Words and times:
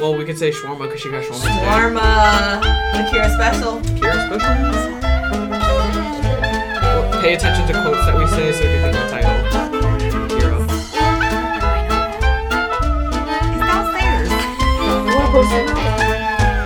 Well, 0.00 0.14
we 0.14 0.24
could 0.24 0.38
say 0.38 0.50
shawarma 0.50 0.84
because 0.86 1.00
she 1.00 1.10
got 1.10 1.22
shawarma. 1.24 1.42
today. 1.42 1.66
Shawarma. 1.66 2.60
Kira 3.10 3.28
special. 3.34 3.80
Kira 3.98 4.16
special. 4.26 4.54
Well, 6.80 7.20
pay 7.20 7.34
attention 7.34 7.66
to 7.66 7.72
quotes 7.82 8.06
that 8.06 8.16
we 8.16 8.26
say 8.28 8.52
so 8.52 8.62
you 8.64 8.70
can 8.70 8.80
think 8.82 8.96
of 8.96 9.02
the 9.02 9.08
title. 9.10 9.30
Kira. 10.30 10.58
It's 13.50 13.60
downstairs. 13.60 14.28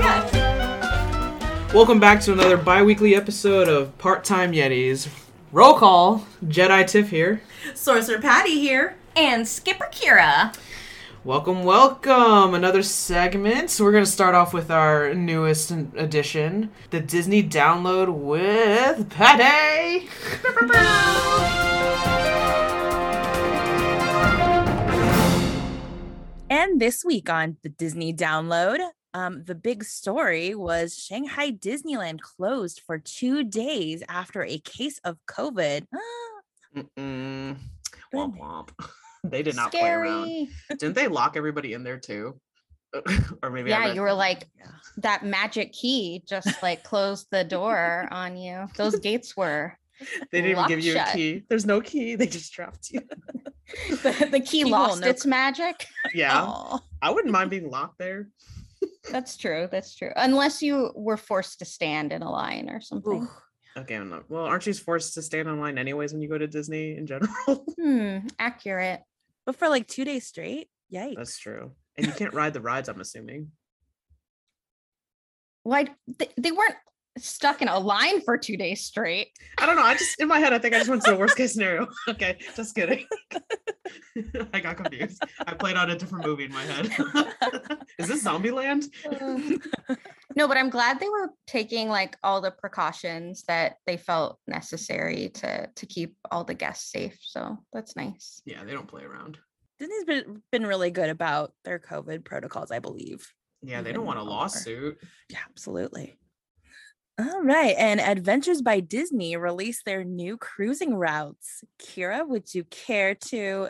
Yes. 0.01 1.75
Welcome 1.75 1.99
back 1.99 2.21
to 2.23 2.33
another 2.33 2.57
bi-weekly 2.57 3.17
episode 3.17 3.69
of 3.69 3.97
Part-Time 3.99 4.53
Yetis. 4.53 5.09
Roll 5.51 5.75
call. 5.77 6.25
Jedi 6.45 6.87
Tiff 6.87 7.11
here. 7.11 7.43
Sorcerer 7.75 8.21
Patty 8.21 8.61
here. 8.61 8.95
and 9.17 9.47
Skipper 9.47 9.89
Kira. 9.93 10.53
Welcome, 11.25 11.65
welcome. 11.65 12.53
Another 12.53 12.83
segment. 12.83 13.71
So 13.71 13.83
we're 13.83 13.93
gonna 13.93 14.05
start 14.05 14.35
off 14.35 14.53
with 14.53 14.71
our 14.71 15.15
newest 15.15 15.71
edition, 15.71 16.71
the 16.91 17.01
Disney 17.01 17.43
download 17.43 18.13
with 18.13 19.09
Patty. 19.09 20.07
And 26.51 26.79
this 26.79 27.03
week 27.07 27.31
on 27.31 27.57
the 27.63 27.71
Disney 27.71 28.13
download, 28.13 28.87
um, 29.15 29.45
the 29.45 29.55
big 29.55 29.83
story 29.83 30.55
was 30.55 30.95
Shanghai 30.95 31.53
Disneyland 31.53 32.21
closed 32.21 32.83
for 32.85 32.99
two 32.99 33.45
days 33.45 34.03
after 34.11 34.45
a 34.45 34.59
case 34.59 35.01
of 35.05 35.17
COVID. 35.27 35.87
Mm-mm. 36.77 37.57
Womp 38.13 38.39
womp. 38.39 38.69
They 39.25 39.43
did 39.43 39.57
not 39.57 39.71
play 39.73 39.89
around. 39.91 40.27
Scary. 40.27 40.49
Didn't 40.79 40.95
they 40.95 41.09
lock 41.09 41.37
everybody 41.37 41.73
in 41.73 41.83
there 41.83 41.99
too? 41.99 42.39
or 43.43 43.51
maybe 43.51 43.71
Yeah, 43.71 43.87
read- 43.87 43.95
you 43.97 44.03
were 44.03 44.13
like 44.13 44.49
Yeah. 44.59 44.67
that 44.99 45.25
magic 45.25 45.73
key 45.73 46.23
just 46.29 46.63
like 46.63 46.85
closed 46.85 47.27
the 47.31 47.43
door 47.43 48.07
on 48.11 48.37
you. 48.37 48.69
Those 48.77 48.97
gates 49.01 49.37
were 49.37 49.77
they 50.31 50.41
didn't 50.43 50.51
even 50.53 50.67
give 50.69 50.79
locked 50.79 50.85
you 50.85 50.99
a 50.99 51.13
key. 51.13 51.43
There's 51.49 51.65
no 51.67 51.81
key. 51.81 52.15
They 52.17 52.27
just 52.27 52.53
dropped 52.53 52.91
you. 52.91 53.01
the, 54.03 54.29
the 54.31 54.41
key 54.41 54.65
Key 54.65 54.71
lost 54.71 55.01
no 55.01 55.09
its 55.09 55.25
magic. 55.25 55.87
yeah, 56.13 56.43
Aw. 56.45 56.79
I 57.01 57.11
wouldn't 57.11 57.33
mind 57.33 57.51
being 57.51 57.71
locked 57.71 57.99
there. 57.99 58.29
That's 59.11 59.37
true. 59.37 59.69
That's 59.71 59.95
true. 59.97 60.11
Unless 60.17 60.63
you 60.63 60.91
were 60.95 61.17
forced 61.17 61.61
to 61.61 61.65
stand 61.65 62.13
in 62.13 62.23
a 62.23 62.31
line 62.31 62.69
or 62.69 62.81
something. 62.81 63.23
Ooh. 63.23 63.81
Okay, 63.81 63.95
I'm 63.95 64.09
not. 64.11 64.29
Well, 64.31 64.45
aren't 64.45 64.67
you 64.67 64.75
forced 64.75 65.15
to 65.15 65.23
stand 65.23 65.49
online 65.49 65.79
anyways 65.79 66.13
when 66.13 66.23
you 66.23 66.29
go 66.29 66.39
to 66.39 66.47
Disney 66.47 66.97
in 66.97 67.07
general? 67.07 67.65
Hmm, 67.81 68.19
accurate. 68.39 69.01
But 69.47 69.57
for 69.57 69.69
like 69.69 69.87
two 69.87 70.05
days 70.05 70.27
straight, 70.27 70.69
yikes. 70.93 71.17
That's 71.17 71.39
true. 71.39 71.73
And 71.97 72.07
you 72.07 72.13
can't 72.13 72.35
ride 72.35 72.55
the 72.55 72.61
rides. 72.61 72.89
I'm 72.89 73.01
assuming. 73.01 73.53
Why 75.63 75.89
they, 76.19 76.29
they 76.37 76.53
weren't 76.53 76.77
stuck 77.19 77.63
in 77.63 77.69
a 77.69 77.79
line 77.79 78.21
for 78.23 78.37
two 78.37 78.57
days 78.57 78.83
straight. 78.83 79.29
I 79.59 79.67
don't 79.67 79.77
know. 79.77 79.83
I 79.83 79.95
just 79.95 80.21
in 80.21 80.29
my 80.29 80.39
head, 80.39 80.53
I 80.53 80.59
think 80.59 80.75
I 80.75 80.79
just 80.79 80.91
went 80.91 81.03
to 81.05 81.13
the 81.13 81.17
worst 81.17 81.37
case 81.37 81.53
scenario. 81.53 81.87
Okay, 82.09 82.39
just 82.55 82.75
kidding. 82.75 83.07
I 84.53 84.61
got 84.61 84.77
confused. 84.77 85.23
I 85.47 85.55
played 85.55 85.77
out 85.77 85.91
a 85.91 85.97
different 85.97 86.27
movie 86.27 86.45
in 86.45 86.53
my 86.53 86.63
head. 86.63 86.87
Is 87.99 88.09
this 88.09 88.25
Zombieland? 88.25 88.89
no, 90.37 90.47
but 90.49 90.57
I'm 90.57 90.71
glad 90.71 91.01
they 91.01 91.09
were 91.09 91.31
taking 91.47 91.89
like 91.89 92.17
all 92.23 92.41
the 92.41 92.51
precautions 92.51 93.43
that 93.45 93.77
they 93.87 93.97
felt 93.97 94.39
necessary 94.47 95.31
to 95.35 95.69
to 95.75 95.87
keep 95.87 96.17
all 96.31 96.45
the 96.45 96.55
guests 96.55 96.91
safe. 96.91 97.19
So 97.21 97.59
that's 97.73 97.97
nice. 97.97 98.43
Yeah, 98.45 98.65
they 98.65 98.73
don't 98.73 98.89
play 98.89 99.03
around. 99.03 99.39
Disney's 99.79 100.05
been, 100.05 100.43
been 100.53 100.67
really 100.67 100.91
good 100.91 101.11
about 101.11 101.53
their 101.65 101.79
COVID 101.79 102.25
protocols, 102.25 102.71
I 102.71 102.79
believe. 102.79 103.27
Yeah, 103.63 103.83
they 103.83 103.93
don't 103.93 104.07
want 104.07 104.19
a 104.19 104.23
lawsuit. 104.23 104.99
Yeah, 105.31 105.39
absolutely. 105.49 106.17
All 107.19 107.43
right. 107.43 107.77
And 107.79 108.01
Adventures 108.01 108.61
by 108.61 108.81
Disney 108.81 109.37
released 109.37 109.85
their 109.85 110.03
new 110.03 110.37
cruising 110.37 110.97
routes. 110.97 111.63
Kira, 111.81 112.27
would 112.27 112.53
you 112.55 112.65
care 112.65 113.15
to 113.15 113.69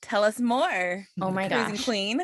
tell 0.00 0.24
us 0.24 0.40
more? 0.40 1.06
Oh 1.20 1.30
my 1.30 1.48
Cruising 1.48 1.74
gosh. 1.74 1.84
Queen. 1.84 2.22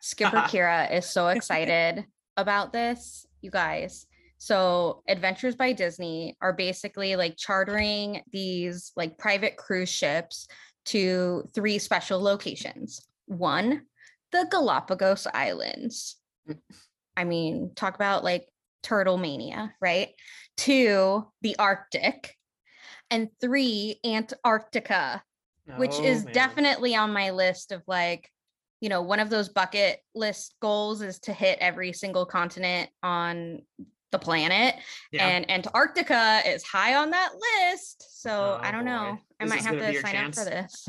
Skipper 0.00 0.36
Kira 0.48 0.92
is 0.92 1.06
so 1.06 1.28
excited 1.28 2.04
about 2.36 2.72
this, 2.72 3.26
you 3.40 3.50
guys. 3.50 4.06
So, 4.38 5.02
Adventures 5.08 5.56
by 5.56 5.72
Disney 5.72 6.36
are 6.40 6.52
basically 6.52 7.16
like 7.16 7.36
chartering 7.36 8.22
these 8.32 8.92
like 8.94 9.18
private 9.18 9.56
cruise 9.56 9.88
ships 9.88 10.46
to 10.86 11.48
three 11.54 11.78
special 11.78 12.20
locations. 12.20 13.00
One, 13.26 13.82
the 14.30 14.46
Galapagos 14.50 15.26
Islands. 15.32 16.16
Mm. 16.48 16.58
I 17.16 17.24
mean, 17.24 17.72
talk 17.74 17.94
about 17.94 18.22
like 18.22 18.46
turtle 18.86 19.18
mania, 19.18 19.74
right? 19.80 20.10
Two, 20.56 21.26
the 21.42 21.56
Arctic. 21.58 22.34
And 23.10 23.28
three, 23.40 24.00
Antarctica 24.04 25.22
which 25.78 25.98
Oh, 25.98 26.04
is 26.04 26.24
man. 26.24 26.32
definitely 26.32 26.94
on 26.94 27.12
my 27.12 27.30
list 27.30 27.72
of 27.72 27.82
like 27.88 28.30
you 28.80 28.88
know 28.88 29.02
one 29.02 29.18
of 29.18 29.30
those 29.30 29.48
bucket 29.48 29.98
list 30.14 30.54
goals 30.60 31.02
is 31.02 31.18
to 31.18 31.32
hit 31.32 31.58
every 31.60 31.92
single 31.92 32.24
continent 32.24 32.88
on 33.02 33.62
the 34.12 34.18
planet 34.20 34.76
Yeah. 35.10 35.26
and 35.26 35.50
antarctica 35.50 36.42
is 36.46 36.62
high 36.62 36.94
on 36.94 37.10
that 37.10 37.30
list 37.34 38.22
so 38.22 38.60
i 38.62 38.68
Oh, 38.68 38.72
don't 38.72 38.84
boy. 38.84 38.90
know 38.90 39.18
i 39.40 39.44
Is 39.44 39.50
might 39.50 39.62
have 39.62 39.72
gonna 39.72 39.78
be 39.80 39.86
to 39.86 39.92
your 39.92 40.02
sign 40.02 40.12
chance? 40.12 40.38
up 40.38 40.44
for 40.44 40.50
this 40.50 40.88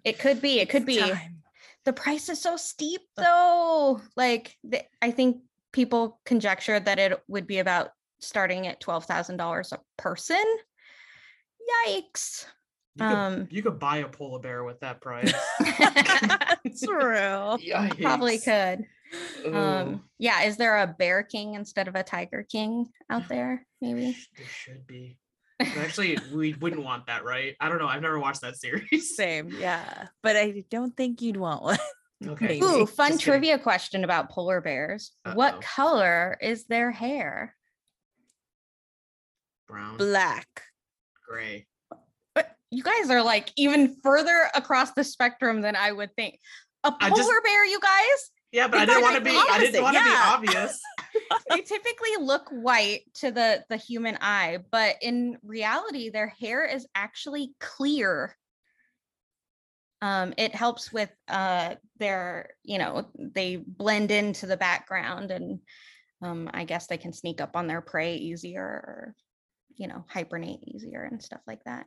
it 0.04 0.18
could 0.18 0.40
be 0.40 0.58
it 0.60 0.70
could 0.70 0.86
be 0.86 1.00
Time. 1.00 1.42
the 1.84 1.92
price 1.92 2.30
is 2.30 2.40
so 2.40 2.56
steep 2.56 3.02
though 3.16 4.00
like 4.16 4.56
the, 4.64 4.82
i 5.02 5.10
think 5.10 5.42
people 5.72 6.20
conjectured 6.24 6.86
that 6.86 6.98
it 6.98 7.20
would 7.28 7.46
be 7.46 7.58
about 7.58 7.90
starting 8.20 8.66
at 8.66 8.80
$12000 8.80 9.72
a 9.72 9.78
person 9.96 10.44
yikes 11.86 12.46
you, 12.96 13.04
could, 13.04 13.14
um, 13.14 13.48
you 13.50 13.62
could 13.62 13.78
buy 13.78 13.98
a 13.98 14.08
polar 14.08 14.40
bear 14.40 14.64
with 14.64 14.80
that 14.80 15.00
price. 15.00 15.32
True. 16.84 17.56
probably 18.00 18.38
could 18.38 18.86
Ooh, 19.46 19.56
Um, 19.56 20.04
yeah, 20.18 20.42
is 20.42 20.56
there 20.56 20.78
a 20.78 20.86
bear 20.86 21.22
king 21.22 21.54
instead 21.54 21.88
of 21.88 21.94
a 21.94 22.02
tiger 22.02 22.44
king 22.48 22.86
out 23.10 23.28
there? 23.28 23.66
Maybe. 23.80 24.16
there 24.36 24.46
should 24.46 24.86
be. 24.86 25.18
But 25.58 25.76
Actually, 25.78 26.18
we 26.32 26.54
wouldn't 26.54 26.84
want 26.84 27.06
that, 27.06 27.24
right? 27.24 27.56
I 27.60 27.68
don't 27.68 27.78
know. 27.78 27.88
I've 27.88 28.02
never 28.02 28.18
watched 28.18 28.42
that 28.42 28.56
series. 28.56 29.16
Same. 29.16 29.50
Yeah. 29.58 30.06
But 30.22 30.36
I 30.36 30.64
don't 30.70 30.96
think 30.96 31.20
you'd 31.20 31.36
want 31.36 31.62
one. 31.62 31.78
Okay. 32.26 32.58
Ooh, 32.60 32.84
fun 32.84 32.86
Just 32.86 32.98
kidding. 32.98 33.18
trivia 33.18 33.58
question 33.58 34.02
about 34.04 34.30
polar 34.30 34.60
bears. 34.60 35.12
Uh-oh. 35.24 35.34
What 35.34 35.60
color 35.60 36.36
is 36.40 36.66
their 36.66 36.90
hair? 36.90 37.54
Brown, 39.68 39.96
Black. 39.98 40.46
gray. 41.28 41.66
But 42.34 42.50
you 42.70 42.82
guys 42.82 43.10
are 43.10 43.22
like 43.22 43.52
even 43.56 43.96
further 44.02 44.48
across 44.54 44.92
the 44.92 45.04
spectrum 45.04 45.60
than 45.60 45.76
I 45.76 45.92
would 45.92 46.14
think. 46.16 46.38
A 46.84 46.92
polar 46.92 47.14
just- 47.16 47.30
bear, 47.44 47.64
you 47.66 47.78
guys, 47.80 48.30
Yeah, 48.50 48.66
but 48.68 48.80
I 48.80 48.86
didn't 48.86 49.02
want 49.02 49.16
to 49.16 49.20
be. 49.20 49.30
I 49.30 49.58
didn't 49.60 49.82
want 49.82 49.96
to 49.96 50.02
yeah. 50.02 50.36
be 50.40 50.48
obvious. 50.48 50.80
they 51.50 51.60
typically 51.60 52.16
look 52.20 52.48
white 52.48 53.02
to 53.16 53.30
the 53.30 53.64
the 53.68 53.76
human 53.76 54.16
eye, 54.20 54.58
but 54.70 54.96
in 55.02 55.36
reality, 55.42 56.08
their 56.10 56.28
hair 56.28 56.64
is 56.64 56.86
actually 56.94 57.52
clear. 57.60 58.34
Um, 60.00 60.32
it 60.36 60.54
helps 60.54 60.92
with 60.92 61.10
uh 61.28 61.74
their, 61.98 62.50
you 62.62 62.78
know, 62.78 63.08
they 63.16 63.56
blend 63.56 64.10
into 64.10 64.46
the 64.46 64.56
background, 64.56 65.30
and 65.30 65.60
um, 66.22 66.50
I 66.52 66.64
guess 66.64 66.86
they 66.86 66.98
can 66.98 67.12
sneak 67.12 67.40
up 67.40 67.56
on 67.56 67.66
their 67.66 67.80
prey 67.80 68.16
easier, 68.16 68.62
or 68.62 69.14
you 69.76 69.88
know, 69.88 70.04
hibernate 70.08 70.60
easier 70.66 71.02
and 71.02 71.22
stuff 71.22 71.40
like 71.46 71.62
that. 71.64 71.86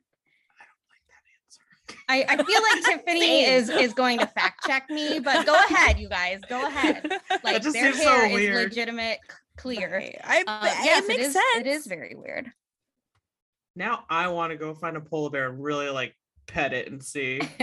I, 0.49 0.63
don't 0.67 0.87
like 0.89 1.05
that 1.07 2.27
answer. 2.27 2.39
I 2.39 2.43
feel 2.43 2.61
like 2.61 2.83
Tiffany 3.05 3.45
is 3.45 3.69
is 3.69 3.93
going 3.93 4.19
to 4.19 4.27
fact 4.27 4.65
check 4.65 4.89
me, 4.89 5.19
but 5.19 5.45
go 5.45 5.55
ahead, 5.55 5.99
you 5.99 6.09
guys, 6.09 6.39
go 6.49 6.65
ahead. 6.65 7.09
Like 7.43 7.61
just 7.63 7.73
their 7.73 7.91
seems 7.91 8.03
so 8.03 8.09
hair 8.09 8.39
is 8.39 8.65
legitimate, 8.65 9.19
clear. 9.57 9.95
Right. 9.95 10.19
I, 10.23 10.41
Uh, 10.41 10.61
but 10.61 10.77
yes, 10.83 11.03
it 11.05 11.07
makes 11.07 11.27
is, 11.27 11.33
sense. 11.33 11.45
It 11.57 11.67
is 11.67 11.87
very 11.87 12.15
weird. 12.15 12.51
Now 13.75 14.03
I 14.09 14.27
want 14.27 14.51
to 14.51 14.57
go 14.57 14.73
find 14.73 14.97
a 14.97 15.01
polar 15.01 15.29
bear 15.29 15.49
and 15.49 15.63
really 15.63 15.89
like 15.89 16.13
pet 16.51 16.73
it 16.73 16.91
and 16.91 17.03
see. 17.03 17.41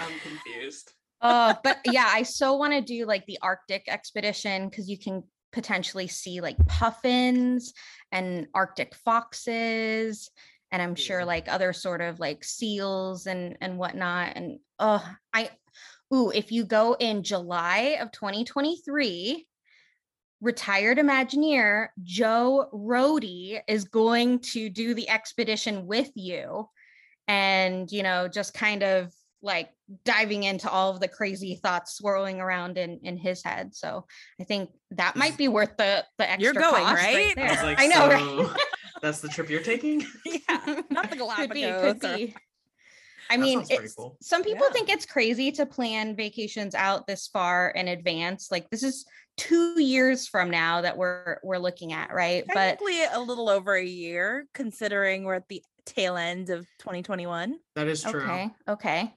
I'm 0.00 0.12
confused. 0.22 0.92
uh, 1.20 1.54
but 1.62 1.78
yeah, 1.90 2.08
I 2.08 2.22
so 2.22 2.54
want 2.54 2.72
to 2.72 2.80
do 2.80 3.06
like 3.06 3.26
the 3.26 3.38
Arctic 3.42 3.84
expedition 3.88 4.68
because 4.68 4.88
you 4.88 4.98
can 4.98 5.22
potentially 5.52 6.08
see 6.08 6.40
like 6.40 6.56
puffins 6.66 7.72
and 8.10 8.46
Arctic 8.54 8.94
foxes, 8.94 10.30
and 10.72 10.82
I'm 10.82 10.94
sure 10.94 11.24
like 11.24 11.48
other 11.48 11.72
sort 11.72 12.00
of 12.00 12.18
like 12.18 12.44
seals 12.44 13.26
and 13.26 13.56
and 13.60 13.78
whatnot. 13.78 14.36
And 14.36 14.58
oh, 14.78 15.06
I 15.32 15.50
ooh, 16.12 16.30
if 16.30 16.50
you 16.52 16.64
go 16.64 16.94
in 16.98 17.22
July 17.22 17.98
of 18.00 18.12
2023. 18.12 19.46
Retired 20.40 20.98
Imagineer 20.98 21.88
Joe 22.02 22.68
Rohde 22.74 23.60
is 23.66 23.84
going 23.84 24.40
to 24.40 24.68
do 24.68 24.92
the 24.92 25.08
expedition 25.08 25.86
with 25.86 26.10
you 26.16 26.68
and, 27.28 27.90
you 27.90 28.02
know, 28.02 28.28
just 28.28 28.54
kind 28.54 28.82
of 28.82 29.12
like 29.42 29.70
diving 30.04 30.42
into 30.44 30.70
all 30.70 30.90
of 30.90 31.00
the 31.00 31.08
crazy 31.08 31.56
thoughts 31.62 31.94
swirling 31.96 32.40
around 32.40 32.78
in 32.78 33.00
in 33.02 33.16
his 33.18 33.44
head. 33.44 33.74
So 33.74 34.06
I 34.40 34.44
think 34.44 34.70
that 34.92 35.16
might 35.16 35.36
be 35.36 35.48
worth 35.48 35.76
the 35.76 36.04
the 36.18 36.30
extra 36.30 36.42
You're 36.42 36.54
going, 36.54 36.84
cost 36.84 37.02
right? 37.02 37.36
I 37.38 37.62
like, 37.62 37.80
I 37.80 37.86
know, 37.86 37.94
so 37.94 38.08
right? 38.48 38.56
that's 39.02 39.20
the 39.20 39.28
trip 39.28 39.50
you're 39.50 39.60
taking. 39.62 40.00
yeah, 40.24 40.80
not 40.90 41.10
the 41.10 41.16
could 41.16 41.50
be, 41.50 41.60
Galapagos. 41.62 42.00
could 42.00 42.10
or- 42.10 42.16
be. 42.16 42.34
I 43.30 43.36
That 43.36 43.42
mean, 43.42 43.58
sounds 43.60 43.68
pretty 43.68 43.84
it's, 43.84 43.94
cool. 43.94 44.16
some 44.20 44.42
people 44.42 44.66
Yeah. 44.66 44.72
think 44.72 44.88
it's 44.90 45.06
crazy 45.06 45.50
to 45.52 45.64
plan 45.64 46.14
vacations 46.14 46.74
out 46.74 47.06
this 47.06 47.26
far 47.28 47.70
in 47.70 47.88
advance. 47.88 48.48
Like 48.50 48.68
this 48.68 48.82
is 48.82 49.06
two 49.38 49.80
years 49.80 50.28
from 50.28 50.50
now 50.50 50.82
that 50.82 50.96
we're 50.98 51.38
we're 51.42 51.58
looking 51.58 51.92
at, 51.94 52.12
right? 52.12 52.44
But 52.52 52.80
a 52.82 53.18
little 53.20 53.48
over 53.48 53.74
a 53.74 53.84
year, 53.84 54.46
considering 54.52 55.24
we're 55.24 55.34
at 55.36 55.48
the 55.48 55.62
tail 55.86 56.16
end 56.16 56.50
of 56.50 56.66
2021. 56.78 57.56
That 57.74 57.88
is 57.88 58.02
true. 58.02 58.22
okay, 58.22 58.50
okay. 58.68 59.14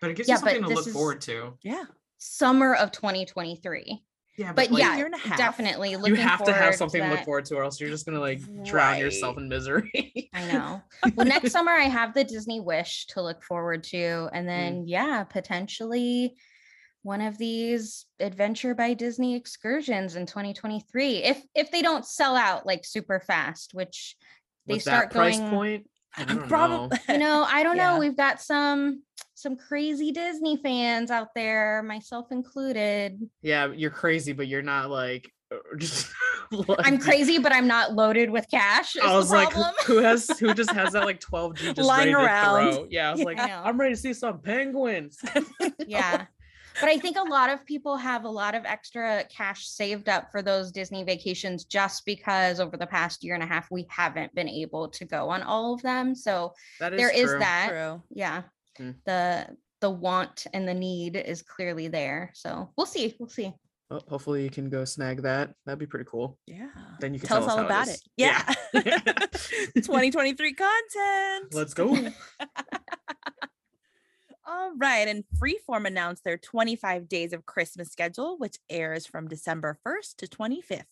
But 0.00 0.10
it 0.10 0.16
gives 0.16 0.28
Yeah, 0.28 0.36
you 0.36 0.38
something 0.38 0.62
to 0.62 0.68
look 0.68 0.88
forward 0.88 1.20
to. 1.22 1.54
Yeah, 1.62 1.84
Summer 2.18 2.74
of 2.74 2.92
2023. 2.92 4.02
Yeah, 4.36 4.52
But 4.52 4.70
like, 4.70 4.80
yeah, 4.80 4.96
year 4.96 5.06
and 5.06 5.16
definitely. 5.36 5.90
you 5.90 5.98
looking 5.98 6.14
have 6.14 6.44
to 6.44 6.52
have 6.52 6.76
something 6.76 7.02
to 7.02 7.08
look 7.08 7.24
forward 7.24 7.44
to, 7.46 7.56
or 7.56 7.64
else 7.64 7.80
you're 7.80 7.90
just 7.90 8.06
gonna 8.06 8.20
like 8.20 8.40
drown 8.64 8.98
yourself 8.98 9.36
in 9.36 9.48
misery. 9.48 10.30
I 10.32 10.46
know. 10.52 10.80
Well, 11.16 11.26
next 11.26 11.50
summer 11.50 11.72
I 11.72 11.84
have 11.84 12.14
the 12.14 12.22
Disney 12.22 12.60
Wish 12.60 13.06
to 13.08 13.22
look 13.22 13.42
forward 13.42 13.82
to, 13.84 14.28
and 14.32 14.44
mm. 14.44 14.46
then 14.46 14.84
yeah, 14.86 15.24
potentially 15.24 16.36
one 17.02 17.20
of 17.20 17.36
these 17.36 18.06
Adventure 18.20 18.76
by 18.76 18.94
Disney 18.94 19.34
excursions 19.34 20.14
in 20.14 20.24
2023. 20.24 21.16
If 21.24 21.42
if 21.56 21.72
they 21.72 21.82
don't 21.82 22.06
sell 22.06 22.36
out 22.36 22.64
like 22.64 22.84
super 22.84 23.18
fast, 23.18 23.74
which 23.74 24.14
they 24.68 24.74
With 24.74 24.82
start 24.82 25.10
that 25.10 25.16
price 25.16 25.38
going- 25.38 25.50
point, 25.50 25.90
I 26.16 26.24
don't 26.24 26.36
know. 26.42 26.46
probably. 26.46 26.98
you 27.08 27.18
know, 27.18 27.44
I 27.48 27.62
don't 27.62 27.76
Yeah. 27.76 27.92
know. 27.94 27.98
We've 27.98 28.16
got 28.16 28.40
some 28.40 29.02
some 29.34 29.56
crazy 29.56 30.10
Disney 30.10 30.56
fans 30.56 31.10
out 31.12 31.28
there, 31.34 31.82
myself 31.84 32.26
included. 32.32 33.20
Yeah, 33.42 33.68
you're 33.72 33.90
crazy, 33.90 34.32
but 34.32 34.48
you're 34.48 34.62
not 34.62 34.90
like 34.90 35.30
just. 35.78 36.10
I'm 36.78 36.98
crazy, 36.98 37.38
but 37.38 37.52
I'm 37.52 37.66
not 37.66 37.92
loaded 37.94 38.30
with 38.30 38.46
cash. 38.50 38.96
Is 38.96 39.02
I 39.02 39.14
was 39.14 39.28
the 39.28 39.36
like, 39.36 39.52
who, 39.84 39.98
has 39.98 40.28
who 40.40 40.54
just 40.54 40.72
has 40.72 40.94
that 40.94 41.04
like 41.04 41.20
12G 41.20 41.74
just 41.74 41.78
Lying 41.86 42.14
around. 42.14 42.90
Yeah, 42.90 43.08
I 43.08 43.10
was 43.12 43.20
Yeah. 43.20 43.24
like, 43.26 43.38
I'm 43.38 43.78
ready 43.78 43.94
to 43.94 44.00
see 44.00 44.14
some 44.14 44.40
penguins. 44.40 45.18
yeah 45.86 46.24
but 46.80 46.88
i 46.88 46.98
think 46.98 47.16
a 47.16 47.22
lot 47.28 47.50
of 47.50 47.64
people 47.66 47.96
have 47.96 48.24
a 48.24 48.28
lot 48.28 48.54
of 48.54 48.64
extra 48.64 49.24
cash 49.34 49.66
saved 49.68 50.08
up 50.08 50.30
for 50.30 50.42
those 50.42 50.70
disney 50.72 51.04
vacations 51.04 51.64
just 51.64 52.04
because 52.06 52.60
over 52.60 52.76
the 52.76 52.86
past 52.86 53.22
year 53.24 53.34
and 53.34 53.42
a 53.42 53.46
half 53.46 53.70
we 53.70 53.86
haven't 53.90 54.34
been 54.34 54.48
able 54.48 54.88
to 54.88 55.04
go 55.04 55.28
on 55.28 55.42
all 55.42 55.74
of 55.74 55.82
them 55.82 56.14
so 56.14 56.52
That 56.80 56.92
is 56.94 56.98
there 56.98 57.10
is 57.14 57.30
true. 57.30 57.38
that 57.40 57.68
True. 57.70 58.02
yeah 58.10 58.42
Hmm. 58.76 58.90
the 59.06 59.48
the 59.80 59.90
want 59.90 60.46
and 60.52 60.68
the 60.68 60.74
need 60.74 61.16
is 61.16 61.42
clearly 61.42 61.88
there 61.88 62.30
so 62.34 62.70
we'll 62.76 62.86
see 62.86 63.16
we'll 63.18 63.28
see 63.28 63.52
Well, 63.90 64.04
hopefully 64.08 64.44
you 64.44 64.50
can 64.50 64.68
go 64.68 64.84
snag 64.84 65.22
that. 65.22 65.54
That'd 65.64 65.78
be 65.78 65.86
pretty 65.86 66.04
cool. 66.04 66.36
Yeah. 66.46 66.68
Then 67.00 67.14
you 67.14 67.20
can 67.20 67.26
Tell 67.28 67.38
tell, 67.40 67.48
us 67.48 67.56
all 67.58 67.64
about 67.64 67.88
is. 67.88 67.94
it. 67.94 68.02
Yeah. 68.18 68.54
Yeah. 68.74 68.98
2023 69.80 70.52
content. 70.52 71.54
Let's 71.54 71.72
go. 71.72 71.96
All 74.50 74.72
right. 74.78 75.06
And 75.06 75.24
Freeform 75.38 75.86
announced 75.86 76.24
their 76.24 76.38
25 76.38 77.06
Days 77.08 77.32
of 77.34 77.44
Christmas 77.44 77.90
schedule, 77.90 78.38
which 78.38 78.56
airs 78.70 79.04
from 79.06 79.28
December 79.28 79.78
1st 79.86 80.16
to 80.16 80.26
25th. 80.26 80.84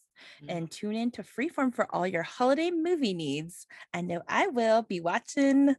Mm. 0.45 0.47
And 0.49 0.71
tune 0.71 0.95
in 0.95 1.11
to 1.13 1.23
Freeform 1.23 1.75
for 1.75 1.87
all 1.95 2.07
your 2.07 2.23
holiday 2.23 2.71
movie 2.71 3.15
needs. 3.15 3.67
I 3.95 4.03
know 4.03 4.23
I 4.29 4.49
will 4.49 4.83
be 4.83 5.01
watching 5.01 5.75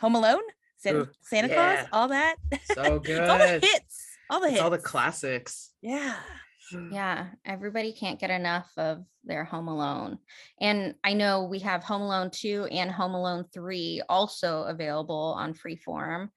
Home 0.00 0.14
Alone, 0.14 0.42
Santa, 0.76 0.98
Ooh, 1.00 1.08
Santa 1.22 1.48
Claus, 1.48 1.86
all 1.92 2.08
that. 2.08 2.36
So 2.74 3.00
It's 3.04 3.18
all 3.30 3.38
the 3.38 3.48
hits. 3.62 4.06
All 4.28 4.40
the 4.40 4.46
It's 4.46 4.52
hits. 4.54 4.62
all 4.62 4.70
the 4.70 4.78
classics. 4.78 5.72
yeah. 5.80 6.16
yeah 6.90 7.28
everybody 7.44 7.92
can't 7.92 8.18
get 8.18 8.28
enough 8.30 8.68
of 8.76 9.04
their 9.22 9.44
home 9.44 9.68
alone 9.68 10.18
and 10.60 10.96
i 11.04 11.12
know 11.12 11.44
we 11.44 11.60
have 11.60 11.84
home 11.84 12.02
alone 12.02 12.28
2 12.28 12.64
and 12.72 12.90
home 12.90 13.14
alone 13.14 13.44
3 13.54 14.02
also 14.08 14.64
available 14.64 15.36
on 15.38 15.54
freeform 15.54 16.28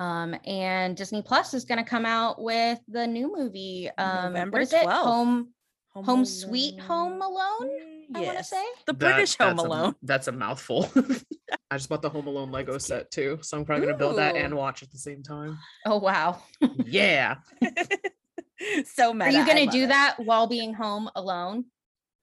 um, 0.00 0.34
and 0.46 0.96
disney 0.96 1.22
plus 1.22 1.54
is 1.54 1.64
going 1.64 1.82
to 1.82 1.88
come 1.88 2.06
out 2.06 2.40
with 2.40 2.78
the 2.88 3.06
new 3.06 3.34
movie 3.36 3.90
um 3.98 4.32
November 4.32 4.56
what 4.58 4.62
is 4.62 4.72
it 4.72 4.84
12th. 4.86 5.02
home 5.02 5.48
home 5.94 6.24
sweet 6.24 6.78
home 6.80 7.20
alone 7.20 7.70
i 8.14 8.20
want 8.20 8.38
to 8.38 8.44
say 8.44 8.62
The 8.86 8.92
That- 8.92 8.98
British 8.98 9.36
Home 9.38 9.56
that's 9.56 9.62
a- 9.64 9.66
Alone. 9.66 9.94
that's 10.02 10.28
a 10.28 10.32
mouthful. 10.32 10.88
I 11.70 11.76
just 11.76 11.88
bought 11.90 12.00
the 12.02 12.08
Home 12.08 12.26
Alone 12.26 12.50
Lego 12.50 12.78
set 12.78 13.10
too, 13.10 13.38
so 13.42 13.58
I'm 13.58 13.64
probably 13.66 13.86
gonna 13.86 13.98
build 13.98 14.16
that 14.18 14.36
and 14.36 14.54
watch 14.54 14.82
at 14.82 14.90
the 14.90 14.98
same 14.98 15.22
time. 15.22 15.58
oh 15.86 15.98
wow 15.98 16.40
Yeah, 16.84 17.36
so 18.86 19.12
meta. 19.12 19.30
are 19.30 19.30
you 19.40 19.46
going 19.46 19.66
to 19.66 19.70
do 19.76 19.84
it. 19.84 19.88
that 19.88 20.16
while 20.18 20.46
being 20.46 20.72
home 20.74 21.10
alone 21.14 21.64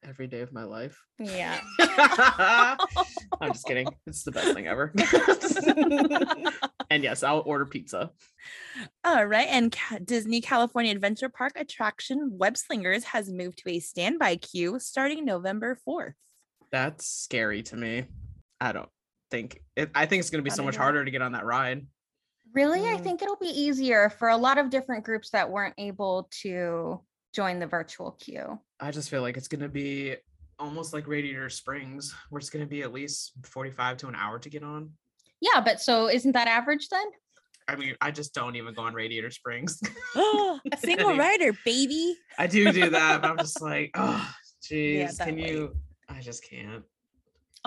every 0.07 0.27
day 0.27 0.41
of 0.41 0.53
my 0.53 0.63
life. 0.63 1.01
yeah 1.19 1.59
I'm 1.79 3.51
just 3.51 3.65
kidding. 3.65 3.87
It's 4.07 4.23
the 4.23 4.31
best 4.31 4.53
thing 4.53 4.67
ever. 4.67 4.93
and 6.89 7.03
yes, 7.03 7.23
I'll 7.23 7.41
order 7.45 7.65
pizza. 7.65 8.11
All 9.03 9.25
right. 9.25 9.47
And 9.49 9.71
Ca- 9.71 9.99
Disney 10.03 10.41
California 10.41 10.91
Adventure 10.91 11.29
Park 11.29 11.53
attraction 11.55 12.29
Web 12.33 12.55
Slingers 12.57 13.03
has 13.05 13.31
moved 13.31 13.59
to 13.59 13.69
a 13.71 13.79
standby 13.79 14.37
queue 14.37 14.79
starting 14.79 15.25
November 15.25 15.77
4th. 15.87 16.13
That's 16.71 17.07
scary 17.07 17.63
to 17.63 17.75
me. 17.75 18.05
I 18.61 18.71
don't 18.73 18.89
think 19.31 19.61
it, 19.75 19.89
I 19.95 20.05
think 20.05 20.19
it's 20.21 20.29
gonna 20.29 20.43
be 20.43 20.49
so 20.49 20.63
much 20.63 20.75
know. 20.75 20.81
harder 20.83 21.03
to 21.03 21.11
get 21.11 21.21
on 21.21 21.31
that 21.33 21.45
ride. 21.45 21.85
Really, 22.53 22.81
I 22.87 22.97
Mm. 22.97 23.03
think 23.03 23.21
it'll 23.21 23.35
be 23.37 23.47
easier 23.47 24.09
for 24.09 24.29
a 24.29 24.37
lot 24.37 24.57
of 24.57 24.69
different 24.69 25.03
groups 25.03 25.31
that 25.31 25.49
weren't 25.49 25.73
able 25.77 26.29
to 26.41 27.01
join 27.33 27.59
the 27.59 27.67
virtual 27.67 28.11
queue. 28.11 28.59
I 28.79 28.91
just 28.91 29.09
feel 29.09 29.21
like 29.21 29.37
it's 29.37 29.47
gonna 29.47 29.69
be 29.69 30.15
almost 30.59 30.93
like 30.93 31.07
Radiator 31.07 31.49
Springs, 31.49 32.13
where 32.29 32.39
it's 32.39 32.49
gonna 32.49 32.65
be 32.65 32.81
at 32.81 32.93
least 32.93 33.33
45 33.43 33.97
to 33.97 34.07
an 34.07 34.15
hour 34.15 34.39
to 34.39 34.49
get 34.49 34.63
on. 34.63 34.91
Yeah, 35.41 35.61
but 35.61 35.81
so 35.81 36.09
isn't 36.09 36.33
that 36.33 36.47
average 36.47 36.89
then? 36.89 37.05
I 37.67 37.75
mean, 37.75 37.95
I 37.99 38.11
just 38.11 38.33
don't 38.33 38.55
even 38.55 38.73
go 38.73 38.83
on 38.83 38.93
Radiator 38.93 39.31
Springs. 39.31 39.81
Oh, 40.15 40.59
a 40.71 40.77
single 40.83 41.17
rider, 41.17 41.53
baby. 41.65 42.15
I 42.37 42.47
do 42.47 42.71
do 42.71 42.89
that, 42.89 43.21
but 43.21 43.31
I'm 43.31 43.37
just 43.37 43.61
like, 43.61 43.91
oh, 43.95 44.29
jeez, 44.63 45.17
that 45.17 45.27
can 45.27 45.35
way. 45.35 45.49
you? 45.49 45.75
I 46.09 46.19
just 46.19 46.47
can't. 46.47 46.83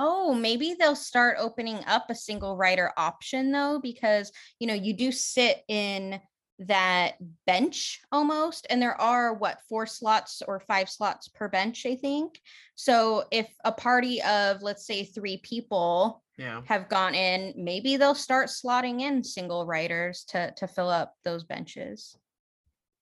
Oh, 0.00 0.32
maybe 0.32 0.76
they'll 0.78 0.94
start 0.94 1.38
opening 1.40 1.81
up 1.88 2.08
a 2.08 2.14
single 2.14 2.56
rider 2.56 2.93
option 2.96 3.50
though, 3.50 3.81
because 3.82 4.31
you 4.60 4.66
know, 4.66 4.75
you 4.75 4.93
do 4.93 5.10
sit 5.10 5.62
in 5.69 6.20
that 6.60 7.14
bench 7.46 8.00
almost, 8.10 8.66
and 8.69 8.82
there 8.82 9.00
are 9.00 9.34
what 9.34 9.60
four 9.69 9.87
slots 9.87 10.43
or 10.46 10.58
five 10.60 10.88
slots 10.88 11.28
per 11.28 11.49
bench, 11.49 11.86
I 11.86 11.94
think. 11.94 12.41
So 12.74 13.24
if 13.31 13.48
a 13.65 13.72
party 13.72 14.20
of 14.22 14.62
let's 14.62 14.86
say 14.86 15.05
three 15.05 15.38
people 15.38 16.22
Yeah. 16.36 16.62
have 16.67 16.88
gone 16.88 17.15
in, 17.15 17.55
maybe 17.56 17.96
they'll 17.96 18.15
start 18.15 18.48
slotting 18.48 19.00
in 19.03 19.22
single 19.22 19.67
riders 19.67 20.24
to 20.31 20.53
to 20.56 20.67
fill 20.67 20.88
up 20.88 21.15
those 21.24 21.44
benches. 21.44 22.17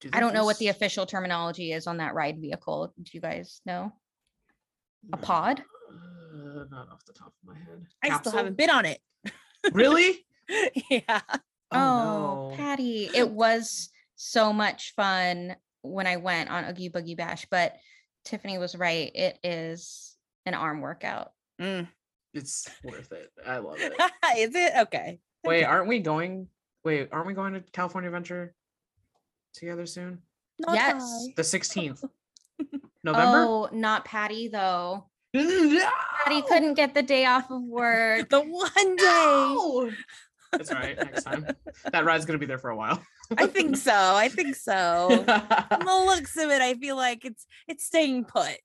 Do 0.01 0.09
I 0.13 0.19
don't 0.19 0.33
know 0.33 0.45
what 0.45 0.59
the 0.59 0.67
official 0.67 1.07
terminology 1.07 1.71
is 1.71 1.87
on 1.87 1.97
that 1.97 2.13
ride 2.13 2.39
vehicle. 2.39 2.93
Do 3.01 3.11
you 3.13 3.21
guys 3.21 3.61
know? 3.65 3.91
A 5.11 5.17
pod? 5.17 5.63
Uh, 5.89 6.65
not 6.69 6.89
off 6.91 7.03
the 7.05 7.13
top 7.13 7.27
of 7.29 7.47
my 7.47 7.55
head. 7.55 7.85
I 8.03 8.15
still 8.19 8.31
haven't 8.31 8.57
been 8.57 8.69
on 8.69 8.85
it. 8.85 8.99
Really? 9.71 10.25
yeah. 10.91 11.21
Oh, 11.71 12.49
no. 12.49 12.55
Patty, 12.55 13.09
it 13.13 13.29
was 13.31 13.89
so 14.15 14.53
much 14.53 14.93
fun 14.95 15.55
when 15.81 16.07
I 16.07 16.17
went 16.17 16.49
on 16.49 16.65
Oogie 16.65 16.89
Boogie 16.89 17.17
Bash, 17.17 17.47
but 17.49 17.75
Tiffany 18.25 18.57
was 18.57 18.75
right. 18.75 19.11
It 19.13 19.39
is 19.43 20.15
an 20.45 20.53
arm 20.53 20.81
workout. 20.81 21.31
Mm. 21.61 21.87
It's 22.33 22.69
worth 22.83 23.11
it. 23.11 23.31
I 23.45 23.57
love 23.57 23.77
it. 23.79 23.93
Is 24.37 24.53
it? 24.53 24.73
Okay. 24.81 25.19
Wait, 25.43 25.63
aren't 25.63 25.87
we 25.87 25.99
going? 25.99 26.47
Wait, 26.83 27.09
aren't 27.11 27.25
we 27.25 27.33
going 27.33 27.53
to 27.53 27.61
California 27.71 28.09
Adventure 28.09 28.53
together 29.53 29.85
soon? 29.85 30.19
Not 30.59 30.75
yes. 30.75 31.27
I. 31.29 31.33
The 31.35 31.41
16th. 31.41 32.03
November? 33.03 33.37
Oh, 33.37 33.69
not 33.71 34.05
Patty 34.05 34.49
though. 34.49 35.05
No! 35.33 35.89
Patty 36.23 36.41
couldn't 36.43 36.73
get 36.75 36.93
the 36.93 37.03
day 37.03 37.25
off 37.25 37.49
of 37.51 37.61
work. 37.61 38.29
The 38.29 38.41
one 38.41 38.95
day. 38.95 39.03
No! 39.03 39.91
That's 40.51 40.71
all 40.71 40.77
right. 40.79 40.97
Next 40.97 41.23
time. 41.23 41.45
That 41.91 42.05
ride's 42.05 42.25
gonna 42.25 42.39
be 42.39 42.45
there 42.45 42.57
for 42.59 42.69
a 42.69 42.75
while. 42.75 43.01
I 43.37 43.47
think 43.47 43.75
so. 43.77 43.93
I 43.93 44.29
think 44.29 44.55
so. 44.55 45.09
From 45.09 45.79
the 45.85 46.03
looks 46.05 46.37
of 46.37 46.49
it, 46.49 46.61
I 46.61 46.73
feel 46.75 46.95
like 46.95 47.25
it's 47.25 47.45
it's 47.67 47.85
staying 47.85 48.25
put. 48.25 48.55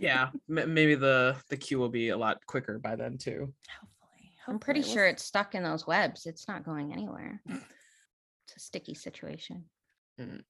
yeah, 0.00 0.28
m- 0.50 0.74
maybe 0.74 0.94
the 0.94 1.36
the 1.50 1.56
queue 1.56 1.78
will 1.78 1.88
be 1.88 2.10
a 2.10 2.16
lot 2.16 2.38
quicker 2.46 2.78
by 2.78 2.96
then 2.96 3.18
too. 3.18 3.52
Hopefully. 3.80 4.32
I'm 4.46 4.58
pretty 4.58 4.80
hopefully. 4.80 4.94
sure 4.94 5.06
it's 5.06 5.24
stuck 5.24 5.54
in 5.54 5.62
those 5.62 5.86
webs. 5.86 6.26
It's 6.26 6.46
not 6.48 6.64
going 6.64 6.92
anywhere. 6.92 7.42
It's 7.48 8.56
a 8.56 8.60
sticky 8.60 8.94
situation. 8.94 9.64
Mm. 10.20 10.42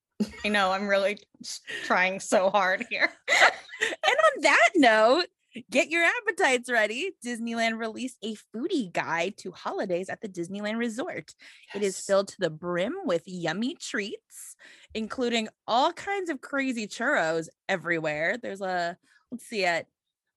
I 0.44 0.48
know. 0.48 0.70
I'm 0.72 0.86
really 0.88 1.18
trying 1.84 2.20
so 2.20 2.50
hard 2.50 2.84
here. 2.90 3.08
And 3.30 4.16
on 4.36 4.42
that 4.42 4.70
note, 4.76 5.26
Get 5.70 5.88
your 5.88 6.04
appetites 6.04 6.70
ready. 6.70 7.12
Disneyland 7.24 7.78
released 7.78 8.18
a 8.22 8.36
foodie 8.54 8.92
guide 8.92 9.36
to 9.38 9.50
holidays 9.50 10.08
at 10.08 10.20
the 10.20 10.28
Disneyland 10.28 10.78
Resort. 10.78 11.34
It 11.74 11.82
is 11.82 11.98
filled 11.98 12.28
to 12.28 12.36
the 12.38 12.50
brim 12.50 12.94
with 13.04 13.22
yummy 13.26 13.74
treats, 13.74 14.56
including 14.94 15.48
all 15.66 15.92
kinds 15.92 16.30
of 16.30 16.40
crazy 16.40 16.86
churros 16.86 17.48
everywhere. 17.68 18.36
There's 18.40 18.60
a, 18.60 18.96
let's 19.32 19.46
see, 19.46 19.64
at 19.64 19.86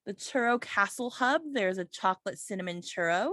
the 0.06 0.14
Churro 0.14 0.60
Castle 0.60 1.10
Hub, 1.12 1.42
there's 1.54 1.78
a 1.78 1.86
chocolate 1.86 2.40
cinnamon 2.40 2.82
churro. 2.82 3.32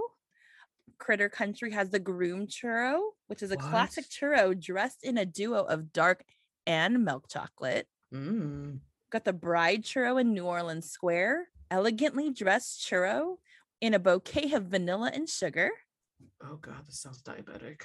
Critter 0.97 1.29
Country 1.29 1.71
has 1.71 1.89
the 1.89 1.99
Groom 1.99 2.45
Churro, 2.45 2.99
which 3.27 3.41
is 3.41 3.51
a 3.51 3.57
classic 3.57 4.05
churro 4.09 4.59
dressed 4.59 5.03
in 5.03 5.17
a 5.17 5.25
duo 5.25 5.63
of 5.63 5.93
dark 5.93 6.23
and 6.67 7.03
milk 7.05 7.27
chocolate 7.29 7.87
Mm. 8.13 8.79
got 9.11 9.23
the 9.23 9.33
bride 9.33 9.83
churro 9.83 10.19
in 10.19 10.33
New 10.33 10.45
Orleans 10.45 10.89
Square, 10.89 11.47
elegantly 11.71 12.31
dressed 12.31 12.81
churro 12.81 13.37
in 13.81 13.93
a 13.93 13.99
bouquet 13.99 14.53
of 14.53 14.65
vanilla 14.65 15.11
and 15.13 15.29
sugar. 15.29 15.71
Oh 16.43 16.55
god, 16.55 16.85
this 16.87 16.99
sounds 17.01 17.21
diabetic. 17.21 17.81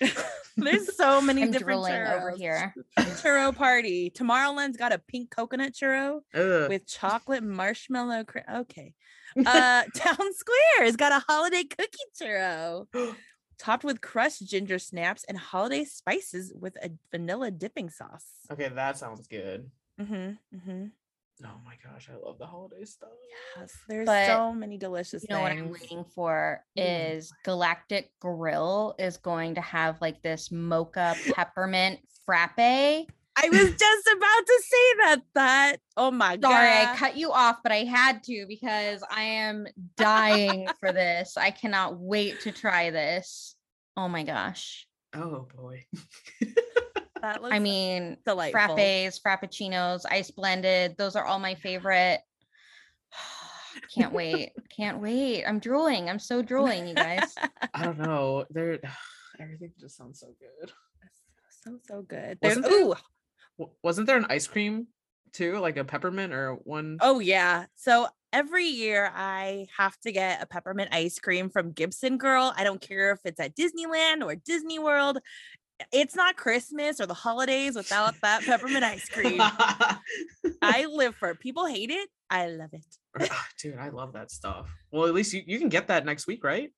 There's 0.56 0.96
so 0.96 1.20
many 1.20 1.42
I'm 1.42 1.50
different 1.50 1.84
drooling 1.84 2.06
over 2.06 2.34
here. 2.36 2.74
Churro 2.98 3.54
party. 3.56 4.10
Tomorrowland's 4.10 4.76
got 4.76 4.92
a 4.92 4.98
pink 4.98 5.30
coconut 5.30 5.72
churro 5.72 6.20
Ugh. 6.34 6.68
with 6.68 6.86
chocolate 6.86 7.42
marshmallow. 7.42 8.24
Cr- 8.24 8.38
okay. 8.56 8.94
Uh, 9.36 9.84
Town 9.94 10.32
Square 10.34 10.84
has 10.84 10.96
got 10.96 11.12
a 11.12 11.24
holiday 11.28 11.64
cookie 11.64 11.98
churro 12.20 12.86
topped 13.58 13.84
with 13.84 14.00
crushed 14.00 14.46
ginger 14.46 14.78
snaps 14.78 15.24
and 15.28 15.36
holiday 15.36 15.84
spices 15.84 16.52
with 16.58 16.76
a 16.82 16.90
vanilla 17.10 17.50
dipping 17.50 17.90
sauce. 17.90 18.26
okay, 18.50 18.68
that 18.68 18.96
sounds 18.96 19.26
good. 19.26 19.70
Mm-hmm, 20.00 20.14
mm-hmm. 20.56 20.84
Oh 21.44 21.60
my 21.64 21.74
gosh, 21.84 22.08
I 22.12 22.16
love 22.16 22.38
the 22.38 22.46
holiday 22.46 22.84
stuff. 22.84 23.10
Yes, 23.56 23.72
there's 23.88 24.06
But 24.06 24.26
so 24.26 24.52
many 24.52 24.76
delicious 24.76 25.24
You 25.28 25.34
know 25.34 25.42
what 25.42 25.52
I'm 25.52 25.70
waiting 25.70 26.04
for 26.14 26.64
Mm. 26.76 27.14
is 27.16 27.32
Galactic 27.44 28.10
Grill 28.20 28.94
is 28.98 29.16
going 29.18 29.54
to 29.54 29.60
have 29.60 30.00
like 30.00 30.22
this 30.22 30.50
mocha 30.50 31.16
peppermint 31.34 32.00
frappe. 32.26 32.58
I 32.58 33.50
was 33.50 33.70
just 33.78 34.08
about 34.16 34.46
to 34.46 34.62
say 34.64 34.94
that. 35.04 35.22
That 35.34 35.76
oh 35.96 36.10
my 36.10 36.36
god! 36.36 36.50
Sorry, 36.50 36.72
I 36.72 36.96
cut 36.96 37.16
you 37.16 37.30
off, 37.30 37.58
but 37.62 37.70
I 37.70 37.84
had 37.84 38.24
to 38.24 38.46
because 38.48 39.04
I 39.08 39.22
am 39.22 39.66
dying 39.96 40.68
for 40.80 40.92
this. 40.92 41.36
I 41.36 41.52
cannot 41.52 41.98
wait 41.98 42.40
to 42.40 42.52
try 42.52 42.90
this. 42.90 43.54
Oh 43.96 44.08
my 44.08 44.24
gosh. 44.24 44.88
Oh 45.14 45.46
boy. 45.54 45.84
That 47.22 47.42
looks 47.42 47.54
I 47.54 47.58
mean, 47.58 48.16
delightful. 48.24 48.76
frappes, 48.76 49.20
frappuccinos, 49.20 50.02
ice 50.10 50.30
blended, 50.30 50.96
those 50.96 51.16
are 51.16 51.24
all 51.24 51.38
my 51.38 51.54
favorite. 51.54 52.20
Can't 53.94 54.12
wait. 54.12 54.52
Can't 54.76 55.00
wait. 55.00 55.44
I'm 55.44 55.58
drooling. 55.58 56.08
I'm 56.08 56.18
so 56.18 56.42
drooling, 56.42 56.88
you 56.88 56.94
guys. 56.94 57.34
I 57.74 57.84
don't 57.84 57.98
know. 57.98 58.44
There 58.50 58.78
everything 59.40 59.72
just 59.78 59.96
sounds 59.96 60.20
so 60.20 60.34
good. 60.38 60.72
so 61.64 61.78
so 61.86 62.02
good. 62.02 62.38
There's 62.40 62.58
ooh 62.58 62.94
Wasn't 63.82 64.06
there 64.06 64.16
an 64.16 64.26
ice 64.28 64.46
cream 64.46 64.88
too, 65.32 65.58
like 65.58 65.76
a 65.76 65.84
peppermint 65.84 66.32
or 66.32 66.54
one? 66.64 66.98
oh 67.00 67.20
yeah. 67.20 67.66
So 67.76 68.08
every 68.32 68.66
year 68.66 69.10
I 69.14 69.66
have 69.76 69.98
to 70.00 70.12
get 70.12 70.42
a 70.42 70.46
peppermint 70.46 70.90
ice 70.92 71.18
cream 71.18 71.50
from 71.50 71.72
Gibson 71.72 72.18
Girl. 72.18 72.52
I 72.56 72.64
don't 72.64 72.80
care 72.80 73.12
if 73.12 73.20
it's 73.24 73.40
at 73.40 73.56
Disneyland 73.56 74.24
or 74.24 74.34
Disney 74.34 74.78
World. 74.78 75.18
It's 75.92 76.14
not 76.16 76.36
Christmas 76.36 77.00
or 77.00 77.06
the 77.06 77.14
holidays 77.14 77.76
without 77.76 78.14
that 78.22 78.42
peppermint 78.44 78.84
ice 78.84 79.08
cream. 79.08 79.40
I 80.62 80.86
live 80.86 81.14
for 81.14 81.30
it. 81.30 81.40
People 81.40 81.66
hate 81.66 81.90
it. 81.90 82.08
I 82.30 82.48
love 82.48 82.70
it. 82.72 83.30
Dude, 83.60 83.78
I 83.78 83.88
love 83.88 84.12
that 84.12 84.30
stuff. 84.30 84.68
Well, 84.90 85.06
at 85.06 85.14
least 85.14 85.32
you, 85.32 85.42
you 85.46 85.58
can 85.58 85.68
get 85.68 85.88
that 85.88 86.04
next 86.04 86.26
week, 86.26 86.44
right? 86.44 86.70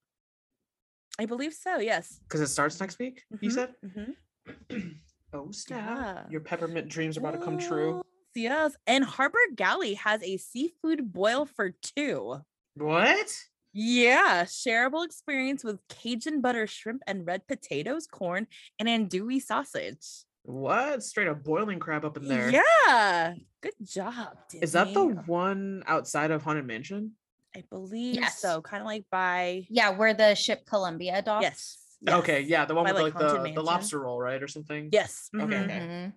I 1.19 1.26
believe 1.26 1.52
so. 1.54 1.78
Yes. 1.78 2.21
Because 2.28 2.40
it 2.40 2.47
starts 2.49 2.78
next 2.80 2.99
week, 2.99 3.23
you 3.40 3.50
Mhm, 3.50 3.52
said? 3.52 3.75
mhm. 3.85 4.95
oh, 5.33 5.50
snap. 5.50 5.85
Yeah. 5.88 6.23
Your 6.30 6.40
peppermint 6.40 6.88
dreams 6.88 7.16
are 7.16 7.21
about 7.21 7.33
to 7.33 7.38
come 7.38 7.59
true. 7.59 8.02
Yes. 8.35 8.76
And 8.87 9.04
Harbor 9.04 9.38
Galley 9.54 9.95
has 9.95 10.23
a 10.23 10.37
seafood 10.37 11.12
boil 11.12 11.47
for 11.47 11.71
two. 11.71 12.40
What? 12.75 13.35
Yeah, 13.73 14.45
shareable 14.45 15.05
experience 15.05 15.62
with 15.62 15.79
Cajun 15.89 16.41
butter 16.41 16.67
shrimp 16.67 17.03
and 17.07 17.27
red 17.27 17.47
potatoes, 17.47 18.07
corn, 18.07 18.47
and 18.79 18.89
andouille 18.89 19.41
sausage. 19.41 20.25
What? 20.43 21.03
Straight 21.03 21.29
up 21.29 21.45
boiling 21.45 21.79
crab 21.79 22.05
up 22.05 22.17
in 22.17 22.27
there. 22.27 22.50
Yeah, 22.50 23.35
good 23.61 23.75
job. 23.83 24.37
Is 24.61 24.73
that 24.73 24.93
the 24.95 25.05
one 25.27 25.85
outside 25.87 26.31
of 26.31 26.43
Haunted 26.43 26.67
Mansion? 26.67 27.12
I 27.55 27.62
believe 27.71 28.17
Yes. 28.17 28.39
so. 28.41 28.62
Kind 28.62 28.81
of 28.81 28.87
like 28.87 29.05
by 29.11 29.67
Yeah, 29.69 29.91
where 29.91 30.15
the 30.15 30.35
ship 30.35 30.65
Columbia 30.67 31.23
docks. 31.23 31.43
yes. 31.43 31.77
Okay, 32.09 32.41
yeah, 32.41 32.65
the 32.65 32.75
one 32.75 32.85
by, 32.85 32.93
with 32.93 33.03
like, 33.03 33.15
like, 33.15 33.21
the, 33.23 33.37
Haunted 33.39 33.55
the 33.57 33.62
lobster 33.62 34.00
roll, 34.00 34.19
right? 34.21 34.43
Or 34.43 34.49
something? 34.49 34.89
Yes. 34.93 35.29
Okay, 35.35 35.45
mhm. 35.45 35.65
okay. 35.65 35.79
Mhm. 35.79 36.12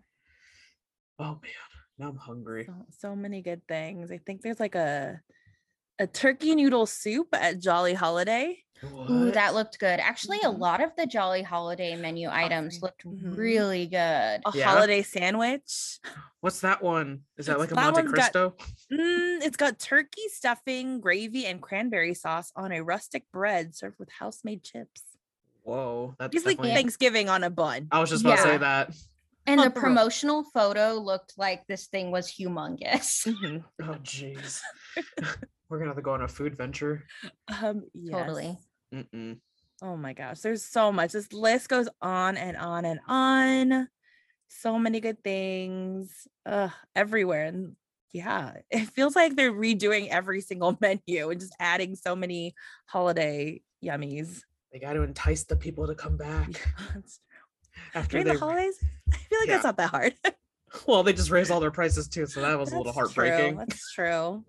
Oh 1.19 1.39
man, 1.41 1.51
now 1.99 2.09
I'm 2.09 2.15
hungry. 2.17 2.65
So, 2.65 2.85
so 2.97 3.15
many 3.15 3.41
good 3.41 3.67
things. 3.67 4.11
I 4.11 4.17
think 4.17 4.41
there's 4.41 4.59
like 4.59 4.75
a 4.75 5.21
a 5.99 6.07
turkey 6.07 6.55
noodle 6.55 6.85
soup 6.85 7.27
at 7.33 7.59
Jolly 7.59 7.93
Holiday. 7.93 8.59
Ooh, 8.83 9.31
that 9.31 9.53
looked 9.53 9.79
good. 9.79 10.01
Actually, 10.01 10.39
a 10.39 10.49
Mhm. 10.49 10.59
lot 10.59 10.83
of 10.83 10.93
the 10.97 11.05
Jolly 11.05 11.41
Holiday 11.41 11.95
menu 11.95 12.27
items 12.29 12.75
Offering. 12.75 12.81
looked 12.81 13.23
Mhm. 13.23 13.37
really 13.37 13.85
good. 13.87 13.97
A 14.45 14.51
Yeah? 14.53 14.65
holiday 14.73 15.01
sandwich. 15.01 15.99
What's 16.41 16.59
that 16.61 16.81
one? 16.83 17.23
Is 17.37 17.45
that 17.45 17.53
It's- 17.53 17.59
like 17.61 17.71
a 17.71 17.75
that 17.75 17.81
Monte 17.93 18.01
one's 18.01 18.11
got- 18.11 18.33
Cristo? 18.33 18.55
Mm, 18.91 19.41
it's 19.41 19.55
got 19.55 19.79
turkey 19.79 20.27
stuffing, 20.27 20.99
gravy, 20.99 21.45
and 21.45 21.61
cranberry 21.61 22.13
sauce 22.13 22.51
on 22.57 22.73
a 22.73 22.81
rustic 22.83 23.31
bread 23.31 23.73
served 23.73 23.99
with 23.99 24.11
house-made 24.11 24.63
chips. 24.65 25.03
Whoa, 25.61 26.15
that's 26.19 26.35
It's 26.35 26.45
like. 26.45 26.57
Thanksgiving 26.59 27.29
on 27.29 27.45
a 27.45 27.49
bun. 27.49 27.87
I 27.89 27.99
was 28.01 28.09
just 28.09 28.25
about 28.25 28.35
to 28.35 28.41
say 28.41 28.57
that. 28.57 28.89
And 29.45 29.59
the 29.61 29.63
the 29.65 29.69
road. 29.69 29.75
promotional 29.81 30.43
photo 30.43 30.95
looked 30.95 31.37
like 31.37 31.67
this 31.67 31.87
thing 31.87 32.11
was 32.11 32.27
humongous. 32.29 33.25
Mhm. 33.27 33.63
Oh 33.81 33.95
jeez, 34.03 34.61
we're 35.69 35.77
gonna 35.79 35.89
have 35.89 35.95
to 35.97 36.01
go 36.01 36.13
on 36.13 36.21
a 36.21 36.27
food 36.27 36.55
venture. 36.55 37.03
Um, 37.61 37.83
Totally. 38.11 38.57
Mm-mm. 38.93 39.39
Oh 39.81 39.97
my 39.97 40.13
gosh, 40.13 40.39
there's 40.41 40.63
so 40.63 40.91
much. 40.91 41.11
This 41.13 41.33
list 41.33 41.67
goes 41.69 41.89
on 42.01 42.37
and 42.37 42.55
on 42.57 42.85
and 42.85 42.99
on. 43.07 43.87
So 44.49 44.77
many 44.77 44.99
good 44.99 45.23
things 45.23 46.27
uh, 46.45 46.69
everywhere. 46.95 47.45
And 47.45 47.75
yeah, 48.13 48.53
it 48.69 48.85
feels 48.89 49.15
like 49.15 49.35
they're 49.35 49.51
redoing 49.51 50.09
every 50.09 50.41
single 50.41 50.77
menu 50.81 51.29
and 51.31 51.39
just 51.39 51.55
adding 51.59 51.95
so 51.95 52.15
many 52.15 52.53
holiday 52.85 53.61
yummies. 53.83 54.41
They 54.71 54.79
got 54.79 54.93
to 54.93 55.01
entice 55.01 55.43
the 55.43 55.55
people 55.55 55.87
to 55.87 55.95
come 55.95 56.17
back 56.17 56.49
It's- 56.95 57.19
after 57.95 58.11
During 58.11 58.27
they. 58.27 58.33
the 58.33 58.39
holidays, 58.39 58.77
I 59.11 59.17
feel 59.17 59.39
like 59.39 59.47
Yeah. 59.47 59.53
that's 59.55 59.63
not 59.65 59.77
that 59.77 59.89
hard. 59.89 60.13
Well, 60.87 61.01
they 61.03 61.13
just 61.13 61.29
raised 61.31 61.49
all 61.51 61.59
their 61.59 61.71
prices 61.71 62.07
too, 62.07 62.25
so 62.27 62.41
that 62.41 62.57
was 62.57 62.71
a 62.71 62.77
little 62.77 62.93
That's 62.93 63.13
true, 63.13 63.23
heartbreaking. 63.25 63.57
That's 63.57 63.91
true. 63.93 64.43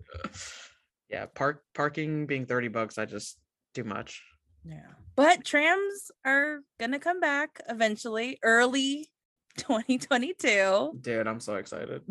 Yeah, 1.09 1.25
park 1.27 1.63
parking 1.73 2.25
being 2.25 2.45
thirty 2.45 2.67
bucks, 2.67 2.97
I 2.97 3.05
just 3.05 3.37
too 3.73 3.83
much. 3.83 4.23
Yeah. 4.63 4.81
But 5.15 5.45
trams 5.45 6.11
are 6.25 6.59
gonna 6.79 6.99
come 6.99 7.19
back 7.19 7.61
eventually, 7.69 8.39
early 8.43 9.07
2022. 9.57 10.97
Dude, 11.01 11.27
I'm 11.27 11.39
so 11.39 11.55
excited. 11.55 12.01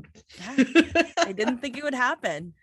I 1.19 1.33
didn't 1.37 1.59
think 1.59 1.77
it 1.77 1.85
would 1.85 1.95
happen. 2.09 2.55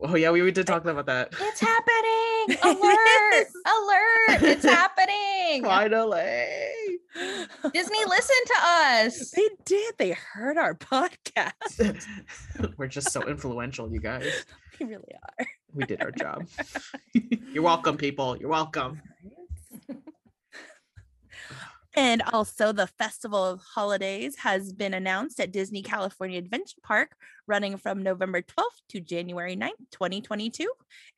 Oh 0.00 0.14
yeah, 0.14 0.30
we, 0.30 0.40
we 0.42 0.52
did 0.52 0.66
talk 0.66 0.84
about 0.84 1.06
that. 1.06 1.34
It's 1.40 1.60
happening! 1.60 2.58
Alert! 2.62 3.46
Alert! 3.66 4.42
It's 4.42 4.64
happening! 4.64 5.64
Finally. 5.64 6.46
Disney, 7.72 8.04
listen 8.06 8.36
to 8.46 8.54
us. 8.64 9.30
They 9.30 9.48
did. 9.64 9.94
They 9.98 10.12
heard 10.12 10.56
our 10.58 10.74
podcast. 10.74 11.96
We're 12.76 12.86
just 12.88 13.10
so 13.12 13.22
influential, 13.28 13.92
you 13.92 14.00
guys. 14.00 14.44
We 14.80 14.86
really 14.86 15.12
are. 15.38 15.46
We 15.74 15.84
did 15.84 16.02
our 16.02 16.12
job. 16.12 16.46
You're 17.52 17.64
welcome, 17.64 17.96
people. 17.96 18.36
You're 18.36 18.50
welcome. 18.50 19.00
And 21.96 22.22
also, 22.32 22.72
the 22.72 22.88
Festival 22.88 23.44
of 23.44 23.60
Holidays 23.60 24.36
has 24.38 24.72
been 24.72 24.94
announced 24.94 25.38
at 25.38 25.52
Disney 25.52 25.80
California 25.80 26.38
Adventure 26.38 26.80
Park, 26.82 27.14
running 27.46 27.76
from 27.76 28.02
November 28.02 28.42
12th 28.42 28.82
to 28.88 29.00
January 29.00 29.56
9th, 29.56 29.90
2022. 29.92 30.68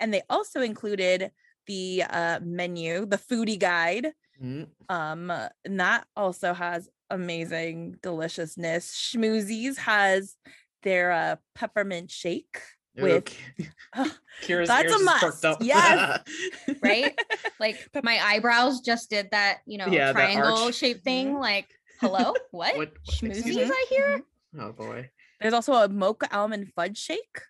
And 0.01 0.13
they 0.13 0.21
also 0.29 0.61
included 0.61 1.31
the 1.67 2.05
uh, 2.09 2.41
menu, 2.43 3.07
the 3.07 3.17
foodie 3.17 3.59
guide. 3.59 4.13
Mm, 4.43 4.69
Um, 4.91 5.31
and 5.31 5.81
that 5.81 6.07
also 6.15 6.53
has 6.53 6.91
amazing 7.09 7.97
deliciousness. 8.03 8.93
Schmoozies 8.95 9.79
has 9.79 10.37
their 10.83 11.11
uh, 11.11 11.37
peppermint 11.55 12.11
shake. 12.11 12.61
With- 13.03 13.13
okay. 13.13 13.69
Kira's 14.43 14.69
that's 14.69 14.85
ears 14.93 14.95
a 15.01 15.05
just 15.05 15.21
perked 15.21 15.43
must. 15.43 15.45
up. 15.45 15.59
Yes. 15.63 16.21
Right? 16.83 17.19
Like 17.59 17.89
my 18.03 18.19
eyebrows 18.23 18.81
just 18.81 19.09
did 19.11 19.31
that, 19.31 19.59
you 19.67 19.79
know, 19.79 19.87
Yeah, 19.87 20.13
that 20.13 20.15
triangle 20.15 20.65
arch. 20.67 20.75
shaped 20.75 21.05
thing. 21.05 21.39
Like, 21.39 21.69
hello? 22.01 22.35
What? 22.51 22.77
What- 22.77 22.93
Schmoozies? 23.05 23.71
I 23.73 23.87
hear? 23.89 24.23
Oh 24.59 24.73
boy. 24.73 25.11
There's 25.41 25.55
also 25.55 25.75
a 25.75 25.89
mocha 25.89 26.29
almond 26.37 26.73
fudge 26.75 26.99
shake. 26.99 27.41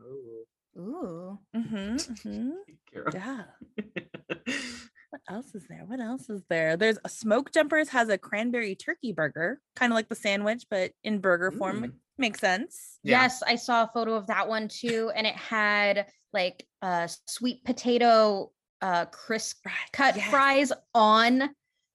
Ooh. 0.00 0.44
Ooh. 0.78 1.38
Mm-hmm, 1.56 1.96
mm-hmm. 1.96 2.50
Yeah. 3.14 3.44
What 5.10 5.22
else 5.30 5.54
is 5.54 5.64
there? 5.68 5.84
What 5.86 6.00
else 6.00 6.28
is 6.28 6.42
there? 6.50 6.76
There's 6.76 6.98
a 7.02 7.08
Smoke 7.08 7.50
Jumpers 7.52 7.88
has 7.88 8.10
a 8.10 8.18
cranberry 8.18 8.74
turkey 8.74 9.12
burger, 9.12 9.60
kind 9.74 9.90
of 9.90 9.94
like 9.94 10.08
the 10.10 10.14
sandwich, 10.14 10.64
but 10.70 10.92
in 11.02 11.20
burger 11.20 11.50
form. 11.50 11.82
Mm. 11.82 11.92
Makes 12.18 12.40
sense. 12.40 12.98
Yeah. 13.02 13.22
Yes, 13.22 13.42
I 13.42 13.54
saw 13.56 13.84
a 13.84 13.90
photo 13.94 14.14
of 14.14 14.26
that 14.26 14.48
one 14.48 14.68
too, 14.68 15.10
and 15.14 15.26
it 15.26 15.34
had 15.36 16.06
like 16.34 16.66
uh 16.82 17.08
sweet 17.26 17.64
potato 17.64 18.50
uh 18.82 19.06
crisp 19.06 19.64
cut 19.92 20.16
Yes. 20.16 20.28
fries 20.30 20.72
on 20.94 21.50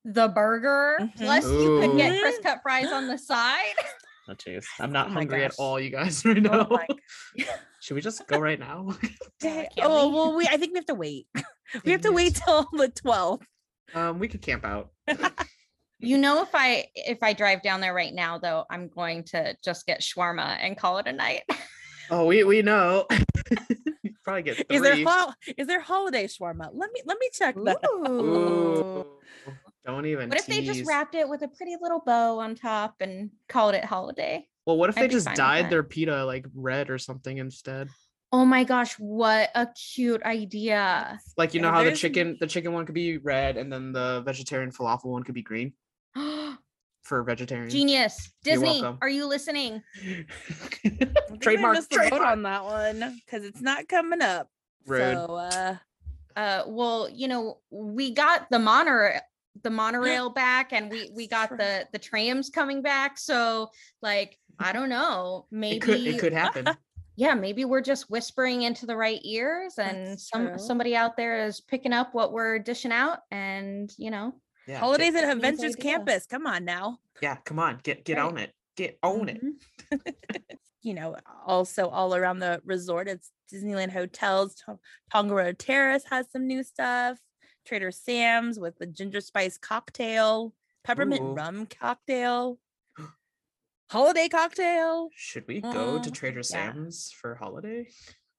the 0.05 0.27
burger. 0.29 0.97
Mhm. 1.01 1.15
Plus, 1.17 1.43
you 1.45 1.79
could 1.81 1.97
get 1.97 2.19
crisp 2.19 2.41
cut 2.41 2.59
fries 2.63 2.91
on 2.91 3.07
the 3.07 3.17
side. 3.17 3.75
Oh 4.27 4.33
jeez, 4.33 4.65
I'm 4.79 4.91
not 4.91 5.07
Oh 5.07 5.09
my 5.09 5.19
hungry 5.21 5.43
at 5.43 5.53
all, 5.59 5.79
you 5.79 5.89
guys 5.91 6.25
right 6.25 6.41
now. 6.41 6.65
Oh 6.71 6.77
my 6.77 6.87
Should 7.83 7.95
we 7.95 8.01
just 8.01 8.25
go 8.27 8.39
right 8.39 8.59
now? 8.59 8.95
Oh 9.81 10.07
we? 10.07 10.15
well, 10.15 10.37
we 10.37 10.47
I 10.47 10.55
think 10.55 10.71
we 10.71 10.77
have 10.77 10.85
to 10.85 10.95
wait. 10.95 11.27
we 11.83 11.91
have 11.91 11.99
to 12.01 12.13
wait 12.13 12.35
till 12.35 12.65
the 12.71 12.87
12th. 12.87 13.41
um, 13.93 14.19
we 14.19 14.29
could 14.29 14.41
camp 14.41 14.63
out. 14.63 14.91
You 15.99 16.17
know, 16.17 16.41
if 16.41 16.49
I 16.53 16.85
if 16.95 17.21
I 17.21 17.33
drive 17.33 17.61
down 17.61 17.81
there 17.81 17.93
right 17.93 18.13
now, 18.13 18.37
though, 18.37 18.63
I'm 18.69 18.87
going 18.87 19.25
to 19.25 19.57
just 19.65 19.85
get 19.85 19.99
shawarma 19.99 20.57
and 20.61 20.77
call 20.77 20.99
it 20.99 21.07
a 21.07 21.11
night. 21.11 21.43
Oh, 22.09 22.25
we 22.25 22.45
we 22.45 22.61
know. 22.61 23.05
Probably 24.23 24.43
get 24.43 24.55
three. 24.55 24.77
Is 24.77 24.81
there 24.81 25.05
hol- 25.05 25.33
is 25.57 25.67
there 25.67 25.81
holiday 25.81 26.27
shawarma? 26.27 26.69
Let 26.73 26.91
me 26.93 27.01
let 27.05 27.17
me 27.19 27.29
check 27.33 27.55
that. 27.65 27.77
out. 27.83 28.09
Ooh, 28.09 29.05
don't 29.85 30.05
even. 30.05 30.29
What 30.29 30.39
if 30.39 30.45
they 30.45 30.63
just 30.63 30.85
wrapped 30.85 31.15
it 31.15 31.27
with 31.27 31.41
a 31.41 31.49
pretty 31.49 31.75
little 31.81 32.01
bow 32.05 32.39
on 32.39 32.55
top 32.55 32.95
and 33.01 33.31
called 33.49 33.75
it 33.75 33.83
holiday? 33.83 34.47
Well, 34.65 34.77
what 34.77 34.89
if 34.89 34.97
I'd 34.97 35.03
they 35.03 35.07
just 35.09 35.25
fine 35.27 35.35
dyed 35.35 35.69
their 35.69 35.83
pita 35.83 36.25
like 36.25 36.45
red 36.53 36.89
or 36.89 36.97
something 36.97 37.37
instead? 37.37 37.89
Oh 38.31 38.45
my 38.45 38.63
gosh, 38.63 38.93
what 38.95 39.49
a 39.53 39.67
cute 39.67 40.23
idea. 40.23 41.19
Like 41.37 41.53
you 41.53 41.61
know 41.61 41.67
Yeah, 41.67 41.73
how 41.75 41.83
the 41.83 41.91
chicken 41.91 42.37
the 42.39 42.47
chicken 42.47 42.73
one 42.73 42.85
could 42.85 42.95
be 42.95 43.17
red 43.17 43.57
and 43.57 43.71
then 43.71 43.91
the 43.91 44.21
vegetarian 44.25 44.71
falafel 44.71 45.05
one 45.05 45.23
could 45.23 45.35
be 45.35 45.43
green 45.43 45.73
for 47.03 47.23
vegetarian. 47.23 47.69
Genius. 47.69 48.31
Disney, 48.43 48.83
are 49.01 49.09
you 49.09 49.27
listening? 49.27 49.83
I 50.01 50.25
think 50.87 51.41
trademark. 51.41 51.73
missed 51.75 51.89
the 51.89 51.97
boat 51.97 52.09
trademark. 52.09 52.31
on 52.31 52.43
that 52.43 52.63
one 52.63 53.21
because 53.25 53.45
it's 53.45 53.61
not 53.61 53.87
coming 53.87 54.21
up. 54.21 54.49
Rude. 54.87 54.99
So 55.17 55.35
uh 55.35 55.75
Uh 56.35 56.63
well, 56.67 57.09
you 57.09 57.27
know, 57.27 57.59
we 57.69 58.11
got 58.11 58.49
the 58.49 58.59
monorail 58.59 59.19
the 59.61 59.69
monorail 59.69 60.29
back 60.29 60.73
and 60.73 60.89
we 60.89 61.09
we 61.13 61.27
got 61.27 61.49
the 61.57 61.87
the 61.93 61.99
trams 61.99 62.49
coming 62.49 62.81
back. 62.81 63.17
So 63.17 63.69
like, 64.01 64.39
I 64.59 64.73
don't 64.73 64.89
know, 64.89 65.45
maybe 65.51 65.77
It 65.77 65.81
could 65.81 66.07
it 66.07 66.19
could 66.19 66.33
happen. 66.33 66.67
yeah, 67.15 67.35
maybe 67.35 67.63
we're 67.65 67.81
just 67.81 68.09
whispering 68.09 68.63
into 68.63 68.85
the 68.85 68.97
right 68.97 69.19
ears 69.23 69.75
and 69.77 70.07
That's 70.07 70.29
some 70.29 70.47
true. 70.49 70.57
somebody 70.57 70.95
out 70.95 71.15
there 71.15 71.45
is 71.45 71.61
picking 71.61 71.93
up 71.93 72.13
what 72.13 72.33
we're 72.33 72.57
dishing 72.59 72.91
out 72.91 73.19
and 73.29 73.93
you 73.97 74.09
know, 74.09 74.33
Yeah, 74.67 74.79
holidays 74.79 75.13
get- 75.13 75.25
at 75.25 75.37
Avengers. 75.37 75.75
Campus. 75.75 76.25
Come 76.25 76.47
on 76.47 76.65
now. 76.65 76.97
yeah, 77.21 77.35
come 77.45 77.59
on, 77.59 77.79
get 77.83 78.03
get 78.05 78.17
Right. 78.17 78.25
on 78.25 78.37
it. 78.39 78.51
Get 78.75 78.97
on 79.03 79.29
it. 79.29 79.39
Mhm. 79.43 79.99
you 80.81 80.95
know, 80.95 81.15
also 81.45 81.87
all 81.89 82.15
around 82.15 82.39
the 82.39 82.59
resort, 82.65 83.07
it's 83.07 83.29
Disneyland 83.53 83.91
hotels. 83.91 84.55
To- 84.65 84.79
Tongariro 85.13 85.55
Terrace 85.57 86.03
has 86.09 86.25
some 86.31 86.47
new 86.47 86.63
stuff. 86.63 87.19
Trader 87.65 87.91
Sam's 87.91 88.59
with 88.59 88.77
the 88.77 88.85
ginger 88.85 89.21
spice 89.21 89.57
cocktail, 89.57 90.53
peppermint 90.83 91.21
Ooh. 91.21 91.33
rum 91.33 91.65
cocktail, 91.67 92.59
holiday 93.89 94.27
cocktail. 94.29 95.09
Should 95.15 95.47
we 95.47 95.61
go 95.61 95.99
to 96.01 96.09
Mm, 96.09 96.13
Trader 96.13 96.37
yeah. 96.39 96.41
Sam's 96.43 97.11
for 97.11 97.35
holiday? 97.35 97.87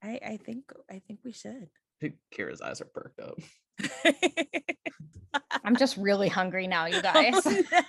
I, 0.03 0.21
I 0.25 0.37
think 0.37 0.65
I 0.91 1.01
think 1.07 1.21
we 1.25 1.33
should. 1.33 1.69
Kira's 2.37 2.61
eyes 2.61 2.83
are 2.83 2.85
perked 2.93 3.21
up. 3.21 3.39
I'm 5.65 5.77
just 5.77 5.97
really 5.97 6.29
hungry 6.29 6.67
now, 6.67 6.85
you 6.87 7.01
guys. 7.03 7.35
Oh, 7.45 7.63
no. 7.73 7.81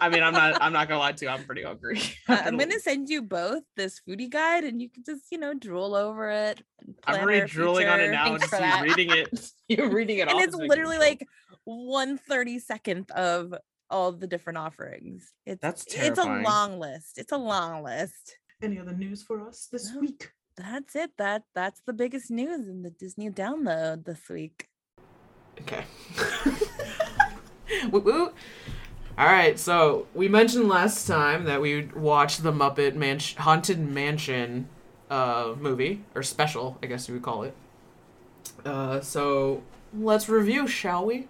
I 0.00 0.08
mean, 0.08 0.22
I'm 0.22 0.32
not. 0.32 0.60
I'm 0.62 0.72
not 0.72 0.88
gonna 0.88 1.00
lie 1.00 1.12
to 1.12 1.24
you. 1.24 1.30
I'm 1.30 1.44
pretty 1.44 1.62
hungry. 1.64 2.00
Uh, 2.28 2.40
I'm 2.44 2.56
gonna 2.56 2.80
send 2.80 3.08
you 3.10 3.20
both 3.22 3.62
this 3.76 4.00
foodie 4.08 4.30
guide, 4.30 4.64
and 4.64 4.80
you 4.80 4.88
can 4.88 5.04
just 5.04 5.24
you 5.30 5.38
know 5.38 5.52
drool 5.54 5.94
over 5.94 6.30
it. 6.30 6.62
And 7.08 7.16
I'm 7.16 7.22
plan 7.22 7.24
already 7.24 7.40
our 7.40 7.46
drooling 7.46 7.88
on 7.88 8.00
it 8.00 8.10
now, 8.10 8.24
Thanks 8.24 8.42
and 8.42 8.50
for 8.50 8.58
just 8.58 8.82
reading 8.82 9.10
it. 9.16 9.50
You're 9.68 9.90
reading 9.90 10.18
it, 10.18 10.28
and 10.28 10.38
it's 10.40 10.48
is 10.54 10.58
making 10.58 10.62
me 10.62 10.68
literally 10.68 10.96
so- 10.96 11.00
like 11.02 11.26
one 11.64 12.18
thirty 12.18 12.58
second 12.58 13.10
of 13.12 13.54
all 13.90 14.12
the 14.12 14.26
different 14.26 14.58
offerings. 14.58 15.32
It's 15.46 15.60
That's 15.60 15.84
it's 15.88 16.18
a 16.18 16.24
long 16.24 16.78
list. 16.78 17.18
It's 17.18 17.32
a 17.32 17.36
long 17.38 17.82
list. 17.82 18.36
Any 18.62 18.78
other 18.78 18.92
news 18.92 19.22
for 19.22 19.46
us 19.46 19.68
this 19.72 19.92
No. 19.94 20.00
week? 20.00 20.30
That's 20.56 20.96
it. 20.96 21.12
That 21.18 21.44
that's 21.54 21.80
the 21.86 21.92
biggest 21.92 22.30
news 22.30 22.66
in 22.68 22.82
the 22.82 22.90
Disney 22.90 23.30
download 23.30 24.04
this 24.04 24.28
week. 24.28 24.66
Okay. 25.60 25.84
woo 27.90 28.00
woo. 28.00 28.32
All 29.16 29.26
right, 29.26 29.58
so 29.58 30.06
we 30.14 30.28
mentioned 30.28 30.68
last 30.68 31.06
time 31.08 31.44
that 31.44 31.60
we 31.60 31.86
watched 31.86 32.44
the 32.44 32.52
Muppet 32.52 32.94
Manch- 32.94 33.34
Haunted 33.36 33.80
Mansion 33.80 34.68
uh, 35.10 35.54
movie 35.58 36.02
or 36.14 36.22
special, 36.22 36.78
I 36.82 36.86
guess 36.86 37.08
you 37.08 37.14
would 37.14 37.22
call 37.22 37.42
it. 37.44 37.54
Uh, 38.64 39.00
so 39.00 39.62
let's 39.96 40.28
review, 40.28 40.66
shall 40.66 41.04
we? 41.06 41.28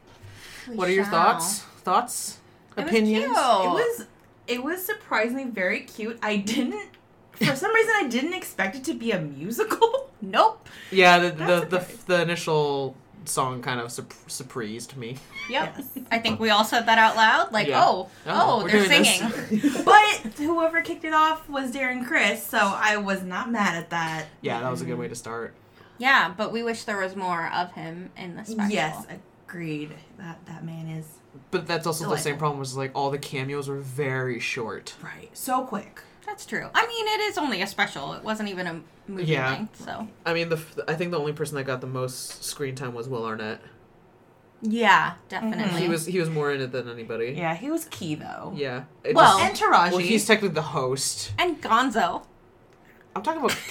what 0.67 0.89
are 0.89 0.93
your 0.93 1.05
thoughts? 1.05 1.61
Thoughts? 1.83 2.39
It 2.77 2.83
was 2.83 2.89
Opinions? 2.91 3.25
cute. 3.25 3.37
It 3.37 3.69
was 3.71 4.07
it 4.47 4.63
was 4.63 4.85
surprisingly 4.85 5.45
very 5.45 5.81
cute. 5.81 6.19
I 6.23 6.37
didn't 6.37 6.91
for 7.33 7.55
some 7.57 7.73
reason 7.75 7.93
I 7.97 8.09
didn't 8.09 8.35
expect 8.35 8.77
it 8.77 8.85
to 8.85 8.95
be 8.95 9.13
a 9.13 9.21
musical. 9.21 10.07
Nope. 10.21 10.69
Yeah, 10.91 11.21
the 11.21 11.31
the, 11.31 11.61
the, 11.79 11.87
the 12.07 12.23
initial 12.23 12.97
song 13.29 13.63
kind 13.63 13.81
of 13.81 13.91
sup- 13.93 14.13
surprised 14.27 14.97
me. 14.97 15.17
Yep. 15.51 15.75
Yes. 15.77 15.89
I 16.11 16.19
think 16.19 16.41
we 16.41 16.51
all 16.51 16.65
said 16.65 16.87
that 16.87 16.99
out 16.99 17.17
loud. 17.17 17.53
Like, 17.53 17.69
Yeah. 17.69 17.83
oh, 17.85 18.09
oh, 18.27 18.61
oh 18.61 18.65
we're 18.65 18.71
they're 18.87 19.05
singing. 19.05 19.83
but 19.85 20.33
whoever 20.37 20.83
kicked 20.83 21.05
it 21.05 21.13
off 21.15 21.49
was 21.49 21.73
Darren 21.73 22.07
Criss, 22.07 22.45
so 22.47 22.59
I 22.59 22.97
was 22.97 23.23
not 23.23 23.51
mad 23.51 23.77
at 23.77 23.91
that. 23.91 24.27
yeah, 24.41 24.61
that 24.61 24.71
was 24.71 24.83
a 24.83 24.85
good 24.85 24.99
way 24.99 25.09
to 25.09 25.15
start. 25.15 25.55
Yeah, 25.99 26.33
but 26.37 26.53
we 26.53 26.63
wish 26.63 26.85
there 26.85 26.99
was 27.01 27.17
more 27.17 27.51
of 27.53 27.73
him 27.73 28.11
in 28.17 28.37
the 28.37 28.45
special. 28.45 28.71
Yes, 28.73 29.05
agreed. 29.49 29.93
That 30.19 30.39
that 30.47 30.65
man 30.65 30.87
is 30.87 31.07
But 31.51 31.67
that's 31.67 31.87
also 31.87 32.09
the 32.09 32.17
same 32.19 32.39
problem 32.39 32.61
was 32.61 32.77
like 32.77 32.93
all 32.95 33.11
the 33.11 33.19
cameos 33.19 33.69
were 33.69 33.79
very 33.79 34.39
short. 34.39 34.95
right. 35.03 35.29
So 35.37 35.65
quick. 35.65 36.03
That's 36.29 36.45
true. 36.47 36.69
I 36.75 36.87
mean, 36.87 37.07
it 37.09 37.21
is 37.31 37.39
only 37.39 37.63
a 37.63 37.67
special. 37.67 38.13
It 38.13 38.23
wasn't 38.23 38.49
even 38.51 38.67
a 38.67 38.81
movie 39.09 39.25
Yeah. 39.25 39.51
length, 39.51 39.83
so. 39.85 40.07
I 40.27 40.35
mean, 40.35 40.51
the 40.51 40.57
f- 40.57 40.79
I 40.87 40.95
think 40.95 41.11
the 41.11 41.19
only 41.19 41.33
person 41.33 41.57
that 41.57 41.65
got 41.65 41.81
the 41.81 41.87
most 41.87 42.45
screen 42.45 42.75
time 42.75 42.95
was 42.95 43.09
Will 43.09 43.25
Arnett. 43.25 43.61
Yeah, 44.61 45.15
definitely. 45.29 45.65
Mm-hmm. 45.65 45.77
He 45.79 45.89
was 45.89 46.07
he 46.07 46.19
was 46.19 46.29
more 46.29 46.53
in 46.53 46.61
it 46.61 46.71
than 46.73 46.89
anybody. 46.89 47.35
Yeah, 47.37 47.55
he 47.55 47.71
was 47.71 47.85
key 47.87 48.15
though. 48.17 48.53
Yeah. 48.57 48.85
It 49.05 49.15
Well- 49.15 49.39
just- 49.39 49.63
And 49.63 49.73
Taraji. 49.73 49.91
well, 49.93 49.99
he's 49.99 50.27
technically 50.27 50.55
the 50.55 50.63
host. 50.63 51.33
And 51.39 51.61
Gonzo. 51.63 52.25
I'm 53.17 53.23
talking 53.23 53.41
about. 53.43 53.57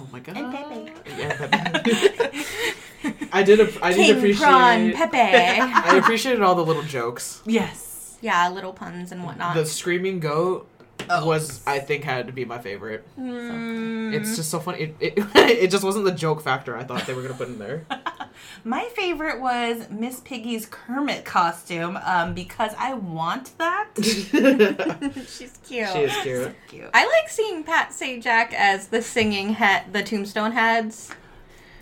Oh 0.00 0.06
my 0.12 0.18
god. 0.20 0.36
And 0.38 0.50
Pepe. 0.52 0.92
Yeah, 1.18 1.36
Pepe. 1.36 3.28
I 3.32 3.42
did. 3.42 3.60
ap- 3.60 3.82
I 3.82 3.92
did 3.92 4.06
King 4.06 4.16
appreciate. 4.16 4.46
Prawn 4.46 4.92
Pepe. 4.92 5.18
I 5.18 5.96
appreciated 5.96 6.40
all 6.42 6.54
the 6.54 6.64
little 6.64 6.82
jokes. 6.84 7.42
yes. 7.44 8.16
yeah, 8.22 8.48
little 8.48 8.72
puns 8.72 9.12
and 9.12 9.24
whatnot. 9.24 9.54
The 9.56 9.66
screaming 9.66 10.18
goat 10.20 10.66
Oh. 11.10 11.26
was, 11.30 11.60
I 11.66 11.78
think, 11.80 12.04
had 12.04 12.26
to 12.28 12.32
be 12.32 12.44
my 12.44 12.58
favorite. 12.58 13.04
Mm, 13.18 14.14
It's 14.14 14.36
just 14.36 14.50
so 14.50 14.60
funny. 14.60 14.80
It, 14.82 14.96
it, 15.00 15.12
it 15.34 15.70
just 15.70 15.84
wasn't 15.84 16.04
the 16.04 16.12
joke 16.12 16.40
factor 16.42 16.76
I 16.76 16.84
thought 16.84 17.06
they 17.06 17.14
were 17.14 17.22
gonna 17.22 17.34
put 17.34 17.48
in 17.48 17.58
there. 17.58 17.84
My 18.64 18.88
favorite 18.94 19.40
was 19.40 19.88
Miss 19.90 20.20
Piggy's 20.20 20.64
Kermit 20.66 21.24
costume, 21.24 21.98
um, 22.04 22.32
because 22.32 22.72
I 22.78 22.94
want 22.94 23.56
that. 23.58 23.88
she's 23.98 25.58
cute. 25.66 25.88
She 25.88 25.98
is 26.00 26.16
cute. 26.22 26.54
Cute. 26.68 26.90
I 26.94 27.06
like 27.06 27.28
seeing 27.28 27.64
Pat 27.64 27.90
Sajak 27.90 28.52
as 28.54 28.88
the 28.88 29.02
singing 29.02 29.50
head, 29.54 29.92
the 29.92 30.02
Tombstone 30.02 30.52
heads. 30.52 31.10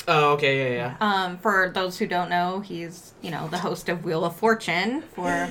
Oh, 0.09 0.33
okay, 0.33 0.75
yeah, 0.77 0.97
yeah. 1.01 1.07
Um, 1.25 1.39
for 1.39 1.71
those 1.75 1.99
who 1.99 2.07
don't 2.07 2.31
know, 2.31 2.61
he's 2.61 3.13
you 3.23 3.31
know 3.31 3.47
the 3.49 3.59
host 3.59 3.89
of 3.89 4.05
Wheel 4.05 4.25
of 4.25 4.35
Fortune 4.37 5.03
for 5.03 5.51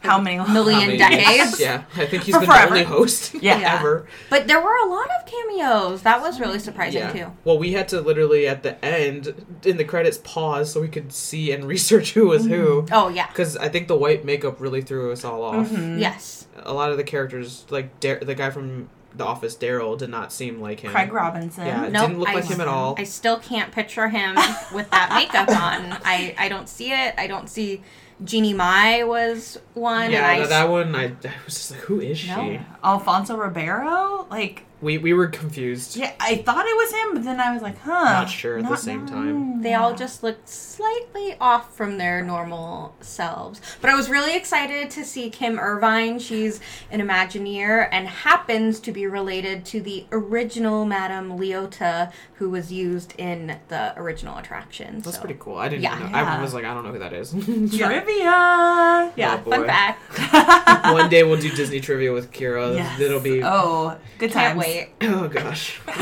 How 0.00 0.20
many 0.20 0.36
million 0.52 0.80
How 0.80 0.86
many- 0.86 0.98
decades. 0.98 1.58
Yeah, 1.60 1.84
I 1.96 2.06
think 2.06 2.22
he's 2.24 2.34
For 2.34 2.40
been 2.40 2.48
forever. 2.50 2.74
the 2.74 2.84
only 2.84 2.96
host 2.98 3.34
Yeah. 3.42 3.76
ever. 3.78 4.06
But 4.30 4.46
there 4.46 4.60
were 4.60 4.76
a 4.76 4.86
lot 4.86 5.08
of 5.10 5.26
cameos. 5.26 6.02
That 6.02 6.20
was 6.20 6.38
really 6.40 6.58
surprising 6.58 7.00
Yeah. 7.00 7.12
too. 7.12 7.32
Well, 7.44 7.58
we 7.58 7.72
had 7.72 7.88
to 7.88 8.00
literally 8.00 8.46
at 8.46 8.62
the 8.62 8.82
end 8.84 9.58
in 9.64 9.76
the 9.76 9.84
credits 9.84 10.18
pause 10.18 10.72
so 10.72 10.80
we 10.80 10.88
could 10.88 11.12
see 11.12 11.50
and 11.52 11.64
research 11.74 12.12
who 12.12 12.28
was 12.28 12.44
who. 12.46 12.86
Oh 12.92 13.08
yeah. 13.08 13.26
Because 13.28 13.56
I 13.56 13.68
think 13.68 13.88
the 13.88 13.96
white 13.96 14.24
makeup 14.24 14.60
really 14.60 14.82
threw 14.82 15.12
us 15.12 15.24
all 15.24 15.42
off. 15.42 15.68
Mhm. 15.68 16.00
Yes. 16.00 16.46
A 16.62 16.72
lot 16.72 16.90
of 16.90 16.96
the 16.96 17.04
characters, 17.04 17.66
like 17.70 17.98
Dar- 18.00 18.20
the 18.20 18.34
guy 18.34 18.50
from 18.50 18.88
The 19.14 19.24
Office, 19.24 19.56
Daryl, 19.56 19.96
did 19.98 20.10
not 20.10 20.32
seem 20.32 20.60
like 20.60 20.80
him. 20.80 20.90
Craig 20.92 21.12
Robinson. 21.12 21.66
Yeah, 21.66 21.88
Nope, 21.88 22.08
didn't 22.08 22.18
look 22.20 22.28
I 22.28 22.34
like 22.34 22.44
him 22.44 22.60
at 22.60 22.68
all. 22.68 22.94
I 22.98 23.04
still 23.04 23.38
can't 23.38 23.72
picture 23.72 24.08
him 24.08 24.36
with 24.74 24.90
that 24.90 25.12
makeup 25.14 25.48
on. 25.48 25.98
I 26.04 26.34
I 26.38 26.48
don't 26.48 26.68
see 26.68 26.92
it. 26.92 27.14
I 27.18 27.26
don't 27.26 27.48
see 27.48 27.82
Jeannie 28.24 28.54
Mai 28.54 29.04
was 29.04 29.58
one. 29.74 30.10
yeah, 30.10 30.18
and 30.18 30.26
I 30.26 30.38
that, 30.40 30.48
that 30.48 30.68
one 30.70 30.94
I, 30.94 31.04
I 31.04 31.32
was 31.44 31.54
just 31.54 31.70
like, 31.72 31.80
who 31.80 32.00
is 32.00 32.18
she? 32.18 32.28
No. 32.28 32.58
Alfonso 32.82 33.36
Ribeiro? 33.36 34.26
Like, 34.30 34.64
We 34.82 34.98
we 34.98 35.14
were 35.14 35.28
confused. 35.28 35.96
yeah, 35.96 36.12
I 36.20 36.36
thought 36.36 36.66
it 36.66 36.76
was 36.76 36.92
him, 36.92 37.14
but 37.14 37.24
then 37.24 37.40
I 37.40 37.52
was 37.52 37.62
like, 37.62 37.78
huh. 37.78 38.04
Not 38.04 38.28
sure 38.28 38.58
at 38.58 38.68
the 38.68 38.76
same 38.76 39.06
time. 39.06 39.62
They 39.62 39.72
all 39.72 39.94
just 39.94 40.22
looked 40.22 40.48
slightly 40.50 41.34
off 41.40 41.74
from 41.74 41.96
their 41.96 42.22
normal 42.22 42.94
selves. 43.00 43.60
But 43.80 43.88
I 43.90 43.94
was 43.94 44.10
really 44.10 44.36
excited 44.36 44.90
to 44.90 45.02
see 45.04 45.30
Kim 45.30 45.58
Irvine. 45.58 46.18
She's 46.18 46.60
an 46.90 47.00
Imagineer 47.00 47.88
and 47.90 48.06
happens 48.06 48.78
to 48.80 48.92
be 48.92 49.06
related 49.06 49.64
to 49.66 49.80
the 49.80 50.04
original 50.12 50.84
Madame 50.84 51.38
Leota, 51.38 52.12
who 52.34 52.50
was 52.50 52.70
used 52.70 53.14
in 53.18 53.58
the 53.68 53.98
original 53.98 54.36
attraction. 54.36 55.00
That's 55.00 55.16
so. 55.16 55.22
pretty 55.22 55.38
cool. 55.40 55.56
I 55.56 55.68
didn't 55.70 55.84
Yeah. 55.84 55.98
know. 55.98 56.06
I 56.12 56.42
was 56.42 56.52
like, 56.52 56.66
I 56.66 56.74
don't 56.74 56.84
know 56.84 56.92
who 56.92 56.98
that 56.98 57.14
is. 57.14 57.30
Trivia! 57.76 58.26
Oh, 58.28 59.12
yeah, 59.16 59.40
Oh, 59.46 59.50
fun 59.50 59.64
fact. 59.66 60.02
One 60.92 61.08
day 61.08 61.22
we'll 61.22 61.40
do 61.40 61.50
Disney 61.56 61.80
trivia 61.80 62.12
with 62.12 62.30
Kira. 62.32 62.74
Yes. 62.76 63.00
It'll 63.00 63.20
be 63.20 63.42
Oh, 63.42 63.96
good 64.18 64.30
Can't 64.32 64.58
times. 64.58 64.58
Wait. 64.66 64.88
oh 65.02 65.28
gosh. 65.28 65.80
it's 65.86 65.96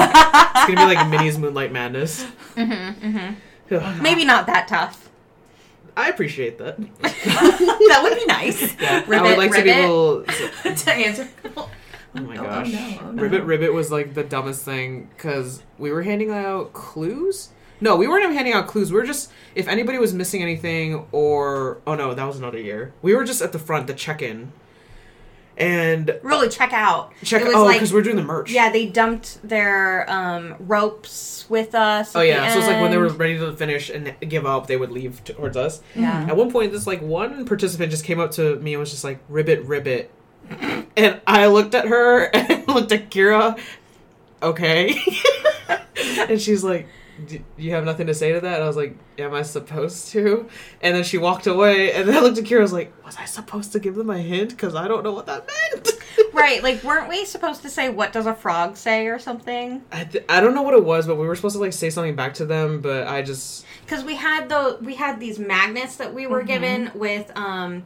gonna 0.66 0.88
be 0.88 0.94
like 0.94 1.08
Minnie's 1.08 1.38
Moonlight 1.38 1.72
Madness. 1.72 2.26
Mm-hmm, 2.56 3.34
Maybe 4.02 4.24
not 4.24 4.46
that 4.46 4.68
tough. 4.68 5.10
I 5.96 6.08
appreciate 6.08 6.58
that. 6.58 6.76
that 7.02 8.00
would 8.02 8.18
be 8.18 8.26
nice 8.26 8.76
Yeah, 8.80 9.04
I 9.06 9.22
would 9.22 9.38
like 9.38 9.52
to 9.52 9.62
be 9.62 9.70
ribbit. 9.70 9.84
able. 9.84 10.24
to 10.76 10.92
answer. 10.92 11.28
Oh 11.56 11.68
my 12.20 12.36
Oh, 12.36 12.42
gosh. 12.42 12.72
oh, 13.00 13.10
no. 13.12 13.22
Ribbit 13.22 13.44
Ribbit 13.44 13.72
was 13.72 13.90
like 13.92 14.14
the 14.14 14.24
dumbest 14.24 14.64
thing 14.64 15.08
because 15.16 15.62
we 15.78 15.90
were 15.92 16.02
handing 16.02 16.30
out 16.30 16.72
clues. 16.72 17.50
No, 17.80 17.96
we 17.96 18.06
weren't 18.08 18.22
even 18.24 18.34
handing 18.36 18.54
out 18.54 18.66
clues. 18.66 18.90
We 18.92 18.98
were 18.98 19.06
just 19.06 19.30
if 19.54 19.68
anybody 19.68 19.98
was 19.98 20.12
missing 20.14 20.42
anything 20.42 21.06
or 21.12 21.78
oh 21.86 21.94
no, 21.94 22.12
that 22.14 22.24
was 22.24 22.38
another 22.38 22.58
year. 22.60 22.92
We 23.02 23.14
were 23.14 23.24
just 23.24 23.40
at 23.42 23.52
the 23.52 23.58
front, 23.58 23.86
the 23.86 23.94
check-in, 23.94 24.52
and 25.56 26.18
Really, 26.22 26.48
check 26.48 26.72
out. 26.72 27.12
check. 27.22 27.42
It 27.42 27.46
was 27.46 27.56
Oh, 27.56 27.64
like- 27.64 27.76
because 27.76 27.92
we're 27.92 28.02
doing 28.02 28.16
the 28.16 28.22
merch. 28.24 28.50
Yeah, 28.50 28.70
they 28.70 28.86
dumped 28.86 29.46
their 29.46 30.10
um, 30.10 30.56
ropes 30.60 31.46
with 31.48 31.74
us. 31.74 32.16
Oh 32.16 32.20
yeah, 32.22 32.52
so 32.52 32.58
it's 32.58 32.66
like 32.68 32.80
when 32.80 32.90
they 32.90 32.96
were 32.96 33.08
ready 33.08 33.38
to 33.38 33.52
finish 33.52 33.90
and 33.90 34.14
give 34.20 34.46
up, 34.46 34.66
they 34.66 34.76
would 34.76 34.90
leave 34.90 35.22
towards 35.24 35.56
us. 35.56 35.80
Yeah. 35.94 36.26
At 36.28 36.36
one 36.36 36.50
point, 36.50 36.72
this 36.72 36.86
like 36.86 37.02
one 37.02 37.44
participant 37.46 37.90
just 37.90 38.04
came 38.04 38.18
up 38.20 38.32
to 38.32 38.56
me 38.56 38.74
and 38.74 38.80
was 38.80 38.90
just 38.90 39.04
like, 39.04 39.18
"Ribbit, 39.28 39.64
ribbit," 39.64 40.10
and 40.96 41.20
I 41.26 41.46
looked 41.46 41.74
at 41.74 41.86
her 41.88 42.24
and 42.34 42.66
looked 42.68 42.92
at 42.92 43.10
Kira. 43.10 43.58
Okay, 44.42 44.98
and 46.28 46.40
she's 46.40 46.62
like, 46.64 46.86
"Do 47.26 47.38
you 47.56 47.70
have 47.72 47.84
nothing 47.84 48.06
to 48.08 48.14
say 48.14 48.32
to 48.32 48.40
that?" 48.40 48.54
And 48.54 48.64
I 48.64 48.66
was 48.66 48.76
like, 48.76 48.96
"Am 49.18 49.34
I 49.34 49.42
supposed 49.42 50.08
to?" 50.12 50.48
And 50.82 50.94
then 50.96 51.04
she 51.04 51.18
walked 51.18 51.46
away, 51.46 51.92
and 51.92 52.08
then 52.08 52.16
I 52.16 52.20
looked 52.20 52.38
at 52.38 52.44
Kira. 52.44 52.58
I 52.58 52.62
was 52.62 52.72
like, 52.72 52.92
"Was 53.04 53.16
I 53.16 53.24
supposed 53.24 53.72
to 53.72 53.78
give 53.78 53.94
them 53.94 54.10
a 54.10 54.18
hint? 54.18 54.50
Because 54.50 54.74
I 54.74 54.88
don't 54.88 55.02
know 55.04 55.12
what 55.12 55.26
that 55.26 55.46
meant." 55.46 55.90
Right, 56.32 56.62
like 56.62 56.82
weren't 56.84 57.08
we 57.08 57.24
supposed 57.24 57.62
to 57.62 57.70
say 57.70 57.88
what 57.88 58.12
does 58.12 58.26
a 58.26 58.34
frog 58.34 58.76
say 58.76 59.06
or 59.06 59.18
something? 59.18 59.82
I, 59.90 60.04
th- 60.04 60.24
I 60.28 60.40
don't 60.40 60.54
know 60.54 60.62
what 60.62 60.74
it 60.74 60.84
was, 60.84 61.06
but 61.06 61.14
we 61.16 61.26
were 61.26 61.34
supposed 61.36 61.54
to 61.56 61.60
like 61.60 61.72
say 61.72 61.90
something 61.90 62.14
back 62.16 62.34
to 62.34 62.44
them, 62.46 62.80
but 62.80 63.06
I 63.06 63.22
just 63.22 63.64
Because 63.84 64.04
we 64.04 64.16
had 64.16 64.48
the 64.48 64.78
we 64.80 64.94
had 64.96 65.20
these 65.20 65.38
magnets 65.38 65.96
that 65.96 66.12
we 66.12 66.26
were 66.26 66.42
given 66.42 66.90
with 66.94 67.30
um 67.36 67.84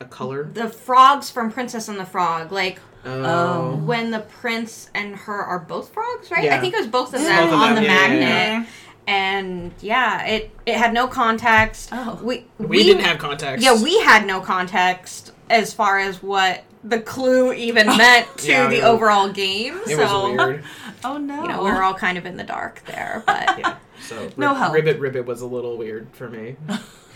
a 0.00 0.04
color. 0.06 0.44
the 0.52 0.68
frogs 0.68 1.30
from 1.30 1.50
Princess 1.52 1.88
and 1.88 1.98
the 1.98 2.06
Frog. 2.06 2.50
Like 2.50 2.78
Oh. 3.04 3.24
Um, 3.72 3.86
when 3.86 4.10
the 4.10 4.20
prince 4.20 4.90
and 4.94 5.16
her 5.16 5.42
are 5.42 5.58
both 5.58 5.92
frogs, 5.92 6.30
right? 6.30 6.44
Yeah. 6.44 6.56
I 6.56 6.60
think 6.60 6.74
it 6.74 6.78
was 6.78 6.86
both 6.86 7.08
of 7.14 7.20
Both 7.20 7.28
them 7.28 7.48
of 7.48 7.54
on 7.54 7.74
them, 7.74 7.84
the 7.84 7.88
yeah, 7.88 8.12
yeah, 8.12 8.18
magnet. 8.58 8.68
And 9.06 9.72
yeah, 9.80 10.26
it 10.26 10.50
it 10.66 10.76
had 10.76 10.92
no 10.92 11.08
context. 11.08 11.88
Oh. 11.92 12.20
We 12.22 12.44
we, 12.58 12.82
didn't 12.82 13.04
have 13.04 13.18
context. 13.18 13.64
Yeah, 13.64 13.82
we 13.82 13.98
had 14.00 14.26
no 14.26 14.40
context 14.40 15.32
as 15.48 15.72
far 15.72 15.98
as 15.98 16.22
what 16.22 16.62
the 16.84 17.00
clue 17.00 17.52
even 17.54 17.86
meant 17.96 18.28
to 18.38 18.48
Yeah, 18.48 18.68
the 18.68 18.76
yeah. 18.78 18.88
overall 18.88 19.30
game. 19.32 19.78
It 19.86 19.96
so 19.96 20.28
was 20.28 20.36
weird. 20.38 20.64
Oh 21.02 21.16
no. 21.16 21.42
you 21.42 21.48
know, 21.48 21.64
we 21.64 21.70
were 21.70 21.82
all 21.82 21.94
kind 21.94 22.18
of 22.18 22.26
in 22.26 22.36
the 22.36 22.44
dark 22.44 22.82
there, 22.84 23.22
but 23.26 23.58
Yeah. 23.58 23.76
So 24.02 24.28
No 24.36 24.50
Rib- 24.50 24.58
help. 24.58 24.74
Ribbit 24.74 24.98
Ribbit 25.00 25.24
was 25.24 25.40
a 25.40 25.46
little 25.46 25.78
weird 25.78 26.08
for 26.12 26.28
me. 26.28 26.56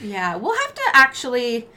yeah, 0.02 0.36
we'll 0.36 0.56
have 0.58 0.74
to 0.74 0.82
actually 0.94 1.68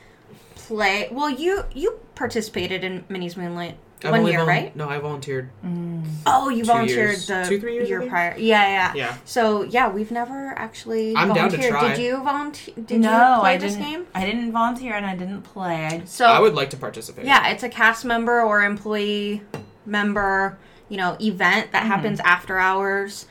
play. 0.55 1.09
Well, 1.11 1.29
you 1.29 1.65
you 1.73 1.99
participated 2.15 2.83
in 2.85 3.03
Minnie's 3.09 3.35
Moonlight 3.35 3.77
I've 4.03 4.11
one 4.11 4.27
year, 4.27 4.39
vol- 4.39 4.47
right? 4.47 4.75
No, 4.75 4.87
I 4.87 4.99
volunteered. 4.99 5.49
Mm. 5.65 6.05
Oh, 6.25 6.49
you 6.49 6.61
Two 6.61 6.67
volunteered 6.67 6.97
years. 6.97 7.27
the 7.27 7.45
Two, 7.47 7.59
three 7.59 7.73
years, 7.73 7.89
year 7.89 7.99
think? 7.99 8.11
prior. 8.11 8.35
Yeah, 8.37 8.67
yeah, 8.67 8.93
Yeah. 8.93 9.17
So 9.25 9.63
yeah, 9.63 9.89
we've 9.89 10.11
never 10.11 10.53
actually 10.57 11.15
I'm 11.15 11.29
down 11.33 11.49
to 11.49 11.57
volunteered. 11.57 11.71
try. 11.71 11.95
Did 11.95 12.03
you 12.03 12.23
volunteer? 12.23 12.73
Did 12.85 13.01
no, 13.01 13.33
you 13.35 13.39
play 13.39 13.53
I 13.53 13.57
this 13.57 13.73
didn't. 13.73 13.87
game? 13.91 14.07
I 14.13 14.25
didn't 14.25 14.51
volunteer 14.51 14.93
and 14.93 15.05
I 15.05 15.15
didn't 15.15 15.41
play. 15.41 15.85
I 15.85 16.01
So 16.05 16.25
I 16.25 16.39
would 16.39 16.53
like 16.53 16.69
to 16.71 16.77
participate. 16.77 17.25
Yeah, 17.25 17.49
it's 17.49 17.63
a 17.63 17.69
cast 17.69 18.05
member 18.05 18.41
or 18.41 18.63
employee 18.63 19.41
member, 19.85 20.57
you 20.89 20.97
know, 20.97 21.17
event 21.19 21.71
that 21.71 21.81
mm-hmm. 21.81 21.91
happens 21.91 22.19
after 22.19 22.59
hours. 22.59 23.25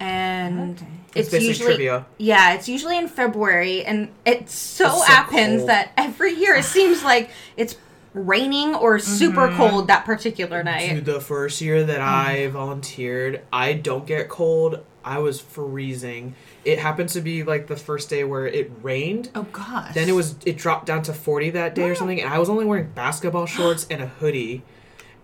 And 0.00 0.76
Okay. 0.78 0.86
It's 1.14 1.32
it's, 1.32 1.44
usually 1.44 1.68
trivia. 1.68 2.04
Yeah, 2.18 2.52
it's 2.54 2.68
usually 2.68 2.98
in 2.98 3.08
February 3.08 3.84
and 3.84 4.10
it 4.26 4.50
so, 4.50 4.84
so 4.88 5.00
happens 5.02 5.60
cold. 5.60 5.70
that 5.70 5.92
every 5.96 6.34
year 6.34 6.54
it 6.54 6.64
seems 6.64 7.02
like 7.02 7.30
it's 7.56 7.74
raining 8.16 8.74
or 8.74 8.98
super 8.98 9.52
cold 9.54 9.88
that 9.88 10.04
particular 10.04 10.58
To 10.58 10.64
night. 10.64 11.04
the 11.04 11.20
first 11.20 11.60
year 11.60 11.84
that 11.84 12.00
I 12.00 12.48
volunteered, 12.48 13.42
I 13.52 13.74
don't 13.74 14.06
get 14.06 14.28
cold. 14.28 14.80
I 15.04 15.18
was 15.18 15.40
freezing. 15.40 16.34
It 16.64 16.80
happened 16.80 17.10
to 17.10 17.20
be 17.20 17.44
like 17.44 17.68
the 17.68 17.76
first 17.76 18.10
day 18.10 18.24
where 18.24 18.46
it 18.46 18.72
rained. 18.82 19.30
Oh 19.36 19.44
gosh. 19.52 19.94
Then 19.94 20.08
it 20.08 20.14
was 20.16 20.34
it 20.44 20.56
dropped 20.56 20.86
down 20.86 21.02
to 21.02 21.12
40 21.12 21.50
that 21.50 21.74
day 21.76 21.88
or 21.88 21.94
something 21.94 22.20
and 22.20 22.32
I 22.32 22.38
was 22.38 22.48
only 22.48 22.64
wearing 22.64 22.90
basketball 22.90 23.46
shorts 23.56 23.86
and 23.88 24.02
a 24.02 24.06
hoodie. 24.08 24.64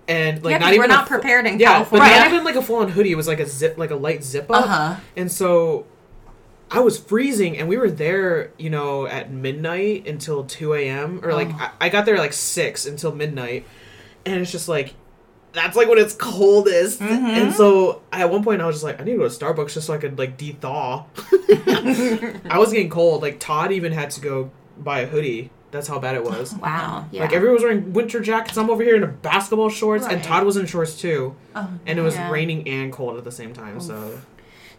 And 0.06 0.42
like 0.44 0.52
Yeah, 0.52 0.58
not 0.58 0.68
even 0.68 0.80
we're 0.80 0.86
not 0.86 1.08
prepared 1.08 1.46
in 1.46 1.58
yeah, 1.58 1.72
California. 1.72 2.08
But 2.08 2.18
not 2.18 2.32
even 2.32 2.44
like 2.44 2.54
a 2.56 2.62
full 2.62 2.76
on 2.76 2.90
hoodie. 2.90 3.10
It 3.12 3.16
was 3.16 3.26
like 3.26 3.40
a 3.40 3.46
zip 3.46 3.76
like 3.76 3.90
a 3.90 3.96
light 3.96 4.22
zip 4.22 4.50
up. 4.50 4.64
Uh-huh. 4.66 4.96
And 5.16 5.30
so 5.32 5.86
I 6.72 6.80
was 6.80 6.98
freezing, 6.98 7.58
and 7.58 7.68
we 7.68 7.76
were 7.76 7.90
there, 7.90 8.52
you 8.58 8.70
know, 8.70 9.06
at 9.06 9.30
midnight 9.30 10.06
until 10.08 10.44
2 10.44 10.74
a.m. 10.74 11.20
Or 11.22 11.34
like, 11.34 11.48
Oh. 11.52 11.58
I, 11.80 11.86
I 11.86 11.88
got 11.90 12.06
there 12.06 12.14
at 12.14 12.20
like 12.20 12.32
6 12.32 12.86
until 12.86 13.14
midnight. 13.14 13.66
And 14.24 14.40
it's 14.40 14.50
just 14.50 14.68
like, 14.68 14.94
that's 15.52 15.76
like 15.76 15.88
when 15.88 15.98
it's 15.98 16.14
coldest. 16.14 17.00
Mm-hmm. 17.00 17.26
And 17.26 17.52
so 17.54 18.00
at 18.12 18.30
one 18.30 18.42
point, 18.42 18.62
I 18.62 18.66
was 18.66 18.76
just 18.76 18.84
like, 18.84 19.00
I 19.00 19.04
need 19.04 19.12
to 19.12 19.18
go 19.18 19.28
to 19.28 19.34
Starbucks 19.34 19.74
just 19.74 19.86
so 19.86 19.92
I 19.94 19.98
could 19.98 20.18
like 20.18 20.36
de-thaw. 20.38 21.04
I 22.48 22.56
was 22.58 22.72
getting 22.72 22.90
cold. 22.90 23.22
Like, 23.22 23.38
Todd 23.38 23.72
even 23.72 23.92
had 23.92 24.10
to 24.12 24.20
go 24.20 24.50
buy 24.78 25.00
a 25.00 25.06
hoodie. 25.06 25.50
That's 25.72 25.88
how 25.88 25.98
bad 25.98 26.14
it 26.16 26.24
was. 26.24 26.54
Wow. 26.60 27.06
Yeah. 27.10 27.22
Like 27.22 27.32
everyone 27.32 27.54
was 27.54 27.62
wearing 27.62 27.92
winter 27.94 28.20
jackets. 28.20 28.56
I'm 28.58 28.68
over 28.70 28.82
here 28.82 28.94
in 28.96 29.02
a 29.02 29.06
basketball 29.08 29.70
shorts, 29.70 30.06
and 30.06 30.22
Todd 30.22 30.44
was 30.44 30.56
in 30.56 30.66
shorts 30.66 31.00
too. 31.00 31.34
Oh, 31.56 31.68
And 31.86 31.98
it 31.98 32.02
was 32.02 32.14
Yeah. 32.14 32.30
raining 32.30 32.68
and 32.68 32.92
cold 32.92 33.16
at 33.16 33.24
the 33.24 33.32
same 33.32 33.52
time. 33.54 33.80
So 33.80 34.20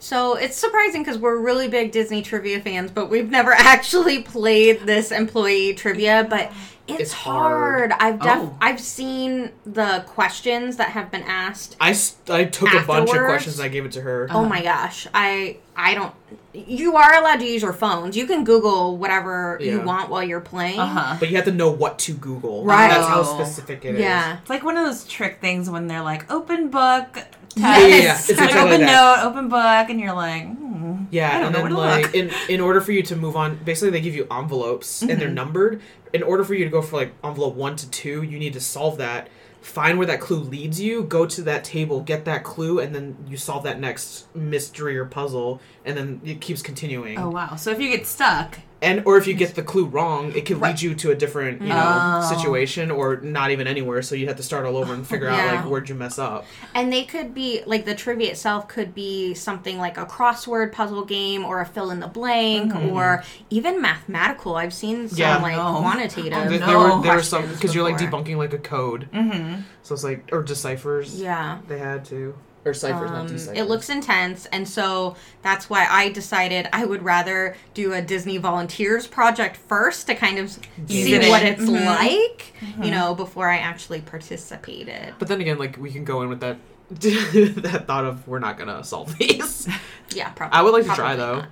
So 0.03 0.33
it's 0.33 0.57
surprising 0.57 1.01
because 1.01 1.17
we're 1.17 1.37
really 1.37 1.69
big 1.69 1.93
Disney 1.93 2.21
trivia 2.21 2.59
fans, 2.59 2.91
but 2.91 3.09
we've 3.09 3.29
never 3.29 3.53
actually 3.57 4.21
played 4.21 4.81
this 4.81 5.13
employee 5.13 5.75
trivia. 5.75 6.27
But 6.29 6.51
it's, 6.87 6.99
It's 6.99 7.13
hard. 7.13 7.91
hard. 7.91 8.01
I've 8.01 8.19
def- 8.19 8.37
Oh. 8.39 8.57
I've 8.59 8.79
seen 8.81 9.51
the 9.65 10.03
questions 10.07 10.75
that 10.77 10.89
have 10.89 11.09
been 11.11 11.23
asked. 11.23 11.77
I, 11.79 11.95
I 12.29 12.43
took 12.45 12.73
a 12.73 12.81
bunch 12.85 13.09
of 13.09 13.15
questions. 13.25 13.57
and 13.59 13.65
I 13.65 13.69
gave 13.69 13.85
it 13.85 13.93
to 13.93 14.01
her. 14.01 14.27
Oh 14.31 14.43
my 14.45 14.61
gosh, 14.61 15.07
I 15.13 15.57
I 15.77 15.93
don't. 15.93 16.13
You 16.53 16.95
are 16.97 17.15
allowed 17.19 17.37
to 17.39 17.45
use 17.45 17.61
your 17.61 17.73
phones. 17.73 18.15
You 18.17 18.27
can 18.27 18.43
Google 18.43 18.97
whatever 18.97 19.57
you 19.61 19.81
want 19.81 20.09
while 20.09 20.23
you're 20.23 20.39
playing. 20.41 20.79
Uh-huh. 20.79 21.15
But 21.19 21.29
you 21.29 21.35
have 21.37 21.45
to 21.45 21.51
know 21.51 21.71
what 21.71 21.97
to 21.99 22.13
Google. 22.13 22.63
Right. 22.65 22.89
That's 22.89 23.07
how 23.07 23.21
Oh. 23.21 23.23
specific 23.23 23.85
it 23.85 23.95
is. 23.95 24.01
Yeah. 24.01 24.37
It's 24.41 24.49
like 24.49 24.63
one 24.63 24.77
of 24.77 24.85
those 24.85 25.05
trick 25.05 25.39
things 25.41 25.69
when 25.69 25.87
they're 25.87 26.03
like 26.03 26.29
open 26.31 26.69
book. 26.69 27.13
Text. 27.13 27.55
Yeah, 27.55 27.77
yeah, 27.79 27.95
yeah. 27.95 28.17
It's 28.17 28.39
like 28.39 28.55
open 28.55 28.81
like 28.81 28.81
note, 28.81 29.19
open 29.23 29.47
book, 29.47 29.89
and 29.89 29.99
you're 29.99 30.13
like, 30.13 30.45
hmm, 30.47 31.05
Yeah, 31.11 31.45
and 31.45 31.55
then 31.55 31.71
like 31.71 32.13
in 32.13 32.31
in 32.49 32.59
order 32.61 32.81
for 32.81 32.91
you 32.91 33.03
to 33.03 33.15
move 33.15 33.35
on, 33.35 33.55
basically 33.63 33.91
they 33.91 34.01
give 34.01 34.15
you 34.15 34.27
envelopes 34.29 35.01
and 35.01 35.11
Mm-hmm. 35.11 35.19
they're 35.19 35.29
numbered. 35.29 35.81
In 36.13 36.23
order 36.23 36.43
for 36.43 36.53
you 36.53 36.63
to 36.63 36.71
go 36.71 36.81
for 36.81 36.97
like 36.97 37.13
envelope 37.23 37.55
one 37.55 37.75
to 37.75 37.89
two, 37.89 38.21
you 38.21 38.39
need 38.39 38.53
to 38.53 38.61
solve 38.61 38.97
that. 38.97 39.29
Find 39.61 39.97
where 39.97 40.07
that 40.07 40.19
clue 40.19 40.39
leads 40.39 40.79
you. 40.79 41.03
Go 41.03 41.25
to 41.25 41.41
that 41.43 41.63
table, 41.63 42.01
get 42.01 42.25
that 42.25 42.43
clue, 42.43 42.79
and 42.79 42.93
then 42.93 43.15
you 43.27 43.37
solve 43.37 43.63
that 43.63 43.79
next 43.79 44.27
mystery 44.35 44.97
or 44.97 45.05
puzzle, 45.05 45.61
and 45.85 45.97
then 45.97 46.21
it 46.23 46.41
keeps 46.41 46.61
continuing. 46.61 47.17
oh 47.19 47.29
wow. 47.29 47.55
So 47.55 47.71
if 47.71 47.79
you 47.79 47.89
get 47.89 48.05
stuck, 48.07 48.59
And 48.81 49.01
or 49.05 49.15
if 49.17 49.27
you 49.27 49.33
get 49.33 49.55
the 49.55 49.63
clue 49.63 49.85
wrong, 49.85 50.33
it 50.35 50.45
could 50.45 50.59
Right. 50.59 50.71
lead 50.71 50.81
you 50.81 50.93
to 50.95 51.11
a 51.11 51.15
different 51.15 51.61
you 51.61 51.69
know 51.69 52.19
Oh. 52.21 52.33
situation 52.35 52.91
or 52.91 53.15
not 53.21 53.49
even 53.51 53.65
anywhere. 53.65 54.01
So 54.01 54.13
you 54.13 54.27
have 54.27 54.35
to 54.35 54.43
start 54.43 54.65
all 54.65 54.75
over 54.75 54.93
and 54.93 55.07
figure 55.07 55.29
out 55.29 55.55
like 55.55 55.65
where'd 55.65 55.87
you 55.87 55.95
mess 55.95 56.19
up. 56.19 56.45
And 56.75 56.91
they 56.91 57.03
could 57.05 57.33
be 57.33 57.61
like 57.65 57.85
the 57.85 57.95
trivia 57.95 58.31
itself 58.31 58.67
could 58.67 58.93
be 58.93 59.33
something 59.35 59.77
like 59.77 59.97
a 59.97 60.05
crossword 60.05 60.73
puzzle 60.73 61.05
game 61.05 61.45
or 61.45 61.61
a 61.61 61.65
fill 61.65 61.91
in 61.91 62.01
the 62.01 62.07
blank 62.09 62.75
or 62.75 63.23
even 63.49 63.81
mathematical. 63.81 64.55
I've 64.57 64.73
seen 64.73 65.07
some 65.07 65.17
Yeah. 65.17 65.37
like 65.37 65.55
No. 65.55 65.79
quantitative. 65.79 66.33
Oh, 66.33 66.49
There, 66.49 66.59
no. 66.59 66.65
there 66.67 66.77
were 66.79 67.01
there 67.03 67.15
were 67.15 67.23
some 67.23 67.47
because 67.47 67.73
you're 67.73 67.85
like 67.89 67.97
debunking 67.97 68.35
like 68.35 68.51
a 68.53 68.57
code. 68.57 69.07
mm-hmm. 69.13 69.61
So 69.81 69.93
it's 69.95 70.03
like 70.03 70.27
or 70.33 70.41
deciphers. 70.43 71.21
Yeah. 71.21 71.59
They 71.69 71.79
had 71.79 72.03
to. 72.05 72.35
Or 72.65 72.73
ciphers, 72.73 73.11
not 73.11 73.19
Um, 73.21 73.27
deciphers. 73.27 73.57
it 73.59 73.63
looks 73.63 73.89
intense, 73.89 74.45
and 74.47 74.65
so 74.67 75.15
that's 75.41 75.69
why 75.69 75.85
I 75.89 76.09
decided 76.09 76.69
I 76.71 76.85
would 76.85 77.03
rather 77.03 77.57
do 77.73 77.91
a 77.93 78.01
Disney 78.01 78.37
Volunteers 78.37 79.05
project 79.05 79.57
first 79.67 80.07
to 80.07 80.15
kind 80.15 80.39
of 80.39 80.49
see 80.87 81.13
it 81.13 81.29
what 81.29 81.41
in. 81.41 81.53
it's 81.53 81.63
Mhm. 81.63 81.85
like, 81.85 82.53
you 82.81 82.89
know, 82.89 83.13
before 83.15 83.49
I 83.49 83.57
actually 83.57 83.99
participated. 83.99 85.13
But 85.19 85.27
then 85.27 85.41
again, 85.41 85.57
like 85.57 85.77
we 85.77 85.91
can 85.91 86.05
go 86.05 86.21
in 86.21 86.29
with 86.29 86.39
that 86.39 86.55
that 86.89 87.83
thought 87.87 88.05
of 88.05 88.25
we're 88.27 88.39
not 88.39 88.57
gonna 88.57 88.83
solve 88.83 89.17
these. 89.17 89.67
Yeah, 90.11 90.29
probably. 90.29 90.57
I 90.57 90.61
would 90.61 90.73
like 90.73 90.85
to 90.85 90.95
try 90.95 91.15
though. 91.17 91.35
not. 91.39 91.49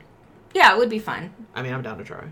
Yeah, 0.54 0.74
it 0.74 0.78
would 0.78 0.90
be 0.90 1.00
fun. 1.00 1.34
I 1.56 1.62
mean, 1.62 1.74
I'm 1.74 1.82
down 1.82 1.98
to 1.98 2.04
try. 2.04 2.24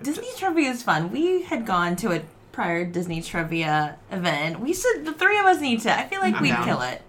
Disney 0.00 0.28
trivia 0.38 0.70
is 0.70 0.82
fun. 0.82 1.10
We 1.10 1.42
had 1.42 1.66
gone 1.66 1.96
to 1.96 2.12
a 2.12 2.22
prior 2.52 2.84
Disney 2.84 3.20
trivia 3.22 3.96
event. 4.10 4.60
We 4.60 4.72
should. 4.74 5.04
The 5.04 5.12
three 5.12 5.38
of 5.38 5.44
us 5.46 5.60
need 5.60 5.80
to. 5.82 5.92
I 5.98 6.06
feel 6.06 6.20
like 6.20 6.34
I'm 6.36 6.42
we'd 6.42 6.50
down. 6.50 6.64
kill 6.64 6.80
it. 6.82 7.02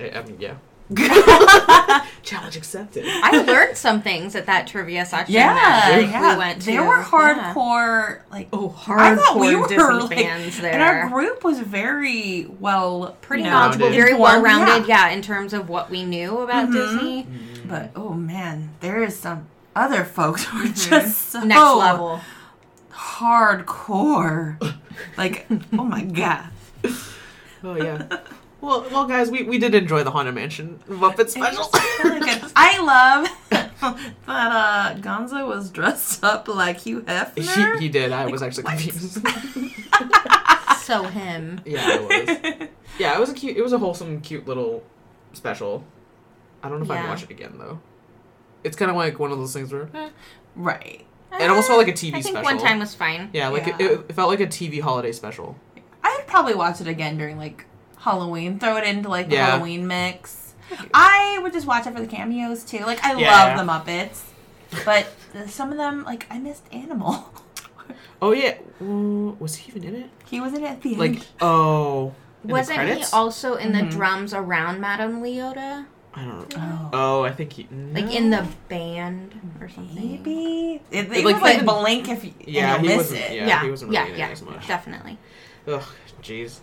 I, 0.00 0.18
I 0.18 0.22
mean, 0.24 0.36
yeah. 0.40 0.54
Challenge 2.22 2.56
accepted. 2.56 3.04
I 3.06 3.42
learned 3.42 3.76
some 3.76 4.02
things 4.02 4.34
at 4.34 4.46
that 4.46 4.66
trivia 4.66 5.06
session. 5.06 5.32
Yeah, 5.32 5.54
that 5.54 6.02
yeah. 6.10 6.32
we 6.32 6.38
went 6.38 6.62
to. 6.62 6.66
There 6.72 6.82
were 6.82 6.98
Yeah. 6.98 7.04
hardcore, 7.04 8.20
like 8.30 8.48
Oh, 8.52 8.74
I 8.88 9.14
thought 9.14 9.38
we 9.38 9.48
hardcore 9.48 9.60
were 9.60 9.68
Disney 9.68 9.84
like, 10.16 10.18
fans 10.18 10.60
there, 10.60 10.72
and 10.74 10.82
our 10.82 11.08
group 11.08 11.44
was 11.44 11.60
very 11.60 12.46
well, 12.58 13.16
Pretty 13.22 13.44
you 13.44 13.48
know, 13.50 13.54
knowledgeable, 13.56 13.86
Rounded. 13.86 14.00
very 14.02 14.14
well 14.14 14.42
rounded. 14.42 14.88
yeah. 14.88 15.06
yeah. 15.08 15.14
in 15.14 15.22
terms 15.22 15.52
of 15.52 15.68
what 15.68 15.90
we 15.90 16.04
knew 16.04 16.38
about 16.38 16.68
Mhm. 16.70 16.72
Disney. 16.72 17.26
But 17.66 17.90
oh 17.94 18.14
man, 18.14 18.70
there 18.80 19.02
is 19.02 19.16
some 19.16 19.46
other 19.76 20.04
folks 20.04 20.44
who 20.46 20.58
are 20.58 20.64
Mhm. 20.66 20.88
just 20.90 21.30
so 21.30 21.40
Next 21.44 21.60
level. 21.60 22.20
hardcore. 22.92 24.56
like, 25.16 25.46
oh 25.72 25.84
my 25.84 26.02
god. 26.02 26.48
Oh 27.62 27.76
yeah. 27.76 28.02
Well, 28.60 28.86
well, 28.90 29.06
guys, 29.06 29.30
we, 29.30 29.42
we 29.42 29.58
did 29.58 29.74
enjoy 29.74 30.04
the 30.04 30.10
Haunted 30.10 30.34
Mansion 30.34 30.80
Muppet 30.88 31.30
special. 31.30 31.70
I 32.54 32.78
love 32.82 33.28
that 33.50 34.12
uh 34.28 34.94
Gonzo 34.96 35.46
was 35.46 35.70
dressed 35.70 36.22
up 36.22 36.46
like 36.46 36.80
Hugh 36.80 37.00
Hefner. 37.02 37.74
he, 37.78 37.84
he 37.84 37.88
did. 37.88 38.12
I 38.12 38.26
was 38.26 38.42
actually 38.42 38.64
what? 38.64 38.78
confused. 38.78 39.26
So 40.82 41.04
him. 41.04 41.60
yeah, 41.64 42.00
it 42.00 42.58
was. 42.58 42.68
Yeah, 42.98 43.14
it 43.16 43.20
was 43.20 43.30
a 43.30 43.34
cute. 43.34 43.56
It 43.56 43.62
was 43.62 43.72
a 43.72 43.78
wholesome, 43.78 44.20
cute 44.22 44.48
little 44.48 44.82
special. 45.34 45.84
I 46.64 46.68
don't 46.68 46.78
know 46.78 46.84
if 46.84 46.90
I'd 46.90 47.08
watch 47.08 47.22
it 47.22 47.30
again 47.30 47.54
though. 47.58 47.80
It's 48.64 48.76
kind 48.76 48.90
of 48.90 48.96
like 48.96 49.18
one 49.20 49.30
of 49.30 49.38
those 49.38 49.52
things 49.52 49.72
where 49.72 49.88
eh, 49.94 50.10
right. 50.56 51.06
it 51.38 51.48
almost 51.48 51.68
felt 51.68 51.78
like 51.78 51.88
a 51.88 51.92
TV 51.92 52.08
I 52.14 52.22
think 52.22 52.36
special. 52.36 52.42
one 52.42 52.58
time 52.58 52.80
was 52.80 52.94
fine. 52.94 53.30
Yeah, 53.32 53.48
like 53.48 53.66
Yeah. 53.66 53.76
It, 53.78 53.90
it 54.08 54.12
felt 54.14 54.30
like 54.30 54.40
a 54.40 54.46
TV 54.48 54.80
holiday 54.80 55.12
special. 55.12 55.56
I'd 56.02 56.24
probably 56.26 56.54
watch 56.54 56.80
it 56.80 56.88
again 56.88 57.16
during 57.16 57.38
like 57.38 57.66
Halloween. 58.00 58.58
Throw 58.58 58.76
it 58.76 58.84
into 58.84 59.08
like 59.08 59.28
the 59.28 59.36
Yeah. 59.36 59.46
Halloween 59.52 59.86
mix. 59.86 60.54
I 60.94 61.38
would 61.42 61.52
just 61.52 61.66
watch 61.66 61.86
it 61.86 61.94
for 61.94 62.00
the 62.00 62.06
cameos 62.06 62.64
too. 62.64 62.78
Like 62.84 63.04
I 63.04 63.14
Yeah. 63.18 63.56
love 63.56 63.58
the 63.58 63.72
Muppets, 63.92 64.22
but 64.84 65.06
some 65.48 65.70
of 65.72 65.78
them 65.78 66.04
like 66.04 66.26
I 66.30 66.38
missed 66.38 66.64
Animal. 66.72 67.32
Oh 68.22 68.32
yeah, 68.32 68.54
uh, 68.82 68.84
was 69.40 69.56
he 69.56 69.70
even 69.72 69.82
in 69.82 69.94
it? 70.02 70.10
he 70.26 70.40
was 70.40 70.52
in 70.52 70.62
it 70.62 70.68
at 70.68 70.82
the 70.82 70.94
Like 70.94 71.10
end. 71.12 71.26
oh, 71.40 72.14
in 72.44 72.48
the 72.48 72.52
Wasn't 72.52 72.78
he 72.78 72.84
credits? 72.86 73.12
also 73.14 73.54
in 73.54 73.72
the 73.72 73.82
drums 73.82 74.34
around 74.34 74.78
Madame 74.78 75.22
Leota? 75.22 75.86
I 76.14 76.24
don't 76.24 76.54
know. 76.56 76.90
Oh. 76.92 77.20
Oh, 77.20 77.22
I 77.24 77.32
think 77.32 77.54
he 77.54 77.66
Like 77.94 78.14
in 78.14 78.28
the 78.30 78.46
band 78.68 79.40
or 79.60 79.68
something? 79.70 79.94
Maybe 79.96 80.82
it, 80.90 81.06
It, 81.06 81.10
they 81.10 81.24
like, 81.24 81.36
would 81.36 81.42
like 81.42 81.54
even- 81.54 81.66
blink 81.66 82.08
if 82.10 82.22
you, 82.24 82.32
Yeah, 82.46 82.74
and 82.74 82.82
he 82.82 82.88
you'll 82.88 82.98
miss 82.98 83.10
wasn't. 83.10 83.30
it. 83.30 83.36
Yeah, 83.36 83.46
yeah, 83.46 83.62
he 83.62 83.70
wasn't 83.70 83.92
yeah, 83.92 84.00
really 84.02 84.12
in 84.12 84.18
yeah, 84.18 84.28
it 84.28 84.32
as 84.32 84.42
much. 84.42 84.66
definitely. 84.68 85.18
Ugh, 85.66 85.82
jeez. 86.22 86.58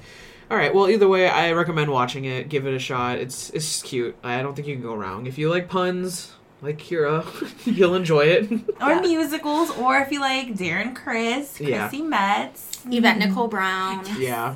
All 0.50 0.58
right. 0.58 0.74
Well, 0.74 0.90
either 0.90 1.08
way, 1.08 1.28
I 1.28 1.52
recommend 1.52 1.92
watching 1.92 2.26
it. 2.26 2.48
Give 2.50 2.66
it 2.66 2.74
a 2.74 2.80
shot. 2.80 3.18
It's 3.18 3.50
it's 3.50 3.82
cute. 3.82 4.16
I 4.24 4.42
don't 4.42 4.56
think 4.56 4.68
you 4.68 4.76
can 4.76 4.84
go 4.84 4.96
wrong. 4.96 5.26
If 5.28 5.38
you 5.38 5.50
like 5.50 5.68
puns, 5.68 6.34
like 6.62 6.78
Kira, 6.78 7.26
you'll 7.66 7.96
enjoy 7.96 8.26
it. 8.26 8.52
Or 8.82 8.90
Yeah. 8.92 9.00
musicals, 9.02 9.72
or 9.78 9.98
if 10.00 10.12
you 10.12 10.22
like 10.22 10.54
Darren 10.54 10.96
Criss, 10.96 11.60
Yeah. 11.60 11.90
Chrissy 11.90 12.04
Metz, 12.04 12.84
Yvette 12.90 13.18
mm. 13.18 13.28
Nicole 13.28 13.48
Brown. 13.48 14.06
yeah. 14.20 14.56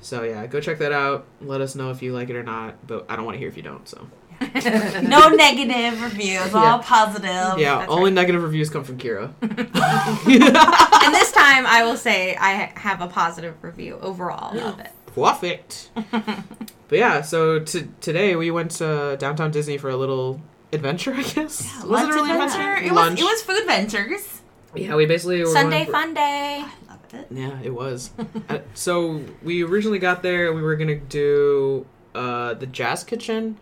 So 0.00 0.22
yeah, 0.22 0.46
go 0.46 0.60
check 0.60 0.78
that 0.78 0.92
out. 0.92 1.26
Let 1.40 1.60
us 1.60 1.74
know 1.74 1.90
if 1.90 2.00
you 2.02 2.12
like 2.14 2.30
it 2.30 2.36
or 2.36 2.42
not. 2.42 2.86
But 2.86 3.04
I 3.08 3.16
don't 3.16 3.24
want 3.24 3.34
to 3.34 3.38
hear 3.38 3.48
if 3.48 3.56
you 3.56 3.62
don't. 3.62 3.86
So 3.88 4.06
no 5.02 5.28
negative 5.30 6.02
reviews, 6.02 6.52
Yeah. 6.52 6.72
all 6.72 6.78
positive. 6.80 7.58
yeah, 7.58 7.78
that's 7.78 7.90
only 7.92 8.10
negative 8.10 8.42
reviews 8.42 8.70
come 8.70 8.84
from 8.84 8.98
Kira. 8.98 9.32
and 9.42 11.14
this 11.14 11.32
time 11.32 11.66
I 11.66 11.82
will 11.84 11.96
say 11.96 12.36
I 12.36 12.72
have 12.76 13.00
a 13.00 13.06
positive 13.08 13.54
review 13.62 13.98
overall 14.00 14.58
of 14.58 14.78
it. 14.80 14.90
Perfect. 15.14 15.90
but 16.12 16.98
yeah, 16.98 17.22
so 17.22 17.60
t- 17.60 17.88
today 18.00 18.36
we 18.36 18.50
went 18.50 18.72
to 18.72 19.16
downtown 19.18 19.50
Disney 19.50 19.78
for 19.78 19.88
a 19.90 19.96
little 19.96 20.40
adventure. 20.72 21.14
I 21.14 21.22
guess 21.22 21.64
Yeah, 21.64 21.84
was 21.84 21.84
it 21.84 21.86
lunch 21.86 22.10
a 22.10 22.14
really 22.14 22.30
adventure? 22.32 22.60
adventure? 22.60 22.84
It 22.86 22.92
Lunch. 22.92 23.20
was. 23.20 23.20
It 23.20 23.24
was 23.24 23.42
food 23.42 23.66
ventures. 23.66 24.40
Yeah, 24.74 24.94
we 24.96 25.06
basically 25.06 25.40
were 25.40 25.46
Sunday 25.46 25.86
for- 25.86 25.92
fun 25.92 26.12
day. 26.12 26.62
I 26.62 26.90
loved 26.92 27.14
it. 27.14 27.26
Yeah, 27.30 27.58
it 27.62 27.72
was. 27.74 28.10
uh, 28.50 28.58
so 28.74 29.22
we 29.42 29.62
originally 29.64 29.98
got 29.98 30.22
there. 30.22 30.52
We 30.52 30.60
were 30.60 30.76
gonna 30.76 30.96
do 30.96 31.86
uh, 32.14 32.52
the 32.54 32.66
Jazz 32.66 33.02
Kitchen, 33.04 33.56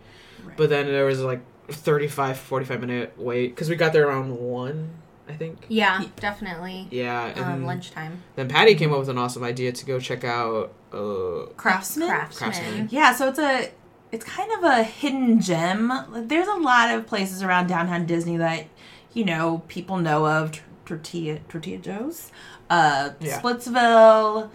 but 0.57 0.69
then 0.69 0.85
there 0.87 1.05
was 1.05 1.21
like 1.21 1.41
35, 1.69 2.37
45 2.37 2.79
minute 2.81 3.13
wait 3.17 3.49
because 3.49 3.69
we 3.69 3.75
got 3.75 3.93
there 3.93 4.07
around 4.07 4.37
one, 4.37 4.89
I 5.27 5.33
think. 5.33 5.65
Yeah, 5.67 6.03
definitely. 6.17 6.87
Yeah, 6.91 7.25
and 7.27 7.39
Um, 7.39 7.65
lunchtime. 7.65 8.21
then 8.35 8.47
Patty 8.47 8.75
came 8.75 8.91
up 8.93 8.99
with 8.99 9.09
an 9.09 9.17
awesome 9.17 9.43
idea 9.43 9.71
to 9.71 9.85
go 9.85 9.99
check 9.99 10.23
out. 10.23 10.73
Uh, 10.93 11.47
Craftsman. 11.57 12.07
Craftsman. 12.09 12.51
Craftsman. 12.51 12.87
Yeah, 12.91 13.13
so 13.13 13.27
it's 13.29 13.39
a 13.39 13.69
it's 14.11 14.23
kind 14.23 14.51
of 14.53 14.63
a 14.63 14.83
hidden 14.83 15.41
gem. 15.41 15.91
There's 16.27 16.47
a 16.47 16.53
lot 16.55 16.91
of 16.93 17.05
places 17.07 17.41
around 17.43 17.67
downtown 17.67 18.05
Disney 18.05 18.37
that 18.37 18.65
you 19.13 19.25
know 19.25 19.63
people 19.67 19.97
know 19.97 20.25
of. 20.27 20.61
Tortilla 20.85 21.39
Tortilla 21.49 21.79
Joe's, 21.79 22.31
uh, 22.69 23.09
Yeah. 23.19 23.41
Splitsville, 23.41 24.51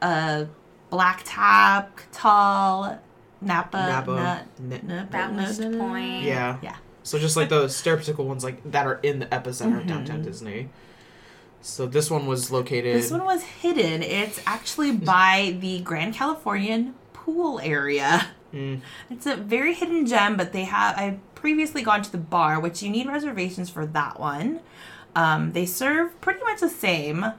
uh, 0.00 0.44
Blacktop, 0.90 1.88
Catal, 2.10 2.98
Napa, 3.44 3.76
Napa. 3.76 4.12
Na- 4.14 4.38
Ne- 4.68 4.80
Napa, 4.82 5.10
Ballast 5.12 5.60
Na- 5.60 5.68
na- 5.68 5.76
na- 5.76 5.84
Point. 5.88 6.22
yeah. 6.22 6.56
Yeah. 6.62 6.76
So 7.02 7.18
just 7.18 7.36
like 7.36 7.48
the 7.50 7.64
stereotypical 7.66 8.24
ones 8.24 8.42
like 8.44 8.62
that 8.70 8.86
are 8.86 8.98
in 9.02 9.18
the 9.18 9.26
epicenter 9.26 9.78
of 9.78 9.84
Mhm. 9.84 9.88
downtown 9.88 10.22
Disney. 10.22 10.68
So 11.60 11.86
this 11.86 12.10
one 12.10 12.26
was 12.26 12.50
located. 12.50 12.96
This 12.96 13.10
one 13.10 13.24
was 13.24 13.42
hidden. 13.42 14.02
It's 14.02 14.40
actually 14.46 14.92
by 14.92 15.56
the 15.60 15.80
Grand 15.80 16.14
Californian 16.14 16.94
pool 17.12 17.58
area. 17.62 18.26
Mm, 18.52 18.80
It's 19.10 19.26
a 19.26 19.34
very 19.36 19.74
hidden 19.74 20.06
gem, 20.06 20.36
but 20.36 20.52
they 20.52 20.64
have. 20.64 20.96
I've 20.96 21.18
previously 21.34 21.82
gone 21.82 22.02
to 22.02 22.12
the 22.12 22.18
bar, 22.18 22.60
which 22.60 22.82
you 22.82 22.90
need 22.90 23.06
reservations 23.08 23.68
for 23.68 23.84
that 23.86 24.20
one. 24.20 24.60
Um, 25.16 25.52
they 25.52 25.66
serve 25.66 26.20
pretty 26.20 26.40
much 26.44 26.60
the 26.60 26.68
same 26.68 27.32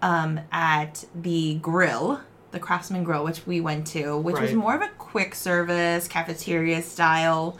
um, 0.00 0.40
at 0.52 1.04
the 1.14 1.56
grill, 1.56 2.20
the 2.50 2.58
Craftsman 2.58 3.04
Grill, 3.04 3.24
which 3.24 3.46
we 3.46 3.60
went 3.60 3.86
to, 3.88 4.16
which 4.16 4.38
was 4.38 4.52
more 4.54 4.74
of 4.74 4.82
a 4.82 4.88
quick 4.98 5.34
service, 5.34 6.08
cafeteria 6.08 6.82
style, 6.82 7.58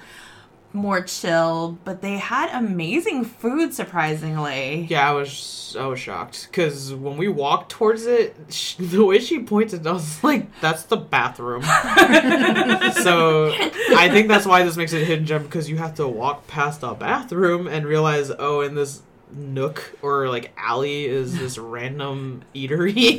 more 0.72 1.03
chill. 1.03 1.79
But 1.85 2.03
they 2.03 2.18
had 2.18 2.51
amazing 2.53 3.24
food, 3.24 3.74
surprisingly. 3.74 4.87
Yeah, 4.88 5.11
I 5.11 5.12
was 5.12 5.77
I 5.79 5.87
was 5.87 6.01
shocked 6.01 6.48
because 6.51 6.94
when 6.94 7.16
we 7.16 7.29
walked 7.29 7.70
towards 7.70 8.07
it, 8.07 8.37
sh- 8.48 8.77
the 8.79 9.05
way 9.05 9.18
she 9.18 9.40
pointed, 9.40 9.87
I 9.87 9.92
was 9.92 10.22
like, 10.24 10.61
"That's 10.61 10.85
the 10.85 10.96
bathroom." 10.96 11.62
so 11.62 13.53
I 13.53 14.09
think 14.11 14.29
that's 14.29 14.46
why 14.46 14.62
this 14.62 14.77
makes 14.77 14.92
it 14.92 15.03
a 15.03 15.05
hidden 15.05 15.27
gem 15.27 15.42
because 15.42 15.68
you 15.68 15.77
have 15.77 15.94
to 15.96 16.09
walk 16.09 16.46
past 16.46 16.81
the 16.81 16.94
bathroom 16.94 17.66
and 17.66 17.87
realize, 17.87 18.31
oh, 18.38 18.61
in 18.62 18.74
this 18.74 19.03
nook 19.31 19.98
or 20.01 20.29
like 20.29 20.53
alley 20.57 21.05
is 21.05 21.38
this 21.38 21.59
random 21.59 22.42
eatery. 22.55 23.18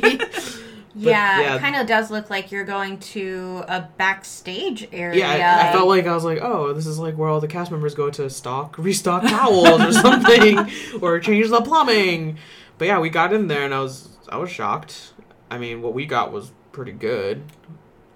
But, 0.94 1.02
yeah, 1.10 1.40
yeah. 1.40 1.54
it 1.56 1.60
kind 1.60 1.76
of 1.76 1.86
does 1.86 2.10
look 2.10 2.30
like 2.30 2.50
you're 2.50 2.64
going 2.64 2.98
to 2.98 3.62
a 3.68 3.88
backstage 3.96 4.88
area. 4.92 5.20
yeah, 5.20 5.60
I, 5.64 5.68
I 5.68 5.72
felt 5.72 5.86
like 5.86 6.06
I 6.06 6.14
was 6.14 6.24
like, 6.24 6.40
oh, 6.42 6.72
this 6.72 6.86
is 6.86 6.98
like 6.98 7.16
where 7.16 7.28
all 7.28 7.40
the 7.40 7.46
cast 7.48 7.70
members 7.70 7.94
go 7.94 8.10
to 8.10 8.28
stock, 8.28 8.76
restock 8.76 9.22
towels 9.28 9.80
or 9.80 9.92
something, 9.92 10.68
or 11.00 11.20
change 11.20 11.48
the 11.48 11.60
plumbing. 11.62 12.38
But 12.78 12.88
yeah, 12.88 12.98
we 12.98 13.08
got 13.10 13.32
in 13.32 13.46
there 13.46 13.64
and 13.64 13.72
I 13.74 13.80
was 13.80 14.08
I 14.28 14.36
was 14.38 14.50
shocked. 14.50 15.12
I 15.50 15.58
mean, 15.58 15.80
what 15.82 15.94
we 15.94 16.06
got 16.06 16.32
was 16.32 16.50
pretty 16.72 16.92
good. 16.92 17.42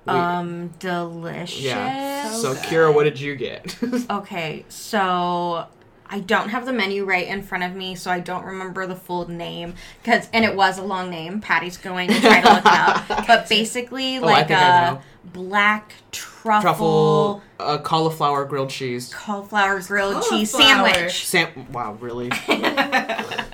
We- 0.06 0.12
um 0.12 0.68
delicious. 0.80 1.60
yeah. 1.62 2.28
So 2.30 2.54
So. 2.54 2.60
Kira, 2.62 2.92
what 2.94 3.04
did 3.04 3.20
you 3.20 3.36
get? 3.36 3.76
Okay, 4.10 4.64
so 4.68 5.66
I 6.06 6.20
don't 6.20 6.50
have 6.50 6.66
the 6.66 6.72
menu 6.72 7.04
right 7.04 7.26
in 7.26 7.42
front 7.42 7.64
of 7.64 7.74
me, 7.74 7.94
so 7.94 8.10
I 8.10 8.20
don't 8.20 8.44
remember 8.44 8.86
the 8.86 8.94
full 8.94 9.28
name. 9.28 9.74
Cause 10.04 10.28
and 10.32 10.44
it 10.44 10.54
was 10.54 10.78
a 10.78 10.82
long 10.84 11.10
name. 11.10 11.40
Patty's 11.40 11.76
going 11.78 12.08
to 12.10 12.20
try 12.20 12.40
to 12.40 12.48
look 12.52 12.66
it 12.66 12.66
up. 12.66 13.26
But 13.26 13.48
basically, 13.48 14.18
Oh, 14.18 14.22
like 14.22 14.48
think 14.48 14.60
I 14.60 14.88
a 14.88 14.92
know. 14.92 15.02
black 15.24 15.94
truffle, 16.12 16.60
Truffle, 16.62 17.42
uh, 17.58 17.78
cauliflower 17.78 18.44
grilled 18.44 18.70
cheese. 18.70 19.12
cauliflower 19.14 19.80
grilled 19.80 20.22
cheese 20.28 20.50
sandwich. 20.50 21.26
Sam, 21.26 21.72
wow, 21.72 21.96
really? 22.00 22.30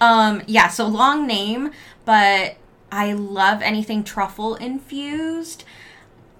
Um, 0.00 0.42
yeah, 0.46 0.68
so 0.68 0.86
long 0.86 1.26
name, 1.26 1.70
but 2.04 2.56
I 2.90 3.12
love 3.12 3.62
anything 3.62 4.04
truffle 4.04 4.56
infused. 4.56 5.64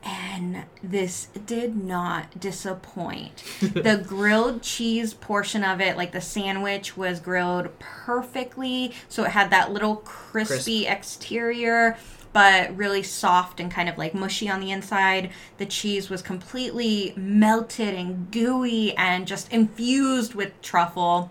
And 0.04 0.64
this 0.82 1.28
did 1.46 1.76
not 1.76 2.38
disappoint. 2.38 3.42
the 3.60 4.04
grilled 4.06 4.62
cheese 4.62 5.14
portion 5.14 5.64
of 5.64 5.80
it, 5.80 5.96
like 5.96 6.12
the 6.12 6.20
sandwich, 6.20 6.96
was 6.96 7.20
grilled 7.20 7.78
perfectly. 7.78 8.92
So 9.08 9.24
it 9.24 9.30
had 9.30 9.50
that 9.50 9.72
little 9.72 9.96
crispy 9.96 10.86
exterior, 10.86 11.96
but 12.34 12.76
really 12.76 13.02
soft 13.02 13.60
and 13.60 13.70
kind 13.70 13.88
of 13.88 13.96
like 13.96 14.12
mushy 14.12 14.48
on 14.48 14.60
the 14.60 14.70
inside. 14.70 15.30
The 15.56 15.66
cheese 15.66 16.10
was 16.10 16.20
completely 16.20 17.14
melted 17.16 17.94
and 17.94 18.30
gooey 18.30 18.94
and 18.96 19.26
just 19.26 19.50
infused 19.52 20.34
with 20.34 20.60
truffle. 20.60 21.30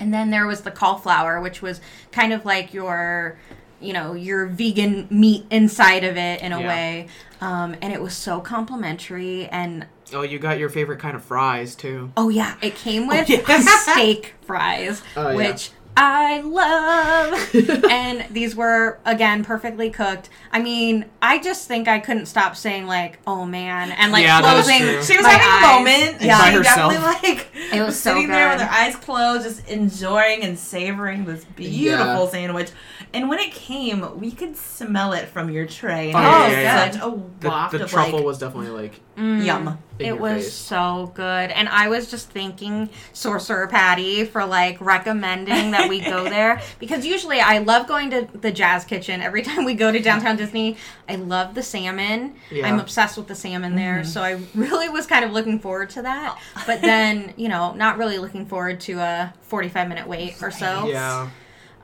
And 0.00 0.12
then 0.12 0.30
there 0.30 0.46
was 0.46 0.62
the 0.62 0.70
cauliflower, 0.72 1.40
which 1.40 1.62
was 1.62 1.80
kind 2.10 2.32
of 2.32 2.44
like 2.44 2.74
your, 2.74 3.38
you 3.82 3.92
know, 3.92 4.14
your 4.14 4.46
vegan 4.46 5.06
meat 5.10 5.44
inside 5.50 6.04
of 6.04 6.16
it 6.16 6.40
in 6.42 6.52
a 6.52 6.60
Yeah. 6.60 6.68
way. 6.68 7.06
Um, 7.40 7.74
and 7.82 7.92
it 7.92 8.00
was 8.00 8.14
so 8.14 8.40
complimentary. 8.40 9.46
And 9.48 9.86
Oh, 10.14 10.22
you 10.22 10.38
got 10.38 10.58
your 10.58 10.68
favorite 10.68 10.98
kind 10.98 11.16
of 11.16 11.24
fries 11.24 11.74
too. 11.74 12.12
oh 12.16 12.28
yeah, 12.28 12.54
it 12.62 12.74
came 12.76 13.06
with 13.08 13.28
yes. 13.28 13.68
steak 13.90 14.34
fries, 14.42 15.02
Oh, 15.16 15.30
yeah. 15.30 15.36
which 15.36 15.70
I 15.96 16.40
love. 16.40 17.54
and 17.90 18.24
these 18.30 18.54
were 18.56 18.98
again 19.04 19.44
perfectly 19.44 19.90
cooked. 19.90 20.30
I 20.50 20.60
mean, 20.62 21.04
I 21.20 21.38
just 21.38 21.68
think 21.68 21.86
I 21.88 21.98
couldn't 21.98 22.26
stop 22.26 22.56
saying 22.56 22.86
like, 22.86 23.18
"Oh 23.26 23.44
man," 23.44 23.92
and 23.92 24.10
like 24.12 24.22
Yeah, 24.24 24.40
that 24.40 24.56
is 24.58 24.64
closing. 24.66 24.82
true. 24.86 25.02
She 25.02 25.16
was 25.18 25.24
my 25.24 25.30
having 25.32 25.48
eyes. 25.48 25.64
a 25.64 26.00
moment. 26.06 26.22
Yeah. 26.22 26.38
By 26.38 26.50
she 26.50 26.56
herself. 26.56 26.92
definitely 26.92 27.28
like 27.30 27.48
It 27.74 27.82
was 27.82 28.00
so 28.00 28.10
sitting 28.14 28.28
there 28.28 28.48
with 28.50 28.60
her 28.62 28.70
eyes 28.70 28.96
closed, 28.96 29.44
just 29.44 29.68
enjoying 29.68 30.42
and 30.42 30.58
savoring 30.58 31.24
this 31.26 31.44
beautiful 31.44 32.24
Yeah. 32.24 32.28
sandwich. 32.28 32.70
And 33.14 33.28
when 33.28 33.38
it 33.38 33.52
came, 33.52 34.18
we 34.18 34.30
could 34.30 34.56
smell 34.56 35.12
it 35.12 35.28
from 35.28 35.50
your 35.50 35.66
tray. 35.66 36.08
And 36.12 36.16
Oh, 36.16 36.20
it 36.20 36.22
yeah, 36.24 36.44
was 36.46 36.52
yeah, 36.52 36.60
yeah. 36.62 36.90
such 36.90 37.02
a 37.02 37.10
The, 37.40 37.48
waft 37.48 37.72
the 37.72 37.84
of 37.84 37.90
truffle 37.90 38.18
like 38.18 38.24
was 38.26 38.38
definitely 38.38 38.70
like 38.70 39.00
Mm. 39.18 39.44
yum. 39.44 39.78
it 39.98 40.18
was 40.18 40.44
face. 40.44 40.54
so 40.54 41.12
good. 41.14 41.50
And 41.50 41.68
I 41.68 41.88
was 41.88 42.10
just 42.10 42.30
thanking 42.30 42.88
Sorcerer 43.12 43.66
Patty 43.66 44.24
for 44.24 44.46
like 44.46 44.80
recommending 44.80 45.72
that 45.72 45.90
we 45.90 46.00
go 46.00 46.24
there 46.30 46.62
because 46.78 47.04
usually 47.04 47.38
I 47.38 47.58
love 47.58 47.86
going 47.86 48.08
to 48.10 48.26
the 48.32 48.50
Jazz 48.50 48.86
Kitchen 48.86 49.20
every 49.20 49.42
time 49.42 49.66
we 49.66 49.74
go 49.74 49.92
to 49.92 50.00
downtown 50.00 50.36
Disney. 50.36 50.78
I 51.06 51.16
love 51.16 51.54
the 51.54 51.62
salmon. 51.62 52.36
Yeah. 52.50 52.66
I'm 52.66 52.80
obsessed 52.80 53.18
with 53.18 53.26
the 53.28 53.34
salmon 53.34 53.76
there. 53.76 54.02
So 54.04 54.22
I 54.22 54.40
really 54.54 54.88
was 54.88 55.06
kind 55.06 55.26
of 55.26 55.32
looking 55.32 55.58
forward 55.60 55.90
to 55.90 56.02
that. 56.02 56.38
But 56.66 56.80
then, 56.80 57.34
you 57.36 57.48
know, 57.50 57.74
not 57.74 57.98
really 57.98 58.16
looking 58.16 58.46
forward 58.46 58.80
to 58.82 58.98
a 59.00 59.34
45 59.42 59.88
minute 59.88 60.06
wait 60.08 60.42
or 60.42 60.50
so. 60.50 60.86
Yeah. 60.86 61.28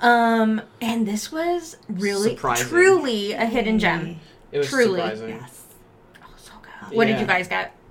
Um, 0.01 0.63
and 0.81 1.07
this 1.07 1.33
was 1.33 1.77
really, 1.89 2.31
Surprising. 2.37 2.69
truly 2.69 3.33
a 3.33 3.47
hidden 3.47 3.79
gem. 3.79 4.21
It 4.53 4.59
was 4.59 4.69
Truly. 4.69 5.01
surprising. 5.01 5.29
Yes. 5.31 5.63
Oh, 6.23 6.27
so 6.37 6.53
good. 6.63 6.97
What 6.97 7.07
did 7.07 7.19
you 7.21 7.27
guys 7.27 7.49
get? 7.49 7.75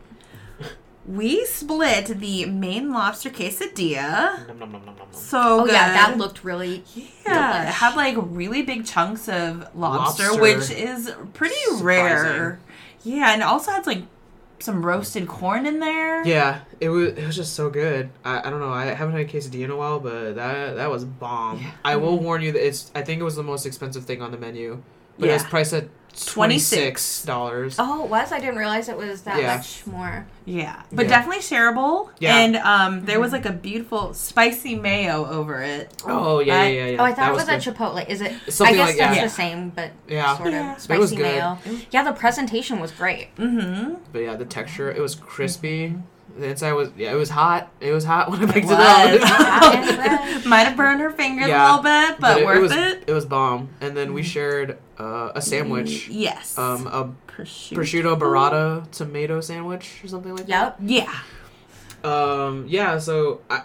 We 1.05 1.45
split 1.45 2.07
the 2.19 2.45
main 2.47 2.91
lobster 2.91 3.29
quesadilla. 3.29 4.45
Nom, 4.45 4.59
nom, 4.59 4.71
nom, 4.71 4.71
nom, 4.71 4.85
nom, 4.87 4.95
nom. 4.97 5.07
So 5.13 5.61
Oh 5.61 5.63
good. 5.65 5.71
yeah, 5.73 5.93
that 5.93 6.17
looked 6.17 6.43
really 6.43 6.83
Yeah, 7.25 7.63
it 7.63 7.67
delish. 7.67 7.71
had 7.75 7.95
like 7.95 8.15
really 8.19 8.61
big 8.63 8.85
chunks 8.85 9.29
of 9.29 9.73
lobster, 9.73 10.23
Lobster. 10.33 10.41
which 10.41 10.69
is 10.69 11.09
pretty 11.33 11.55
Surprising. 11.77 11.85
rare. 11.85 12.59
Yeah, 13.03 13.31
and 13.31 13.41
it 13.41 13.45
also 13.45 13.71
had 13.71 13.87
like 13.87 14.03
some 14.59 14.85
roasted 14.85 15.27
corn 15.27 15.65
in 15.65 15.79
there. 15.79 16.25
Yeah, 16.25 16.61
it 16.79 16.89
was 16.89 17.13
it 17.13 17.25
was 17.25 17.35
just 17.35 17.53
so 17.53 17.69
good. 17.69 18.09
I, 18.25 18.47
I 18.47 18.49
don't 18.49 18.59
know. 18.59 18.71
I 18.71 18.85
haven't 18.85 19.15
had 19.15 19.21
a 19.21 19.29
quesadilla 19.29 19.65
in 19.65 19.71
a 19.71 19.75
while, 19.75 19.99
but 19.99 20.35
that 20.35 20.75
that 20.75 20.89
was 20.89 21.05
bomb. 21.05 21.65
I 21.83 21.95
will 21.95 22.15
mm-hmm. 22.15 22.25
warn 22.25 22.41
you 22.41 22.51
that 22.51 22.65
it's. 22.65 22.91
I 22.95 23.01
think 23.01 23.21
it 23.21 23.23
was 23.23 23.35
the 23.35 23.43
most 23.43 23.65
expensive 23.65 24.05
thing 24.05 24.21
on 24.21 24.31
the 24.31 24.37
menu, 24.37 24.81
but 25.19 25.29
it 25.29 25.33
was 25.33 25.43
priced 25.43 25.73
at 25.73 25.87
twenty 26.25 26.57
six 26.57 27.23
dollars. 27.23 27.75
Oh, 27.77 28.03
it 28.03 28.09
was? 28.09 28.31
I 28.31 28.39
didn't 28.39 28.57
realize 28.57 28.89
it 28.89 28.97
was 28.97 29.21
that 29.23 29.39
Yeah. 29.39 29.55
much 29.57 29.85
more. 29.85 30.25
Yeah, 30.45 30.81
but 30.91 31.03
Yeah. 31.05 31.09
definitely 31.09 31.41
shareable. 31.43 32.09
Yeah. 32.19 32.37
And 32.37 32.55
um, 32.55 33.05
there 33.05 33.19
was 33.19 33.31
like 33.31 33.45
a 33.45 33.51
beautiful 33.51 34.13
spicy 34.15 34.73
mayo 34.75 35.27
over 35.29 35.61
it. 35.61 35.93
Oh 36.07 36.39
yeah, 36.39 36.61
I- 36.61 36.65
yeah, 36.67 36.85
yeah. 36.85 36.91
yeah. 36.93 37.01
Oh, 37.01 37.03
I 37.05 37.09
thought 37.09 37.17
That 37.17 37.29
it 37.29 37.33
was, 37.35 37.43
good. 37.43 37.53
at 37.53 37.75
Chipotle. 37.77 38.09
Is 38.09 38.21
it? 38.21 38.33
Something 38.49 38.75
I 38.75 38.77
guess 38.79 38.87
like 38.87 38.97
that's 38.97 39.15
that. 39.17 39.23
the 39.25 39.29
same, 39.29 39.69
but 39.69 39.91
Yeah. 40.07 40.35
sort 40.37 40.51
Yeah. 40.51 40.71
of 40.71 40.77
It 40.77 40.81
spicy 40.81 40.99
was 40.99 41.11
good. 41.11 41.19
mayo. 41.21 41.57
Yeah, 41.91 42.03
the 42.03 42.13
presentation 42.13 42.79
was 42.79 42.91
great. 42.91 43.35
Mm-hmm. 43.35 43.93
But 44.11 44.19
yeah, 44.19 44.35
the 44.35 44.45
texture 44.45 44.89
it 44.91 44.99
was 45.01 45.13
crispy. 45.13 45.97
The 46.37 46.47
inside 46.49 46.73
was 46.73 46.89
yeah, 46.97 47.11
it 47.11 47.15
was 47.15 47.29
hot. 47.29 47.71
It 47.79 47.91
was 47.91 48.03
hot 48.03 48.29
when 48.29 48.43
I 48.47 48.51
picked 48.51 48.67
it, 48.67 48.69
was. 48.69 48.77
Hot 48.77 49.75
up. 49.75 49.85
fresh. 49.95 50.45
Might 50.45 50.63
have 50.63 50.77
burned 50.77 51.01
her 51.01 51.09
fingers 51.11 51.47
Yeah. 51.47 51.65
a 51.65 51.77
little 51.77 51.83
bit, 51.83 52.19
but, 52.19 52.37
it, 52.41 52.45
worth 52.45 52.61
was 52.61 52.71
it. 52.71 53.03
it 53.07 53.13
was 53.13 53.25
bomb. 53.25 53.69
And 53.81 53.95
then 53.97 54.13
we 54.13 54.21
shared 54.23 54.77
uh, 54.99 55.31
a 55.35 55.41
sandwich, 55.41 56.07
Yes. 56.09 56.57
um, 56.57 56.85
a 56.87 57.11
prosciutto. 57.31 57.77
prosciutto 57.77 58.19
burrata 58.19 58.89
tomato 58.91 59.41
sandwich 59.41 60.01
or 60.03 60.07
something 60.07 60.35
like 60.35 60.45
that. 60.47 60.75
Yep. 60.81 61.05
Yeah. 61.05 61.19
Um, 62.03 62.65
yeah. 62.67 62.99
So 62.99 63.41
I, 63.49 63.63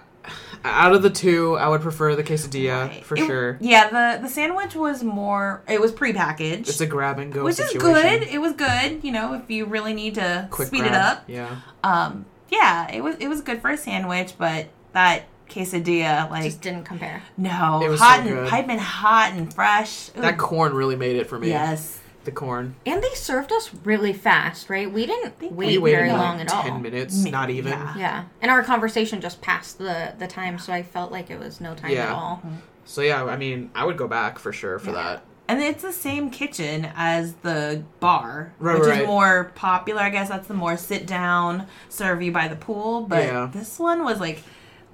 out 0.64 0.94
of 0.94 1.02
the 1.02 1.10
two, 1.10 1.56
I 1.56 1.68
would 1.68 1.80
prefer 1.82 2.14
the 2.16 2.22
quesadilla 2.24 2.88
Right. 2.88 3.04
for 3.04 3.16
It- 3.16 3.26
sure. 3.26 3.58
Yeah, 3.60 3.88
the 4.16 4.22
the 4.22 4.28
sandwich 4.28 4.74
was 4.74 5.02
more. 5.02 5.62
It 5.68 5.80
was 5.80 5.92
prepackaged, 5.92 6.68
It's 6.68 6.80
a 6.80 6.86
grab 6.86 7.18
and 7.18 7.32
go 7.32 7.44
which 7.44 7.56
situation. 7.56 7.80
is 8.12 8.18
good. 8.20 8.34
It 8.34 8.38
was 8.40 8.52
good. 8.54 9.00
You 9.04 9.12
know, 9.12 9.34
if 9.34 9.50
you 9.50 9.66
really 9.66 9.92
need 9.94 10.14
to 10.14 10.48
Quick 10.50 10.68
speed 10.68 10.84
it 10.84 10.92
up. 10.94 11.24
Yeah. 11.26 11.56
Um. 11.84 12.24
Yeah, 12.52 12.90
it 12.92 13.02
was 13.02 13.16
it 13.16 13.28
was 13.28 13.40
good 13.40 13.60
for 13.60 13.70
a 13.70 13.76
sandwich, 13.76 14.34
but 14.38 14.66
that 14.92 15.24
quesadilla, 15.48 16.30
like, 16.30 16.44
Just 16.44 16.60
didn't 16.60 16.84
compare. 16.84 17.22
no, 17.36 17.82
It 17.84 17.88
was 17.88 18.00
hot 18.00 18.16
so 18.16 18.20
and 18.22 18.30
good. 18.30 18.48
piping 18.48 18.78
hot 18.78 19.32
and 19.34 19.52
fresh. 19.52 20.08
It 20.10 20.16
That 20.20 20.38
corn 20.38 20.74
really 20.74 20.96
made 20.96 21.16
it 21.16 21.26
for 21.26 21.38
me. 21.38 21.48
yes. 21.48 21.98
The 22.24 22.30
corn. 22.30 22.76
And 22.86 23.02
they 23.02 23.10
served 23.14 23.50
us 23.52 23.70
really 23.84 24.12
fast, 24.12 24.70
right? 24.70 24.90
We 24.90 25.06
didn't 25.06 25.34
We 25.40 25.48
wait 25.48 25.66
we 25.66 25.78
waited 25.78 25.96
very 25.96 26.12
like 26.12 26.20
long 26.20 26.40
at 26.40 26.48
ten 26.48 26.72
all. 26.74 26.78
minutes, 26.78 27.24
Me- 27.24 27.30
not 27.32 27.50
even. 27.50 27.72
yeah. 27.72 27.94
Yeah, 27.98 28.24
and 28.40 28.50
our 28.50 28.62
conversation 28.62 29.20
just 29.20 29.40
passed 29.40 29.78
the 29.78 30.12
the 30.18 30.26
time, 30.28 30.58
so 30.58 30.72
I 30.72 30.82
felt 30.84 31.10
like 31.10 31.30
it 31.30 31.38
was 31.40 31.60
no 31.60 31.74
time 31.74 31.90
at 31.90 31.96
Yeah. 31.96 32.14
all. 32.14 32.36
Mm-hmm. 32.46 32.56
So 32.84 33.00
yeah, 33.00 33.24
I 33.24 33.36
mean, 33.36 33.70
I 33.74 33.84
would 33.84 33.96
go 33.96 34.06
back 34.06 34.38
for 34.38 34.52
sure 34.52 34.78
for 34.78 34.90
Yeah. 34.90 35.02
that. 35.02 35.24
And 35.48 35.60
it's 35.60 35.82
the 35.82 35.92
same 35.92 36.30
kitchen 36.30 36.88
as 36.96 37.34
the 37.42 37.82
bar, 38.00 38.54
Right, 38.58 38.78
which 38.78 38.88
right. 38.88 39.00
is 39.02 39.06
more 39.06 39.50
popular. 39.54 40.00
I 40.00 40.08
guess 40.10 40.28
that's 40.28 40.46
the 40.48 40.54
more 40.54 40.76
sit 40.76 41.06
down, 41.06 41.66
serve 41.88 42.22
you 42.22 42.32
by 42.32 42.48
the 42.48 42.56
pool. 42.56 43.02
But 43.02 43.24
Yeah. 43.24 43.48
this 43.52 43.78
one 43.78 44.04
was 44.04 44.20
like 44.20 44.42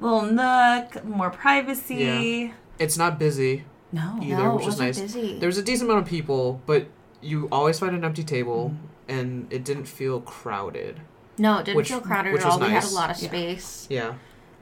little 0.01 0.23
nook, 0.23 1.05
more 1.05 1.31
privacy. 1.31 2.53
It's 2.79 2.97
not 2.97 3.19
busy 3.19 3.65
No. 3.93 4.19
either, 4.23 4.43
No, 4.43 4.53
which 4.55 4.63
is 4.63 4.67
wasn't 4.79 4.87
nice. 4.89 5.01
busy. 5.01 5.39
There 5.39 5.47
was 5.49 5.59
a 5.59 5.63
decent 5.63 5.91
amount 5.91 6.05
of 6.05 6.09
people, 6.11 6.61
but 6.67 6.87
you 7.21 7.49
always 7.53 7.79
find 7.79 7.95
an 7.95 8.05
empty 8.05 8.25
table, 8.25 8.71
Mm-hmm. 8.75 9.19
and 9.19 9.47
it 9.53 9.65
didn't 9.65 9.87
feel 9.87 10.21
crowded. 10.21 11.01
No, 11.37 11.59
it 11.59 11.65
didn't 11.67 11.77
Which- 11.77 11.89
feel 11.89 12.01
crowded 12.01 12.31
at 12.31 12.35
was 12.35 12.45
all. 12.45 12.59
We 12.59 12.67
had 12.71 12.85
a 12.85 12.89
lot 12.89 13.11
of 13.11 13.21
Yeah. 13.23 13.29
space. 13.29 13.87
Yeah, 13.91 14.13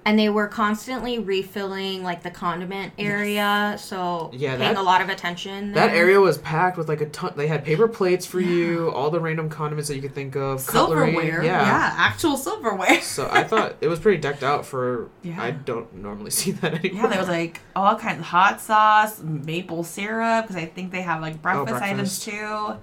And 0.06 0.16
they 0.16 0.28
were 0.28 0.46
constantly 0.46 1.18
refilling 1.18 2.04
like 2.04 2.22
the 2.22 2.30
condiment 2.30 2.92
area, 2.96 3.74
so 3.76 4.30
Yeah, 4.32 4.50
paying 4.56 4.74
that- 4.74 4.76
a 4.76 4.82
lot 4.82 5.00
of 5.02 5.08
attention. 5.08 5.72
that 5.72 5.90
area 5.90 6.20
was 6.20 6.38
packed 6.38 6.78
with 6.78 6.88
like 6.88 7.00
a 7.00 7.06
ton. 7.06 7.32
They 7.36 7.48
had 7.48 7.64
paper 7.64 7.88
plates 7.88 8.24
for 8.24 8.38
you, 8.38 8.90
all 8.92 9.10
the 9.10 9.18
random 9.18 9.48
condiments 9.48 9.88
that 9.88 9.96
you 9.96 10.02
could 10.02 10.14
think 10.14 10.36
of, 10.36 10.64
cutlery. 10.64 11.12
Silverware. 11.12 11.42
Yeah. 11.44 11.92
actual 11.98 12.36
silverware. 12.36 13.00
So 13.02 13.28
I 13.32 13.42
thought 13.42 13.74
it 13.80 13.88
was 13.88 13.98
pretty 13.98 14.18
decked 14.18 14.44
out 14.44 14.64
for. 14.64 15.08
Yeah. 15.22 15.42
I 15.42 15.50
don't 15.50 15.92
normally 15.96 16.30
see 16.40 16.52
that 16.52 16.74
anymore. 16.74 17.02
Yeah, 17.02 17.08
there 17.08 17.18
was 17.18 17.28
like 17.28 17.60
all 17.74 17.96
kinds 17.96 18.20
of 18.20 18.26
hot 18.26 18.60
sauce, 18.60 19.20
maple 19.20 19.82
syrup, 19.82 20.44
because 20.44 20.54
I 20.56 20.66
think 20.66 20.92
they 20.92 21.02
have 21.02 21.20
like 21.20 21.34
oh, 21.34 21.38
breakfast, 21.38 21.82
items 21.82 22.24
breakfast. 22.24 22.24
too. 22.24 22.76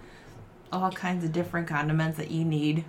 All 0.74 0.92
kinds 0.92 1.24
of 1.24 1.32
different 1.32 1.68
condiments 1.70 2.18
that 2.18 2.32
you 2.32 2.44
need. 2.44 2.84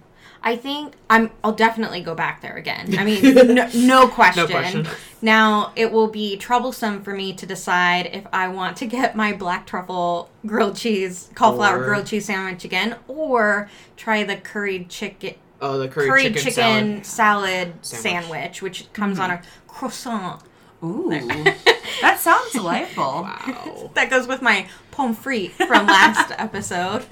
I 0.47 0.57
think 0.57 0.93
I'm. 1.09 1.31
I'll 1.43 1.55
definitely 1.55 2.03
go 2.03 2.15
back 2.15 2.43
there 2.43 2.55
again. 2.57 2.99
I 2.99 3.05
mean, 3.05 3.35
no, 3.55 3.69
no 3.75 4.09
question. 4.09 4.47
question. 4.47 4.87
Now 5.23 5.73
it 5.75 5.91
will 5.91 6.09
be 6.09 6.37
troublesome 6.37 7.03
for 7.03 7.15
me 7.15 7.33
to 7.33 7.47
decide 7.47 8.11
if 8.13 8.27
I 8.31 8.49
want 8.49 8.77
to 8.77 8.87
get 8.87 9.17
my 9.17 9.33
black 9.33 9.67
truffle 9.67 10.29
grilled 10.45 10.77
cheese 10.77 11.31
cauliflower 11.35 11.81
Or- 11.81 11.85
grilled 11.87 12.07
cheese 12.07 12.27
sandwich 12.27 12.63
again, 12.67 12.97
or 13.09 13.71
try 13.97 14.23
the 14.23 14.37
curried 14.37 14.91
chicken 14.91 15.35
oh, 15.63 15.79
the 15.79 15.89
curry 15.89 16.09
curried 16.09 16.37
chicken, 16.37 16.53
chicken, 16.53 17.05
salad, 17.05 17.73
Sandwich. 17.81 18.03
sandwich. 18.03 18.63
which 18.63 18.93
comes 18.93 19.19
on 19.19 19.31
a 19.31 19.43
croissant. 19.67 20.43
Ooh, 20.83 21.09
that 22.03 22.19
sounds 22.21 22.53
delightful. 22.53 23.03
Wow. 23.23 23.71
That 23.95 24.11
goes 24.11 24.27
with 24.27 24.43
my 24.43 24.67
pomme 24.91 25.15
frite 25.15 25.53
from 25.53 25.87
last 25.87 26.33
episode. 26.37 27.07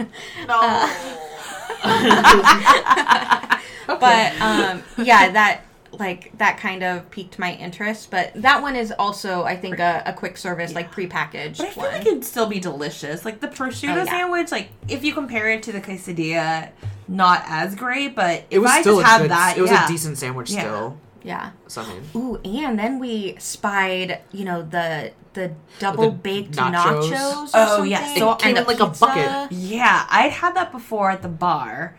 No. 0.47 0.59
Uh, 0.61 1.17
But 3.87 4.41
um, 4.41 4.83
yeah, 4.99 5.31
that 5.33 5.63
like 5.93 6.37
that 6.39 6.57
kind 6.59 6.83
of 6.83 7.11
piqued 7.11 7.39
my 7.39 7.55
interest. 7.55 8.11
But 8.11 8.33
that 8.37 8.63
one 8.63 8.75
is 8.77 8.93
also, 8.99 9.43
I 9.43 9.57
think, 9.57 9.79
a, 9.79 10.03
a 10.07 10.13
quick 10.13 10.37
service, 10.39 10.75
like 10.75 10.93
prepackaged 10.93 11.59
But 11.59 11.67
I 11.67 11.71
feel 11.71 11.83
one. 11.85 11.93
like 11.93 12.07
it'd 12.07 12.25
still 12.25 12.47
be 12.47 12.59
delicious. 12.61 13.25
Like 13.25 13.41
the 13.41 13.49
prosciutto 13.49 13.93
Oh, 13.95 13.97
yeah. 13.99 14.05
sandwich, 14.05 14.51
like 14.51 14.69
if 14.89 15.05
you 15.05 15.13
compare 15.13 15.51
it 15.51 15.63
to 15.65 15.73
the 15.73 15.81
quesadilla, 15.81 16.71
not 17.09 17.43
as 17.47 17.75
great. 17.75 18.15
But 18.15 18.45
It 18.51 18.57
if 18.57 18.63
was 18.63 18.71
I 18.71 18.81
still 18.81 19.01
just 19.01 19.07
a 19.07 19.11
had 19.11 19.23
good, 19.23 19.31
that, 19.33 19.55
It 19.59 19.61
was 19.61 19.71
yeah. 19.71 19.85
a 19.85 19.89
decent 19.89 20.19
sandwich 20.19 20.51
Yeah. 20.51 20.61
still. 20.61 20.99
yeah. 21.23 21.51
So 21.67 21.83
I 21.83 21.89
mean, 21.89 22.03
Ooh, 22.17 22.37
and 22.45 22.79
then 22.79 22.99
we 22.99 23.37
spied, 23.39 24.21
you 24.33 24.45
know, 24.45 24.63
the 24.63 25.13
the 25.35 25.53
double 25.79 26.11
baked 26.11 26.53
nachos. 26.57 27.11
nachos. 27.11 27.13
or 27.13 27.49
Oh, 27.55 27.67
something, 27.69 27.91
yes. 27.91 28.19
So 28.19 28.33
it 28.33 28.39
came 28.39 28.49
and 28.51 28.59
in 28.59 28.65
the 28.65 28.69
like 28.71 28.81
a 28.81 28.87
pizza. 28.87 29.07
bucket. 29.07 29.53
Yeah, 29.53 30.07
I'd 30.11 30.33
had 30.33 30.55
that 30.57 30.73
before 30.73 31.11
at 31.11 31.23
the 31.23 31.29
bar, 31.29 31.97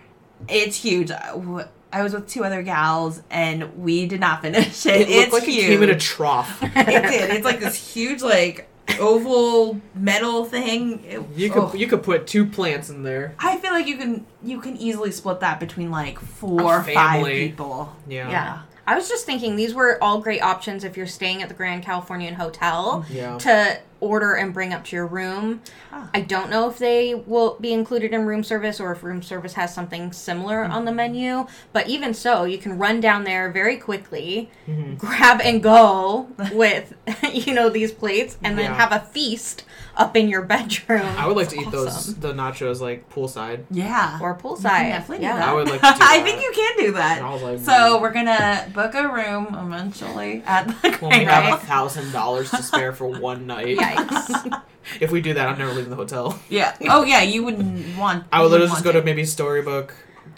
It's 0.47 0.77
huge. 0.77 1.09
Uh, 1.11 1.65
I 1.91 2.01
was 2.01 2.13
with 2.13 2.27
two 2.27 2.43
other 2.43 2.63
gals 2.63 3.21
and 3.29 3.77
we 3.77 4.07
did 4.07 4.19
not 4.19 4.41
finish 4.43 4.85
it. 4.85 4.93
It 4.93 4.99
looked 4.99 5.11
it's 5.11 5.33
like 5.33 5.43
huge. 5.43 5.63
it 5.63 5.67
came 5.67 5.83
in 5.83 5.89
a 5.89 5.97
trough. 5.99 6.57
it 6.63 6.73
did. 6.75 7.29
It's 7.31 7.45
like 7.45 7.59
this 7.59 7.93
huge, 7.93 8.21
like 8.21 8.67
oval 8.99 9.79
metal 9.95 10.43
thing. 10.45 11.03
It- 11.05 11.21
You 11.35 11.49
could 11.49 11.63
oh. 11.63 11.73
you 11.73 11.87
could 11.87 12.03
put 12.03 12.27
two 12.27 12.45
plants 12.45 12.89
in 12.89 13.03
there. 13.03 13.35
I 13.39 13.57
feel 13.57 13.71
like 13.71 13.87
you 13.87 13.97
can 13.97 14.25
you 14.43 14.59
can 14.59 14.75
easily 14.77 15.11
split 15.11 15.39
that 15.41 15.59
between 15.59 15.91
like 15.91 16.19
four 16.19 16.61
or 16.63 16.83
five 16.83 17.25
people. 17.25 17.95
Yeah. 18.07 18.29
Yeah. 18.29 18.61
I 18.85 18.95
was 18.95 19.07
just 19.07 19.25
thinking 19.25 19.55
these 19.55 19.73
were 19.73 19.97
all 20.03 20.19
great 20.19 20.41
options 20.41 20.83
if 20.83 20.97
you're 20.97 21.07
staying 21.07 21.41
at 21.41 21.47
the 21.47 21.55
Grand 21.55 21.83
Californian 21.83 22.33
Hotel 22.35 23.05
Yeah. 23.09 23.37
to 23.39 23.79
order 24.01 24.33
and 24.33 24.53
bring 24.53 24.73
up 24.73 24.83
to 24.83 24.95
your 24.97 25.07
room. 25.07 25.61
Ah. 25.93 26.09
I 26.13 26.19
don't 26.19 26.49
know 26.49 26.69
if 26.69 26.77
they 26.77 27.15
will 27.15 27.55
be 27.61 27.71
included 27.71 28.11
in 28.13 28.25
room 28.25 28.43
service 28.43 28.81
or 28.81 28.91
if 28.91 29.01
room 29.01 29.21
service 29.21 29.53
has 29.53 29.73
something 29.73 30.11
similar 30.11 30.65
on 30.65 30.83
the 30.83 30.91
Mm-hmm. 30.91 30.95
menu. 30.97 31.47
But 31.71 31.87
even 31.87 32.13
so, 32.13 32.43
you 32.43 32.57
can 32.57 32.77
run 32.77 32.99
down 32.99 33.23
there 33.23 33.49
very 33.49 33.77
quickly, 33.77 34.49
Mhm. 34.67 34.97
grab 34.97 35.39
and 35.41 35.63
go 35.63 36.27
with 36.51 36.93
you 37.33 37.53
know 37.53 37.69
these 37.69 37.93
plates, 37.93 38.37
and 38.43 38.57
then 38.57 38.65
Yeah. 38.71 38.75
have 38.75 38.91
a 38.91 38.99
feast 38.99 39.63
up 39.95 40.15
in 40.15 40.27
your 40.29 40.41
bedroom. 40.53 41.01
I 41.17 41.27
would 41.27 41.35
like 41.37 41.49
to 41.49 41.55
It's 41.57 41.67
eat 41.67 41.71
those 41.71 42.15
the 42.15 42.33
nachos 42.33 42.79
like 42.79 43.09
poolside. 43.09 43.65
Yeah. 43.71 44.19
or 44.21 44.29
You 44.29 44.35
can 44.35 44.43
poolside. 44.51 44.63
definitely 44.89 45.17
do 45.19 45.23
yeah. 45.23 45.35
that. 45.37 45.49
I 45.49 45.53
would 45.53 45.69
like 45.69 45.81
to 45.81 45.87
do 45.87 45.97
I 46.01 46.21
think 46.21 46.41
you 46.41 46.51
can 46.53 46.77
do 46.77 46.91
that. 46.93 47.17
And 47.19 47.27
I 47.27 47.33
was 47.33 47.41
like, 47.43 47.59
So 47.59 47.71
mm. 47.71 48.01
we're 48.01 48.11
gonna 48.11 48.69
book 48.73 48.93
a 48.95 49.07
room 49.07 49.47
eventually 49.59 50.43
at 50.45 50.67
the 50.67 50.73
when 50.99 51.19
we 51.19 51.25
Grand 51.25 51.29
have 51.29 51.45
a 51.45 51.47
Cal- 51.49 51.57
thousand 51.57 52.11
dollars 52.11 52.49
to 52.51 52.63
spare 52.63 52.93
for 52.93 53.07
one 53.19 53.47
night. 53.47 53.77
Yikes. 53.77 54.61
If 54.99 55.11
we 55.11 55.21
do 55.21 55.33
that, 55.35 55.47
I'm 55.47 55.57
never 55.57 55.71
leaving 55.73 55.89
the 55.89 55.95
hotel. 55.95 56.39
Yeah. 56.49 56.75
Oh 56.89 57.03
yeah, 57.03 57.21
you 57.21 57.43
wouldn't 57.43 57.97
want. 57.97 58.25
I 58.31 58.41
would 58.41 58.51
literally 58.51 58.71
just 58.71 58.83
go 58.83 58.89
want 58.91 58.97
to 59.03 59.05
maybe 59.05 59.25
Storybook. 59.25 59.93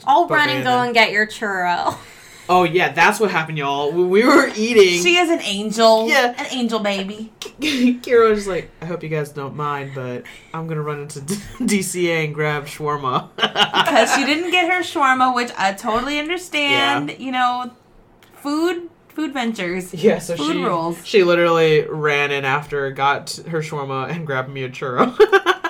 I'll 0.05 0.27
run 0.27 0.49
and 0.49 0.57
and 0.57 0.63
go 0.65 0.81
and 0.81 0.93
get 0.93 1.11
your 1.11 1.25
churro. 1.25 1.97
Oh 2.47 2.63
yeah, 2.63 2.91
that's 2.91 3.19
what 3.19 3.31
happened, 3.31 3.57
y'all. 3.57 3.91
When 3.91 4.09
we 4.09 4.23
were 4.23 4.49
eating, 4.55 5.01
She 5.01 5.17
is 5.17 5.29
an 5.29 5.41
angel. 5.41 6.07
Yeah. 6.07 6.33
An 6.37 6.45
angel 6.51 6.79
baby. 6.79 7.31
Kira 7.41 8.29
was 8.31 8.47
like, 8.47 8.69
"I 8.81 8.85
hope 8.85 9.01
you 9.01 9.09
guys 9.09 9.29
don't 9.29 9.55
mind, 9.55 9.91
but 9.95 10.23
I'm 10.53 10.67
gonna 10.67 10.81
run 10.81 11.01
into 11.01 11.19
DCA 11.21 12.23
and 12.25 12.35
grab 12.35 12.65
shawarma." 12.65 13.29
Because 13.35 14.13
she 14.13 14.25
didn't 14.25 14.51
get 14.51 14.71
her 14.71 14.81
shawarma, 14.81 15.33
which 15.33 15.51
I 15.57 15.73
totally 15.73 16.19
understand. 16.19 17.09
Yeah. 17.09 17.17
You 17.17 17.31
know, 17.31 17.71
food 18.33 18.89
food 19.09 19.33
ventures. 19.33 19.93
Yeah, 19.93 20.19
so 20.19 20.35
Food 20.35 20.53
she 20.53 20.63
rules. 20.63 21.05
she 21.05 21.23
literally 21.23 21.85
ran 21.89 22.31
in 22.31 22.43
after, 22.45 22.91
got 22.91 23.31
her 23.47 23.59
shawarma, 23.61 24.09
and 24.11 24.27
grabbed 24.27 24.49
me 24.49 24.63
a 24.63 24.69
churro. 24.69 25.15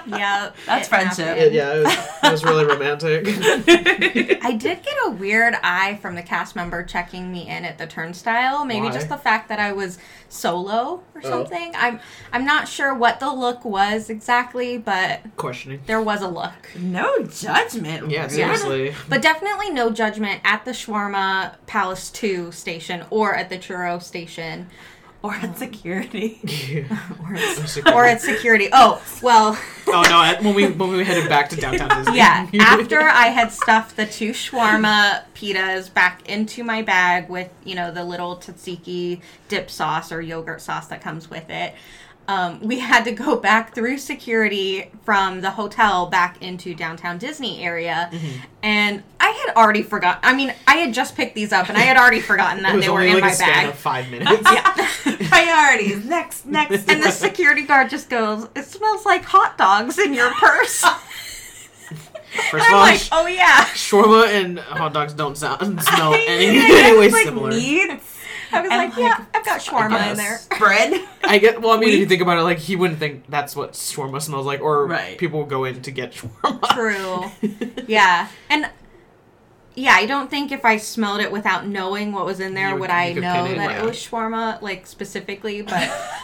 Yeah, 0.07 0.51
That's 0.65 0.87
friendship. 0.87 1.25
happened. 1.27 1.53
yeah, 1.55 1.73
it 1.75 1.83
was, 1.83 1.93
it 2.23 2.31
was 2.31 2.43
really 2.45 2.65
romantic. 2.65 3.25
I 4.43 4.51
did 4.51 4.83
get 4.83 4.93
a 5.05 5.11
weird 5.11 5.55
eye 5.63 5.97
from 6.01 6.15
the 6.15 6.21
cast 6.23 6.55
member 6.55 6.83
checking 6.83 7.31
me 7.31 7.47
in 7.49 7.65
at 7.65 7.77
the 7.77 7.87
turnstile. 7.87 8.65
Maybe 8.65 8.87
Why? 8.87 8.91
just 8.93 9.09
the 9.09 9.17
fact 9.17 9.49
that 9.49 9.59
I 9.59 9.71
was 9.71 9.97
solo 10.29 11.01
or 11.13 11.21
Oh. 11.23 11.29
something. 11.29 11.71
I'm 11.75 11.99
I'm 12.33 12.45
not 12.45 12.67
sure 12.67 12.93
what 12.93 13.19
the 13.19 13.31
look 13.33 13.63
was 13.65 14.09
exactly, 14.09 14.77
but 14.77 15.21
Questioning. 15.37 15.81
there 15.85 16.01
was 16.01 16.21
a 16.21 16.27
look. 16.27 16.53
no 16.77 17.23
judgment. 17.23 18.09
Yeah, 18.11 18.23
Rude. 18.23 18.31
seriously. 18.31 18.93
But 19.09 19.21
definitely 19.21 19.69
no 19.71 19.91
judgment 19.91 20.41
at 20.43 20.65
the 20.65 20.71
Shawarma 20.71 21.55
Palace 21.67 22.09
2 22.11 22.51
station 22.51 23.05
or 23.09 23.35
at 23.35 23.49
the 23.49 23.57
Churro 23.57 24.01
station 24.01 24.67
Or 25.25 25.33
at 25.33 25.43
um, 25.43 25.55
security. 25.55 26.39
Yeah. 26.43 26.83
or 27.19 27.35
at, 27.35 27.93
or 27.95 28.05
at 28.05 28.21
security. 28.21 28.69
Oh, 28.71 29.01
well, 29.23 29.57
oh 29.87 30.03
no! 30.03 30.43
When 30.43 30.53
we 30.53 30.67
when 30.69 30.91
we 30.91 31.03
headed 31.03 31.27
back 31.27 31.49
to 31.49 31.55
downtown 31.55 31.89
Disney. 31.97 32.17
yeah. 32.17 32.47
After 32.59 32.99
I 32.99 33.29
had 33.29 33.51
stuffed 33.51 33.95
the 33.95 34.05
two 34.05 34.33
shawarma 34.33 35.23
pitas 35.33 35.91
back 35.91 36.29
into 36.29 36.63
my 36.63 36.83
bag 36.83 37.27
with, 37.27 37.49
you 37.63 37.73
know, 37.73 37.91
the 37.91 38.03
little 38.03 38.37
tzatziki 38.37 39.21
dip 39.47 39.71
sauce 39.71 40.11
or 40.11 40.21
yogurt 40.21 40.61
sauce 40.61 40.85
that 40.89 41.01
comes 41.01 41.27
with 41.27 41.49
it, 41.49 41.73
um, 42.27 42.59
we 42.61 42.79
had 42.79 43.03
to 43.05 43.11
go 43.11 43.35
back 43.35 43.75
through 43.75 43.97
security 43.99 44.89
from 45.03 45.41
the 45.41 45.51
hotel 45.51 46.07
back 46.07 46.41
into 46.41 46.73
downtown 46.73 47.17
Disney 47.19 47.63
area. 47.63 48.09
Mm-hmm. 48.11 48.27
And 48.63 49.03
I 49.19 49.29
had 49.45 49.55
already 49.55 49.83
forgotten. 49.83 50.21
I 50.23 50.33
mean, 50.35 50.53
I 50.67 50.77
had 50.77 50.93
just 50.93 51.15
picked 51.15 51.35
these 51.35 51.53
up 51.53 51.69
and 51.69 51.77
I 51.77 51.81
had 51.81 51.97
already 51.97 52.19
forgotten 52.21 52.63
that 52.63 52.79
they 52.81 52.89
were 52.89 53.03
in 53.03 53.13
like 53.13 53.21
my 53.21 53.35
bag. 53.37 53.73
five 53.75 54.09
minutes. 54.11 54.41
yeah. 54.51 54.89
Priorities. 55.29 56.03
Next, 56.05 56.45
next. 56.45 56.89
And 56.89 57.03
the 57.03 57.11
security 57.11 57.61
guard 57.63 57.89
just 57.89 58.09
goes, 58.09 58.47
It 58.55 58.65
smells 58.65 59.05
like 59.05 59.23
hot 59.23 59.57
dogs 59.57 59.99
in 59.99 60.13
your 60.13 60.31
purse. 60.31 60.83
First 62.51 62.53
And 62.53 62.61
of 62.61 62.67
I'm 62.67 62.73
all, 62.73 62.79
like, 62.81 63.01
Oh, 63.11 63.27
yeah. 63.27 63.65
shawarma 63.67 64.27
and 64.27 64.59
hot 64.59 64.93
dogs 64.93 65.13
don't 65.13 65.37
sound 65.37 65.81
smell 65.83 66.13
any 66.13 66.53
guess, 66.59 66.85
anyway 66.89 67.09
like, 67.09 67.23
similar. 67.25 67.49
meats 67.51 68.14
I 68.55 68.61
was 68.61 68.69
like, 68.69 68.89
like, 68.89 68.97
Yeah, 68.97 69.25
I've 69.33 69.45
got 69.45 69.59
shawarma 69.61 70.11
in 70.11 70.17
there. 70.17 70.39
bread. 70.59 71.07
I 71.23 71.37
get. 71.37 71.61
Well, 71.61 71.71
I 71.71 71.77
mean, 71.79 71.89
if 71.89 71.99
you 71.99 72.05
think 72.05 72.21
about 72.21 72.37
it, 72.37 72.41
like 72.43 72.59
he 72.59 72.75
wouldn't 72.75 72.99
think 72.99 73.23
that's 73.29 73.55
what 73.55 73.73
shawarma 73.73 74.21
smells 74.21 74.45
like, 74.45 74.61
or 74.61 74.85
Right. 74.87 75.17
people 75.17 75.39
will 75.39 75.47
go 75.47 75.65
in 75.65 75.81
to 75.81 75.91
get 75.91 76.13
shawarma. 76.43 76.69
True. 76.73 77.49
Yeah. 77.87 78.27
And 78.49 78.69
yeah, 79.75 79.93
I 79.93 80.05
don't 80.05 80.29
think 80.29 80.51
if 80.51 80.63
I 80.65 80.77
smelled 80.77 81.19
it 81.19 81.31
without 81.31 81.67
knowing 81.67 82.11
what 82.13 82.25
was 82.25 82.39
in 82.39 82.53
there 82.53 82.69
You 82.69 82.73
would- 82.75 82.81
would 82.81 82.89
I 82.89 83.13
know 83.13 83.33
pin 83.45 83.53
it, 83.53 83.57
that 83.57 83.81
it 83.81 83.85
was 83.85 83.97
shawarma, 83.97 84.61
like 84.61 84.87
specifically. 84.87 85.61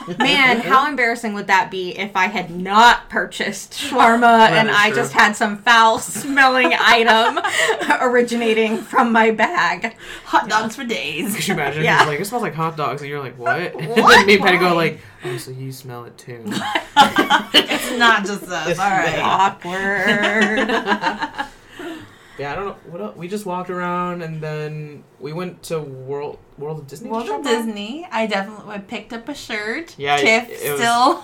But 0.07 0.17
man, 0.17 0.61
how 0.61 0.87
embarrassing 0.89 1.33
would 1.35 1.45
that 1.47 1.69
be 1.69 1.95
if 1.97 2.15
I 2.15 2.25
had 2.27 2.49
not 2.49 3.07
purchased 3.09 3.73
shawarma 3.73 4.49
and 4.49 4.69
I 4.71 4.87
true. 4.87 4.95
just 4.97 5.13
had 5.13 5.35
some 5.35 5.57
foul 5.59 5.99
smelling 5.99 6.73
item 6.79 7.39
originating 8.01 8.77
from 8.77 9.11
my 9.11 9.31
bag? 9.31 9.95
Hot 10.25 10.49
dogs 10.49 10.75
for 10.75 10.83
days. 10.83 11.35
Could 11.35 11.47
you 11.47 11.53
imagine? 11.53 11.83
Yeah. 11.83 12.03
Like, 12.05 12.19
it 12.19 12.25
smells 12.25 12.43
like 12.43 12.53
hot 12.55 12.77
dogs, 12.77 13.01
and 13.01 13.09
you're 13.09 13.19
like, 13.19 13.37
what? 13.37 13.59
and 13.59 13.89
What? 13.89 14.15
then 14.15 14.25
me 14.27 14.33
and 14.35 14.43
Patty 14.43 14.57
go 14.57 14.73
like, 14.75 14.99
oh, 15.25 15.37
so 15.37 15.51
you 15.51 15.71
smell 15.71 16.05
it 16.05 16.17
too? 16.17 16.41
it's 16.45 17.97
not 17.99 18.25
just 18.25 18.43
us. 18.43 18.69
It's 18.69 18.79
All 18.79 18.89
right. 18.89 19.19
Awkward. 19.19 20.69
Yeah, 22.41 22.51
I 22.51 22.55
don't 22.55 22.65
know. 22.65 22.77
What 22.91 23.01
else? 23.01 23.15
We 23.17 23.27
just 23.27 23.45
walked 23.45 23.69
around, 23.69 24.21
and 24.23 24.41
then 24.41 25.03
we 25.19 25.31
went 25.33 25.61
to 25.63 25.79
World 25.79 26.39
World 26.57 26.79
of 26.79 26.87
Disney. 26.87 27.09
World 27.09 27.29
of? 27.29 27.43
Disney. 27.43 28.07
I 28.11 28.25
definitely 28.27 28.73
I 28.75 28.79
picked 28.79 29.13
up 29.13 29.29
a 29.29 29.35
shirt. 29.35 29.95
Yeah, 29.97 30.17
Tiff 30.17 30.49
it- 30.49 30.61
it 30.63 30.71
was- 30.71 30.79
still. 30.81 31.23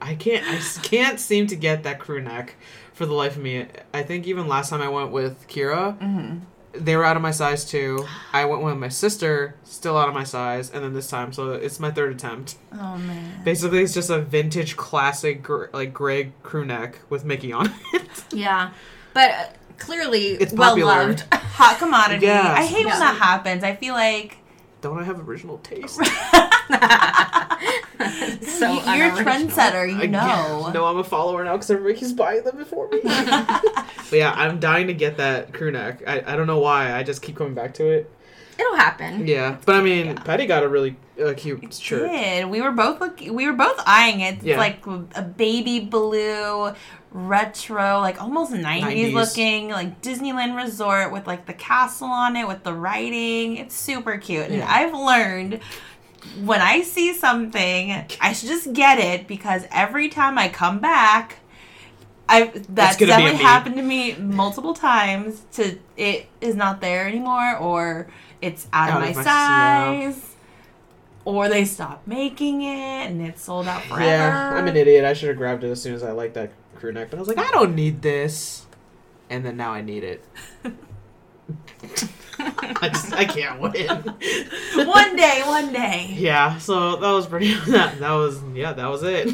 I 0.00 0.14
can't. 0.14 0.44
I 0.46 0.58
can't 0.82 1.20
seem 1.20 1.46
to 1.48 1.56
get 1.56 1.82
that 1.82 1.98
crew 2.00 2.20
neck 2.22 2.54
for 2.94 3.04
the 3.06 3.12
life 3.12 3.36
of 3.36 3.42
me. 3.42 3.66
I 3.92 4.02
think 4.02 4.26
even 4.26 4.48
last 4.48 4.70
time 4.70 4.80
I 4.80 4.88
went 4.88 5.10
with 5.10 5.46
Kira, 5.48 5.98
Mm-hmm. 5.98 6.38
they 6.84 6.96
were 6.96 7.04
out 7.04 7.16
of 7.16 7.22
my 7.22 7.30
size 7.32 7.64
too. 7.64 8.06
I 8.32 8.44
went 8.46 8.62
with 8.62 8.76
my 8.78 8.88
sister, 8.88 9.56
still 9.64 9.96
out 9.98 10.08
of 10.08 10.14
my 10.14 10.24
size, 10.24 10.70
and 10.70 10.82
then 10.82 10.94
this 10.94 11.08
time, 11.08 11.32
so 11.32 11.52
it's 11.52 11.78
my 11.80 11.90
third 11.90 12.12
attempt. 12.12 12.56
Oh 12.72 12.96
man. 12.96 13.42
Basically, 13.44 13.82
it's 13.82 13.94
just 13.94 14.10
a 14.10 14.20
vintage 14.20 14.76
classic, 14.76 15.42
gr- 15.42 15.66
like 15.72 15.92
gray 15.92 16.32
crew 16.42 16.64
neck 16.64 17.00
with 17.10 17.24
Mickey 17.24 17.52
on 17.52 17.72
it. 17.92 18.24
yeah, 18.32 18.70
but 19.12 19.56
clearly 19.78 20.28
It's 20.32 20.52
well 20.52 20.70
popular. 20.70 21.06
loved. 21.08 21.24
Hot 21.32 21.78
commodity. 21.78 22.26
Yes. 22.26 22.58
I 22.58 22.64
hate 22.64 22.80
Yeah. 22.86 22.90
when 22.92 23.00
that 23.00 23.16
happens. 23.16 23.62
I 23.64 23.74
feel 23.76 23.94
like 23.94 24.38
Don't 24.80 24.98
I 24.98 25.04
have 25.04 25.26
original 25.28 25.58
taste? 25.58 25.96
so 28.58 28.72
you- 28.72 28.80
you're 28.96 29.06
a 29.08 29.16
unoriginal. 29.16 29.24
trendsetter. 29.24 30.02
You 30.02 30.08
know. 30.08 30.70
No, 30.72 30.84
I'm 30.86 30.98
a 30.98 31.04
follower 31.04 31.44
now 31.44 31.52
because 31.52 31.70
everybody 31.70 31.98
keeps 31.98 32.12
buying 32.12 32.42
them 32.44 32.56
before 32.56 32.88
me. 32.90 33.00
but 33.02 34.12
yeah, 34.12 34.32
I'm 34.36 34.58
dying 34.60 34.86
to 34.88 34.94
get 34.94 35.16
that 35.18 35.52
crew 35.52 35.70
neck. 35.70 36.02
I, 36.06 36.22
I 36.26 36.36
don't 36.36 36.46
know 36.46 36.58
why. 36.58 36.92
I 36.92 37.02
just 37.02 37.22
keep 37.22 37.36
coming 37.36 37.54
back 37.54 37.74
to 37.74 37.86
it. 37.88 38.10
It'll 38.58 38.76
happen. 38.76 39.26
Yeah, 39.26 39.56
but 39.66 39.74
I 39.76 39.80
mean, 39.80 40.06
Yeah. 40.06 40.14
Patty 40.14 40.46
got 40.46 40.62
a 40.62 40.68
really 40.68 40.96
uh, 41.24 41.32
cute 41.36 41.72
shirt. 41.74 42.10
Did 42.10 42.46
we 42.50 42.60
were 42.60 42.72
both 42.72 43.00
looking? 43.00 43.34
We 43.34 43.46
were 43.46 43.52
both 43.52 43.80
eyeing 43.86 44.20
it. 44.20 44.34
It's 44.36 44.44
Yeah. 44.44 44.58
like 44.58 44.84
a 44.86 45.22
baby 45.22 45.80
blue, 45.80 46.72
retro, 47.12 48.00
like 48.00 48.20
almost 48.22 48.52
90s, 48.52 49.12
90s. 49.12 49.12
looking, 49.14 49.68
like 49.70 50.00
Disneyland 50.02 50.56
Resort 50.56 51.12
with 51.12 51.26
like 51.26 51.46
the 51.46 51.52
castle 51.54 52.08
on 52.08 52.36
it 52.36 52.46
with 52.46 52.62
the 52.64 52.74
writing. 52.74 53.56
It's 53.56 53.74
super 53.74 54.18
cute, 54.18 54.46
and 54.50 54.62
I've 54.62 54.92
learned. 54.94 55.60
When 56.42 56.62
I 56.62 56.80
see 56.80 57.12
something, 57.12 57.92
I 58.18 58.32
should 58.32 58.48
just 58.48 58.72
get 58.72 58.98
it 58.98 59.28
because 59.28 59.64
every 59.70 60.08
time 60.08 60.38
I 60.38 60.48
come 60.48 60.78
back, 60.78 61.36
I 62.28 62.52
that's 62.68 62.96
gonna 62.96 63.08
be 63.08 63.12
a 63.12 63.16
definitely 63.16 63.42
happened 63.44 63.76
to 63.76 63.82
me 63.82 64.14
multiple 64.16 64.74
times. 64.74 65.42
To 65.52 65.78
it 65.96 66.26
is 66.40 66.54
not 66.54 66.80
there 66.80 67.06
anymore, 67.06 67.56
or 67.58 68.08
it's 68.40 68.66
out, 68.72 68.90
Out 68.90 68.96
of 68.96 69.02
my 69.02 69.08
of 69.10 69.16
my- 69.16 69.22
size 69.24 70.30
or 71.24 71.48
they 71.48 71.64
stopped 71.64 72.06
making 72.06 72.62
it 72.62 73.06
and 73.10 73.22
it's 73.22 73.42
sold 73.42 73.66
out 73.66 73.82
forever. 73.84 74.04
Yeah, 74.04 74.54
I'm 74.54 74.66
an 74.66 74.76
idiot. 74.76 75.04
I 75.04 75.14
should 75.14 75.28
have 75.28 75.38
grabbed 75.38 75.64
it 75.64 75.70
as 75.70 75.80
soon 75.80 75.94
as 75.94 76.02
I 76.02 76.12
liked 76.12 76.34
that 76.34 76.52
crew 76.76 76.92
neck, 76.92 77.08
but 77.10 77.16
I 77.16 77.20
was 77.20 77.28
like, 77.28 77.38
I 77.38 77.50
don't 77.50 77.74
need 77.74 78.02
this, 78.02 78.66
and 79.30 79.44
then 79.44 79.56
now 79.56 79.72
I 79.72 79.80
need 79.80 80.04
it. 80.04 80.24
I 82.38 82.88
just 82.88 83.12
I 83.12 83.24
can't 83.24 83.60
win. 83.60 83.72
one 84.86 85.16
day, 85.16 85.42
one 85.46 85.72
day. 85.72 86.14
Yeah, 86.16 86.58
so 86.58 86.96
that 86.96 87.10
was 87.10 87.26
pretty. 87.26 87.54
That, 87.68 87.98
that 88.00 88.12
was 88.12 88.40
yeah, 88.54 88.72
that 88.72 88.86
was 88.86 89.02
it. 89.02 89.28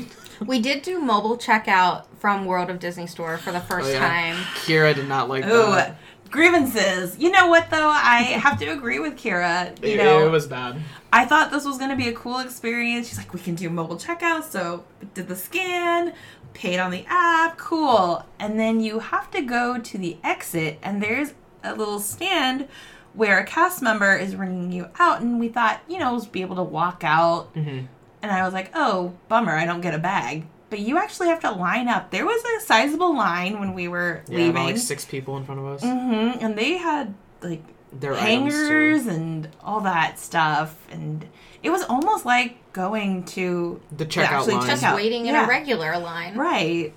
We 0.46 0.60
did 0.60 0.82
do 0.82 1.00
mobile 1.00 1.36
checkout 1.36 2.06
from 2.18 2.44
World 2.46 2.70
of 2.70 2.78
Disney 2.78 3.06
Store 3.06 3.36
for 3.38 3.52
the 3.52 3.60
first 3.60 3.88
Oh, 3.88 3.92
yeah. 3.92 3.98
time. 3.98 4.36
Kira 4.64 4.94
did 4.94 5.08
not 5.08 5.28
like 5.28 5.44
Ooh, 5.44 5.48
that. 5.72 5.96
grievances. 6.30 7.18
You 7.18 7.30
know 7.30 7.48
what 7.48 7.70
though? 7.70 7.88
I 7.90 8.22
have 8.42 8.58
to 8.60 8.66
agree 8.66 8.98
with 8.98 9.16
Kira. 9.16 9.76
You 9.86 9.94
It, 9.94 9.96
know, 9.98 10.26
it 10.26 10.30
was 10.30 10.46
bad. 10.46 10.80
I 11.12 11.24
thought 11.24 11.50
this 11.50 11.64
was 11.64 11.76
going 11.78 11.90
to 11.90 11.96
be 11.96 12.08
a 12.08 12.12
cool 12.12 12.38
experience. 12.38 13.08
She's 13.08 13.18
like, 13.18 13.34
we 13.34 13.40
can 13.40 13.54
do 13.54 13.68
mobile 13.68 13.96
checkout. 13.96 14.44
So 14.44 14.84
did 15.14 15.28
the 15.28 15.36
scan, 15.36 16.14
paid 16.54 16.78
on 16.78 16.90
the 16.90 17.04
app, 17.08 17.58
cool. 17.58 18.24
And 18.38 18.58
then 18.58 18.80
you 18.80 19.00
have 19.00 19.30
to 19.32 19.42
go 19.42 19.78
to 19.78 19.98
the 19.98 20.16
exit, 20.24 20.78
and 20.82 21.02
there's 21.02 21.34
a 21.62 21.74
little 21.74 21.98
stand 22.00 22.68
where 23.12 23.38
a 23.40 23.44
cast 23.44 23.82
member 23.82 24.14
is 24.16 24.36
ringing 24.36 24.70
you 24.72 24.88
out. 25.00 25.20
And 25.20 25.40
we 25.40 25.48
thought, 25.48 25.80
you 25.88 25.98
know, 25.98 26.18
be 26.32 26.42
able 26.42 26.56
to 26.56 26.62
walk 26.62 27.02
out. 27.04 27.46
hmm 27.54 27.80
And 28.22 28.30
I 28.30 28.44
was 28.44 28.52
like, 28.52 28.70
oh, 28.74 29.14
bummer, 29.28 29.52
I 29.56 29.64
don't 29.64 29.80
get 29.80 29.94
a 29.94 29.98
bag. 29.98 30.46
But 30.68 30.80
you 30.80 30.98
actually 30.98 31.28
have 31.28 31.40
to 31.40 31.50
line 31.50 31.88
up. 31.88 32.10
There 32.10 32.24
was 32.24 32.42
a 32.56 32.60
sizable 32.64 33.16
line 33.16 33.58
when 33.58 33.74
we 33.74 33.88
were 33.88 34.22
Yeah, 34.28 34.36
leaving. 34.36 34.50
about 34.52 34.64
like 34.66 34.78
six 34.78 35.04
people 35.04 35.36
in 35.36 35.44
front 35.44 35.60
of 35.60 35.66
us. 35.66 35.82
Mm-hmm. 35.82 36.44
And 36.44 36.56
they 36.56 36.76
had 36.76 37.14
like 37.42 37.62
Their 37.92 38.14
hangers 38.14 39.06
and 39.06 39.48
all 39.64 39.80
that 39.80 40.18
stuff 40.18 40.76
and 40.90 41.26
it 41.62 41.70
was 41.70 41.82
almost 41.84 42.24
like 42.24 42.56
going 42.72 43.24
to 43.24 43.80
The 43.96 44.06
checkout 44.06 44.24
actually 44.28 44.54
line. 44.54 44.66
Just 44.68 44.82
Checkout. 44.84 44.94
waiting 44.94 45.26
in 45.26 45.34
a 45.34 45.46
regular 45.46 45.98
line. 45.98 46.36
right 46.36 46.92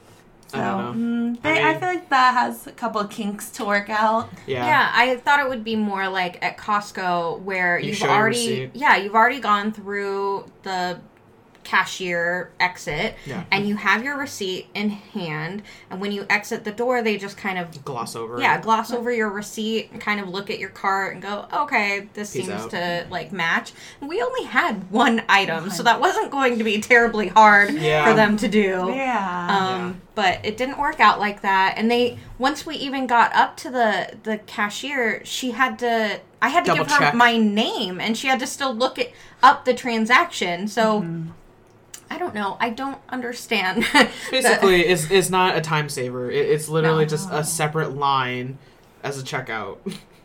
so 0.48 0.60
I 0.60 0.62
don't 0.66 0.98
mm, 1.36 1.42
they, 1.42 1.64
I 1.64 1.72
I, 1.72 1.80
feel 1.80 1.88
like 1.90 2.10
that 2.10 2.34
has 2.36 2.68
a 2.68 2.72
couple 2.74 3.02
of 3.02 3.10
kinks 3.10 3.50
to 3.52 3.66
work 3.66 3.90
out 3.90 4.30
Yeah. 4.46 4.66
Yeah, 4.68 4.92
I 4.94 5.16
thought 5.18 5.40
it 5.40 5.50
would 5.50 5.64
be 5.64 5.76
more 5.76 6.08
like 6.10 6.38
at 6.46 6.58
Costco 6.58 7.40
where 7.42 7.80
You 7.80 7.92
you 7.94 7.96
have 7.96 8.10
already 8.12 8.70
yeah, 8.76 8.96
you've 8.98 9.16
already 9.16 9.40
gone 9.40 9.72
through 9.72 10.46
the 10.62 11.00
cashier 11.64 12.52
exit 12.60 13.16
Yeah. 13.26 13.44
and 13.52 13.68
you 13.68 13.76
have 13.76 14.04
your 14.04 14.18
receipt 14.18 14.68
in 14.74 14.90
hand 14.90 15.64
and 15.90 16.00
when 16.02 16.12
you 16.12 16.26
exit 16.30 16.64
the 16.64 16.72
door 16.72 17.02
they 17.02 17.18
just 17.18 17.38
kind 17.38 17.58
of 17.58 17.84
Gloss 17.86 18.16
over. 18.16 18.40
yeah, 18.40 18.58
it. 18.58 18.62
gloss 18.64 18.92
over 18.92 19.12
your 19.12 19.30
receipt 19.30 19.90
and 19.92 20.00
kind 20.02 20.20
of 20.20 20.28
look 20.30 20.50
at 20.50 20.60
your 20.60 20.70
cart 20.70 21.14
and 21.14 21.22
go, 21.22 21.46
"Okay, 21.54 22.08
this 22.14 22.34
Peace 22.34 22.46
seems 22.48 22.64
out. 22.64 22.70
to 22.72 23.06
like 23.10 23.32
match." 23.32 23.72
And 24.02 24.10
we 24.10 24.22
only 24.22 24.44
had 24.44 24.90
one 24.92 25.24
item, 25.30 25.70
so 25.70 25.84
that 25.84 26.00
wasn't 26.00 26.32
going 26.32 26.58
to 26.58 26.64
be 26.64 26.80
terribly 26.80 27.28
hard 27.30 27.74
Yeah. 27.74 28.06
for 28.08 28.14
them 28.14 28.38
to 28.38 28.48
do. 28.48 28.92
yeah 28.96 29.48
Um, 29.50 29.88
Yeah. 29.88 29.94
but 30.16 30.40
it 30.44 30.58
didn't 30.58 30.78
work 30.78 31.00
out 31.00 31.20
like 31.20 31.42
that. 31.42 31.76
And 31.78 31.90
they 31.90 32.18
once 32.38 32.66
we 32.66 32.76
even 32.76 33.08
got 33.08 33.34
up 33.36 33.58
to 33.58 33.70
the 33.70 34.14
the 34.24 34.38
cashier, 34.40 35.22
she 35.26 35.52
had 35.52 35.80
to 35.80 36.20
I 36.42 36.50
had 36.50 36.66
to 36.66 36.72
Double 36.72 36.84
give 36.84 36.92
her 36.94 37.00
check. 37.06 37.14
my 37.14 37.38
name 37.38 38.02
and 38.02 38.18
she 38.18 38.28
had 38.28 38.40
to 38.42 38.48
still 38.48 38.74
look 38.76 39.00
it 39.00 39.14
up 39.42 39.64
the 39.66 39.74
transaction. 39.74 40.68
So 40.68 41.02
Mm-hmm. 41.02 41.30
I 42.14 42.18
don't 42.18 42.36
know. 42.36 42.58
I 42.60 42.70
don't 42.70 43.00
understand. 43.10 43.84
the- 43.84 44.10
Basically, 44.32 44.82
it's, 44.86 45.10
it's 45.10 45.30
not 45.30 45.56
a 45.58 45.62
time 45.62 45.90
saver. 45.90 46.30
It, 46.30 46.46
it's 46.50 46.70
literally 46.70 47.06
No. 47.06 47.10
just 47.10 47.30
a 47.32 47.44
separate 47.44 47.96
line 47.96 48.58
as 49.04 49.20
a 49.20 49.24
checkout. 49.24 49.78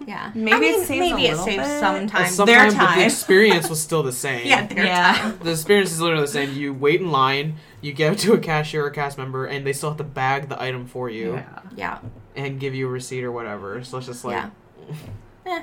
yeah. 0.06 0.30
Maybe 0.34 0.52
I 0.56 0.60
mean, 0.60 0.80
it 0.82 0.86
saves 0.86 1.00
maybe 1.10 1.26
a 1.28 1.32
it 1.32 1.36
saves 1.38 1.66
bit. 1.66 1.80
some 1.80 1.94
And 1.96 2.08
time. 2.08 2.28
sometimes, 2.30 2.74
but 2.74 2.80
time. 2.84 2.98
the 2.98 3.04
experience 3.06 3.68
was 3.68 3.80
still 3.88 4.02
the 4.02 4.12
same. 4.12 4.46
yeah, 4.46 4.66
their 4.66 4.84
Yeah. 4.84 5.14
time. 5.14 5.38
The 5.42 5.50
experience 5.52 5.90
is 5.92 6.00
literally 6.00 6.24
the 6.26 6.32
same. 6.32 6.52
You 6.54 6.72
wait 6.74 7.00
in 7.00 7.10
line, 7.10 7.56
you 7.80 7.92
get 7.92 8.18
to 8.18 8.34
a 8.34 8.38
cashier 8.38 8.84
or 8.84 8.90
cast 8.90 9.16
member, 9.18 9.46
and 9.46 9.66
they 9.66 9.72
still 9.72 9.90
have 9.90 9.98
to 9.98 10.04
bag 10.04 10.48
the 10.48 10.60
item 10.62 10.86
for 10.86 11.08
you 11.10 11.34
yeah. 11.34 11.60
Yeah. 11.76 11.98
and 12.36 12.60
give 12.60 12.74
you 12.74 12.86
a 12.86 12.90
receipt 12.90 13.24
or 13.24 13.32
whatever. 13.32 13.82
So 13.82 13.98
it's 13.98 14.06
just 14.06 14.24
like, 14.24 14.34
Yeah. 14.36 14.50
eh, 15.46 15.62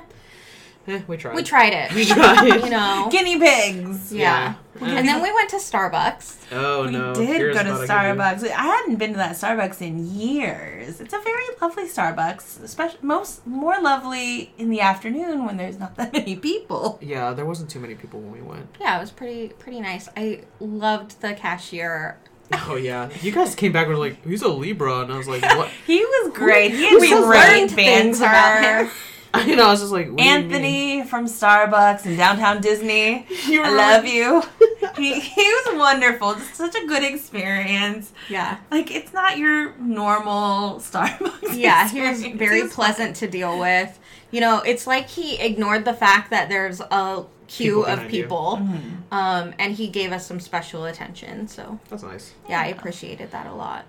Eh, 0.88 1.02
we 1.06 1.16
tried. 1.16 1.34
We 1.34 1.42
tried 1.42 1.72
it. 1.72 1.92
We 1.94 2.04
tried. 2.04 2.46
you 2.64 2.70
know. 2.70 3.08
guinea 3.10 3.38
pigs 3.38 4.12
Yeah. 4.12 4.26
Yeah. 4.26 4.54
And 4.74 4.84
uh-huh. 4.84 5.02
then 5.02 5.22
we 5.22 5.32
went 5.32 5.48
to 5.50 5.56
Starbucks. 5.56 6.36
Oh 6.52 6.84
we 6.84 6.90
no! 6.92 7.12
We 7.16 7.26
did 7.26 7.40
Kira's 7.40 7.56
go 7.56 7.62
to 7.62 7.70
about 7.70 7.80
give 7.80 7.88
you- 7.88 7.94
Starbucks. 7.94 8.50
I 8.56 8.62
hadn't 8.62 8.96
been 8.96 9.12
to 9.12 9.16
that 9.16 9.34
Starbucks 9.34 9.80
in 9.80 10.06
years. 10.18 11.00
It's 11.00 11.14
a 11.14 11.18
very 11.20 11.44
lovely 11.62 11.84
Starbucks, 11.88 12.62
especially 12.62 12.98
most 13.02 13.46
more 13.46 13.80
lovely 13.80 14.52
in 14.58 14.68
the 14.68 14.80
afternoon 14.82 15.44
when 15.46 15.56
there's 15.56 15.78
not 15.78 15.96
that 15.96 16.12
many 16.12 16.36
people. 16.36 16.98
Yeah, 17.00 17.32
there 17.32 17.46
wasn't 17.46 17.70
too 17.70 17.80
many 17.80 17.94
people 17.94 18.20
when 18.20 18.32
we 18.32 18.42
went. 18.42 18.66
Yeah, 18.78 18.98
it 18.98 19.00
was 19.00 19.10
pretty 19.10 19.48
pretty 19.48 19.80
nice. 19.80 20.08
I 20.16 20.42
loved 20.60 21.20
the 21.22 21.32
cashier. 21.32 22.18
Oh 22.52 22.76
yeah, 22.76 23.08
you 23.22 23.32
guys 23.32 23.54
came 23.54 23.72
back 23.72 23.88
were 23.88 23.96
like, 23.96 24.24
"He's 24.24 24.42
a 24.42 24.48
Libra," 24.48 25.00
and 25.00 25.12
I 25.12 25.16
was 25.16 25.26
like, 25.26 25.42
"What?" 25.42 25.68
He 25.86 25.98
was 26.04 26.32
great. 26.32 26.72
He 26.72 26.84
had 26.84 27.00
We 27.00 27.12
learned 27.14 27.26
great 27.26 27.70
things 27.70 28.20
about 28.20 28.62
him. 28.62 28.90
I 29.50 29.54
know. 29.54 29.66
I 29.66 29.70
was 29.70 29.80
just 29.80 29.92
like, 29.92 30.08
what 30.08 30.18
do 30.18 30.24
you 30.24 30.30
mean? 30.30 30.44
Anthony 30.44 31.04
from 31.04 31.26
Starbucks 31.26 32.06
in 32.06 32.16
downtown 32.16 32.60
Disney. 32.60 33.26
You 33.46 33.62
I 33.62 33.70
love 33.70 34.04
like- 34.04 34.12
you. 34.12 34.42
he, 34.96 35.20
he 35.20 35.42
was 35.42 35.76
wonderful. 35.78 36.34
Just 36.34 36.54
such 36.54 36.74
a 36.74 36.86
good 36.86 37.02
experience. 37.04 38.12
Yeah. 38.28 38.58
Like 38.70 38.90
it's 38.90 39.12
not 39.12 39.38
your 39.38 39.74
normal 39.78 40.76
Starbucks. 40.80 41.56
Yeah, 41.56 41.88
he 41.88 42.00
was 42.00 42.20
experience. 42.20 42.38
very 42.38 42.60
It's 42.60 42.74
pleasant 42.74 43.16
to 43.16 43.28
deal 43.28 43.58
with. 43.58 43.98
You 44.30 44.40
know, 44.40 44.58
it's 44.60 44.86
like 44.86 45.08
he 45.08 45.38
ignored 45.38 45.84
the 45.84 45.94
fact 45.94 46.30
that 46.30 46.48
there's 46.48 46.80
a 46.80 47.24
queue 47.46 47.76
People 47.76 47.84
of 47.84 47.96
behind 47.98 48.12
you. 48.14 48.22
people. 48.22 48.58
Mhm. 48.60 48.92
Um, 49.12 49.54
and 49.58 49.72
he 49.74 49.86
gave 49.86 50.10
us 50.12 50.26
some 50.26 50.40
special 50.40 50.84
attention. 50.86 51.46
So, 51.46 51.78
That's 51.88 52.02
nice. 52.02 52.32
yeah, 52.48 52.60
I 52.60 52.66
appreciated 52.66 53.30
that 53.30 53.46
a 53.46 53.52
lot. 53.54 53.84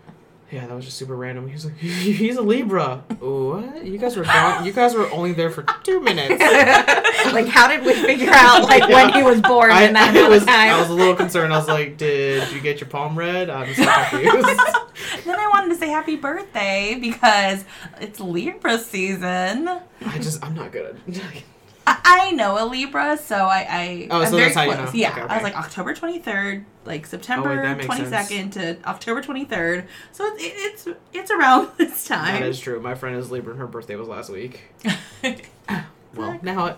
Yeah, 0.52 0.66
that 0.66 0.74
was 0.74 0.86
just 0.86 0.98
super 0.98 1.16
random. 1.16 1.48
He 1.48 1.54
was 1.54 1.66
like, 1.66 1.76
"He's 1.78 2.38
a 2.38 2.42
Libra." 2.42 3.04
what? 3.20 3.86
You 3.86 3.98
guys 3.98 4.16
were 4.16 4.24
gone. 4.24 4.66
You 4.66 4.72
guys 4.72 4.96
were 4.96 5.12
only 5.12 5.34
there 5.34 5.50
for 5.50 5.66
two 5.84 6.00
minutes. 6.00 6.42
like, 7.34 7.48
how 7.48 7.68
did 7.68 7.86
we 7.86 7.94
figure 7.94 8.32
out, 8.32 8.64
like, 8.64 8.88
when 8.88 9.12
he 9.12 9.24
was 9.24 9.42
born 9.42 9.72
I, 9.72 9.84
in 9.84 9.94
that 9.94 10.16
I 10.16 10.30
was 10.30 10.44
of 10.44 10.48
time? 10.48 10.74
I 10.74 10.80
was 10.80 10.90
a 10.90 10.94
little 10.94 11.16
concerned. 11.16 11.54
I 11.54 11.58
was 11.58 11.68
like, 11.68 11.98
"Did 11.98 12.50
you 12.52 12.62
get 12.62 12.80
your 12.80 12.90
palm 12.90 13.18
read?" 13.18 13.50
I'm 13.50 13.74
so 13.74 13.84
confused. 14.10 14.48
then 15.26 15.40
I 15.40 15.50
wanted 15.54 15.70
to 15.70 15.76
say 15.76 15.90
happy 15.90 16.16
birthday 16.16 16.98
because 17.00 17.66
it's 18.00 18.22
Libra 18.22 18.78
season. 18.78 19.68
I 19.68 20.18
just 20.18 20.44
I'm 20.44 20.56
not 20.56 20.72
good. 20.72 20.98
at 21.08 21.34
I, 21.90 22.28
I 22.28 22.32
know 22.32 22.62
a 22.62 22.66
Libra, 22.68 23.18
so 23.18 23.36
I. 23.36 23.66
I 23.70 24.08
Oh, 24.12 24.20
I'm 24.22 24.26
so 24.26 24.32
very 24.32 24.44
that's 24.44 24.56
how 24.56 24.64
you 24.64 24.74
close. 24.74 24.94
know. 24.94 25.00
Yeah, 25.00 25.12
Okay, 25.12 25.22
I 25.22 25.36
was 25.36 25.44
like 25.44 25.58
October 25.58 25.94
23rd, 25.96 26.66
like 26.86 27.06
oh, 27.06 27.08
September 27.08 27.56
that 27.64 27.78
makes 27.78 27.88
22nd 27.88 28.52
to 28.54 28.78
October 28.88 29.22
23rd. 29.22 29.86
So 30.12 30.26
it, 30.26 30.34
it's 30.40 30.88
it's 31.14 31.32
around 31.32 31.70
this 31.78 32.06
time. 32.06 32.42
That 32.42 32.50
is 32.50 32.60
true. 32.60 32.80
My 32.82 32.96
friend 32.96 33.16
is 33.16 33.32
Libra, 33.32 33.52
and 33.54 33.60
her 33.62 33.68
birthday 33.68 33.96
was 33.96 34.08
last 34.08 34.30
week. 34.30 34.62
Well, 36.16 36.40
now 36.42 36.66
it. 36.68 36.78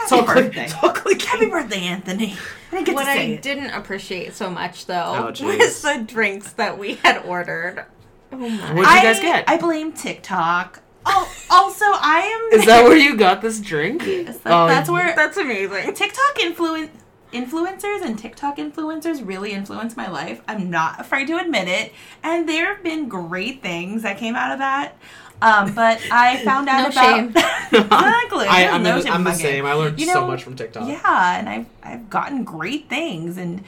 It's 0.00 0.10
all 0.10 0.20
Happy 0.24 0.32
click- 0.32 0.44
birthday. 0.46 0.64
it's 0.64 0.74
all 0.82 0.90
clicking. 0.90 1.26
Happy 1.26 1.46
birthday, 1.46 1.80
Anthony. 1.82 2.34
I 2.72 2.74
didn't 2.76 2.86
get 2.86 2.94
what 2.94 3.04
to 3.04 3.12
say 3.12 3.18
I 3.18 3.34
it. 3.34 3.42
didn't 3.42 3.70
appreciate 3.70 4.32
so 4.34 4.48
much, 4.50 4.86
though, 4.86 4.94
Oh, 5.28 5.32
jeez. 5.32 5.58
was 5.58 5.82
the 5.82 6.02
drinks 6.06 6.52
that 6.54 6.78
we 6.78 6.94
had 6.94 7.18
ordered. 7.24 7.84
Oh 8.32 8.36
my. 8.38 8.48
What 8.48 8.74
did 8.74 8.76
you 8.76 8.84
I, 8.86 9.02
guys 9.02 9.20
get? 9.20 9.44
I 9.48 9.56
blame 9.58 9.92
TikTok. 9.92 10.80
Oh, 11.10 11.32
also 11.50 11.84
I 11.86 12.20
am. 12.52 12.58
Is 12.60 12.66
that 12.66 12.84
where 12.84 12.96
you 12.96 13.16
got 13.16 13.40
this 13.40 13.60
drink? 13.60 14.02
Yes, 14.06 14.38
that- 14.38 14.52
Oh, 14.52 14.66
that's 14.66 14.90
where 14.90 15.14
That's 15.16 15.36
amazing. 15.36 15.94
TikTok 15.94 16.36
influen 16.38 16.90
influencers 17.32 18.02
and 18.02 18.18
TikTok 18.18 18.56
influencers 18.56 19.26
really 19.26 19.52
influence 19.52 19.96
my 19.96 20.08
life. 20.08 20.40
I'm 20.48 20.70
not 20.70 21.00
afraid 21.00 21.26
to 21.28 21.36
admit 21.38 21.68
it, 21.68 21.92
and 22.22 22.48
there 22.48 22.74
have 22.74 22.82
been 22.82 23.08
great 23.08 23.60
things 23.62 24.02
that 24.02 24.18
came 24.18 24.34
out 24.34 24.52
of 24.52 24.58
that. 24.60 24.96
Um, 25.40 25.72
but 25.74 26.00
I 26.10 26.38
found 26.44 26.68
out 26.68 26.82
No 26.82 26.88
about 26.88 27.16
shame. 27.16 27.28
exactly. 27.72 28.46
I, 28.46 28.68
I'm, 28.72 28.82
no 28.82 28.96
the, 28.96 29.02
shame 29.04 29.12
I'm 29.12 29.24
the 29.24 29.30
game. 29.30 29.38
same. 29.38 29.66
I 29.66 29.72
learned 29.74 30.00
You 30.00 30.06
so 30.06 30.26
much 30.26 30.42
from 30.42 30.56
TikTok. 30.56 30.88
Yeah, 30.88 31.38
and 31.38 31.48
I've 31.48 31.66
I've 31.82 32.10
gotten 32.10 32.44
great 32.44 32.88
things, 32.88 33.36
and 33.36 33.62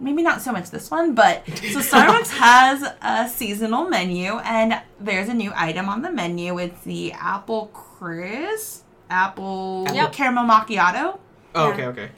maybe 0.00 0.22
not 0.22 0.40
so 0.40 0.52
much 0.52 0.70
this 0.70 0.90
one, 0.90 1.14
but 1.14 1.44
so 1.46 1.80
Starbucks 1.80 2.30
has 2.38 2.82
a 3.02 3.28
seasonal 3.28 3.88
menu, 3.88 4.38
and 4.38 4.80
there's 5.00 5.28
a 5.28 5.34
new 5.34 5.52
item 5.54 5.88
on 5.88 6.02
the 6.02 6.10
menu. 6.10 6.58
It's 6.58 6.82
the 6.84 7.12
apple 7.12 7.66
crisp, 7.72 8.84
apple 9.10 9.86
Yep. 9.92 10.12
caramel 10.12 10.44
macchiato. 10.44 11.18
Oh, 11.54 11.72
okay, 11.72 11.86
okay. 11.86 12.10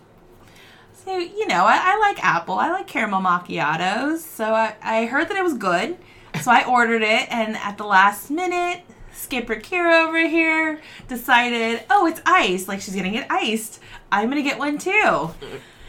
So 1.05 1.16
you 1.16 1.47
know, 1.47 1.64
I, 1.64 1.95
I 1.95 1.99
like 1.99 2.22
apple. 2.24 2.55
I 2.59 2.70
like 2.70 2.87
caramel 2.87 3.20
macchiatos. 3.22 4.18
So 4.18 4.53
I, 4.53 4.74
I 4.83 5.07
heard 5.07 5.28
that 5.28 5.37
it 5.37 5.43
was 5.43 5.55
good, 5.55 5.97
so 6.43 6.51
I 6.51 6.64
ordered 6.64 7.03
it, 7.03 7.31
and 7.33 7.57
at 7.57 7.78
the 7.78 7.85
last 7.85 8.31
minute. 8.31 8.83
Skipper 9.12 9.57
Kira 9.57 10.07
over 10.07 10.26
here 10.26 10.81
decided, 11.07 11.83
oh, 11.91 12.07
it's 12.07 12.22
iced. 12.24 12.68
Like 12.68 12.81
she's 12.81 12.95
gonna 12.97 13.11
get 13.11 13.26
iced. 13.28 13.81
I'm 14.11 14.31
gonna 14.31 14.41
get 14.41 14.59
one 14.59 14.78
too. 14.78 15.31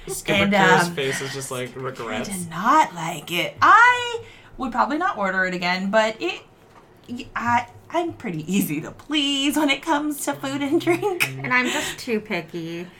Skipper 0.07 0.43
And, 0.43 0.53
um, 0.55 0.93
face 0.95 1.21
is 1.21 1.33
just 1.33 1.51
like 1.51 1.75
regrets. 1.75 1.99
I 2.01 2.03
regrets. 2.05 2.29
did 2.29 2.49
not 2.49 2.95
like 2.95 3.31
it. 3.31 3.55
I 3.61 4.23
would 4.57 4.71
probably 4.71 4.97
not 4.97 5.17
order 5.17 5.45
it 5.45 5.53
again, 5.53 5.91
but 5.91 6.15
it, 6.19 6.41
I, 7.35 7.67
I'm 7.89 8.13
pretty 8.13 8.51
easy 8.51 8.81
to 8.81 8.91
please 8.91 9.55
when 9.57 9.69
it 9.69 9.81
comes 9.81 10.23
to 10.25 10.33
food 10.33 10.61
and 10.61 10.79
drink. 10.81 11.29
And 11.43 11.53
I'm 11.53 11.67
just 11.67 11.97
too 11.99 12.19
picky. 12.19 12.87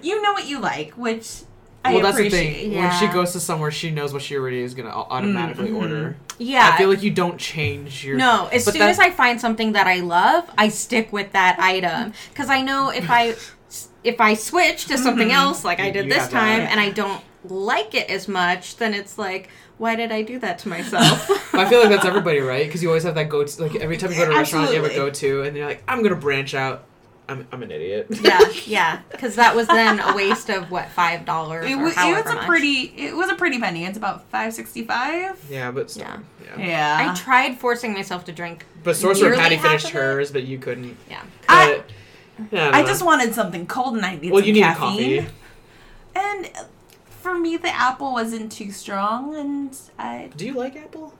You 0.00 0.22
know 0.22 0.32
what 0.32 0.46
you 0.46 0.60
like, 0.60 0.92
which 0.92 1.40
I 1.84 1.94
well, 1.94 2.02
that's 2.02 2.16
the 2.16 2.26
appreciate. 2.28 2.70
thing. 2.70 2.76
When 2.76 2.92
she 3.00 3.08
goes 3.08 3.32
to 3.32 3.40
somewhere, 3.40 3.72
she 3.72 3.90
knows 3.90 4.12
what 4.12 4.22
she 4.22 4.36
already 4.36 4.60
is 4.60 4.74
gonna 4.74 4.90
au- 4.90 5.08
automatically 5.10 5.70
Mhm. 5.70 5.76
order. 5.82 6.16
Yeah. 6.38 6.70
I 6.72 6.78
feel 6.78 6.88
like 6.88 7.02
you 7.02 7.10
don't 7.10 7.36
change 7.36 8.04
your. 8.04 8.16
No, 8.16 8.48
as 8.52 8.64
soon 8.64 8.78
that- 8.78 8.90
as 8.90 9.00
I 9.00 9.10
find 9.10 9.40
something 9.40 9.72
that 9.72 9.88
I 9.88 9.96
love, 10.00 10.48
I 10.56 10.68
stick 10.68 11.12
with 11.12 11.32
that 11.32 11.58
item 11.58 12.12
because 12.32 12.48
I 12.48 12.62
know 12.62 12.90
if 12.90 13.10
I 13.10 13.34
if 14.04 14.20
I 14.20 14.34
switch 14.34 14.86
to 14.86 14.98
something 14.98 15.28
Mhm. 15.28 15.34
else, 15.34 15.64
like 15.64 15.80
I 15.80 15.90
did 15.90 16.06
you 16.06 16.10
this 16.12 16.22
have 16.22 16.30
to 16.30 16.36
have 16.36 16.44
time, 16.58 16.60
it. 16.62 16.70
and 16.70 16.80
I 16.80 16.90
don't 16.90 17.22
like 17.48 17.94
it 17.94 18.08
as 18.10 18.28
much, 18.28 18.76
then 18.76 18.94
it's 18.94 19.18
like, 19.18 19.48
why 19.78 19.96
did 19.96 20.12
I 20.12 20.22
do 20.22 20.38
that 20.40 20.58
to 20.60 20.68
myself? 20.68 21.28
I 21.54 21.68
feel 21.68 21.80
like 21.80 21.88
that's 21.90 22.04
everybody, 22.12 22.40
right? 22.40 22.66
Because 22.66 22.82
you 22.82 22.88
always 22.88 23.02
have 23.04 23.14
that 23.16 23.28
go 23.28 23.44
to, 23.44 23.62
like 23.62 23.76
every 23.76 23.96
time 23.96 24.10
you 24.12 24.18
go 24.18 24.26
to 24.26 24.32
a 24.32 24.36
restaurant, 24.36 24.70
you 24.72 24.82
have 24.82 24.90
a 24.90 24.94
go 24.94 25.10
to, 25.10 25.42
and 25.42 25.56
you're 25.56 25.66
like, 25.66 25.82
I'm 25.88 26.02
gonna 26.02 26.14
branch 26.16 26.54
out. 26.54 26.84
I'm, 27.28 27.46
I'm 27.52 27.62
an 27.62 27.70
idiot. 27.70 28.08
yeah, 28.20 28.40
yeah, 28.66 28.98
because 29.10 29.36
that 29.36 29.54
was 29.56 29.66
then 29.68 30.00
a 30.00 30.14
waste 30.14 30.50
of 30.50 30.70
what 30.72 30.88
five 30.90 31.24
dollars 31.24 31.64
It 31.70 31.74
or 31.74 31.84
was, 31.84 31.94
it 31.96 32.12
was 32.12 32.26
a 32.26 32.34
much. 32.34 32.46
pretty 32.46 32.92
it 32.96 33.16
was 33.16 33.30
a 33.30 33.36
pretty 33.36 33.58
penny. 33.60 33.84
It's 33.86 33.96
about 33.96 34.28
five 34.30 34.52
sixty 34.52 34.82
five. 34.84 35.38
yeah, 35.48 35.70
but 35.70 35.90
still, 35.90 36.02
Yeah. 36.04 36.18
yeah. 36.58 36.66
Yeah. 36.66 37.10
I 37.10 37.14
tried 37.14 37.58
forcing 37.58 37.92
myself 37.94 38.24
to 38.26 38.32
drink. 38.32 38.66
But 38.82 38.96
Sorcerer 38.96 39.30
Nearly 39.30 39.40
Patty 39.42 39.56
finished 39.56 39.90
hers, 39.90 40.32
but 40.32 40.42
you 40.42 40.58
couldn't. 40.58 40.96
Yeah, 41.08 41.22
I- 41.48 41.76
But, 41.76 41.90
yeah, 42.50 42.68
I 42.72 42.78
don't 42.78 42.86
just 42.86 43.04
wanted 43.04 43.34
something 43.34 43.66
cold 43.66 43.96
and 43.96 44.04
I 44.04 44.14
needed 44.14 44.32
well, 44.32 44.40
some 44.40 44.48
you 44.48 44.52
need 44.54 44.60
caffeine. 44.62 45.22
coffee. 45.24 45.34
And 46.14 46.46
uh, 46.46 46.64
for 47.20 47.38
me, 47.38 47.56
the 47.56 47.68
apple 47.68 48.12
wasn't 48.12 48.50
too 48.52 48.70
strong, 48.72 49.34
and 49.34 49.76
I 49.98 50.30
Do 50.36 50.46
you 50.46 50.54
like 50.54 50.76
apple? 50.76 51.14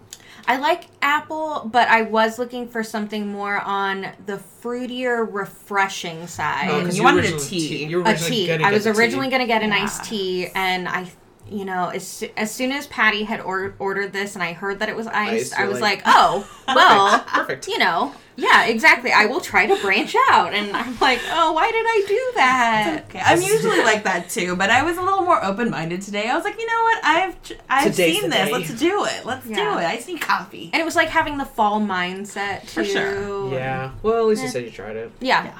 I 0.46 0.56
like 0.56 0.84
apple, 1.02 1.68
but 1.72 1.86
I 1.88 2.02
was 2.02 2.38
looking 2.38 2.66
for 2.68 2.82
something 2.82 3.28
more 3.28 3.60
on 3.60 4.08
the 4.26 4.40
fruitier, 4.62 5.26
refreshing 5.30 6.26
side. 6.26 6.68
Oh, 6.68 6.82
'cause 6.84 6.96
you 6.96 7.04
wanted 7.04 7.26
a 7.26 7.38
tea. 7.38 7.84
You 7.84 8.02
were 8.02 8.10
a 8.10 8.16
tea. 8.16 8.50
I 8.50 8.72
was 8.72 8.86
originally 8.86 9.28
going 9.28 9.40
to 9.42 9.46
get 9.46 9.62
an 9.62 9.72
iced 9.72 10.04
tea, 10.04 10.48
and 10.54 10.88
I, 10.88 11.10
you 11.52 11.64
know, 11.64 11.88
as, 11.90 12.24
as 12.36 12.50
soon 12.52 12.72
as 12.72 12.86
Patty 12.88 13.24
had 13.24 13.40
or- 13.40 13.74
ordered 13.78 14.12
this 14.12 14.34
and 14.34 14.42
I 14.42 14.52
heard 14.52 14.78
that 14.80 14.88
it 14.88 14.96
was 14.96 15.06
iced, 15.06 15.52
Iced, 15.52 15.58
I 15.58 15.66
was 15.68 15.80
like, 15.80 16.04
like, 16.04 16.14
oh, 16.16 16.48
well, 16.68 17.20
Perfect. 17.20 17.68
you 17.68 17.78
know, 17.78 18.14
yeah, 18.36 18.64
exactly. 18.66 19.12
I 19.12 19.26
will 19.26 19.40
try 19.40 19.66
to 19.66 19.76
branch 19.82 20.14
out. 20.30 20.54
And 20.54 20.74
I'm 20.74 20.98
like, 21.00 21.20
oh, 21.30 21.52
why 21.52 21.70
did 21.70 21.84
I 21.86 22.04
do 22.08 22.32
that? 22.36 23.04
okay. 23.10 23.20
I'm 23.22 23.42
usually 23.42 23.78
like 23.84 24.04
that 24.04 24.30
too, 24.30 24.56
but 24.56 24.70
I 24.70 24.82
was 24.82 24.96
a 24.96 25.02
little 25.02 25.20
more 25.22 25.44
open 25.44 25.68
minded 25.70 26.00
today. 26.02 26.28
I 26.28 26.34
was 26.34 26.44
like, 26.44 26.58
you 26.58 26.66
know 26.66 26.82
what? 26.82 27.04
I've 27.04 27.36
I've 27.68 27.90
Today's 27.92 28.20
seen 28.20 28.30
this. 28.30 28.46
day. 28.48 28.52
Let's 28.52 28.74
do 28.74 29.04
it. 29.04 29.26
Let's 29.26 29.46
do 29.46 29.52
it. 29.52 29.58
I 29.60 29.96
just 29.96 30.08
need 30.08 30.20
coffee. 30.22 30.70
And 30.72 30.80
it 30.80 30.84
was 30.84 30.96
like 30.96 31.08
having 31.08 31.36
the 31.36 31.44
fall 31.44 31.80
mindset 31.80 32.62
too. 32.62 32.66
For 32.68 32.84
sure. 32.84 33.52
Yeah. 33.52 33.92
Well, 34.02 34.18
at 34.22 34.24
least 34.28 34.42
you 34.42 34.48
Eh. 34.48 34.50
said 34.52 34.64
you 34.64 34.70
tried 34.70 34.96
it. 34.96 35.12
Yeah. 35.20 35.44
Yeah. 35.44 35.58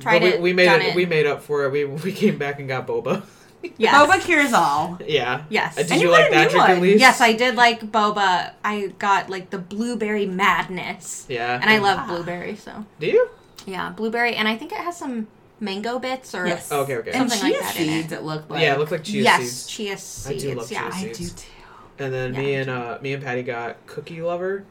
Tried 0.00 0.20
but 0.20 0.28
it. 0.28 0.36
we, 0.36 0.50
we 0.50 0.52
made 0.54 0.64
done 0.66 0.82
it, 0.82 0.94
We 0.96 1.06
made 1.06 1.26
up 1.26 1.42
for 1.42 1.64
it. 1.64 1.70
We 1.72 1.84
we 1.84 2.12
came 2.12 2.38
back 2.38 2.58
and 2.58 2.68
got 2.68 2.86
boba. 2.86 3.22
Yes. 3.78 3.94
Boba 3.94 4.20
cures 4.20 4.52
all. 4.52 4.98
Yeah. 5.06 5.44
Yes. 5.48 5.76
Uh, 5.78 5.82
did 5.82 5.92
And 5.92 6.00
you, 6.00 6.06
you 6.08 6.12
like 6.12 6.28
a 6.30 6.34
that 6.34 6.44
new 6.44 6.50
drink 6.50 6.68
at 6.68 6.72
one. 6.74 6.80
least? 6.82 7.00
Yes, 7.00 7.20
I 7.20 7.32
did 7.32 7.54
like 7.56 7.80
boba. 7.92 8.52
I 8.64 8.92
got 8.98 9.28
like 9.30 9.50
the 9.50 9.58
blueberry 9.58 10.26
madness. 10.26 11.26
Yeah. 11.28 11.58
And 11.60 11.68
I 11.70 11.78
love 11.78 11.98
Ah. 12.02 12.06
blueberry, 12.08 12.56
so 12.56 12.84
Do 13.00 13.06
you? 13.06 13.28
yeah, 13.66 13.90
blueberry, 13.90 14.34
and 14.36 14.46
I 14.48 14.56
think 14.56 14.72
it 14.72 14.78
has 14.78 14.96
some 14.96 15.26
mango 15.60 15.98
bits 15.98 16.34
or 16.34 16.46
Yes. 16.46 16.70
Okay. 16.70 16.96
Okay. 16.96 17.10
And 17.12 17.30
Something 17.30 17.50
chia 17.50 17.58
like 17.60 17.74
that 17.74 17.80
in 17.80 17.88
it. 17.88 18.02
seeds. 18.02 18.12
It. 18.12 18.22
looked 18.22 18.50
like. 18.50 18.62
yeah, 18.62 18.74
it 18.74 18.78
looked 18.78 18.92
like 18.92 19.04
chia 19.04 19.22
yes, 19.22 19.42
seeds. 19.42 19.66
chia 20.26 20.30
I 20.34 20.38
do 20.38 20.54
love 20.54 20.68
chia 20.68 20.78
yeah, 20.78 20.90
I 20.92 21.02
do 21.04 21.14
seeds. 21.14 21.32
too. 21.32 21.48
And 21.98 22.12
then 22.12 22.34
Yeah, 22.34 22.40
me 22.40 22.46
me 22.46 22.54
and 22.56 22.70
uh 22.70 22.98
me 23.00 23.12
and 23.14 23.22
Patty 23.22 23.42
got 23.42 23.76
Cookie 23.86 24.20
Lover, 24.20 24.64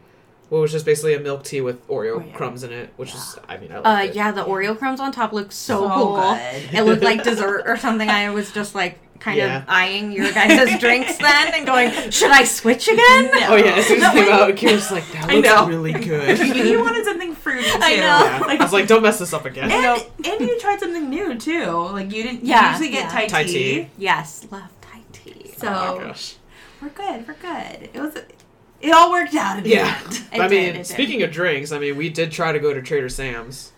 what 0.49 0.59
was 0.61 0.71
just 0.71 0.85
basically 0.85 1.13
a 1.15 1.19
milk 1.19 1.43
tea 1.43 1.61
with 1.61 1.85
Oreo 1.87 2.17
Oh, 2.17 2.23
yeah. 2.25 2.33
crumbs 2.33 2.63
in 2.63 2.71
it, 2.71 2.91
which 2.97 3.13
is 3.15 3.37
I 3.47 3.57
mean 3.57 3.71
I 3.71 3.77
Uh, 3.77 4.03
it. 4.03 4.15
yeah, 4.15 4.31
the 4.31 4.43
Oreo 4.43 4.77
crumbs 4.77 4.99
on 4.99 5.11
top 5.11 5.33
look 5.33 5.51
so, 5.51 5.87
So 5.87 5.89
cool. 5.89 6.15
good. 6.17 6.73
It 6.73 6.83
looked 6.83 7.03
like 7.03 7.23
dessert 7.29 7.63
or 7.65 7.77
something. 7.77 8.09
I 8.09 8.29
was 8.29 8.51
just 8.51 8.75
like 8.75 8.99
kind 9.19 9.37
Yeah. 9.37 9.57
of 9.59 9.63
eyeing 9.67 10.11
your 10.11 10.31
guys' 10.33 10.77
drinks 10.79 11.17
then 11.17 11.53
and 11.55 11.65
going, 11.65 12.11
should 12.11 12.29
I 12.31 12.43
switch 12.43 12.87
again? 12.87 13.25
No. 13.33 13.47
Oh 13.49 13.55
yeah, 13.55 13.71
as 13.75 13.87
soon 13.87 14.03
as 14.03 14.03
No, 14.03 14.09
it 14.11 14.13
came 14.13 14.25
wait. 14.25 14.31
out, 14.33 14.55
Kira's 14.55 14.91
like, 14.91 15.11
that 15.13 15.29
looks 15.33 15.47
know. 15.47 15.67
really 15.67 15.93
good. 16.11 16.37
you 16.55 16.79
wanted 16.79 17.05
something 17.05 17.33
fruity 17.33 17.63
too. 17.63 17.79
I 17.81 17.95
know. 17.95 18.01
yeah. 18.01 18.43
I 18.47 18.55
was 18.61 18.73
like, 18.73 18.87
don't 18.87 19.01
mess 19.01 19.17
this 19.19 19.33
up 19.33 19.45
again. 19.45 19.71
And, 19.71 20.05
and 20.25 20.41
you 20.41 20.59
tried 20.59 20.79
something 20.79 21.09
new 21.09 21.37
too. 21.39 21.65
Like 21.71 22.11
you 22.13 22.21
didn't 22.23 22.43
Yeah, 22.45 22.65
you 22.65 22.71
usually 22.71 22.89
get 22.89 23.05
yeah. 23.05 23.09
Thai, 23.09 23.27
Thai 23.27 23.43
tea. 23.45 23.51
tea. 23.53 23.87
Yes, 23.97 24.45
love 24.51 24.69
Thai 24.81 24.99
tea. 25.11 25.53
So 25.57 25.67
oh 25.69 25.97
my 25.97 26.03
gosh. 26.03 26.35
we're 26.81 26.89
good. 26.89 27.27
We're 27.27 27.33
good. 27.35 27.89
It 27.93 27.99
was. 27.99 28.15
It 28.81 28.91
all 28.91 29.11
worked 29.11 29.33
out 29.35 29.57
in 29.57 29.63
the 29.63 29.69
Yeah. 29.71 29.99
end. 30.03 30.23
I 30.33 30.47
mean, 30.47 30.73
did. 30.73 30.85
speaking 30.87 31.23
of 31.23 31.31
drinks, 31.31 31.71
I 31.71 31.79
mean, 31.79 31.95
we 31.95 32.09
did 32.09 32.31
try 32.31 32.51
to 32.51 32.59
go 32.59 32.73
to 32.73 32.81
Trader 32.81 33.09
Sam's, 33.09 33.71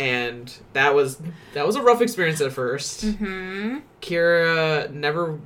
and 0.00 0.52
that 0.72 0.94
was 0.94 1.18
that 1.52 1.66
was 1.66 1.76
a 1.76 1.82
rough 1.82 2.00
experience 2.00 2.40
at 2.40 2.50
1st 2.52 3.16
hmm 3.16 3.78
Kira 4.00 4.90
never 4.92 5.38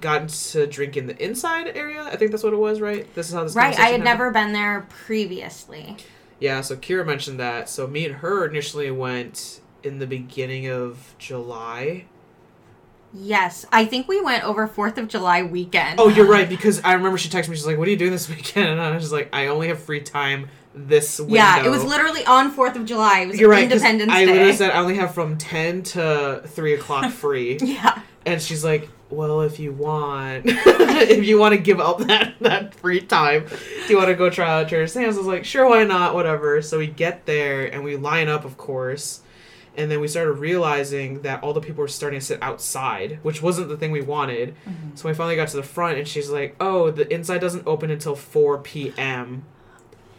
got 0.00 0.28
to 0.28 0.66
drink 0.66 0.96
in 0.96 1.06
the 1.06 1.22
inside 1.24 1.72
area. 1.76 2.02
I 2.02 2.16
think 2.16 2.30
that's 2.30 2.42
what 2.42 2.52
it 2.52 2.58
was, 2.58 2.80
right? 2.80 3.12
This 3.14 3.28
is 3.28 3.34
how 3.34 3.44
this 3.44 3.54
Right, 3.54 3.68
I 3.74 3.82
had 3.82 3.82
happened? 3.82 4.04
never 4.04 4.30
been 4.30 4.52
there 4.52 4.86
previously. 4.88 5.96
Yeah, 6.38 6.60
so 6.60 6.76
Kira 6.76 7.06
mentioned 7.06 7.40
that. 7.40 7.68
So 7.70 7.86
me 7.86 8.04
and 8.04 8.16
her 8.16 8.46
initially 8.46 8.90
went 8.90 9.60
in 9.82 9.98
the 9.98 10.06
beginning 10.06 10.68
of 10.68 11.14
July. 11.18 12.04
Yes, 13.18 13.64
I 13.72 13.84
think 13.86 14.08
we 14.08 14.20
went 14.20 14.44
over 14.44 14.66
Fourth 14.66 14.98
of 14.98 15.08
July 15.08 15.42
weekend. 15.42 15.98
Oh, 16.00 16.08
you're 16.08 16.26
right 16.26 16.48
because 16.48 16.80
I 16.84 16.92
remember 16.94 17.18
she 17.18 17.28
texted 17.28 17.48
me. 17.48 17.56
She's 17.56 17.66
like, 17.66 17.78
"What 17.78 17.88
are 17.88 17.90
you 17.90 17.96
doing 17.96 18.12
this 18.12 18.28
weekend?" 18.28 18.68
And 18.70 18.80
I 18.80 18.90
was 18.90 19.02
just 19.02 19.12
like, 19.12 19.30
"I 19.32 19.46
only 19.46 19.68
have 19.68 19.78
free 19.82 20.00
time 20.00 20.48
this 20.74 21.18
window." 21.18 21.34
Yeah, 21.36 21.64
it 21.64 21.70
was 21.70 21.82
literally 21.84 22.24
on 22.26 22.50
Fourth 22.50 22.76
of 22.76 22.84
July. 22.84 23.20
It 23.20 23.28
was 23.28 23.40
You're 23.40 23.50
right. 23.50 23.64
Independence 23.64 24.12
I 24.12 24.24
Day. 24.24 24.32
literally 24.32 24.52
said 24.52 24.70
I 24.70 24.78
only 24.78 24.96
have 24.96 25.14
from 25.14 25.38
ten 25.38 25.82
to 25.84 26.42
three 26.46 26.74
o'clock 26.74 27.10
free, 27.22 27.58
yeah, 27.62 28.00
and 28.26 28.40
she's 28.42 28.64
like, 28.64 28.90
"Well, 29.08 29.40
if 29.40 29.58
you 29.58 29.72
want, 29.72 30.44
if 30.46 31.24
you 31.24 31.38
want 31.38 31.54
to 31.54 31.60
give 31.60 31.80
up 31.80 31.98
that 32.00 32.34
that 32.40 32.74
free 32.74 33.00
time, 33.00 33.46
do 33.48 33.92
you 33.92 33.96
want 33.96 34.08
to 34.08 34.14
go 34.14 34.28
try 34.28 34.60
out 34.60 34.68
Trader 34.68 34.86
Sam's?" 34.86 35.16
I 35.16 35.18
was 35.18 35.26
like, 35.26 35.44
"Sure, 35.44 35.66
why 35.66 35.84
not? 35.84 36.14
Whatever." 36.14 36.60
So 36.60 36.78
we 36.78 36.86
get 36.86 37.24
there 37.24 37.66
and 37.66 37.82
we 37.82 37.96
line 37.96 38.28
up, 38.28 38.44
of 38.44 38.56
course. 38.58 39.20
And 39.76 39.90
then 39.90 40.00
we 40.00 40.08
started 40.08 40.32
realizing 40.32 41.22
that 41.22 41.42
all 41.42 41.52
the 41.52 41.60
people 41.60 41.82
were 41.82 41.88
starting 41.88 42.18
to 42.20 42.24
sit 42.24 42.42
outside, 42.42 43.18
which 43.22 43.42
wasn't 43.42 43.68
the 43.68 43.76
thing 43.76 43.90
we 43.92 44.00
wanted. 44.00 44.54
So 44.94 45.08
we 45.08 45.14
finally 45.14 45.36
got 45.36 45.48
to 45.48 45.56
the 45.56 45.62
front, 45.62 45.98
and 45.98 46.08
she's 46.08 46.30
like, 46.30 46.56
"Oh, 46.60 46.90
the 46.90 47.12
inside 47.12 47.40
doesn't 47.42 47.66
open 47.66 47.90
until 47.90 48.16
4 48.16 48.58
p.m. 48.58 49.44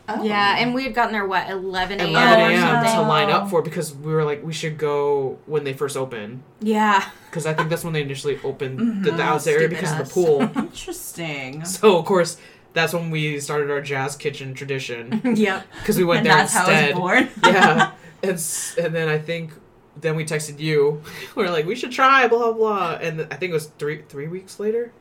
Oh. 0.10 0.24
yeah, 0.24 0.56
and 0.60 0.74
we 0.74 0.86
had 0.86 0.94
gotten 0.94 1.12
there 1.12 1.26
what 1.28 1.50
11 1.50 2.00
a.m. 2.00 2.10
11 2.12 2.40
a.m. 2.52 2.84
to 2.96 3.02
line 3.02 3.30
up 3.30 3.50
for 3.50 3.62
because 3.62 3.94
we 3.94 4.14
were 4.14 4.24
like, 4.24 4.42
we 4.42 4.54
should 4.54 4.78
go 4.78 5.38
when 5.48 5.66
they 5.66 5.74
first 5.74 5.98
open 5.98 6.44
Yeah, 6.62 7.04
because 7.30 7.46
I 7.46 7.54
think 7.54 7.68
that's 7.70 7.84
when 7.84 7.92
they 7.92 8.04
initially 8.04 8.40
opened 8.42 9.04
the 9.04 9.12
Mhm. 9.12 9.18
Dallas 9.18 9.46
area 9.48 9.68
Stupid 9.68 9.76
because 9.76 10.00
of 10.00 10.08
the 10.08 10.14
pool. 10.14 10.42
Interesting. 10.64 11.66
so 11.66 11.98
of 11.98 12.06
course, 12.06 12.38
that's 12.72 12.94
when 12.94 13.10
we 13.12 13.40
started 13.42 13.70
our 13.70 13.82
jazz 13.82 14.16
kitchen 14.16 14.54
tradition 14.54 15.20
yep. 15.36 15.66
because 15.80 15.98
we 15.98 16.06
went 16.06 16.20
and 16.20 16.28
there 16.28 16.36
that's 16.38 16.54
how 16.54 16.62
instead. 16.70 16.90
it's 16.92 16.98
born. 17.00 17.30
yeah, 17.44 17.92
and 18.24 18.32
and 18.78 18.96
then 18.96 19.08
I 19.08 19.18
think 19.20 19.54
then 20.00 20.16
we 20.16 20.26
texted 20.26 20.60
you. 20.60 21.02
We 21.36 21.44
are 21.44 21.50
like, 21.50 21.66
we 21.66 21.76
should 21.76 21.92
try, 21.92 22.28
blah 22.28 22.52
blah, 22.54 22.98
and 23.02 23.22
I 23.32 23.36
think 23.36 23.52
it 23.52 23.54
was 23.54 23.68
three 23.78 24.04
three 24.08 24.28
weeks 24.28 24.60
later. 24.60 24.92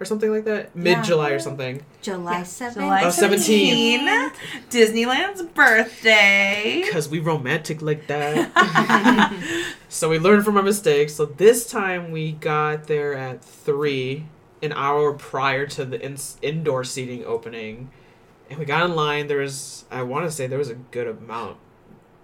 Or 0.00 0.04
something 0.04 0.30
like 0.30 0.44
that, 0.44 0.76
mid 0.76 1.02
July 1.02 1.30
or 1.30 1.40
something. 1.40 1.84
July 2.02 2.42
7th. 2.42 2.74
July 2.74 3.02
Oh, 3.06 3.10
17. 3.10 3.98
17, 4.06 4.30
Disneyland's 4.70 5.42
birthday. 5.42 6.82
Because 6.84 7.08
we 7.08 7.18
romantic 7.18 7.82
like 7.82 8.06
that. 8.06 9.74
so 9.88 10.08
we 10.08 10.20
learned 10.20 10.44
from 10.44 10.56
our 10.56 10.62
mistakes. 10.62 11.14
So 11.14 11.26
this 11.26 11.68
time 11.68 12.12
we 12.12 12.30
got 12.30 12.86
there 12.86 13.14
at 13.14 13.44
3, 13.44 14.24
an 14.62 14.72
hour 14.72 15.14
prior 15.14 15.66
to 15.66 15.84
the 15.84 16.00
in- 16.00 16.16
indoor 16.42 16.84
seating 16.84 17.24
opening. 17.24 17.90
And 18.50 18.60
we 18.60 18.66
got 18.66 18.84
in 18.88 18.94
line. 18.94 19.26
There 19.26 19.38
was, 19.38 19.84
I 19.90 20.02
want 20.02 20.26
to 20.26 20.30
say, 20.30 20.46
there 20.46 20.58
was 20.60 20.70
a 20.70 20.76
good 20.76 21.08
amount. 21.08 21.56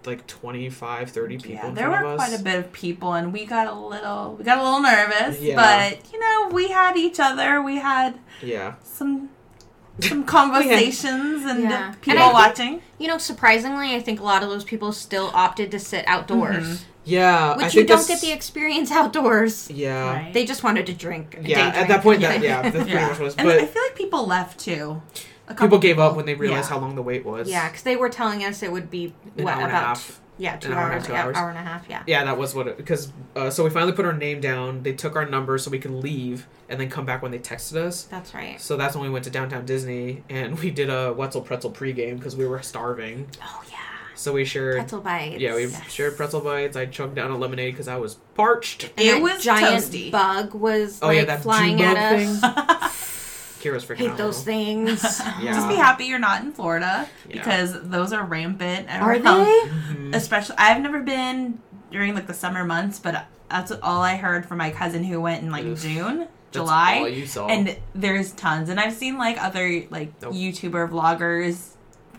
Like 0.06 0.26
25, 0.26 1.10
30 1.10 1.36
people 1.38 1.50
Yeah, 1.52 1.68
in 1.68 1.74
there 1.74 1.86
front 1.88 2.04
were 2.04 2.12
of 2.12 2.20
us. 2.20 2.28
quite 2.28 2.40
a 2.40 2.42
bit 2.42 2.58
of 2.58 2.72
people, 2.72 3.12
and 3.14 3.32
we 3.32 3.46
got 3.46 3.66
a 3.66 3.72
little, 3.74 4.34
we 4.38 4.44
got 4.44 4.58
a 4.58 4.62
little 4.62 4.82
nervous. 4.82 5.40
Yeah. 5.40 5.56
But 5.56 6.12
you 6.12 6.20
know, 6.20 6.50
we 6.52 6.68
had 6.68 6.96
each 6.96 7.18
other. 7.20 7.62
We 7.62 7.76
had 7.76 8.18
Yeah. 8.42 8.74
some 8.82 9.30
some 10.00 10.24
conversations 10.24 11.44
and 11.44 11.62
Yeah. 11.62 11.92
people 12.00 12.12
And 12.12 12.18
I 12.18 12.22
think- 12.24 12.34
watching. 12.34 12.82
You 12.98 13.08
know, 13.08 13.18
surprisingly, 13.18 13.94
I 13.94 14.00
think 14.00 14.20
a 14.20 14.24
lot 14.24 14.42
of 14.42 14.48
those 14.50 14.64
people 14.64 14.92
still 14.92 15.30
opted 15.34 15.70
to 15.70 15.78
sit 15.78 16.04
outdoors, 16.08 16.64
Mhm. 16.66 16.80
Yeah. 17.04 17.52
I 17.52 17.56
which 17.56 17.66
you 17.74 17.80
think 17.80 17.88
don't 17.88 17.98
that's- 18.00 18.08
get 18.08 18.20
the 18.26 18.32
experience 18.32 18.90
outdoors. 18.90 19.70
Yeah. 19.70 20.12
Right. 20.14 20.32
They 20.34 20.44
just 20.44 20.62
wanted 20.64 20.86
to 20.86 20.92
drink. 20.94 21.38
Yeah, 21.42 21.70
day 21.70 21.78
at 21.80 21.88
that 21.88 22.02
point, 22.02 22.20
that 22.22 22.40
yeah, 22.42 22.62
that's 22.62 22.74
pretty 22.76 22.90
Yeah. 22.92 23.02
much 23.08 23.10
what 23.12 23.20
it 23.20 23.24
was. 23.24 23.34
And 23.36 23.48
I 23.48 23.66
feel 23.66 23.82
like 23.82 23.94
people 23.96 24.26
left 24.26 24.58
too. 24.58 25.00
A 25.46 25.54
couple 25.54 25.66
people 25.68 25.78
gave 25.78 25.98
up 25.98 26.16
when 26.16 26.26
they 26.26 26.34
realized 26.34 26.68
Yeah. 26.70 26.74
how 26.76 26.80
long 26.80 26.94
the 26.94 27.02
wait 27.02 27.24
was. 27.24 27.48
Yeah, 27.48 27.68
because 27.68 27.82
they 27.82 27.96
were 27.96 28.08
telling 28.08 28.42
us 28.44 28.62
it 28.62 28.72
would 28.72 28.90
be 28.90 29.12
An 29.36 29.44
what 29.44 29.54
hour 29.54 29.60
and 29.62 29.66
a 29.66 29.68
about 29.68 29.82
half. 29.98 30.20
yeah 30.38 30.56
two 30.56 30.68
An 30.72 30.74
hour 30.78 30.84
and 30.84 30.92
a 30.92 30.94
hours, 30.94 31.02
half, 31.02 31.06
two 31.06 31.12
yeah, 31.12 31.24
hours. 31.24 31.36
hour 31.36 31.48
and 31.50 31.58
a 31.58 31.62
half, 31.62 31.84
yeah. 31.88 32.02
Yeah, 32.06 32.24
that 32.24 32.38
was 32.38 32.54
what 32.54 32.66
it 32.68 32.76
because 32.78 33.12
uh, 33.36 33.50
so 33.50 33.62
we 33.64 33.70
finally 33.70 33.92
put 33.92 34.04
our 34.06 34.12
name 34.14 34.40
down. 34.40 34.82
They 34.82 34.94
took 34.94 35.16
our 35.16 35.26
number 35.26 35.58
so 35.58 35.70
we 35.70 35.78
could 35.78 35.90
leave 35.92 36.46
and 36.70 36.80
then 36.80 36.88
come 36.88 37.04
back 37.04 37.20
when 37.22 37.30
they 37.30 37.38
texted 37.38 37.76
us. 37.76 38.04
That's 38.04 38.32
right. 38.34 38.58
So 38.60 38.76
that's 38.78 38.96
when 38.96 39.04
we 39.04 39.10
went 39.10 39.24
to 39.26 39.30
downtown 39.30 39.66
Disney 39.66 40.24
and 40.30 40.58
we 40.58 40.70
did 40.70 40.88
a 40.88 41.12
Wetzel 41.12 41.42
pretzel 41.42 41.70
pregame 41.70 42.16
because 42.16 42.36
we 42.36 42.46
were 42.46 42.62
starving. 42.62 43.28
Oh 43.42 43.62
yeah, 43.70 43.76
So 44.14 44.32
we 44.32 44.46
shared. 44.46 44.76
pretzel 44.78 45.02
bites. 45.02 45.40
Yeah, 45.40 45.54
we 45.56 45.66
Yes. 45.66 45.90
shared 45.92 46.16
pretzel 46.16 46.40
bites. 46.40 46.74
I 46.74 46.86
chugged 46.86 47.16
down 47.16 47.30
a 47.30 47.36
lemonade 47.36 47.74
because 47.74 47.86
I 47.88 47.96
was 47.98 48.14
parched. 48.34 48.84
And 48.96 49.06
It 49.06 49.22
was 49.22 49.44
giant 49.44 49.84
toasty. 49.84 50.10
bug 50.10 50.54
was 50.54 51.00
Oh, 51.02 51.08
like 51.08 51.18
yeah, 51.18 51.24
that 51.26 51.42
flying 51.42 51.76
June 51.76 51.86
at 51.96 52.40
bug 52.40 52.82
us. 52.82 53.10
thing. 53.64 53.72
Kira's 53.72 53.84
freaking 53.84 53.96
Hate 53.96 54.10
out. 54.10 54.18
those 54.18 54.42
things. 54.44 55.02
Yeah. 55.40 55.40
Just 55.54 55.68
be 55.68 55.74
happy 55.74 56.04
you're 56.04 56.18
not 56.18 56.42
in 56.42 56.52
Florida 56.52 57.08
Yeah. 57.28 57.34
because 57.36 57.88
those 57.88 58.12
are 58.12 58.24
rampant. 58.24 58.88
Are 58.90 59.10
around- 59.12 59.22
they? 59.24 59.60
Mhm. 59.94 60.14
Especially, 60.14 60.56
I've 60.58 60.80
never 60.82 61.00
been 61.02 61.60
during 61.90 62.14
like 62.14 62.26
the 62.26 62.34
summer 62.34 62.64
months, 62.64 62.98
but 62.98 63.26
that's 63.50 63.70
all 63.82 64.02
I 64.02 64.16
heard 64.16 64.46
from 64.46 64.58
my 64.58 64.70
cousin 64.70 65.04
who 65.04 65.20
went 65.20 65.42
in 65.42 65.50
like 65.50 65.64
Ugh. 65.66 65.76
June. 65.76 66.28
July. 66.50 66.98
all 67.00 67.08
you 67.08 67.26
saw. 67.26 67.48
And 67.48 67.76
there's 67.96 68.30
tons. 68.32 68.68
And 68.68 68.78
I've 68.78 68.92
seen 68.94 69.18
like 69.18 69.42
other 69.42 69.82
like 69.90 70.12
Nope. 70.22 70.34
YouTuber 70.34 70.88
vloggers 70.88 71.70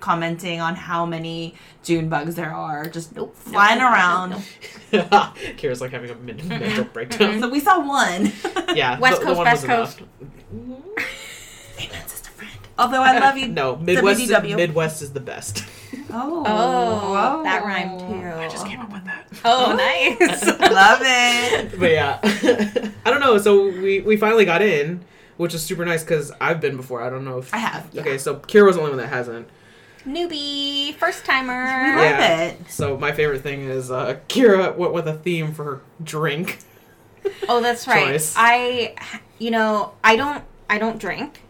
commenting 0.01 0.59
on 0.59 0.75
how 0.75 1.05
many 1.05 1.55
June 1.83 2.09
bugs 2.09 2.35
there 2.35 2.51
are 2.53 2.85
just 2.89 3.13
flying 3.33 3.79
around. 3.79 4.33
Kira's 4.91 5.79
like 5.79 5.91
having 5.91 6.09
a 6.11 6.15
mental 6.15 6.83
breakdown. 6.85 7.39
So 7.39 7.49
we 7.49 7.61
saw 7.61 7.79
one. 7.79 8.31
yeah, 8.75 8.99
West 8.99 9.21
the, 9.21 9.25
Coast, 9.25 9.27
the 9.27 9.33
one 9.35 9.45
West 9.45 9.67
was 9.67 9.95
Coast. 9.95 9.99
enough. 10.51 10.79
Amen, 11.79 12.07
sister 12.07 12.31
friend. 12.31 12.51
Although 12.77 13.01
I 13.03 13.19
love 13.19 13.37
you. 13.37 13.47
No, 13.55 13.77
Midwest. 13.77 14.19
Is, 14.21 14.29
Midwest 14.29 15.01
is 15.01 15.13
the 15.13 15.19
best. 15.21 15.63
Oh, 16.11 16.43
Oh, 16.45 17.43
that 17.43 17.63
rhymed 17.63 17.99
too. 17.99 18.27
I 18.27 18.47
just 18.49 18.65
came 18.67 18.79
up 18.81 18.91
with 18.91 19.05
that. 19.05 19.27
Oh, 19.45 19.73
nice. 19.75 20.45
love 20.59 20.99
it. 21.03 21.79
But 21.79 21.91
yeah, 21.91 22.19
I 23.05 23.09
don't 23.09 23.21
know. 23.21 23.37
So 23.37 23.65
we 23.67 24.01
we 24.01 24.17
finally 24.17 24.43
got 24.45 24.61
in, 24.61 25.05
which 25.37 25.53
is 25.53 25.63
super 25.63 25.85
nice 25.85 26.03
because 26.03 26.31
I've 26.41 26.59
been 26.59 26.75
before. 26.75 27.01
I 27.01 27.09
don't 27.09 27.23
know 27.25 27.37
if 27.37 27.53
I 27.53 27.57
have. 27.57 27.87
Yeah. 27.93 28.01
Okay, 28.01 28.17
so 28.17 28.35
Kira 28.35 28.65
was 28.65 28.75
the 28.75 28.81
only 28.81 28.91
one 28.95 28.99
that 28.99 29.07
hasn't. 29.09 29.47
Newbie, 30.05 30.93
first 30.95 31.23
We 31.27 31.33
timer. 31.33 31.53
love 31.95 32.05
Yeah. 32.05 32.41
it. 32.43 32.69
So 32.69 32.95
my 32.97 33.11
favorite 33.11 33.41
thing 33.41 33.61
is 33.61 33.89
uh, 33.89 34.19
Kira 34.29 34.75
went 34.75 34.93
with 34.93 35.07
a 35.07 35.13
theme 35.15 35.51
for 35.53 35.63
her 35.63 35.81
drink. 36.03 36.59
Oh, 37.49 37.59
that's 37.59 37.87
right. 37.87 38.05
Choice. 38.11 38.35
I, 38.37 38.93
you 39.39 39.49
know, 39.49 39.93
I 40.03 40.15
don't, 40.15 40.43
I 40.69 40.77
don't 40.77 40.99
drink, 40.99 41.41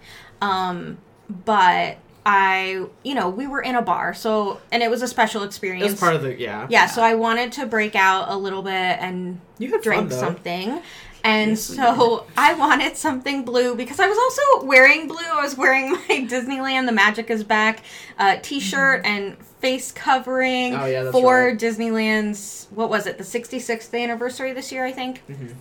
um, 0.42 1.00
but 1.30 1.98
I, 2.26 2.86
you 3.04 3.14
know, 3.14 3.30
we 3.30 3.46
were 3.48 3.62
in 3.62 3.76
a 3.76 3.82
bar, 3.82 4.14
so 4.14 4.60
and 4.72 4.82
it 4.82 4.90
was 4.90 5.02
a 5.02 5.08
special 5.08 5.44
It 5.44 5.48
experience. 5.48 5.92
was 5.92 6.00
part 6.00 6.16
of 6.16 6.22
the 6.24 6.40
yeah. 6.40 6.66
yeah, 6.70 6.88
so 6.88 7.02
I 7.04 7.16
wanted 7.16 7.52
to 7.54 7.66
break 7.66 7.96
out 7.96 8.30
a 8.30 8.36
little 8.36 8.62
bit 8.64 8.72
and 8.72 9.40
You 9.60 9.72
had 9.72 9.82
drink 9.82 10.10
fun 10.10 10.20
something. 10.20 10.82
And 11.24 11.52
Yes, 11.52 11.62
so 11.64 12.26
I 12.38 12.54
wanted 12.54 12.98
something 12.98 13.46
blue 13.46 13.76
because 13.76 14.00
I 14.00 14.08
was 14.08 14.18
also 14.18 14.66
wearing 14.66 15.08
blue. 15.08 15.18
I 15.18 15.42
was 15.42 15.56
wearing 15.58 15.92
my 16.10 16.28
Disneyland 16.30 16.86
The 16.86 16.92
Magic 16.92 17.30
is 17.32 17.44
Back 17.44 17.82
uh, 18.20 18.38
t 18.42 18.60
shirt 18.60 19.02
and 19.06 19.38
face 19.60 19.92
covering 19.92 20.74
Mm-hmm. 20.74 20.82
Oh, 20.84 20.86
yeah, 20.86 21.12
for 21.12 21.48
right. 21.48 21.58
Disneyland's, 21.60 22.68
what 22.72 22.90
was 22.90 23.06
it, 23.08 23.18
the 23.18 23.24
66th 23.24 24.00
anniversary 24.00 24.54
this 24.54 24.72
year, 24.72 24.86
I 24.86 24.92
think. 24.92 25.22
Mhm. 25.28 25.56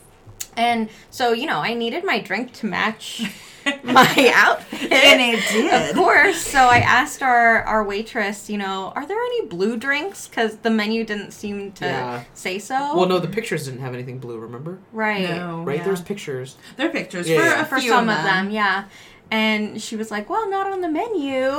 And 0.56 0.88
so, 1.10 1.32
you 1.32 1.46
know, 1.46 1.58
I 1.60 1.74
needed 1.74 2.04
my 2.04 2.20
drink 2.20 2.52
to 2.54 2.66
match 2.66 3.22
my 3.84 4.32
outfit. 4.34 4.92
And 4.92 5.20
it 5.38 5.42
did. 5.50 5.90
Of 5.90 5.96
course. 5.96 6.38
So 6.38 6.58
I 6.58 6.78
asked 6.78 7.22
our, 7.22 7.62
our 7.62 7.84
waitress, 7.84 8.48
you 8.50 8.58
know, 8.58 8.92
are 8.94 9.06
there 9.06 9.18
any 9.18 9.46
blue 9.46 9.76
drinks? 9.76 10.28
Because 10.28 10.56
the 10.58 10.70
menu 10.70 11.04
didn't 11.04 11.32
seem 11.32 11.72
to 11.72 11.84
Yeah. 11.86 12.24
say 12.34 12.58
so. 12.58 12.96
Well, 12.96 13.06
no, 13.06 13.18
the 13.18 13.28
pictures 13.28 13.64
didn't 13.66 13.80
have 13.80 13.94
anything 13.94 14.18
blue. 14.18 14.38
Remember? 14.38 14.78
Right. 14.92 15.28
No. 15.28 15.62
Right? 15.62 15.78
yeah. 15.78 15.84
There's 15.84 16.02
pictures. 16.02 16.56
There 16.76 16.88
are 16.88 16.92
pictures 16.92 17.28
Yeah, 17.28 17.38
for 17.38 17.44
yeah. 17.44 17.64
For 17.64 17.80
some 17.80 18.08
of 18.08 18.22
them, 18.22 18.50
yeah. 18.50 18.84
And 19.30 19.80
she 19.82 19.96
was 19.96 20.10
like, 20.10 20.28
well, 20.28 20.48
not 20.50 20.70
on 20.70 20.80
the 20.82 20.88
menu, 20.88 21.50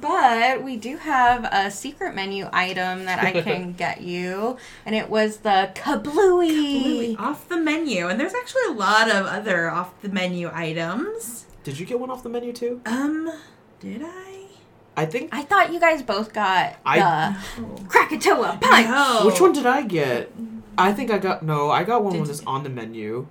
but 0.00 0.62
we 0.64 0.76
do 0.76 0.96
have 0.98 1.44
a 1.50 1.70
secret 1.70 2.14
menu 2.16 2.48
item 2.52 3.04
that 3.04 3.20
I 3.24 3.40
can 3.42 3.72
get 3.72 4.02
you. 4.02 4.58
And 4.84 4.94
it 4.94 5.08
was 5.08 5.38
the 5.38 5.70
kablooey. 5.74 7.18
Off 7.18 7.48
the 7.48 7.56
menu, 7.56 8.08
and 8.08 8.18
there's 8.20 8.34
actually 8.34 8.64
a 8.68 8.72
lot 8.72 9.08
of 9.08 9.26
other 9.26 9.70
off 9.70 9.98
the 10.02 10.08
menu 10.08 10.50
items. 10.52 11.46
Did 11.64 11.78
you 11.78 11.86
get 11.86 11.98
one 12.00 12.10
off 12.10 12.22
the 12.22 12.28
menu 12.28 12.52
too? 12.52 12.80
Um, 12.86 13.30
did 13.80 14.02
I? 14.04 14.46
I 14.96 15.06
think. 15.06 15.30
I 15.34 15.42
thought 15.42 15.72
you 15.72 15.80
guys 15.80 16.02
both 16.02 16.32
got 16.32 16.76
I- 16.84 17.36
the 17.56 17.84
Krakatoa 17.88 18.58
punch. 18.60 18.86
No. 18.88 19.22
Which 19.26 19.40
one 19.40 19.52
did 19.52 19.66
I 19.66 19.82
get? 19.82 20.32
I 20.76 20.92
think 20.92 21.10
I 21.10 21.18
got 21.18 21.42
no. 21.42 21.70
I 21.70 21.84
got 21.84 22.02
one 22.02 22.14
Did 22.14 22.26
was 22.26 22.42
on 22.46 22.62
the 22.64 22.70
menu. 22.70 23.26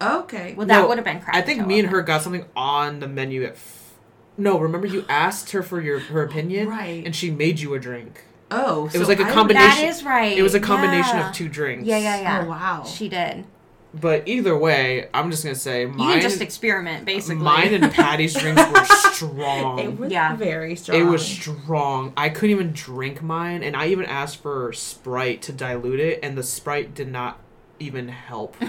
Okay. 0.00 0.54
Well, 0.56 0.66
that 0.66 0.80
No, 0.80 0.88
would 0.88 0.98
have 0.98 1.04
been 1.04 1.20
Krakatoa. 1.20 1.42
I 1.42 1.44
think 1.44 1.66
me 1.66 1.78
and 1.80 1.88
her 1.90 2.00
got 2.02 2.22
something 2.22 2.44
on 2.56 3.00
the 3.00 3.08
menu 3.08 3.44
at. 3.44 3.52
F- 3.52 3.92
no, 4.38 4.58
remember 4.58 4.86
you 4.86 5.04
asked 5.08 5.50
her 5.50 5.62
for 5.62 5.80
your 5.80 5.98
her 5.98 6.22
opinion, 6.22 6.68
Right. 6.68 7.04
And 7.04 7.14
she 7.14 7.30
made 7.30 7.60
you 7.60 7.74
a 7.74 7.78
drink. 7.78 8.24
oh, 8.50 8.88
It 8.94 8.98
was 8.98 9.08
like 9.08 9.20
a 9.20 9.24
I- 9.24 9.32
combination- 9.32 9.68
That 9.82 9.88
is 9.88 10.02
right. 10.04 10.36
It 10.36 10.42
was 10.42 10.54
a 10.54 10.60
combination 10.60 11.18
yeah. 11.18 11.28
of 11.28 11.34
two 11.34 11.48
drinks. 11.48 11.84
Yeah, 11.86 11.98
yeah, 11.98 12.20
yeah. 12.20 12.42
Oh 12.44 12.48
wow. 12.48 12.84
She 12.86 13.08
did. 13.08 13.44
But 13.92 14.28
either 14.28 14.56
way, 14.56 15.08
I'm 15.12 15.32
just 15.32 15.42
gonna 15.42 15.56
say 15.56 15.82
You 15.82 15.88
mine. 15.88 16.12
can 16.12 16.20
just 16.22 16.40
experiment, 16.40 17.04
basically. 17.04 17.42
mine 17.42 17.74
and 17.74 17.92
Patty's 17.92 18.34
drinks 18.40 18.62
were 18.70 18.84
strong. 19.12 19.80
It 19.80 19.98
was 19.98 20.12
Yeah. 20.12 20.36
very 20.36 20.76
strong. 20.76 21.00
It 21.00 21.02
was 21.04 21.26
strong. 21.26 22.12
I 22.16 22.28
couldn't 22.28 22.50
even 22.50 22.72
drink 22.72 23.20
mine, 23.20 23.64
and 23.64 23.74
I 23.76 23.86
even 23.88 24.04
asked 24.06 24.36
for 24.42 24.72
Sprite 24.72 25.42
to 25.42 25.52
dilute 25.52 25.98
it, 25.98 26.20
and 26.22 26.38
the 26.38 26.44
Sprite 26.44 26.94
did 26.94 27.10
not 27.10 27.40
even 27.80 28.08
help. 28.08 28.56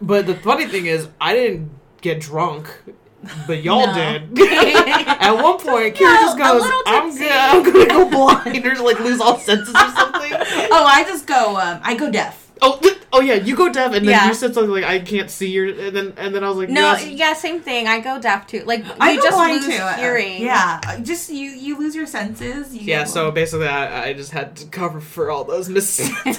but 0.00 0.26
the 0.26 0.34
funny 0.42 0.66
thing 0.66 0.86
is, 0.86 1.08
I 1.20 1.34
didn't 1.34 1.70
get 2.02 2.20
drunk, 2.20 2.68
but 3.46 3.62
y'all 3.62 3.86
No. 3.88 3.94
did. 3.94 4.38
At 5.08 5.32
one 5.32 5.58
point, 5.58 5.96
Kira 5.96 6.00
No, 6.14 6.20
just 6.20 6.38
goes, 6.38 6.62
"I'm 6.86 7.10
tipsy." 7.10 7.24
good. 7.24 7.32
I'm 7.32 7.62
gonna 7.64 7.86
go 7.86 8.08
blind 8.10 8.66
or 8.66 8.74
like 8.76 9.00
lose 9.00 9.20
all 9.20 9.36
senses 9.38 9.74
or 9.74 9.90
something." 9.96 10.32
oh, 10.32 10.84
I 10.86 11.04
just 11.08 11.26
go. 11.26 11.56
Um, 11.56 11.80
I 11.82 11.94
go 11.96 12.10
deaf. 12.10 12.52
Oh, 12.62 12.78
th- 12.80 12.96
oh 13.16 13.20
yeah, 13.20 13.34
you 13.34 13.56
go 13.56 13.72
deaf, 13.72 13.86
and 13.94 14.06
then 14.06 14.12
Yeah. 14.14 14.28
you 14.28 14.34
said 14.34 14.54
something 14.54 14.70
like, 14.72 14.84
"I 14.84 14.98
can't 15.00 15.30
see 15.30 15.50
your," 15.50 15.66
and 15.68 15.96
then 15.96 16.12
and 16.16 16.34
then 16.34 16.44
I 16.44 16.48
was 16.48 16.58
like, 16.58 16.68
No, 16.68 16.92
yes. 16.92 17.06
yeah, 17.08 17.32
same 17.34 17.60
thing. 17.60 17.88
I 17.88 18.00
go 18.00 18.20
deaf 18.20 18.46
too. 18.46 18.62
Like 18.64 18.84
I 19.00 19.12
you 19.12 19.18
go 19.18 19.24
just 19.24 19.36
blind 19.36 19.62
lose 19.62 19.76
too. 19.76 19.82
uh, 19.82 19.94
hearing. 19.94 20.42
Yeah, 20.42 20.80
uh, 20.86 20.98
just 20.98 21.30
you. 21.30 21.50
You 21.50 21.78
lose 21.78 21.94
your 21.94 22.06
senses. 22.06 22.74
You 22.74 22.82
Yeah, 22.82 23.04
so 23.04 23.30
basically, 23.30 23.68
I, 23.68 24.08
I 24.08 24.12
just 24.12 24.32
had 24.32 24.54
to 24.56 24.66
cover 24.66 25.00
for 25.00 25.30
all 25.30 25.44
those 25.44 25.68
mistakes. 25.68 26.12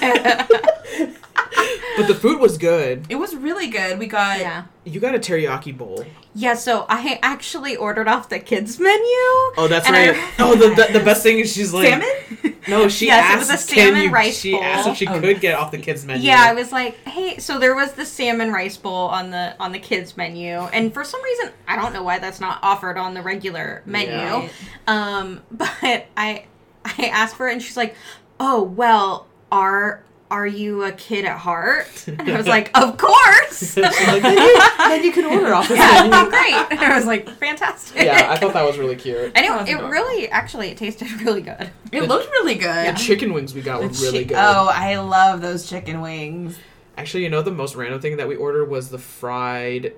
but 1.96 2.06
the 2.06 2.14
food 2.14 2.38
was 2.40 2.58
good. 2.58 3.06
it 3.08 3.16
was 3.16 3.34
really 3.34 3.68
good. 3.68 3.98
We 3.98 4.06
got. 4.06 4.38
yeah. 4.40 4.64
You 4.84 5.00
got 5.00 5.14
a 5.14 5.18
teriyaki 5.18 5.76
bowl. 5.76 6.04
Yeah, 6.34 6.54
so 6.54 6.86
I 6.88 7.18
actually 7.22 7.76
ordered 7.76 8.08
off 8.08 8.28
the 8.30 8.38
kids 8.38 8.78
menu. 8.80 8.96
Oh, 9.58 9.66
that's 9.68 9.86
And 9.86 9.94
right. 9.96 10.16
I- 10.16 10.32
oh, 10.38 10.54
the, 10.54 10.68
the 10.74 10.98
the 10.98 11.04
best 11.04 11.22
thing 11.22 11.40
is 11.40 11.52
she's 11.52 11.74
like, 11.74 11.88
Salmon? 11.88 12.56
no, 12.68 12.88
she 12.88 13.06
Yes, 13.06 13.18
it 13.24 13.38
asked, 13.38 13.50
was 13.50 13.70
a 13.70 13.74
can 13.74 13.84
salmon 13.92 14.02
you, 14.04 14.10
rice 14.10 14.38
she 14.38 14.52
bowl. 14.52 14.62
asked 14.62 14.88
if 14.88 14.96
she 14.96 15.06
Oh, 15.06 15.20
could 15.20 15.40
get 15.40 15.54
off 15.56 15.70
the 15.72 15.78
kids 15.78 16.06
menu. 16.06 16.24
Yeah, 16.26 16.40
I 16.42 16.54
was 16.54 16.67
like, 16.72 16.96
hey, 17.06 17.38
so 17.38 17.58
there 17.58 17.74
was 17.74 17.92
the 17.92 18.04
salmon 18.04 18.52
rice 18.52 18.76
bowl 18.76 19.08
on 19.08 19.30
the 19.30 19.54
on 19.60 19.72
the 19.72 19.78
kids 19.78 20.16
menu, 20.16 20.50
and 20.50 20.92
for 20.92 21.04
some 21.04 21.22
reason, 21.22 21.50
I 21.66 21.76
don't 21.76 21.92
know 21.92 22.02
why 22.02 22.18
that's 22.18 22.40
not 22.40 22.58
offered 22.62 22.96
on 22.96 23.14
the 23.14 23.22
regular 23.22 23.82
menu. 23.86 24.12
Yeah. 24.12 24.48
Um, 24.86 25.42
but 25.50 26.06
I 26.16 26.44
I 26.84 27.10
asked 27.12 27.36
for 27.36 27.48
it, 27.48 27.52
and 27.52 27.62
she's 27.62 27.76
like, 27.76 27.94
oh 28.40 28.62
well, 28.62 29.26
are 29.50 30.02
are 30.30 30.46
you 30.46 30.84
a 30.84 30.92
kid 30.92 31.24
at 31.24 31.38
heart? 31.38 32.04
And 32.18 32.30
I 32.30 32.36
was 32.36 32.46
like, 32.46 32.70
of 32.78 32.96
course. 32.98 33.58
She's 33.58 33.76
like, 33.76 34.22
then, 34.22 34.36
you, 34.38 34.60
then 34.78 35.04
you 35.04 35.12
can 35.18 35.24
order 35.24 35.54
off 35.54 35.68
this 35.68 35.78
yeah, 35.78 36.08
menu. 36.08 36.30
great. 36.30 36.54
And 36.70 36.80
I 36.80 36.96
was 36.96 37.06
like, 37.06 37.28
fantastic. 37.38 38.02
Yeah, 38.02 38.26
I 38.30 38.36
thought 38.36 38.52
that 38.54 38.64
was 38.64 38.76
really 38.78 38.96
cute. 38.96 39.32
And 39.34 39.68
it, 39.68 39.72
it 39.74 39.82
really, 39.82 40.28
actually, 40.30 40.68
it 40.68 40.76
tasted 40.76 41.10
really 41.22 41.40
good. 41.42 41.70
It 41.92 42.02
looked 42.02 42.30
really 42.30 42.54
good. 42.56 42.94
The 42.94 42.98
chicken 42.98 43.32
wings 43.32 43.54
we 43.54 43.62
got 43.62 43.80
were 43.82 43.88
The 43.88 44.02
really 44.02 44.24
good. 44.24 44.36
Oh, 44.36 44.70
I 44.72 44.96
love 44.98 45.40
those 45.40 45.68
chicken 45.68 46.00
wings. 46.00 46.58
Actually, 46.96 47.22
you 47.22 47.30
know 47.30 47.42
the 47.42 47.52
most 47.52 47.76
random 47.76 48.00
thing 48.00 48.16
that 48.16 48.26
we 48.26 48.34
ordered 48.34 48.68
was 48.68 48.88
the 48.90 48.98
fried 48.98 49.92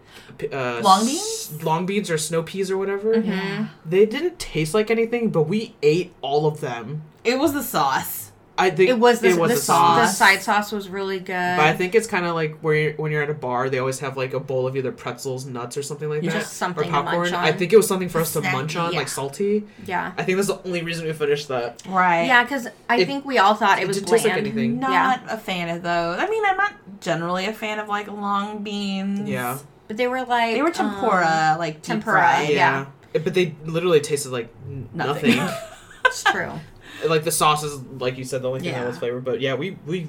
uh, 0.53 0.81
Long 0.85 1.01
s- 1.09 1.47
beans? 1.49 1.65
long 1.65 1.87
beans 1.87 2.11
or 2.11 2.19
snow 2.19 2.43
peas 2.43 2.71
or 2.71 2.77
whatever. 2.77 3.15
Mhm. 3.15 3.71
They 3.87 4.05
didn't 4.05 4.39
taste 4.39 4.75
like 4.75 4.91
anything, 4.91 5.31
but 5.31 5.45
we 5.45 5.75
ate 5.83 6.13
all 6.21 6.47
of 6.47 6.61
them. 6.61 7.01
It 7.25 7.39
was 7.39 7.55
the 7.55 7.63
sauce. 7.63 8.20
I 8.61 8.71
think 8.71 8.91
It 8.91 8.99
was 8.99 9.21
the, 9.21 9.29
it 9.31 9.39
was 9.39 9.51
the, 9.51 9.55
the 9.57 9.61
sauce. 9.61 10.11
the 10.11 10.15
side 10.15 10.43
sauce 10.43 10.71
was 10.73 10.89
really 10.89 11.19
good. 11.19 11.27
But 11.57 11.61
I 11.67 11.73
think 11.75 11.95
it's 11.95 12.07
kind 12.07 12.27
of 12.27 12.35
like 12.35 12.59
where 12.61 12.75
you're, 12.75 12.93
when 12.95 13.13
you're 13.13 13.23
at 13.23 13.31
a 13.31 13.35
bar, 13.35 13.69
they 13.71 13.79
always 13.79 13.99
have 14.01 14.17
like 14.17 14.35
a 14.35 14.41
bowl 14.41 14.67
of 14.67 14.77
either 14.77 14.93
pretzels, 14.93 15.47
nuts, 15.47 15.77
or 15.77 15.83
something 15.83 16.09
like 16.09 16.23
Yeah. 16.23 16.31
that, 16.33 16.39
Just 16.41 16.55
something 16.55 16.83
or 16.85 16.87
to 16.87 16.91
popcorn. 16.93 17.21
munch 17.23 17.33
on. 17.33 17.45
I 17.45 17.53
think 17.53 17.73
it 17.73 17.77
was 17.77 17.87
something 17.87 18.09
for 18.09 18.21
us 18.21 18.33
to 18.35 18.41
Snacky, 18.41 18.53
munch 18.53 18.77
on, 18.77 18.93
yeah. 18.93 18.99
like 18.99 19.09
salty. 19.09 19.65
yeah. 19.87 20.13
I 20.19 20.23
think 20.25 20.37
that's 20.37 20.49
the 20.49 20.63
only 20.65 20.83
reason 20.83 21.07
we 21.07 21.13
finished 21.13 21.49
that. 21.49 21.83
Right. 21.89 22.25
Yeah, 22.25 22.43
because 22.45 22.69
I 22.89 22.99
It- 22.99 23.07
think 23.07 23.25
we 23.25 23.39
all 23.39 23.55
thought 23.55 23.79
it, 23.79 23.83
it 23.83 23.89
was 23.89 23.97
didn't 23.99 24.09
taste 24.11 24.25
like 24.27 24.37
anything. 24.37 24.79
Not 24.81 25.23
a 25.29 25.39
fan 25.39 25.69
of 25.75 25.83
those. 25.83 26.19
I 26.19 26.29
mean, 26.29 26.45
I'm 26.45 26.57
not 26.57 26.73
generally 27.01 27.47
a 27.47 27.53
fan 27.53 27.79
of 27.79 27.89
like 27.89 28.09
long 28.09 28.63
beans. 28.63 29.29
Yeah, 29.29 29.59
But 29.89 29.97
they 29.97 30.07
were 30.07 30.23
like 30.25 30.55
They 30.55 30.63
were 30.63 30.69
um, 30.69 30.75
tempura, 30.75 31.57
like 31.59 31.83
tempura, 31.83 32.19
fried. 32.19 32.51
Yeah. 32.51 32.87
But 33.13 33.35
they 33.35 33.57
literally 33.65 34.01
tasted 34.01 34.31
like 34.31 34.55
Nothing. 34.95 35.37
nothing. 35.37 35.57
it's 36.05 36.23
true. 36.25 36.53
Like 37.07 37.25
the 37.25 37.33
sauce 37.33 37.63
is 37.63 37.81
like 37.99 38.19
you 38.19 38.25
said, 38.25 38.43
the 38.43 38.49
only 38.49 38.61
thing 38.61 38.73
that 38.73 38.87
was 38.87 38.99
flavored. 38.99 39.25
But 39.25 39.41
yeah, 39.41 39.55
we 39.55 39.79
we 39.87 40.09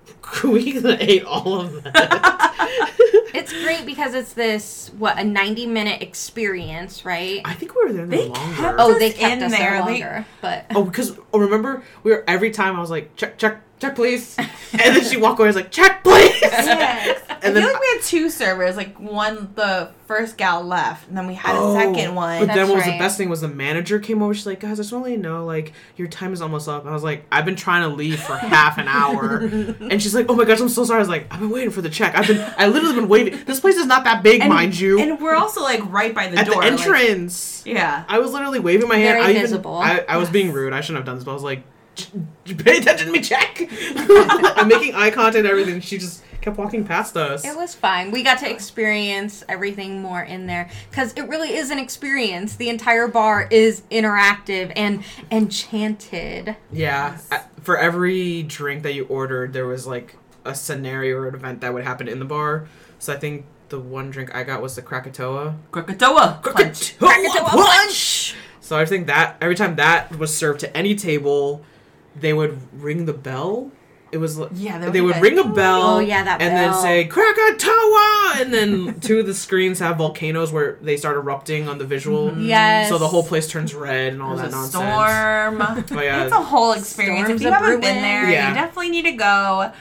we 0.44 0.84
ate 0.86 1.24
all 1.24 1.60
of 1.60 1.82
that. 1.84 2.51
It's 3.34 3.50
great 3.64 3.86
because 3.86 4.12
it's 4.14 4.34
this 4.34 4.90
what 4.98 5.18
a 5.18 5.24
ninety 5.24 5.66
minute 5.66 6.02
experience, 6.02 7.04
right? 7.04 7.40
I 7.44 7.54
think 7.54 7.74
we 7.74 7.82
were 7.84 7.92
there 7.92 8.06
They 8.06 8.28
longer. 8.28 8.54
kept 8.56 8.76
oh, 8.78 8.98
they 8.98 9.10
kept 9.10 9.32
in 9.38 9.42
us 9.44 9.50
there 9.52 9.70
there. 9.70 9.84
They- 9.84 9.90
longer, 10.02 10.26
but 10.42 10.66
Oh, 10.74 10.84
because 10.84 11.18
oh, 11.32 11.38
remember 11.38 11.82
we 12.02 12.10
were 12.10 12.24
every 12.28 12.50
time 12.50 12.76
I 12.76 12.80
was 12.80 12.90
like 12.90 13.16
check 13.16 13.38
check 13.38 13.62
check 13.80 13.94
please, 13.94 14.36
and 14.38 14.48
then 14.96 15.02
she 15.04 15.16
walked 15.16 15.38
away. 15.40 15.46
I 15.46 15.50
was 15.50 15.56
like 15.56 15.70
check 15.70 16.04
please. 16.04 16.40
Yes. 16.42 17.22
I 17.28 17.34
And 17.46 17.54
feel 17.54 17.54
then 17.54 17.72
like 17.72 17.80
we 17.80 17.88
had 17.94 18.02
two 18.02 18.30
servers. 18.30 18.76
Like 18.76 19.00
one, 19.00 19.50
the 19.56 19.90
first 20.06 20.36
gal 20.36 20.62
left, 20.62 21.08
and 21.08 21.16
then 21.16 21.26
we 21.26 21.34
had 21.34 21.56
Oh, 21.56 21.70
a 21.74 21.80
second 21.80 22.10
oh, 22.10 22.14
one. 22.14 22.46
But 22.46 22.54
then 22.54 22.68
what 22.68 22.76
was 22.76 22.84
the 22.84 22.98
best 22.98 23.18
thing 23.18 23.28
was 23.28 23.40
the 23.40 23.48
manager 23.48 23.98
came 23.98 24.22
over. 24.22 24.32
She's 24.32 24.46
like, 24.46 24.60
guys, 24.60 24.72
I 24.78 24.82
just 24.82 24.92
want 24.92 25.06
to 25.06 25.10
let 25.10 25.16
you 25.16 25.20
know, 25.22 25.44
like, 25.44 25.72
your 25.96 26.06
time 26.06 26.32
is 26.32 26.40
almost 26.40 26.68
up. 26.68 26.82
And 26.82 26.90
I 26.90 26.92
was 26.92 27.02
like, 27.02 27.24
I've 27.32 27.44
been 27.44 27.56
trying 27.56 27.82
to 27.82 27.88
leave 27.96 28.20
for 28.20 28.36
half 28.36 28.78
an 28.78 28.86
hour. 28.86 29.38
and 29.38 30.00
she's 30.00 30.14
like, 30.14 30.26
oh 30.28 30.36
my 30.36 30.44
gosh, 30.44 30.60
I'm 30.60 30.68
so 30.68 30.84
sorry. 30.84 30.98
I 30.98 31.00
was 31.00 31.08
like, 31.08 31.26
I've 31.32 31.40
been 31.40 31.50
waiting 31.50 31.70
for 31.70 31.82
the 31.82 31.90
check. 31.90 32.14
I've 32.14 32.28
been 32.28 32.38
I 32.58 32.68
literally 32.68 32.94
been 32.94 33.08
waving. 33.08 33.44
This 33.44 33.60
place 33.60 33.76
is 33.76 33.86
not 33.86 34.04
that 34.04 34.22
big, 34.22 34.46
mind 34.48 34.78
you. 34.78 35.00
And 35.00 35.20
we're 35.20 35.34
also 35.34 35.62
like 35.62 35.80
right 35.90 36.14
by 36.14 36.28
the 36.28 36.38
At 36.38 36.46
door. 36.46 36.56
the 36.56 36.60
like- 36.60 36.72
entrance. 36.72 37.62
yeah. 37.66 38.04
I 38.08 38.18
was 38.18 38.32
literally 38.32 38.58
waving 38.60 38.88
my 38.88 38.96
hand. 38.96 39.18
Very 39.20 39.36
I 39.36 39.40
even- 39.44 39.66
I, 39.66 40.04
I 40.08 40.16
was 40.16 40.30
being 40.30 40.52
rude. 40.52 40.72
I 40.72 40.80
shouldn't 40.80 40.98
have 40.98 41.06
done 41.06 41.16
this, 41.16 41.24
but 41.24 41.30
I 41.32 41.34
was 41.34 41.42
like, 41.42 41.62
"Pay 42.44 42.78
attention 42.78 43.06
to 43.08 43.12
me, 43.12 43.20
check." 43.20 43.68
I'm 43.96 44.68
making 44.68 44.94
eye 44.94 45.10
contact 45.10 45.36
and 45.36 45.46
everything. 45.46 45.80
She 45.80 45.98
just 45.98 46.22
kept 46.40 46.58
walking 46.58 46.84
past 46.84 47.16
us. 47.16 47.44
It 47.44 47.56
was 47.56 47.72
fine. 47.74 48.10
We 48.10 48.24
got 48.24 48.38
to 48.40 48.50
experience 48.50 49.44
everything 49.48 50.02
more 50.02 50.22
in 50.22 50.46
there 50.46 50.68
because 50.90 51.12
it 51.14 51.22
really 51.28 51.54
is 51.54 51.70
an 51.70 51.78
experience. 51.78 52.56
The 52.56 52.68
entire 52.68 53.06
bar 53.06 53.46
is 53.50 53.82
interactive 53.92 54.72
and 54.74 55.04
enchanted. 55.30 56.56
Yeah. 56.72 57.18
I- 57.30 57.42
for 57.62 57.78
every 57.78 58.42
drink 58.42 58.82
that 58.82 58.94
you 58.94 59.04
ordered, 59.04 59.52
there 59.52 59.66
was 59.66 59.86
like 59.86 60.16
a 60.44 60.54
scenario 60.54 61.16
or 61.16 61.28
an 61.28 61.34
event 61.34 61.60
that 61.60 61.72
would 61.74 61.84
happen 61.84 62.08
in 62.08 62.18
the 62.18 62.24
bar. 62.24 62.66
So 62.98 63.12
I 63.12 63.16
think 63.16 63.46
the 63.68 63.78
one 63.80 64.10
drink 64.10 64.34
I 64.34 64.42
got 64.44 64.60
was 64.62 64.74
the 64.76 64.82
Krakatoa. 64.82 65.56
Krakatoa. 65.72 66.40
punch. 66.42 66.98
Krakatoa 66.98 67.48
punch. 67.48 68.34
So 68.60 68.78
I 68.78 68.84
think 68.86 69.06
that 69.08 69.36
every 69.40 69.54
time 69.56 69.76
that 69.76 70.16
was 70.18 70.34
served 70.36 70.60
to 70.60 70.76
any 70.76 70.94
table, 70.94 71.62
they 72.18 72.32
would 72.32 72.58
ring 72.80 73.06
the 73.06 73.12
bell. 73.12 73.70
It 74.12 74.18
was 74.18 74.38
li- 74.38 74.48
Yeah, 74.52 74.90
they, 74.90 75.00
would 75.00 75.12
like, 75.12 75.22
ring 75.22 75.38
a 75.38 75.44
bell. 75.48 75.82
Oh, 75.96 75.98
yeah, 75.98 76.22
that 76.22 76.42
and 76.42 76.50
bell. 76.52 76.72
then 76.72 76.82
say 76.82 77.04
Krakatoa, 77.06 78.34
and 78.40 78.52
then 78.52 79.00
two 79.00 79.20
of 79.20 79.26
the 79.26 79.32
screens 79.34 79.78
have 79.78 79.96
volcanoes 79.96 80.52
where 80.52 80.76
they 80.82 80.96
start 80.98 81.16
erupting 81.16 81.66
on 81.68 81.78
the 81.78 81.86
visual. 81.86 82.30
Mm-hmm. 82.30 82.42
Yes. 82.46 82.88
So 82.90 82.98
the 82.98 83.08
whole 83.08 83.22
place 83.24 83.48
turns 83.48 83.74
red 83.74 84.12
and 84.12 84.22
all 84.22 84.36
There's 84.36 84.50
that 84.52 84.56
a 84.74 84.78
nonsense. 84.78 85.86
storm. 85.86 85.98
Oh 85.98 86.02
yeah. 86.02 86.24
It's 86.24 86.32
a 86.32 86.42
whole 86.42 86.72
experience. 86.72 87.24
Storms 87.26 87.40
if 87.40 87.46
you 87.46 87.48
a 87.48 87.54
haven't 87.54 87.80
been 87.80 88.02
there, 88.02 88.30
Yeah. 88.30 88.48
you 88.50 88.54
definitely 88.54 88.90
need 88.90 89.04
to 89.06 89.12
go. 89.12 89.72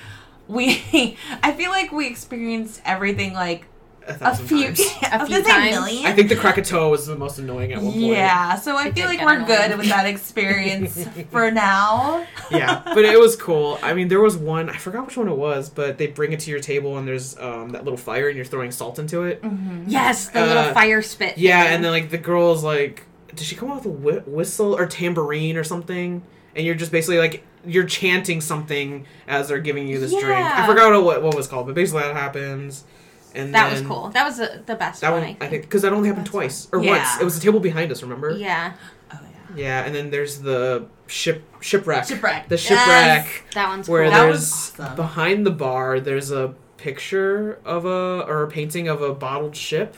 We, 0.51 1.17
I 1.43 1.51
feel 1.53 1.71
like 1.71 1.91
we 1.91 2.07
experienced 2.07 2.81
everything 2.85 3.33
like 3.33 3.65
a 4.07 4.17
a 4.21 4.35
few, 4.35 4.65
times. 4.65 4.81
I 5.03 5.25
few 5.25 5.37
gonna 5.41 5.47
times. 5.53 5.71
million. 5.75 6.05
I 6.07 6.11
think 6.13 6.27
the 6.29 6.35
Krakatoa 6.35 6.89
was 6.89 7.05
the 7.05 7.15
most 7.15 7.37
annoying 7.37 7.71
at 7.71 7.81
one 7.81 7.91
point. 7.93 8.03
Yeah, 8.05 8.55
so 8.55 8.75
I 8.75 8.87
It 8.87 8.95
feel 8.95 9.05
like 9.05 9.21
we're 9.21 9.45
good 9.45 9.77
with 9.77 9.87
that 9.89 10.07
experience 10.07 11.07
for 11.31 11.51
now. 11.51 12.25
yeah, 12.49 12.81
but 12.83 13.05
it 13.05 13.19
was 13.19 13.35
cool. 13.35 13.77
I 13.83 13.93
mean, 13.93 14.07
there 14.07 14.19
was 14.19 14.35
one 14.35 14.69
I 14.69 14.77
forgot 14.77 15.05
which 15.05 15.17
one 15.17 15.27
it 15.29 15.37
was, 15.37 15.69
but 15.69 15.97
they 15.99 16.07
bring 16.07 16.31
it 16.33 16.39
to 16.41 16.51
your 16.51 16.59
table 16.59 16.97
and 16.97 17.07
there's 17.07 17.37
um, 17.37 17.69
that 17.69 17.83
little 17.83 17.95
fire 17.97 18.27
and 18.27 18.35
you're 18.35 18.43
throwing 18.45 18.71
salt 18.71 18.97
into 18.99 19.23
it. 19.23 19.43
Yes, 19.85 20.29
the 20.29 20.41
Uh, 20.43 20.47
little 20.47 20.73
fire 20.73 21.01
spit. 21.03 21.37
Yeah, 21.37 21.63
thing. 21.63 21.75
and 21.75 21.83
then 21.83 21.91
like 21.91 22.09
the 22.09 22.17
girl's 22.17 22.63
like, 22.63 23.03
did 23.29 23.41
she 23.41 23.55
come 23.55 23.69
out 23.71 23.77
with 23.77 23.85
a 23.85 23.89
whi- 23.97 24.23
whistle 24.25 24.75
or 24.75 24.87
tambourine 24.87 25.55
or 25.57 25.63
something? 25.63 26.23
And 26.55 26.65
you're 26.65 26.75
just 26.75 26.91
basically 26.91 27.17
like 27.19 27.45
you're 27.65 27.85
chanting 27.85 28.41
something 28.41 29.05
as 29.27 29.47
they're 29.49 29.59
giving 29.59 29.87
you 29.87 29.99
this 29.99 30.11
drink. 30.11 30.45
I 30.45 30.65
forgot 30.65 31.03
what 31.03 31.21
what 31.23 31.35
was 31.35 31.47
called, 31.47 31.65
but 31.67 31.75
basically 31.75 32.01
that 32.03 32.15
happens. 32.15 32.85
And 33.33 33.55
that 33.55 33.71
was 33.71 33.81
cool. 33.81 34.09
That 34.09 34.25
was 34.25 34.37
the, 34.37 34.61
the 34.65 34.75
best 34.75 34.99
That 35.01 35.11
one, 35.11 35.21
one, 35.21 35.37
I 35.39 35.47
think, 35.47 35.61
because 35.63 35.83
that 35.83 35.93
only 35.93 36.09
happened 36.09 36.25
That's 36.27 36.31
twice 36.31 36.67
or 36.73 36.83
Yeah. 36.83 36.97
once. 36.97 37.21
It 37.21 37.23
was 37.23 37.35
the 37.39 37.41
table 37.41 37.61
behind 37.61 37.89
us. 37.91 38.01
Remember? 38.03 38.31
Yeah, 38.31 38.73
Oh 39.13 39.19
yeah. 39.21 39.55
Yeah, 39.55 39.85
and 39.85 39.95
then 39.95 40.09
there's 40.09 40.41
the 40.41 40.87
ship 41.07 41.43
shipwreck. 41.61 42.05
Shipwreck. 42.07 42.49
The 42.49 42.57
shipwreck. 42.57 43.25
Yes, 43.25 43.41
that 43.53 43.69
one's 43.69 43.87
where 43.87 44.03
cool. 44.03 44.11
That 44.11 44.23
there's 44.23 44.35
was 44.39 44.73
awesome. 44.79 44.95
behind 44.97 45.45
the 45.45 45.51
bar 45.51 45.99
there's 46.01 46.29
a 46.31 46.55
picture 46.75 47.59
of 47.63 47.85
a 47.85 48.25
or 48.27 48.43
a 48.43 48.47
painting 48.49 48.87
of 48.89 49.01
a 49.01 49.13
bottled 49.13 49.55
ship 49.55 49.95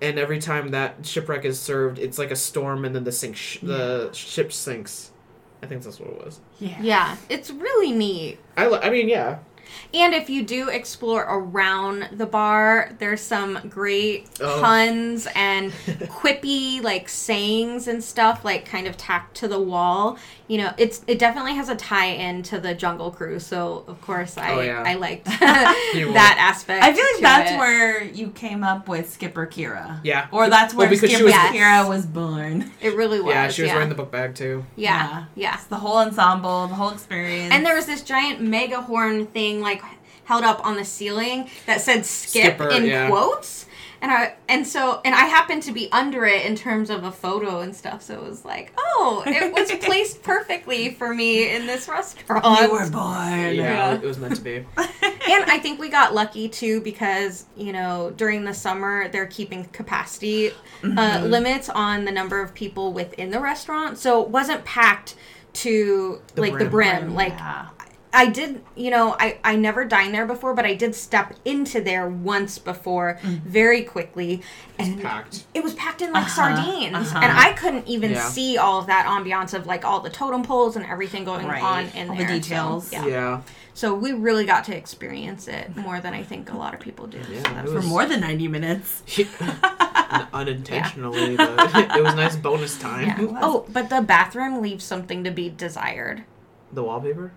and 0.00 0.18
every 0.18 0.38
time 0.40 0.68
that 0.70 1.04
shipwreck 1.06 1.44
is 1.44 1.60
served 1.60 1.98
it's 1.98 2.18
like 2.18 2.30
a 2.32 2.36
storm 2.36 2.84
and 2.84 2.94
then 2.94 3.04
the 3.04 3.12
sink 3.12 3.36
sh- 3.36 3.58
the 3.62 4.10
ship 4.12 4.52
sinks 4.52 5.10
i 5.62 5.66
think 5.66 5.82
that's 5.82 6.00
what 6.00 6.10
it 6.10 6.24
was 6.24 6.40
Yeah. 6.60 6.78
yeah, 6.80 7.16
it's 7.28 7.50
really 7.50 7.92
neat. 7.92 8.38
i, 8.56 8.66
li- 8.68 8.78
I 8.82 8.90
mean 8.90 9.08
yeah 9.08 9.38
And 9.94 10.14
if 10.14 10.28
you 10.30 10.42
do 10.42 10.68
explore 10.68 11.22
around 11.28 12.08
the 12.12 12.26
bar, 12.26 12.90
there's 12.98 13.20
some 13.20 13.58
great 13.68 14.28
Oh. 14.40 14.60
puns 14.60 15.28
and 15.34 15.72
quippy 16.08 16.82
like 16.82 17.08
sayings 17.08 17.86
and 17.88 18.02
stuff 18.02 18.44
like 18.44 18.64
kind 18.64 18.86
of 18.86 18.96
tacked 18.96 19.36
to 19.38 19.48
the 19.48 19.60
wall. 19.60 20.18
You 20.48 20.58
know, 20.58 20.74
it's 20.76 21.02
it 21.06 21.18
definitely 21.18 21.54
has 21.54 21.68
a 21.68 21.76
tie 21.76 22.06
in 22.06 22.42
to 22.44 22.58
the 22.60 22.74
Jungle 22.74 23.10
Cruise. 23.10 23.46
So 23.46 23.84
of 23.86 24.00
course 24.02 24.36
I 24.36 24.52
Oh, 24.52 24.60
yeah. 24.60 24.82
I 24.86 24.94
liked 24.94 25.24
that 25.26 26.36
aspect. 26.38 26.82
I 26.84 26.92
feel 26.92 27.04
like 27.04 27.16
to 27.16 27.22
that's 27.22 27.50
it. 27.52 27.58
where 27.58 28.02
you 28.04 28.30
came 28.30 28.62
up 28.64 28.88
with 28.88 29.10
Skipper 29.10 29.46
Kira. 29.46 30.00
Yeah. 30.04 30.28
Or 30.30 30.48
that's 30.50 30.74
oh, 30.74 30.78
where 30.78 30.88
because 30.88 31.08
she 31.10 31.16
Skipper 31.16 31.24
was- 31.26 31.32
Yes. 31.34 31.54
Kira 31.54 31.88
was 31.88 32.04
born. 32.06 32.70
it 32.80 32.94
really 32.96 33.20
was. 33.20 33.32
yeah 33.34 33.48
she 33.48 33.62
was 33.62 33.68
yeah. 33.68 33.74
wearing 33.74 33.88
the 33.88 33.94
book 33.94 34.10
bag 34.10 34.34
too 34.34 34.64
yeah, 34.76 35.24
yeah. 35.34 35.54
It's 35.54 35.64
the 35.64 35.76
whole 35.76 35.98
ensemble, 35.98 36.66
the 36.68 36.74
whole 36.74 36.90
experience. 36.90 37.52
And 37.54 37.64
there 37.64 37.74
was 37.74 37.86
this 37.86 38.02
giant 38.02 38.40
mega 38.40 38.80
horn 38.82 39.26
thing 39.26 39.60
like 39.62 39.82
held 40.24 40.44
up 40.44 40.64
on 40.64 40.76
the 40.76 40.84
ceiling 40.84 41.48
that 41.66 41.80
said 41.80 42.04
skip 42.06 42.56
Skipper, 42.56 42.68
in 42.70 42.84
yeah. 42.86 43.08
quotes. 43.08 43.66
And 44.00 44.10
I 44.10 44.34
and 44.48 44.66
so 44.66 45.00
and 45.04 45.14
I 45.14 45.26
happened 45.26 45.62
to 45.62 45.72
be 45.72 45.88
under 45.92 46.24
it 46.26 46.44
in 46.44 46.56
terms 46.56 46.90
of 46.90 47.04
a 47.04 47.12
photo 47.12 47.60
and 47.60 47.72
stuff, 47.74 48.02
so 48.02 48.14
it 48.14 48.22
was 48.28 48.44
like, 48.44 48.72
oh, 48.76 49.22
it 49.24 49.52
was 49.52 49.70
placed 49.86 50.24
perfectly 50.24 50.90
for 50.94 51.14
me 51.14 51.54
in 51.54 51.68
this 51.68 51.86
restaurant. 51.86 52.44
you 52.60 52.72
were 52.72 52.90
born. 52.90 53.54
yeah, 53.54 53.94
it 53.94 54.02
was 54.02 54.18
meant 54.18 54.34
to 54.34 54.42
be 54.42 54.56
and 54.76 55.44
I 55.46 55.60
think 55.62 55.78
we 55.78 55.88
got 55.88 56.14
lucky 56.14 56.48
too 56.48 56.80
because 56.80 57.44
you 57.56 57.72
know 57.72 58.12
during 58.16 58.44
the 58.44 58.52
summer 58.54 59.06
they're 59.08 59.26
keeping 59.26 59.64
capacity 59.66 60.50
Mm-hmm. 60.82 60.98
uh, 60.98 61.20
limits 61.28 61.68
on 61.68 62.04
the 62.04 62.10
number 62.10 62.42
of 62.42 62.52
people 62.54 62.92
within 62.92 63.30
the 63.30 63.38
restaurant, 63.38 63.98
so 63.98 64.20
it 64.20 64.30
wasn't 64.30 64.64
packed 64.64 65.14
to 65.52 66.20
The 66.34 66.40
like 66.40 66.58
the 66.58 66.64
brim. 66.64 67.02
brim. 67.04 67.14
Like 67.14 67.34
Yeah. 67.34 67.68
I 68.14 68.26
did, 68.26 68.62
you 68.76 68.90
know, 68.90 69.16
I, 69.18 69.38
I 69.42 69.56
never 69.56 69.84
dined 69.86 70.12
there 70.14 70.26
before, 70.26 70.52
but 70.54 70.66
I 70.66 70.74
did 70.74 70.94
step 70.94 71.34
into 71.46 71.80
there 71.80 72.06
once 72.06 72.58
before 72.58 73.18
very 73.22 73.82
quickly. 73.82 74.42
And 74.78 75.00
packed 75.00 75.44
it 75.54 75.62
was 75.64 75.74
packed 75.74 76.02
in 76.02 76.12
like 76.12 76.24
Uh-huh, 76.26 76.54
sardines. 76.56 76.94
uh-huh. 76.94 77.20
And 77.22 77.32
I 77.38 77.52
couldn't 77.54 77.88
even 77.88 78.10
Yeah. 78.10 78.28
see 78.28 78.58
all 78.58 78.78
of 78.80 78.86
that 78.88 79.06
ambiance 79.06 79.54
of 79.54 79.66
like 79.66 79.84
all 79.86 80.00
the 80.00 80.10
totem 80.10 80.42
poles 80.42 80.76
and 80.76 80.84
everything 80.84 81.24
going 81.24 81.46
Right. 81.46 81.62
on 81.62 81.84
in 81.96 82.10
All 82.10 82.16
the 82.16 82.24
there. 82.24 82.28
So, 82.28 82.34
details. 82.40 82.92
yeah. 82.92 83.06
yeah 83.06 83.40
So 83.74 83.94
we 83.94 84.12
really 84.12 84.44
got 84.44 84.64
to 84.64 84.76
experience 84.76 85.48
it 85.48 85.74
more 85.76 85.98
than 86.00 86.12
I 86.12 86.22
think 86.22 86.52
a 86.52 86.56
lot 86.56 86.74
of 86.74 86.80
people 86.80 87.06
do. 87.06 87.16
Yeah, 87.18 87.24
So 87.24 87.50
it 87.50 87.54
that's 87.54 87.72
For 87.72 87.82
more 87.82 88.04
than 88.04 88.20
90 88.20 88.46
minutes. 88.48 89.02
unintentionally 90.34 91.36
but 91.38 91.74
it 91.96 92.02
was 92.02 92.14
nice 92.14 92.36
bonus 92.36 92.78
time 92.78 93.06
yeah. 93.06 93.38
Oh, 93.40 93.64
but 93.72 93.88
the 93.88 94.02
bathroom 94.02 94.60
leaves 94.60 94.84
something 94.84 95.24
to 95.24 95.30
be 95.30 95.48
desired. 95.48 96.24
the 96.72 96.82
wallpaper 96.82 97.32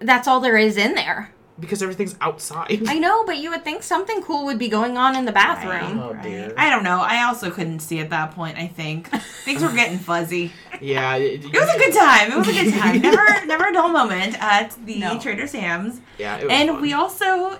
That's 0.00 0.26
all 0.26 0.40
there 0.40 0.56
is 0.56 0.76
in 0.76 0.94
there. 0.94 1.32
because 1.58 1.82
everything's 1.82 2.16
outside 2.22 2.82
I 2.88 2.98
know, 2.98 3.24
but 3.26 3.36
you 3.36 3.50
would 3.50 3.62
think 3.64 3.82
something 3.82 4.22
cool 4.22 4.46
would 4.46 4.58
be 4.58 4.68
going 4.68 4.96
on 4.96 5.14
in 5.14 5.26
the 5.26 5.32
bathroom. 5.32 5.98
Oh, 6.00 6.14
dear. 6.22 6.54
I 6.56 6.70
don't 6.70 6.82
know. 6.84 7.00
I 7.00 7.22
also 7.24 7.50
couldn't 7.50 7.80
see 7.80 7.98
at 8.00 8.08
that 8.10 8.30
point, 8.32 8.56
I 8.56 8.66
think. 8.66 9.08
Things 9.44 9.62
were 9.62 9.70
getting 9.72 9.98
fuzzy. 9.98 10.52
yeah 10.80 11.16
it, 11.16 11.44
It 11.44 11.52
was 11.52 11.68
a 11.74 11.78
good 11.78 11.92
time. 11.94 12.32
It 12.32 12.38
was 12.38 12.48
a 12.48 12.52
good 12.52 12.72
time. 12.72 13.00
Never 13.02 13.46
never 13.46 13.64
a 13.68 13.72
dull 13.74 13.90
moment 13.90 14.36
at 14.42 14.74
the 14.86 14.98
No. 15.00 15.18
Trader 15.20 15.46
Sam's. 15.46 16.00
yeah 16.18 16.38
it 16.38 16.44
was 16.44 16.52
And 16.52 16.70
fun. 16.70 16.80
we 16.80 16.92
also 16.94 17.58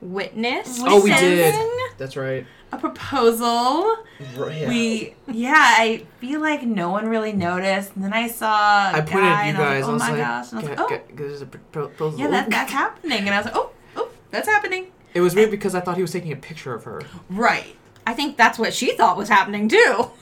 witnessed. 0.00 0.80
oh 0.84 1.02
we 1.02 1.10
did 1.14 1.54
that's 1.96 2.16
right 2.16 2.46
a 2.72 2.78
proposal. 2.78 3.96
Yeah. 4.36 4.68
We 4.68 5.14
yeah, 5.28 5.54
I 5.56 6.04
feel 6.20 6.40
like 6.40 6.62
no 6.62 6.90
one 6.90 7.08
really 7.08 7.32
noticed. 7.32 7.94
And 7.94 8.04
then 8.04 8.12
I 8.12 8.28
saw 8.28 8.90
a 8.90 8.92
I 8.96 9.00
pointed 9.00 9.12
guy 9.12 9.30
at 9.30 9.44
you 9.44 9.48
and 9.50 9.58
guys. 9.58 9.84
I 9.84 9.92
was 9.92 10.00
like, 10.00 10.10
oh 10.10 10.12
my 10.12 10.18
gosh. 10.18 10.50
And 10.52 10.58
I 10.58 10.62
was 10.62 10.68
"Get- 10.70 10.78
like, 10.78 11.08
oh, 11.10 11.14
there's 11.14 11.42
a 11.42 11.46
proposal. 11.46 12.18
yeah, 12.18 12.28
that, 12.28 12.50
that's 12.50 12.72
happening. 12.72 13.20
And 13.20 13.30
I 13.30 13.36
was 13.38 13.46
like, 13.46 13.56
oh, 13.56 13.70
oh, 13.96 14.08
that's 14.30 14.48
happening. 14.48 14.88
It 15.14 15.20
was 15.20 15.34
weird 15.34 15.50
because 15.50 15.74
I 15.74 15.80
thought 15.80 15.96
he 15.96 16.02
was 16.02 16.12
taking 16.12 16.32
a 16.32 16.36
picture 16.36 16.74
of 16.74 16.84
her. 16.84 17.00
Right. 17.30 17.76
I 18.06 18.14
think 18.14 18.36
that's 18.36 18.58
what 18.58 18.74
she 18.74 18.96
thought 18.96 19.16
was 19.16 19.28
happening 19.28 19.68
too. 19.68 19.78
Oh 19.88 20.12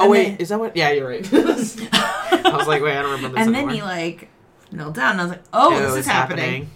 And 0.00 0.10
wait, 0.10 0.24
then- 0.30 0.36
is 0.38 0.48
that 0.50 0.60
what? 0.60 0.76
Yeah, 0.76 0.90
you're 0.92 1.08
right. 1.08 1.32
I 1.34 2.56
was 2.56 2.66
like, 2.68 2.82
wait, 2.82 2.96
I 2.96 3.02
don't 3.02 3.12
remember 3.12 3.36
this 3.38 3.46
and 3.46 3.54
then 3.54 3.68
he 3.70 3.82
like 3.82 4.28
knelt 4.70 4.94
down 4.94 5.12
and 5.12 5.20
I 5.20 5.24
was 5.24 5.32
like, 5.32 5.42
oh, 5.52 5.72
Ew, 5.72 5.78
this 5.80 5.90
is 5.90 5.96
it's 5.98 6.06
happening. 6.08 6.70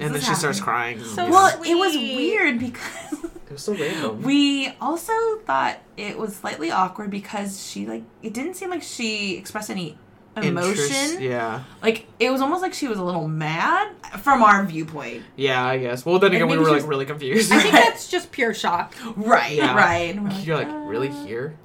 And 0.00 0.10
then 0.10 0.20
is 0.20 0.26
she 0.26 0.34
starts 0.34 0.60
crying. 0.60 1.02
So. 1.02 1.28
Well, 1.28 1.60
it 1.62 1.74
was 1.74 1.96
weird 1.96 2.60
because 2.60 3.26
it 3.48 3.52
was 3.54 3.62
so 3.62 3.74
random. 3.74 4.22
we 4.22 4.70
also 4.80 5.12
thought 5.46 5.78
it 5.96 6.18
was 6.18 6.36
slightly 6.36 6.70
awkward 6.70 7.10
because 7.10 7.64
she 7.66 7.86
like 7.86 8.02
it 8.22 8.32
didn't 8.34 8.54
seem 8.54 8.70
like 8.70 8.82
she 8.82 9.36
expressed 9.36 9.70
any 9.70 9.98
Interest- 10.36 10.90
emotion. 10.92 11.22
Yeah, 11.22 11.64
Like 11.82 12.06
it 12.20 12.30
was 12.30 12.40
almost 12.40 12.62
like 12.62 12.72
she 12.72 12.86
was 12.86 12.98
a 12.98 13.02
little 13.02 13.26
mad 13.26 13.88
from 14.20 14.40
our 14.42 14.64
viewpoint. 14.64 15.24
yeah, 15.34 15.64
I 15.64 15.78
guess. 15.78 16.06
Well, 16.06 16.20
then 16.20 16.32
again, 16.32 16.46
we 16.46 16.56
were 16.58 16.64
like 16.68 16.74
was- 16.76 16.84
really 16.84 17.06
confused. 17.06 17.50
I 17.50 17.58
think 17.58 17.72
that's 17.74 18.06
just 18.08 18.30
pure 18.30 18.54
shock. 18.54 18.94
Right, 19.16 19.56
Yeah. 19.56 19.74
right. 19.76 20.22
Like, 20.22 20.46
you're 20.46 20.56
like, 20.56 20.68
uh, 20.68 20.76
really 20.76 21.08
here? 21.08 21.56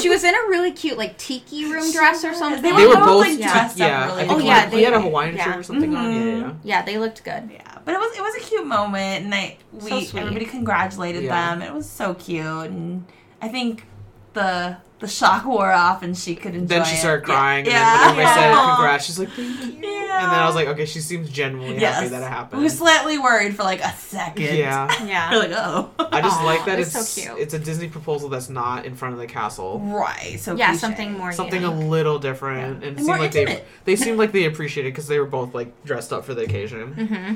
She 0.00 0.08
was 0.08 0.24
in 0.24 0.34
a 0.34 0.38
really 0.48 0.72
cute 0.72 0.96
like 0.98 1.16
tiki 1.18 1.64
room 1.70 1.90
dress 1.92 2.24
or 2.24 2.34
something. 2.34 2.62
They 2.62 2.72
They 2.72 2.86
were 2.86 2.94
both, 2.94 3.04
both 3.06 3.26
like, 3.28 3.38
yeah. 3.38 3.52
dressed 3.52 3.80
up 3.80 3.88
yeah. 3.88 4.06
really 4.16 4.28
Oh, 4.28 4.38
yeah, 4.38 4.60
had- 4.60 4.72
he 4.72 4.82
had 4.82 4.92
a 4.94 5.00
Hawaiian 5.00 5.36
yeah. 5.36 5.44
shirt 5.44 5.56
or 5.58 5.62
something 5.62 5.94
on. 5.94 6.04
Mm-hmm. 6.12 6.28
Yeah, 6.40 6.46
yeah. 6.46 6.52
Yeah, 6.64 6.82
they 6.82 6.98
looked 6.98 7.22
good. 7.24 7.50
Yeah, 7.52 7.78
but 7.84 7.94
it 7.94 7.98
was 8.00 8.16
it 8.16 8.20
was 8.22 8.34
a 8.36 8.40
cute 8.40 8.66
moment, 8.66 9.24
and 9.24 9.34
I 9.34 9.56
we 9.72 9.80
So 9.80 10.00
sweet. 10.00 10.20
everybody 10.20 10.46
congratulated 10.46 11.24
Yeah. 11.24 11.54
them. 11.54 11.62
It 11.62 11.72
was 11.74 11.88
so 11.88 12.14
cute, 12.14 12.44
and 12.46 13.04
I 13.40 13.48
think 13.48 13.86
the 14.32 14.76
the 15.02 15.08
shock 15.08 15.44
wore 15.44 15.70
off 15.70 16.02
and 16.02 16.16
she 16.16 16.34
could 16.34 16.54
enjoy 16.54 16.76
Then 16.76 16.84
she 16.86 16.94
it. 16.94 16.98
started 17.00 17.28
Yeah. 17.28 17.34
crying, 17.34 17.64
and 17.66 17.72
Yeah. 17.74 17.84
then 18.06 18.16
when 18.16 18.26
everybody 18.26 18.40
said 18.54 18.74
congrats, 18.74 19.04
she's 19.04 19.18
like, 19.18 19.28
thank 19.30 19.60
you. 19.82 19.88
Yeah. 19.90 20.22
And 20.24 20.32
then 20.32 20.38
I 20.40 20.46
was 20.46 20.54
like, 20.54 20.68
okay, 20.68 20.84
she 20.86 21.00
seems 21.00 21.28
genuinely 21.30 21.78
Yes. 21.80 21.96
happy 21.96 22.08
that 22.08 22.22
it 22.22 22.28
happened." 22.28 22.30
We 22.30 22.32
happened. 22.32 22.62
were 22.64 22.68
slightly 22.70 23.18
worried 23.18 23.54
for 23.56 23.62
like 23.64 23.80
a 23.84 23.92
second. 23.96 24.56
yeah. 24.56 24.88
We're 25.00 25.06
Yeah. 25.08 25.36
like, 25.36 25.50
oh. 25.52 25.90
I 26.10 26.20
just 26.22 26.38
Aw, 26.40 26.44
like 26.44 26.64
that 26.66 26.76
that's 26.78 26.94
it's 26.94 27.08
so 27.08 27.20
cute. 27.34 27.38
it's 27.42 27.54
a 27.54 27.58
Disney 27.58 27.88
proposal 27.88 28.28
that's 28.28 28.48
not 28.48 28.86
in 28.86 28.94
front 28.94 29.12
of 29.14 29.20
the 29.20 29.26
castle. 29.26 29.80
right. 29.84 30.38
So 30.40 30.54
Yeah, 30.54 30.68
cliche. 30.68 30.78
something 30.80 31.12
more 31.18 31.32
Something 31.32 31.62
unique. 31.62 31.84
a 31.84 31.86
little 31.88 32.18
different, 32.18 32.64
and 32.74 32.82
it 32.82 32.86
And 32.88 32.96
seemed 32.98 33.06
more 33.08 33.18
like 33.18 33.32
they 33.32 33.40
intimate. 33.42 33.66
they 33.84 33.96
seemed 33.96 34.18
like 34.18 34.32
they 34.32 34.44
appreciated 34.52 34.88
it 34.88 34.92
because 34.92 35.08
they 35.08 35.18
were 35.18 35.26
both 35.26 35.54
like 35.54 35.84
dressed 35.84 36.12
up 36.12 36.24
for 36.24 36.34
the 36.34 36.42
occasion. 36.42 36.94
Mm-hmm. 36.96 37.34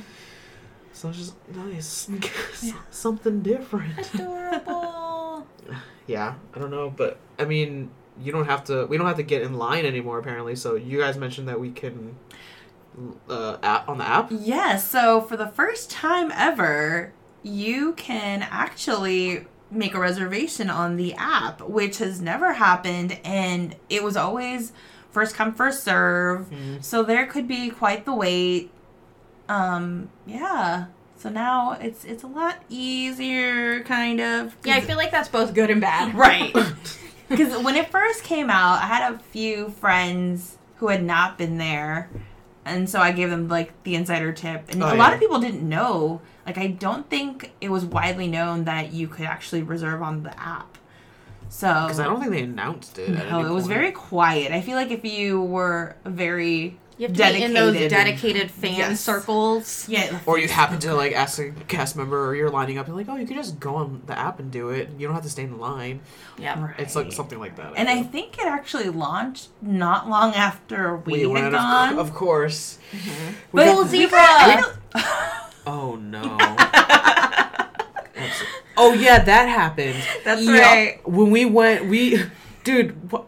So 0.93 1.09
it's 1.11 1.19
just 1.19 1.35
nice, 1.55 2.09
something 2.91 3.41
different. 3.43 4.15
Adorable. 4.15 4.86
Yeah, 6.07 6.35
I 6.55 6.59
don't 6.59 6.71
know, 6.71 6.91
but 6.91 7.19
I 7.39 7.45
mean, 7.45 7.91
you 8.23 8.33
don't 8.33 8.47
have 8.47 8.65
to. 8.65 8.87
We 8.87 8.97
don't 8.97 9.07
have 9.07 9.17
to 9.17 9.23
get 9.23 9.43
in 9.43 9.55
line 9.55 9.85
anymore, 9.85 10.19
apparently. 10.19 10.57
So 10.57 10.75
you 10.77 11.01
guys 11.01 11.17
mentioned 11.17 11.49
that 11.49 11.59
we 11.61 11.71
can 11.71 12.17
uh, 13.29 13.57
app 13.63 13.89
on 13.89 13.99
the 13.99 14.05
app. 14.07 14.29
Yes. 14.31 14.89
So 14.89 15.21
for 15.21 15.37
the 15.37 15.49
first 15.49 15.91
time 15.91 16.31
ever, 16.35 17.13
you 17.43 17.93
can 17.95 18.43
actually 18.51 19.47
make 19.71 19.95
a 19.95 19.99
reservation 20.01 20.71
on 20.71 20.97
the 20.97 21.13
app, 21.15 21.61
which 21.61 21.99
has 21.99 22.21
never 22.21 22.55
happened, 22.55 23.19
and 23.25 23.75
it 23.91 24.03
was 24.03 24.17
always 24.17 24.73
first 25.11 25.35
come 25.35 25.53
first 25.55 25.83
serve. 25.83 26.47
Mhm. 26.51 26.83
So 26.85 27.03
there 27.03 27.27
could 27.27 27.49
be 27.49 27.71
quite 27.71 28.05
the 28.05 28.15
wait. 28.15 28.71
Um. 29.49 30.09
Yeah. 30.27 30.87
So 31.19 31.29
now 31.31 31.73
it's 31.81 32.05
it's 32.05 32.23
a 32.23 32.27
lot 32.27 32.63
easier, 32.69 33.83
kind 33.85 34.21
of. 34.21 34.57
Yeah, 34.65 34.75
I 34.77 34.81
feel 34.81 34.97
like 34.97 35.11
that's 35.11 35.29
both 35.29 35.55
good 35.55 35.71
and 35.71 35.81
bad. 35.81 36.15
Right. 36.27 36.55
Because 37.29 37.61
when 37.65 37.75
it 37.75 37.91
first 37.91 38.23
came 38.23 38.51
out, 38.51 38.81
I 38.83 38.87
had 38.87 39.13
a 39.13 39.19
few 39.19 39.71
friends 39.71 40.59
who 40.77 40.89
had 40.89 41.03
not 41.03 41.37
been 41.39 41.59
there. 41.59 42.09
And 42.65 42.89
so 42.89 43.01
I 43.01 43.11
gave 43.13 43.31
them 43.31 43.49
like 43.49 43.73
the 43.83 43.95
insider 43.97 44.33
tip. 44.33 44.71
And 44.71 44.83
Oh, 44.83 44.93
a 44.93 44.95
lot 44.95 45.13
of 45.13 45.19
people 45.21 45.41
didn't 45.41 45.69
know. 45.69 46.21
Like, 46.47 46.59
I 46.59 46.69
don't 46.69 47.09
think 47.11 47.53
it 47.61 47.69
was 47.71 47.85
widely 47.85 48.29
known 48.29 48.65
that 48.65 48.93
you 48.93 49.09
could 49.09 49.27
actually 49.27 49.63
reserve 49.63 50.03
on 50.03 50.23
the 50.23 50.39
app. 50.41 50.79
So. 51.49 51.67
Because 51.69 51.99
I 52.01 52.05
don't 52.05 52.21
think 52.21 52.31
they 52.33 52.43
announced 52.43 52.99
it. 52.99 53.11
at 53.17 53.29
No, 53.31 53.41
any 53.41 53.49
it 53.49 53.53
was 53.53 53.65
point. 53.65 53.75
very 53.75 53.93
quiet. 53.93 54.53
I 54.53 54.61
feel 54.61 54.77
like 54.77 54.91
if 54.93 55.05
you 55.05 55.41
were 55.43 55.97
very 56.05 56.79
You 56.99 57.09
have 57.09 57.17
to 57.17 57.23
be 57.35 57.43
in 57.43 57.53
those 57.53 57.75
Dedicated. 57.75 57.91
dedicated 57.91 58.51
fan 58.51 58.79
Yes. 58.79 59.01
circles. 59.01 59.87
yeah, 59.87 60.19
Or 60.25 60.39
you 60.39 60.49
happen 60.49 60.79
to 60.79 60.95
like 60.95 61.13
ask 61.13 61.39
a 61.39 61.51
cast 61.69 61.95
member, 61.95 62.27
or 62.29 62.35
you're 62.35 62.49
lining 62.49 62.79
up, 62.79 62.87
and 62.87 62.97
like, 62.97 63.07
oh, 63.09 63.17
you 63.17 63.27
can 63.27 63.37
just 63.37 63.61
go 63.61 63.75
on 63.75 64.01
the 64.07 64.19
app 64.19 64.41
and 64.41 64.51
do 64.51 64.71
it. 64.71 64.89
You 64.97 65.07
don't 65.07 65.15
have 65.15 65.25
to 65.25 65.29
stay 65.31 65.43
in 65.43 65.59
line. 65.59 66.01
Yeah. 66.39 66.59
Right. 66.63 66.75
It's 66.79 66.97
like 66.97 67.13
something 67.13 67.39
like 67.39 67.57
that. 67.57 67.75
And 67.77 67.89
I 67.91 67.97
feel. 68.03 68.05
think 68.13 68.39
it 68.39 68.47
actually 68.47 68.89
launched 68.89 69.49
not 69.61 70.09
long 70.09 70.33
after 70.35 70.97
we, 70.97 71.13
we 71.13 71.21
had 71.21 71.29
went, 71.31 71.47
of, 71.47 71.53
gone. 71.53 71.95
cou- 71.95 72.01
of 72.01 72.15
course. 72.15 72.79
Mm-hmm. 72.93 73.27
We 73.53 73.61
But 73.61 73.65
got 73.67 73.75
Full 73.75 73.85
the- 73.85 73.91
zebra. 73.91 74.63
Oh 75.69 75.97
no. 75.97 76.39
Oh 78.79 78.93
yeah, 78.93 79.23
that 79.25 79.49
happened. 79.49 79.97
That's 80.25 80.43
Yup. 80.43 80.61
right. 80.61 81.09
When 81.09 81.31
we 81.31 81.47
went, 81.47 81.87
we, 81.87 82.23
dude, 82.63 83.11
what, 83.11 83.25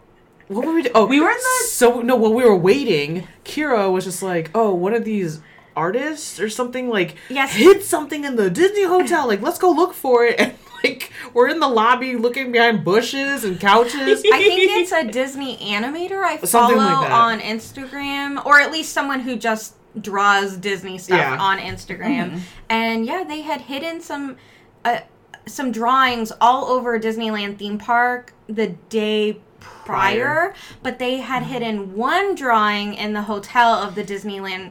what 0.49 0.66
were 0.66 0.72
we? 0.74 0.82
doing? 0.82 0.92
oh, 0.94 1.07
We 1.07 1.20
were 1.20 1.30
in 1.30 1.36
the- 1.36 1.66
So 1.68 2.01
no, 2.03 2.16
while 2.16 2.32
we 2.34 2.44
were 2.44 2.57
waiting, 2.57 3.26
Kira 3.44 3.90
was 3.92 4.05
just 4.05 4.22
like, 4.22 4.51
"Oh, 4.55 4.74
one 4.74 4.94
of 4.94 5.05
these 5.05 5.40
artists 5.76 6.40
or 6.40 6.49
something 6.49 6.88
like 6.88 7.14
Yes. 7.28 7.53
hid 7.55 7.82
something 7.82 8.24
in 8.24 8.36
the 8.36 8.51
Disney 8.51 8.84
hotel. 8.84 9.28
Like, 9.28 9.40
let's 9.42 9.59
go 9.59 9.70
look 9.70 9.94
for 9.94 10.24
it." 10.24 10.38
And 10.80 10.92
like, 10.94 11.12
we're 11.34 11.49
in 11.49 11.59
the 11.59 11.66
lobby 11.66 12.14
looking 12.14 12.53
behind 12.53 12.84
bushes 12.84 13.42
and 13.42 13.59
couches. 13.59 14.22
I 14.32 14.38
think 14.38 14.70
it's 14.80 14.92
a 14.92 15.05
Disney 15.05 15.57
animator 15.57 16.22
I 16.22 16.36
follow 16.36 16.76
like 16.76 17.11
on 17.11 17.40
Instagram, 17.40 18.44
or 18.46 18.61
at 18.61 18.70
least 18.70 18.92
someone 18.92 19.18
who 19.18 19.34
just 19.34 19.74
draws 20.01 20.57
Disney 20.57 20.96
stuff 20.99 21.18
Yeah. 21.18 21.36
on 21.40 21.59
Instagram. 21.59 22.38
And 22.70 23.05
yeah, 23.05 23.24
they 23.24 23.40
had 23.40 23.62
hidden 23.62 24.01
some 24.01 24.36
uh, 24.84 25.01
some 25.46 25.72
drawings 25.72 26.30
all 26.40 26.66
over 26.66 26.96
Disneyland 27.01 27.59
theme 27.59 27.78
park 27.78 28.32
the 28.46 28.68
day 28.88 29.40
prior, 29.61 30.54
but 30.82 30.98
they 30.98 31.18
had 31.18 31.44
hidden 31.44 31.94
one 31.94 32.34
drawing 32.34 32.94
in 32.94 33.12
the 33.12 33.22
hotel 33.22 33.74
of 33.74 33.94
the 33.94 34.04
Disneyland 34.04 34.70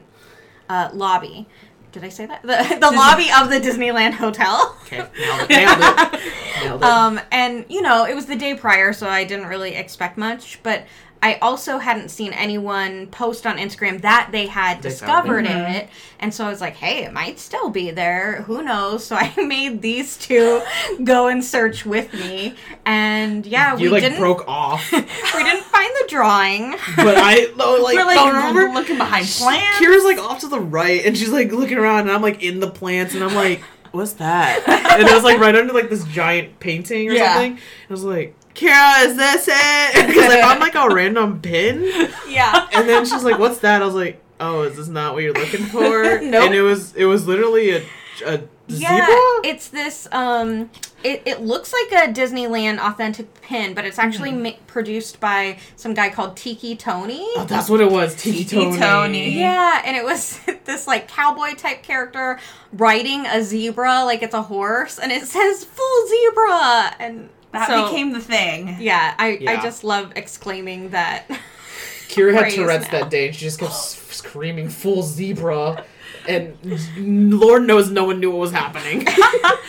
uh, 0.68 0.90
lobby. 0.92 1.46
Did 1.92 2.04
I 2.04 2.08
say 2.10 2.26
that? 2.26 2.42
The, 2.42 2.78
the 2.80 2.90
lobby 2.96 3.28
of 3.40 3.50
the 3.50 3.58
Disneyland 3.58 4.12
hotel. 4.12 4.76
okay, 4.82 4.98
nailed 4.98 5.40
it. 5.42 5.48
Nailed 5.50 5.78
it. 5.80 6.32
Nailed 6.64 6.82
it. 6.82 6.84
Um, 6.84 7.20
and 7.32 7.64
you 7.68 7.82
know, 7.82 8.04
it 8.04 8.14
was 8.14 8.26
the 8.26 8.36
day 8.36 8.54
prior, 8.54 8.92
so 8.92 9.08
I 9.08 9.24
didn't 9.24 9.46
really 9.46 9.74
expect 9.74 10.18
much. 10.18 10.62
But 10.62 10.84
I 11.20 11.34
also 11.42 11.78
hadn't 11.78 12.10
seen 12.10 12.32
anyone 12.32 13.08
post 13.08 13.46
on 13.46 13.56
Instagram 13.58 14.00
that 14.02 14.28
they 14.30 14.46
had 14.46 14.78
They 14.82 14.90
discovered 14.90 15.46
it. 15.46 15.50
it, 15.50 15.88
and 16.20 16.32
so 16.32 16.44
I 16.46 16.48
was 16.48 16.60
like, 16.60 16.76
"Hey, 16.76 17.04
it 17.04 17.12
might 17.12 17.38
still 17.40 17.70
be 17.70 17.90
there. 17.90 18.42
Who 18.42 18.62
knows?" 18.62 19.04
So 19.04 19.16
I 19.18 19.32
made 19.36 19.82
these 19.82 20.16
two 20.16 20.62
go 21.02 21.26
and 21.26 21.44
search 21.44 21.84
with 21.84 22.12
me, 22.14 22.54
and 22.86 23.44
yeah, 23.46 23.72
you 23.76 23.84
we 23.84 23.88
like 23.88 24.02
didn't 24.02 24.18
broke 24.20 24.44
off, 24.48 24.90
we 24.92 24.98
didn't 25.00 25.64
find 25.64 25.92
the 26.02 26.06
drawing. 26.08 26.70
but 26.96 27.16
I 27.18 27.52
no, 27.56 27.76
like, 27.82 27.96
We're 27.96 28.04
like 28.04 28.16
no, 28.16 28.26
remember 28.28 28.72
looking 28.72 28.98
behind 28.98 29.26
plants. 29.26 29.78
Kira's 29.78 30.04
like 30.04 30.18
off 30.18 30.40
to 30.40 30.48
the 30.48 30.60
right, 30.60 31.04
and 31.04 31.16
she's 31.18 31.30
like 31.32 31.50
looking 31.50 31.78
around, 31.78 32.00
and 32.02 32.12
I'm 32.12 32.22
like 32.22 32.42
in 32.42 32.60
the 32.60 32.70
plants, 32.70 33.14
and 33.14 33.24
I'm 33.24 33.34
like, 33.34 33.62
"What's 33.90 34.12
that?" 34.14 34.62
And 34.68 35.08
it 35.08 35.12
was 35.12 35.24
like 35.24 35.38
right 35.40 35.54
under 35.56 35.72
like 35.72 35.90
this 35.90 36.04
giant 36.04 36.60
painting 36.60 37.08
or 37.08 37.12
Yeah. 37.12 37.34
something. 37.34 37.54
I 37.54 37.92
was 37.92 38.04
like, 38.04 38.34
"Kira, 38.58 39.06
is 39.06 39.16
this 39.16 39.48
it?" 39.50 40.06
Because 40.08 40.30
I 40.32 40.40
found 40.42 40.60
like 40.60 40.74
a 40.74 40.88
random 40.88 41.40
pin, 41.40 41.82
Yeah. 42.28 42.66
and 42.72 42.88
then 42.88 43.04
she's 43.06 43.24
like, 43.24 43.38
"What's 43.38 43.58
that?" 43.60 43.82
I 43.82 43.84
was 43.84 43.94
like, 43.94 44.20
"Oh, 44.40 44.62
is 44.62 44.76
this 44.76 44.88
not 44.88 45.14
what 45.14 45.22
you're 45.22 45.32
looking 45.32 45.64
for?" 45.66 46.20
Nope. 46.22 46.44
And 46.44 46.54
it 46.54 46.62
was 46.62 46.94
it 46.96 47.04
was 47.06 47.26
literally 47.26 47.70
a 47.70 47.82
a 48.26 48.40
Yeah, 48.66 49.06
zebra. 49.06 49.14
it's 49.44 49.68
this. 49.68 50.08
Um, 50.12 50.70
it, 51.04 51.22
it 51.24 51.40
looks 51.42 51.72
like 51.72 51.92
a 51.92 52.12
Disneyland 52.12 52.80
authentic 52.80 53.40
pin, 53.40 53.72
but 53.72 53.84
it's 53.84 54.00
actually 54.00 54.32
ma- 54.32 54.58
produced 54.66 55.20
by 55.20 55.58
some 55.76 55.94
guy 55.94 56.10
called 56.10 56.36
Tiki 56.36 56.74
Tony. 56.74 57.24
Oh, 57.36 57.46
that's 57.48 57.70
what 57.70 57.80
it 57.80 57.88
was. 57.92 58.16
Tiki 58.16 58.44
Tiki 58.44 58.64
Tony. 58.64 58.78
Tony. 58.78 59.38
Yeah, 59.38 59.80
and 59.84 59.96
it 59.96 60.04
was 60.04 60.40
this 60.64 60.88
like 60.88 61.06
cowboy 61.06 61.54
type 61.54 61.84
character 61.84 62.40
riding 62.72 63.24
a 63.26 63.44
zebra 63.44 64.02
like 64.04 64.24
it's 64.24 64.34
a 64.34 64.42
horse, 64.42 64.98
and 64.98 65.12
it 65.12 65.22
says 65.28 65.64
"full 65.64 66.06
zebra," 66.08 66.96
and 66.98 67.28
That 67.52 67.68
so- 67.68 67.84
became 67.86 68.12
the 68.12 68.20
thing. 68.20 68.76
Yeah, 68.80 69.14
I, 69.18 69.38
I 69.48 69.56
just 69.62 69.84
love 69.84 70.12
exclaiming 70.16 70.90
that. 70.90 71.24
Kira 72.08 72.32
had 72.34 72.52
Tourette's 72.52 72.90
now. 72.90 73.00
that 73.00 73.10
day, 73.10 73.26
and 73.26 73.36
she 73.36 73.44
just 73.44 73.58
kept 73.60 73.72
screaming 73.74 74.70
"full 74.70 75.02
zebra," 75.02 75.84
and 76.26 76.56
Lord 76.96 77.64
knows 77.66 77.90
no 77.90 78.04
one 78.04 78.18
knew 78.18 78.30
what 78.30 78.38
was 78.40 78.52
happening. 78.52 79.04
That's 79.04 79.16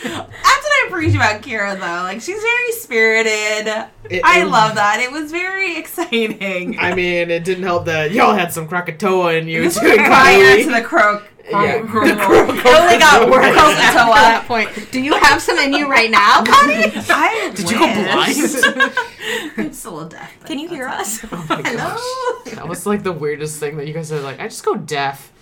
what 0.02 0.72
I 0.72 0.84
appreciate 0.88 1.16
about 1.16 1.42
Kira, 1.42 1.74
though. 1.74 2.02
Like 2.02 2.22
she's 2.22 2.40
very 2.40 2.72
spirited. 2.72 3.66
It- 4.08 4.24
I 4.24 4.40
it- 4.40 4.46
love 4.46 4.74
that. 4.76 5.00
It 5.00 5.12
was 5.12 5.30
very 5.30 5.76
exciting. 5.78 6.78
I 6.78 6.94
mean, 6.94 7.30
it 7.30 7.44
didn't 7.44 7.64
help 7.64 7.84
that 7.84 8.10
y'all 8.12 8.32
had 8.34 8.52
some 8.52 8.66
Krakatoa 8.66 9.34
in 9.34 9.46
you 9.46 9.62
this 9.64 9.78
too. 9.78 9.86
was 9.88 9.96
prior 9.98 10.62
to 10.64 10.70
the 10.70 10.80
croak. 10.82 11.24
Yeah. 11.50 11.80
croak- 11.82 12.04
The 12.08 12.16
croak- 12.16 12.46
croak- 12.48 12.64
It 12.66 12.80
only 12.80 12.98
got 12.98 13.18
croak- 13.18 13.30
worse 13.30 13.56
after 13.56 13.98
At 13.98 14.14
that 14.14 14.44
point, 14.46 14.90
do 14.92 15.00
you 15.00 15.14
have 15.14 15.40
some 15.42 15.58
in 15.58 15.72
you 15.72 15.90
right 15.90 16.10
now, 16.10 16.42
Connie? 16.44 16.92
I 17.10 17.52
Did 17.54 17.70
you 17.70 17.78
go 17.78 17.86
blind? 17.92 18.92
I'm 19.58 19.72
still 19.72 19.92
a 19.92 19.94
little 19.94 20.08
deaf. 20.08 20.44
Can 20.44 20.58
you 20.58 20.68
hear 20.68 20.86
us? 20.86 21.24
Oh 21.24 21.46
my 21.48 21.62
Hello? 21.64 21.96
gosh. 22.44 22.54
That 22.54 22.68
was 22.68 22.86
like 22.86 23.02
the 23.02 23.12
weirdest 23.12 23.58
thing 23.60 23.76
that 23.76 23.86
you 23.86 23.92
guys 23.94 24.08
said. 24.08 24.22
Like, 24.22 24.40
I 24.40 24.44
just 24.44 24.64
go 24.64 24.74
deaf. 24.76 25.32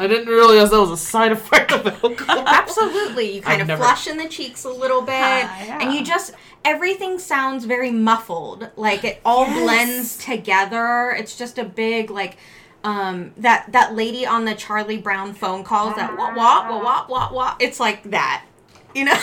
I 0.00 0.06
didn't 0.06 0.28
realize 0.28 0.70
that 0.70 0.78
was 0.78 0.90
a 0.92 0.96
side 0.96 1.32
effect 1.32 1.72
of 1.72 1.84
alcohol. 1.86 2.44
Absolutely. 2.46 3.32
You 3.36 3.42
kind 3.42 3.54
I've 3.56 3.60
of 3.62 3.66
never- 3.68 3.82
flush 3.82 4.06
in 4.06 4.16
the 4.16 4.28
cheeks 4.28 4.64
a 4.64 4.70
little 4.70 5.00
bit. 5.02 5.12
Ah, 5.14 5.64
yeah. 5.64 5.78
And 5.82 5.92
you 5.92 6.04
just, 6.04 6.34
everything 6.64 7.18
sounds 7.18 7.64
very 7.64 7.90
muffled. 7.90 8.70
Like 8.76 9.02
it 9.02 9.20
all 9.24 9.46
Yes. 9.46 9.60
blends 9.62 10.16
together. 10.18 11.10
It's 11.18 11.36
just 11.36 11.58
a 11.58 11.64
big, 11.64 12.10
like, 12.10 12.36
um, 12.84 13.32
that, 13.36 13.66
that 13.72 13.94
lady 13.94 14.26
on 14.26 14.44
the 14.44 14.54
Charlie 14.54 14.98
Brown 14.98 15.34
phone 15.34 15.64
calls 15.64 15.96
that 15.96 16.16
wah 16.16 16.34
wah 16.34 16.68
wah 16.68 16.82
wah 16.82 17.06
wah 17.08 17.32
wah. 17.32 17.56
It's 17.58 17.80
like 17.80 18.10
that. 18.10 18.44
You 18.94 19.06
know? 19.06 19.18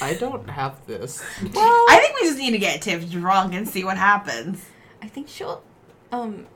I 0.00 0.14
don't 0.14 0.48
have 0.48 0.84
this. 0.86 1.22
well, 1.42 1.84
I 1.88 1.98
think 2.00 2.20
we 2.20 2.26
just 2.26 2.38
need 2.38 2.52
to 2.52 2.58
get 2.58 2.82
Tiff 2.82 3.10
drunk 3.10 3.54
and 3.54 3.68
see 3.68 3.84
what 3.84 3.96
happens. 3.96 4.64
I 5.00 5.08
think 5.08 5.28
she'll, 5.28 5.62
um, 6.10 6.46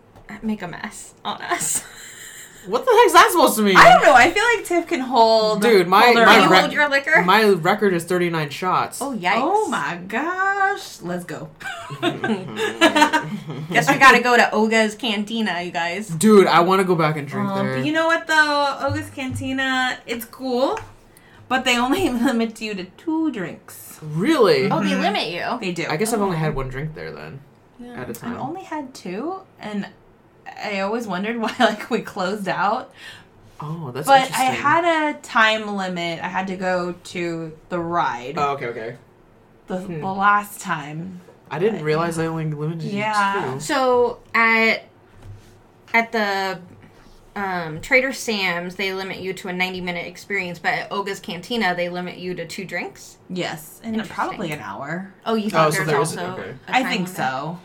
make 0.43 0.63
a 0.63 0.69
mess 0.69 1.15
on 1.25 1.41
us. 1.43 1.85
What 2.67 2.85
the 2.85 2.91
heck's 2.91 3.13
that 3.13 3.29
supposed 3.33 3.57
to 3.57 3.63
mean? 3.63 3.77
I 3.77 3.93
don't 3.93 4.03
know. 4.03 4.15
I 4.15 4.31
feel 4.31 4.45
like 4.57 4.65
Tiff 4.65 4.87
can 4.89 5.01
hold. 5.01 5.63
Dude, 5.63 5.87
my- 5.89 6.03
hold 6.03 6.17
her 6.19 6.27
my 6.27 6.35
Can 6.35 6.43
you 6.45 6.51
rec- 6.51 6.61
hold 6.63 6.73
your 6.73 6.89
liquor? 6.89 7.23
My 7.23 7.49
record 7.51 7.93
is 7.95 8.05
39 8.05 8.51
shots. 8.51 9.01
oh, 9.01 9.17
yikes. 9.17 9.35
Oh 9.37 9.69
my 9.69 9.97
gosh. 10.09 11.01
Let's 11.03 11.25
go. 11.25 11.49
Guess 13.71 13.91
we 13.91 13.99
gotta 13.99 14.21
go 14.23 14.37
to 14.37 14.51
Oga's 14.53 14.95
Cantina, 14.95 15.63
you 15.63 15.71
guys. 15.71 16.09
Dude, 16.09 16.47
I 16.47 16.61
want 16.61 16.81
to 16.81 16.85
go 16.85 16.95
back 16.95 17.17
and 17.17 17.27
drink 17.29 17.49
Um, 17.49 17.67
there. 17.67 17.77
but 17.79 17.87
you 17.87 17.93
know 17.93 18.07
what 18.07 18.27
though? 18.27 18.79
Oga's 18.81 19.11
Cantina, 19.11 19.99
it's 20.07 20.25
cool, 20.25 20.79
but 21.49 21.65
they 21.65 21.79
only 21.79 22.09
limit 22.29 22.61
you 22.61 22.75
to 22.75 22.85
two 22.85 23.31
drinks. 23.33 23.99
really? 24.03 24.71
Oh, 24.71 24.83
they 24.83 24.95
limit 24.95 25.29
you. 25.29 25.45
They 25.61 25.73
do. 25.73 25.87
I 25.89 25.97
guess 25.97 26.13
I've 26.13 26.21
only 26.21 26.37
had 26.37 26.55
one 26.55 26.69
drink 26.69 26.95
there 26.95 27.13
then. 27.13 27.41
at 27.95 28.07
a 28.07 28.11
I've 28.11 28.19
time. 28.19 28.37
only 28.39 28.63
had 28.65 28.93
two, 28.95 29.41
and 29.61 29.89
I 30.63 30.81
always 30.81 31.07
wondered 31.07 31.37
why 31.41 31.55
like 31.59 31.91
we 31.91 32.01
closed 32.03 32.49
out. 32.49 32.93
oh, 33.61 33.91
that's 33.93 34.07
but 34.07 34.21
interesting. 34.23 34.47
I 34.49 34.51
had 34.53 35.15
a 35.15 35.19
time 35.21 35.77
limit. 35.77 36.23
I 36.23 36.29
had 36.29 36.47
to 36.49 36.57
go 36.57 36.93
to 37.05 37.57
the 37.69 37.79
ride 37.79 38.35
Oh, 38.37 38.53
okay, 38.55 38.67
okay. 38.67 38.97
the, 39.67 39.79
hmm. 39.79 40.01
the 40.01 40.07
last 40.13 40.61
time. 40.61 41.21
I 41.51 41.59
didn't 41.61 41.85
realize 41.85 42.19
I 42.19 42.27
only 42.27 42.47
limited 42.47 42.83
you 42.85 42.99
Yeah. 42.99 43.53
two. 43.55 43.61
So 43.61 44.19
at 44.35 44.85
at 45.95 46.13
the 46.13 46.59
um, 47.37 47.81
Trader 47.83 48.13
Sam's, 48.15 48.77
they 48.77 48.93
limit 48.95 49.19
you 49.19 49.33
to 49.35 49.49
a 49.49 49.53
90 49.53 49.81
minute 49.83 50.07
experience, 50.07 50.59
but 50.59 50.73
at 50.73 50.91
Oga's 50.93 51.21
Cantina, 51.21 51.75
they 51.75 51.89
limit 51.91 52.17
you 52.17 52.35
to 52.35 52.47
two 52.47 52.65
drinks. 52.65 53.19
Yes, 53.29 53.81
and 53.85 54.09
probably 54.09 54.53
an 54.53 54.61
hour. 54.61 55.13
Oh, 55.27 55.35
you 55.35 55.51
thought 55.51 55.69
Oh, 55.69 55.71
so 55.71 55.77
there's 55.85 55.89
there 55.89 56.01
is- 56.01 56.17
also. 56.17 56.33
okay. 56.41 56.55
a 56.67 56.71
I 56.77 56.83
time 56.83 56.91
think 56.91 57.03
limit? 57.09 57.17
so. 57.17 57.59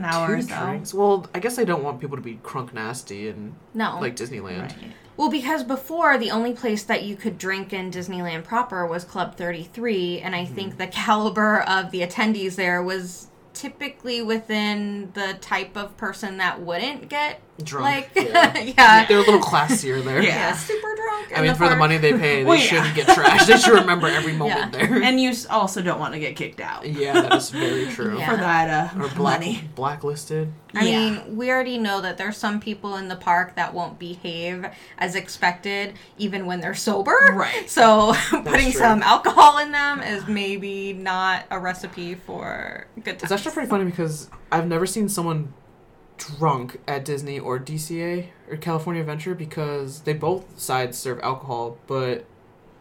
An 0.00 0.06
hour 0.06 0.26
Two 0.28 0.32
or 0.34 0.42
so. 0.42 0.66
drinks. 0.66 0.94
Well, 0.94 1.26
I 1.34 1.38
guess 1.40 1.58
I 1.58 1.64
don't 1.64 1.82
want 1.84 2.00
people 2.00 2.16
to 2.16 2.22
be 2.22 2.40
crunk 2.42 2.72
nasty 2.72 3.28
and 3.28 3.54
No. 3.74 3.98
like 4.00 4.16
Disneyland. 4.16 4.62
Right. 4.62 4.92
Well, 5.16 5.28
because 5.30 5.62
before 5.62 6.16
the 6.16 6.30
only 6.30 6.54
place 6.54 6.82
that 6.84 7.02
you 7.04 7.14
could 7.14 7.36
drink 7.36 7.72
in 7.74 7.90
Disneyland 7.90 8.44
proper 8.44 8.86
was 8.86 9.04
Club 9.04 9.36
33, 9.36 10.20
and 10.20 10.34
I 10.34 10.44
Mm-hmm. 10.44 10.54
think 10.54 10.78
the 10.78 10.86
caliber 11.04 11.60
of 11.60 11.90
the 11.90 12.00
attendees 12.00 12.54
there 12.54 12.82
was 12.82 13.26
typically 13.52 14.22
within 14.22 15.10
the 15.12 15.34
type 15.40 15.76
of 15.76 15.94
person 15.98 16.38
that 16.38 16.60
wouldn't 16.62 17.08
get 17.10 17.40
Drunk. 17.64 17.84
like 17.84 18.10
yeah. 18.14 18.58
yeah. 18.78 19.06
They're 19.06 19.18
a 19.18 19.20
little 19.20 19.40
classier 19.40 20.02
there. 20.04 20.22
Yeah. 20.22 20.28
Yeah, 20.30 20.52
super 20.56 20.94
drunk. 20.96 21.32
I 21.32 21.38
in 21.40 21.42
mean, 21.46 21.54
for 21.54 21.68
the 21.68 21.76
money 21.76 21.98
they 21.98 22.12
pay, 22.12 22.38
they 22.42 22.44
Well, 22.44 22.58
shouldn't 22.58 22.94
get 22.94 23.06
trashed. 23.06 23.46
They 23.46 23.56
should 23.58 23.74
remember 23.74 24.06
every 24.08 24.32
moment 24.36 24.74
Yeah. 24.74 24.86
there. 24.86 25.02
And 25.02 25.20
you 25.20 25.32
also 25.48 25.80
don't 25.82 26.00
want 26.00 26.14
to 26.14 26.20
get 26.20 26.34
kicked 26.36 26.60
out 26.60 26.86
yeah, 26.86 27.12
that 27.20 27.34
is 27.34 27.50
very 27.50 27.86
true. 27.86 28.18
Yeah. 28.18 28.30
for 28.30 28.36
that 28.36 28.94
uh, 28.96 29.02
Or 29.04 29.08
black, 29.10 29.40
money. 29.40 29.62
blacklisted. 29.74 30.52
I 30.74 30.84
Yeah. 30.84 31.10
mean, 31.10 31.36
we 31.36 31.50
already 31.50 31.78
know 31.78 32.00
that 32.00 32.16
there's 32.18 32.36
some 32.36 32.58
people 32.60 32.96
in 32.96 33.08
the 33.08 33.16
park 33.16 33.54
that 33.56 33.74
won't 33.74 33.98
behave 33.98 34.66
as 34.98 35.14
expected, 35.14 35.94
even 36.18 36.46
when 36.46 36.60
they're 36.60 36.74
sober. 36.74 37.16
Right. 37.32 37.68
So 37.68 38.14
putting 38.30 38.70
true. 38.72 38.80
some 38.80 39.02
alcohol 39.02 39.58
in 39.58 39.72
them 39.72 40.00
is 40.00 40.26
maybe 40.26 40.92
not 40.92 41.44
a 41.50 41.58
recipe 41.58 42.14
for 42.14 42.86
good 42.96 43.18
times. 43.18 43.22
It's 43.24 43.32
actually 43.32 43.52
pretty 43.52 43.68
funny 43.68 43.84
because 43.84 44.30
I've 44.52 44.66
never 44.66 44.86
seen 44.86 45.08
someone 45.08 45.52
drunk 46.38 46.80
at 46.86 47.04
Disney 47.04 47.38
or 47.38 47.58
DCA 47.58 48.26
or 48.50 48.56
California 48.56 49.00
Adventure 49.00 49.34
because 49.34 50.00
they 50.02 50.12
both 50.12 50.58
sides 50.58 50.98
serve 50.98 51.18
alcohol, 51.22 51.78
but 51.86 52.24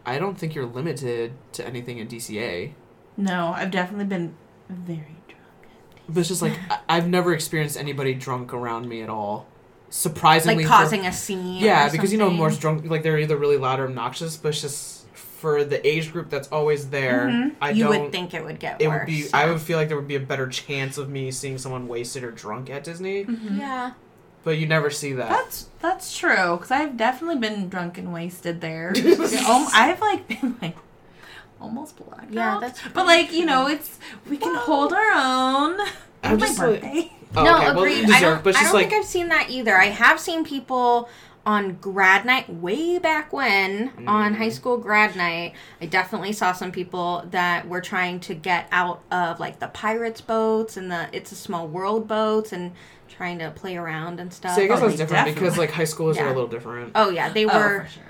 I 0.06 0.20
don't 0.20 0.38
think 0.38 0.56
you're 0.56 0.66
limited 0.66 1.34
to 1.54 1.66
anything 1.66 1.98
in 2.00 2.08
DCA. 2.08 2.74
No, 3.18 3.54
I've 3.56 3.72
definitely 3.72 4.06
been 4.06 4.36
very 4.70 5.16
drunk. 5.28 5.44
But 6.08 6.20
it's 6.22 6.30
just 6.30 6.42
like 6.42 6.54
I- 6.70 6.80
I've 6.98 7.08
never 7.08 7.34
experienced 7.34 7.78
anybody 7.78 8.14
drunk 8.14 8.54
around 8.54 8.88
me 8.90 9.02
at 9.02 9.10
all. 9.10 9.48
Surprisingly, 9.90 10.64
like 10.64 10.66
for- 10.66 10.70
causing 10.84 11.06
a 11.06 11.12
scene. 11.12 11.56
yeah, 11.64 11.90
because 11.90 12.12
you 12.12 12.18
know 12.20 12.30
more 12.30 12.50
drunk 12.52 12.86
like 12.90 13.04
they're 13.04 13.18
either 13.18 13.38
really 13.38 13.58
loud 13.58 13.80
or 13.80 13.86
obnoxious, 13.86 14.38
but 14.38 14.50
it's 14.50 14.62
just 14.62 14.99
for 15.40 15.64
the 15.64 15.86
age 15.88 16.12
group 16.12 16.30
that's 16.30 16.48
always 16.50 16.90
there. 16.90 17.28
Mhm. 17.28 17.56
I 17.62 17.70
you 17.72 17.86
don't. 17.86 18.02
would 18.04 18.12
think 18.12 18.34
it 18.34 18.44
would 18.44 18.60
get 18.60 18.82
it 18.82 18.88
worse. 18.88 19.00
would 19.00 19.08
be. 19.08 19.26
I 19.34 19.50
would 19.50 19.62
feel 19.62 19.78
like 19.78 19.88
there 19.88 19.98
would 19.98 20.08
be 20.08 20.16
a 20.16 20.20
better 20.20 20.48
chance 20.48 20.98
of 20.98 21.10
me 21.10 21.32
seeing 21.32 21.58
someone 21.58 21.88
wasted 21.88 22.24
or 22.24 22.32
drunk 22.32 22.70
at 22.70 22.84
Disney, 22.84 23.26
Yeah. 23.52 23.92
but 24.44 24.58
you 24.58 24.68
never 24.68 24.90
see 24.90 25.14
that. 25.14 25.30
That's 25.30 25.68
that's 25.82 26.18
true 26.18 26.56
because 26.58 26.72
I've 26.72 26.98
definitely 26.98 27.38
been 27.38 27.70
drunk 27.70 27.98
and 27.98 28.12
wasted 28.14 28.62
there. 28.62 28.94
I've 28.96 30.02
like 30.02 30.28
been 30.28 30.58
like 30.62 30.76
almost 31.62 31.98
blacked 31.98 32.32
Yeah, 32.34 32.56
out. 32.56 32.62
that's 32.62 32.82
but 32.94 33.06
like 33.06 33.32
you 33.34 33.46
know, 33.46 33.68
it's 33.68 33.98
we 34.30 34.38
can 34.38 34.56
hold 34.56 34.94
our 34.94 35.12
own. 35.14 35.80
I'm 36.24 36.34
It's 36.34 36.42
my 36.42 36.48
just 36.48 36.60
like- 36.60 36.82
birthday. 36.82 37.12
Oh, 37.36 37.44
no, 37.44 37.58
okay, 37.58 37.66
well, 37.68 37.78
agreed. 37.84 38.10
I 38.10 38.20
don't, 38.22 38.44
but 38.44 38.56
I 38.56 38.64
don't 38.64 38.74
like 38.74 38.90
think 38.90 39.02
I've 39.04 39.08
seen 39.08 39.28
that 39.30 39.52
either. 39.52 39.78
I 39.78 39.86
have 39.86 40.20
seen 40.20 40.44
people 40.44 41.08
on 41.50 41.74
grad 41.82 42.26
night 42.26 42.48
way 42.54 43.00
back 43.00 43.34
when 43.34 43.92
on 44.08 44.34
Mm. 44.34 44.38
high 44.38 44.50
school 44.50 44.78
grad 44.78 45.16
night 45.16 45.54
i 45.82 45.86
definitely 45.88 46.32
saw 46.32 46.52
some 46.54 46.72
people 46.72 47.24
that 47.32 47.68
were 47.68 47.82
trying 47.82 48.20
to 48.20 48.36
get 48.36 48.68
out 48.72 49.02
of 49.12 49.40
like 49.40 49.60
the 49.60 49.68
pirates 49.70 50.22
boats 50.22 50.78
and 50.78 50.92
the 50.92 51.08
it's 51.12 51.32
a 51.32 51.36
small 51.36 51.68
world 51.68 52.08
boats 52.08 52.52
and 52.54 52.72
trying 53.08 53.40
to 53.40 53.50
play 53.52 53.76
around 53.76 54.20
and 54.20 54.32
stuff 54.32 54.56
See, 54.56 54.66
I 54.66 54.68
guess 54.68 54.78
Oh, 54.78 54.82
that's 54.88 54.98
they 55.00 55.06
different 55.06 55.34
because 55.34 55.58
like 55.58 55.72
high 55.72 55.84
schoolers 55.84 56.20
are 56.22 56.26
a 56.28 56.34
little 56.34 56.48
different. 56.48 56.92
oh 56.94 57.10
yeah 57.10 57.30
they 57.30 57.46
Oh, 57.46 57.58
were 57.58 57.84
for 57.86 57.90
sure. 57.90 58.04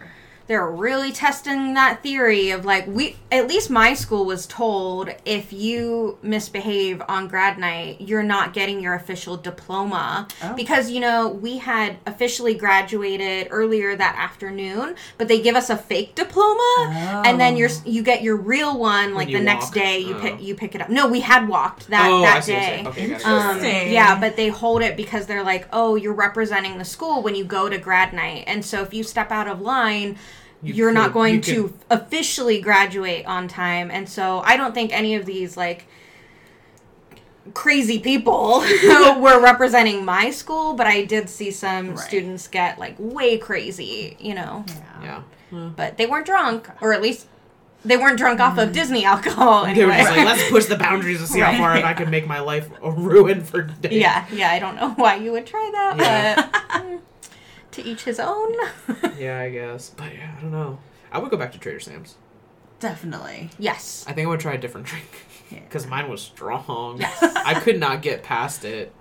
They 0.49 0.57
were 0.57 0.75
really 0.75 1.11
testing 1.11 1.75
that 1.75 2.01
theory 2.01 2.49
of 2.49 2.65
like 2.65 2.87
we 2.87 3.15
at 3.31 3.47
least 3.47 3.69
my 3.69 3.93
school 3.93 4.25
was 4.25 4.47
told 4.47 5.07
if 5.23 5.53
you 5.53 6.17
misbehave 6.23 7.01
on 7.07 7.27
grad 7.27 7.59
night 7.59 8.01
you're 8.01 8.23
not 8.23 8.51
getting 8.51 8.79
your 8.81 8.95
official 8.95 9.37
diploma 9.37 10.27
Oh. 10.41 10.55
because 10.55 10.89
you 10.89 10.99
know 10.99 11.27
we 11.29 11.59
had 11.59 11.97
officially 12.07 12.55
graduated 12.55 13.47
earlier 13.51 13.95
that 13.95 14.15
afternoon 14.17 14.95
but 15.19 15.27
they 15.27 15.39
give 15.39 15.55
us 15.55 15.69
a 15.69 15.77
fake 15.77 16.15
diploma 16.15 17.21
and 17.25 17.39
then 17.39 17.55
you're 17.55 17.69
you 17.85 18.01
get 18.01 18.23
your 18.23 18.35
real 18.35 18.79
one 18.79 19.13
like 19.13 19.29
you 19.29 19.37
the 19.37 19.43
next 19.43 19.69
day 19.71 19.99
you 19.99 20.15
Oh. 20.15 20.19
pick 20.19 20.41
you 20.41 20.55
pick 20.55 20.73
it 20.73 20.81
up 20.81 20.89
no 20.89 21.07
we 21.07 21.19
had 21.19 21.47
walked 21.47 21.87
that 21.89 22.09
oh, 22.09 22.23
I 22.23 22.25
that 22.25 22.43
see 22.43 22.53
what 22.53 22.61
you're 22.61 22.83
day. 22.83 22.89
Okay, 22.89 23.07
gotcha. 23.09 23.29
um, 23.29 23.55
Interesting. 23.57 23.93
yeah, 23.93 24.19
but 24.19 24.35
they 24.35 24.47
hold 24.47 24.81
it 24.81 24.97
because 24.97 25.27
they're 25.27 25.43
like, 25.43 25.67
oh, 25.71 25.95
you're 25.95 26.13
representing 26.13 26.79
the 26.79 26.85
school 26.85 27.21
when 27.21 27.35
you 27.35 27.43
go 27.43 27.69
to 27.69 27.77
grad 27.77 28.13
night. 28.13 28.45
And 28.47 28.65
so 28.65 28.81
if 28.81 28.93
you 28.93 29.03
step 29.03 29.31
out 29.31 29.47
of 29.47 29.61
line, 29.61 30.17
You 30.61 30.73
you 30.73 30.87
are 30.87 30.91
not 30.91 31.13
going 31.13 31.35
you 31.35 31.41
to 31.41 31.63
could- 31.63 31.73
officially 31.89 32.59
graduate 32.61 33.25
on 33.25 33.47
time. 33.47 33.89
And 33.91 34.07
so 34.09 34.39
I 34.39 34.57
don't 34.57 34.73
think 34.73 34.91
any 34.91 35.15
of 35.15 35.25
these, 35.25 35.55
like, 35.55 35.85
crazy 37.53 37.99
people 37.99 38.59
were 39.19 39.41
representing 39.41 40.05
my 40.05 40.29
school, 40.31 40.73
but 40.73 40.85
I 40.87 41.03
did 41.05 41.29
see 41.29 41.51
some 41.51 41.91
Right. 41.91 41.99
students 41.99 42.47
get, 42.47 42.77
like, 42.77 42.95
way 42.99 43.37
crazy, 43.37 44.15
you 44.19 44.35
know. 44.35 44.65
yeah. 45.01 45.21
yeah. 45.51 45.69
But 45.75 45.97
they 45.97 46.05
weren't 46.05 46.25
drunk, 46.27 46.69
or 46.81 46.93
at 46.93 47.01
least 47.01 47.25
they 47.83 47.97
weren't 47.97 48.17
drunk 48.17 48.39
off 48.39 48.57
of 48.57 48.65
mm-hmm. 48.65 48.73
Disney 48.73 49.05
alcohol 49.05 49.63
They 49.65 49.85
were 49.85 49.91
anyway. 49.91 49.97
just 50.03 50.17
like, 50.17 50.25
let's 50.25 50.49
push 50.49 50.65
the 50.65 50.75
boundaries 50.75 51.21
to 51.21 51.27
see 51.27 51.39
how 51.39 51.57
far 51.57 51.69
Right. 51.71 51.85
I 51.85 51.93
can 51.93 52.09
make 52.11 52.27
my 52.27 52.39
life 52.41 52.69
a 52.83 52.91
ruin 52.91 53.41
for 53.43 53.61
days. 53.81 53.93
Yeah, 53.93 54.25
yeah, 54.31 54.51
I 54.51 54.59
don't 54.59 54.75
know 54.75 54.89
why 54.97 55.15
you 55.15 55.31
would 55.31 55.47
try 55.47 55.69
that, 55.73 55.97
Yeah. 55.97 56.49
but 56.73 56.99
to 57.81 57.87
each 57.89 58.03
his 58.03 58.19
own. 58.19 58.55
Yeah, 59.17 59.39
I 59.39 59.49
guess. 59.49 59.89
But 59.89 60.13
yeah, 60.15 60.33
I 60.37 60.41
don't 60.41 60.51
know. 60.51 60.79
I 61.11 61.19
would 61.19 61.29
go 61.29 61.35
back 61.37 61.51
to 61.51 61.57
Trader 61.59 61.79
Sam's. 61.81 62.15
Definitely. 62.79 63.49
yes. 63.59 64.05
I 64.07 64.13
think 64.13 64.25
I 64.27 64.29
would 64.29 64.39
try 64.39 64.53
a 64.53 64.57
different 64.57 64.87
drink 64.87 65.09
Yeah. 65.51 65.59
because 65.59 65.85
mine 65.87 66.09
was 66.09 66.21
strong. 66.21 66.99
Yes. 67.01 67.21
I 67.21 67.55
could 67.59 67.79
not 67.79 68.01
get 68.01 68.23
past 68.23 68.63
it. 68.63 68.93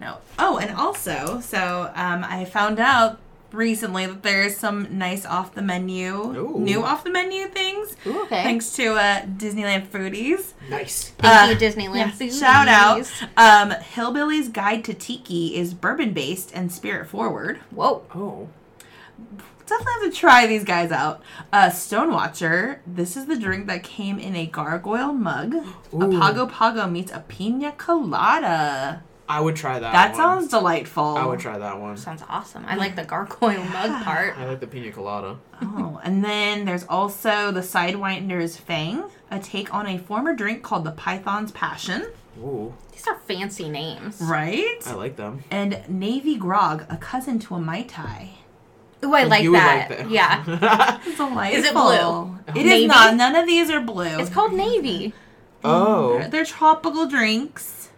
No. 0.00 0.18
Oh, 0.38 0.58
and 0.58 0.76
also, 0.76 1.40
so 1.40 1.90
um, 1.94 2.22
I 2.24 2.44
found 2.44 2.78
out 2.78 3.18
recently 3.54 4.06
that 4.06 4.22
there's 4.22 4.56
some 4.56 4.98
nice 4.98 5.24
off 5.24 5.54
the 5.54 5.62
menu, 5.62 6.14
Ooh. 6.14 6.58
new 6.58 6.82
off 6.82 7.04
the 7.04 7.10
menu 7.10 7.46
things, 7.46 7.96
Okay. 8.06 8.42
thanks 8.42 8.72
to 8.76 8.94
uh, 8.94 9.22
Disneyland 9.22 9.86
Foodies. 9.88 10.52
Nice. 10.68 11.10
Thank 11.18 11.50
Uh, 11.50 11.52
you, 11.52 11.56
Disneyland. 11.56 11.96
yeah, 11.96 12.10
Foodies. 12.10 12.40
shout 12.40 12.68
out. 12.68 13.10
Um, 13.36 13.70
Hillbilly's 13.80 14.48
Guide 14.48 14.84
to 14.84 14.94
Tiki 14.94 15.56
is 15.56 15.72
bourbon 15.74 16.12
based 16.12 16.50
and 16.54 16.70
spirit 16.72 17.08
forward. 17.08 17.60
Whoa. 17.70 18.02
Oh. 18.14 18.48
Definitely 19.66 19.92
have 20.02 20.12
to 20.12 20.18
try 20.18 20.46
these 20.46 20.62
guys 20.64 20.92
out. 20.92 21.22
Uh, 21.50 21.70
Stonewatcher. 21.70 22.80
This 22.86 23.16
is 23.16 23.24
the 23.24 23.38
drink 23.38 23.66
that 23.68 23.82
came 23.82 24.18
in 24.18 24.36
a 24.36 24.44
gargoyle 24.44 25.14
mug. 25.14 25.54
A 25.54 25.96
Ooh. 25.96 26.20
Pago 26.20 26.46
Pago 26.46 26.86
meets 26.86 27.10
a 27.10 27.20
pina 27.20 27.72
colada. 27.72 29.02
I 29.28 29.40
would 29.40 29.56
try 29.56 29.78
that. 29.78 29.92
That 29.92 30.08
one. 30.10 30.16
sounds 30.16 30.48
delightful. 30.48 31.16
I 31.16 31.24
would 31.24 31.40
try 31.40 31.56
that 31.58 31.80
one. 31.80 31.96
Sounds 31.96 32.22
awesome. 32.28 32.64
I 32.66 32.76
like 32.76 32.94
the 32.94 33.04
gargoyle 33.04 33.64
mug 33.64 34.04
part. 34.04 34.36
I 34.36 34.44
like 34.46 34.60
the 34.60 34.66
pina 34.66 34.92
colada. 34.92 35.38
Oh, 35.62 36.00
and 36.04 36.22
then 36.22 36.64
there's 36.66 36.84
also 36.84 37.50
the 37.50 37.62
Sidewinder's 37.62 38.56
Fang, 38.56 39.04
a 39.30 39.38
take 39.38 39.72
on 39.72 39.86
a 39.86 39.96
former 39.98 40.34
drink 40.34 40.62
called 40.62 40.84
the 40.84 40.90
Python's 40.92 41.52
Passion. 41.52 42.06
Ooh, 42.38 42.74
These 42.92 43.06
are 43.06 43.16
fancy 43.26 43.68
names. 43.68 44.20
Right? 44.20 44.82
I 44.86 44.92
like 44.94 45.16
them. 45.16 45.44
And 45.50 45.82
Navy 45.88 46.36
Grog, 46.36 46.84
a 46.90 46.96
cousin 46.96 47.38
to 47.40 47.54
a 47.54 47.60
Mai 47.60 47.82
Tai. 47.82 48.30
Ooh, 49.04 49.14
I 49.14 49.24
like 49.24 49.42
You 49.42 49.52
would 49.52 49.60
that. 49.60 49.90
like 49.90 49.98
that. 50.00 50.10
Yeah. 50.10 50.98
It's 51.06 51.16
delightful. 51.16 51.58
Is 51.60 51.64
it 51.64 51.72
blue? 51.74 52.38
It 52.48 52.66
Navy? 52.66 52.84
is 52.84 52.88
not. 52.88 53.14
None 53.14 53.36
of 53.36 53.46
these 53.46 53.70
are 53.70 53.80
blue. 53.80 54.18
It's 54.18 54.30
called 54.30 54.52
Navy. 54.52 55.12
Oh. 55.62 56.14
They're, 56.18 56.26
oh. 56.26 56.28
they're 56.30 56.44
tropical 56.44 57.06
drinks. 57.06 57.88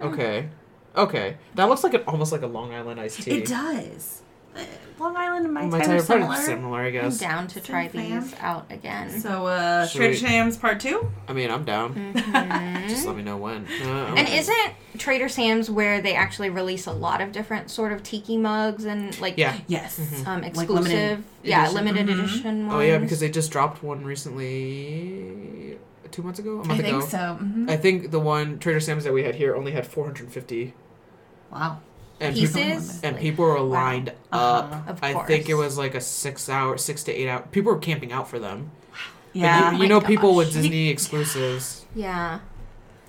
Okay. 0.00 0.48
Okay. 0.96 1.36
That 1.54 1.64
looks 1.68 1.84
like 1.84 1.94
an 1.94 2.02
almost 2.06 2.32
like 2.32 2.42
a 2.42 2.46
Long 2.46 2.72
Island 2.72 2.98
iced 3.00 3.22
tea. 3.22 3.38
It 3.38 3.46
does. 3.46 4.22
Uh, 4.56 4.60
Long 4.98 5.14
Island 5.14 5.44
and 5.44 5.52
Mai 5.52 5.66
My 5.66 5.78
Tai 5.80 5.84
tie 5.84 5.92
are 5.92 5.96
are 5.96 6.00
similar. 6.00 6.36
similar, 6.36 6.80
I 6.80 6.86
I'm 6.86 6.92
guess. 6.94 7.18
down 7.18 7.46
to 7.48 7.60
try 7.60 7.88
fan. 7.88 8.22
these 8.22 8.34
out 8.40 8.64
again. 8.72 9.10
So, 9.20 9.44
uh, 9.46 9.86
Should 9.86 9.98
Trader 9.98 10.12
we- 10.12 10.16
Sam's 10.16 10.56
part 10.56 10.80
two? 10.80 11.10
I 11.28 11.34
mean, 11.34 11.50
I'm 11.50 11.66
down. 11.66 11.94
Mhm. 12.14 12.88
Just 12.88 13.06
let 13.06 13.14
me 13.14 13.22
know 13.22 13.36
when. 13.36 13.66
Uh, 13.84 14.14
And 14.16 14.20
okay. 14.20 14.38
isn't 14.38 14.72
Trader 14.96 15.28
Sam's 15.28 15.68
where 15.70 16.00
they 16.00 16.14
actually 16.14 16.48
release 16.48 16.86
a 16.86 16.92
lot 16.92 17.20
of 17.20 17.32
different 17.32 17.70
sort 17.70 17.92
of 17.92 18.02
tiki 18.02 18.38
mugs 18.38 18.86
and 18.86 19.20
like 19.20 19.34
Yeah. 19.36 19.58
Yes. 19.66 20.00
um 20.26 20.40
Like 20.40 20.46
exclusive, 20.52 20.84
limited 20.84 21.24
yeah, 21.42 21.64
edition. 21.66 21.74
limited 21.84 22.06
Mhm. 22.06 22.18
edition 22.24 22.66
ones? 22.68 22.74
Oh 22.76 22.80
yeah, 22.80 22.96
because 22.96 23.20
they 23.20 23.28
just 23.28 23.50
dropped 23.52 23.82
one 23.82 24.02
recently. 24.66 25.76
two 26.10 26.22
months 26.22 26.38
ago, 26.38 26.60
a 26.60 26.62
I 26.62 26.66
month 26.68 26.80
think 26.80 26.96
ago. 26.96 27.06
so. 27.06 27.18
mhm. 27.18 27.68
I 27.68 27.76
think 27.76 28.10
the 28.10 28.20
one 28.20 28.58
Trader 28.58 28.80
Sam's 28.80 29.04
that 29.04 29.12
we 29.12 29.24
had 29.24 29.34
here 29.34 29.54
only 29.54 29.72
had 29.72 29.86
450, 29.86 30.72
Wow. 31.58 31.80
and 32.20 32.34
people 32.34 32.60
Pieces? 32.62 33.00
and 33.02 33.16
people 33.18 33.44
were 33.44 33.60
lined 33.60 34.10
Uh-huh. 34.32 34.38
up. 34.38 34.88
Of 34.88 34.98
I 35.02 35.14
think 35.24 35.48
it 35.48 35.54
was 35.54 35.76
like 35.78 35.94
a 35.94 36.00
six 36.00 36.48
hour, 36.48 36.76
six 36.78 37.02
to 37.04 37.12
eight 37.12 37.28
hour. 37.28 37.42
People 37.52 37.72
were 37.72 37.78
camping 37.78 38.12
out 38.12 38.28
for 38.28 38.38
them. 38.38 38.70
Yeah. 39.32 39.72
you, 39.72 39.82
you 39.82 39.88
know, 39.88 40.00
people 40.00 40.34
with. 40.34 40.52
Disney 40.52 40.88
exclusives. 40.88 41.84
Yeah. 41.94 42.40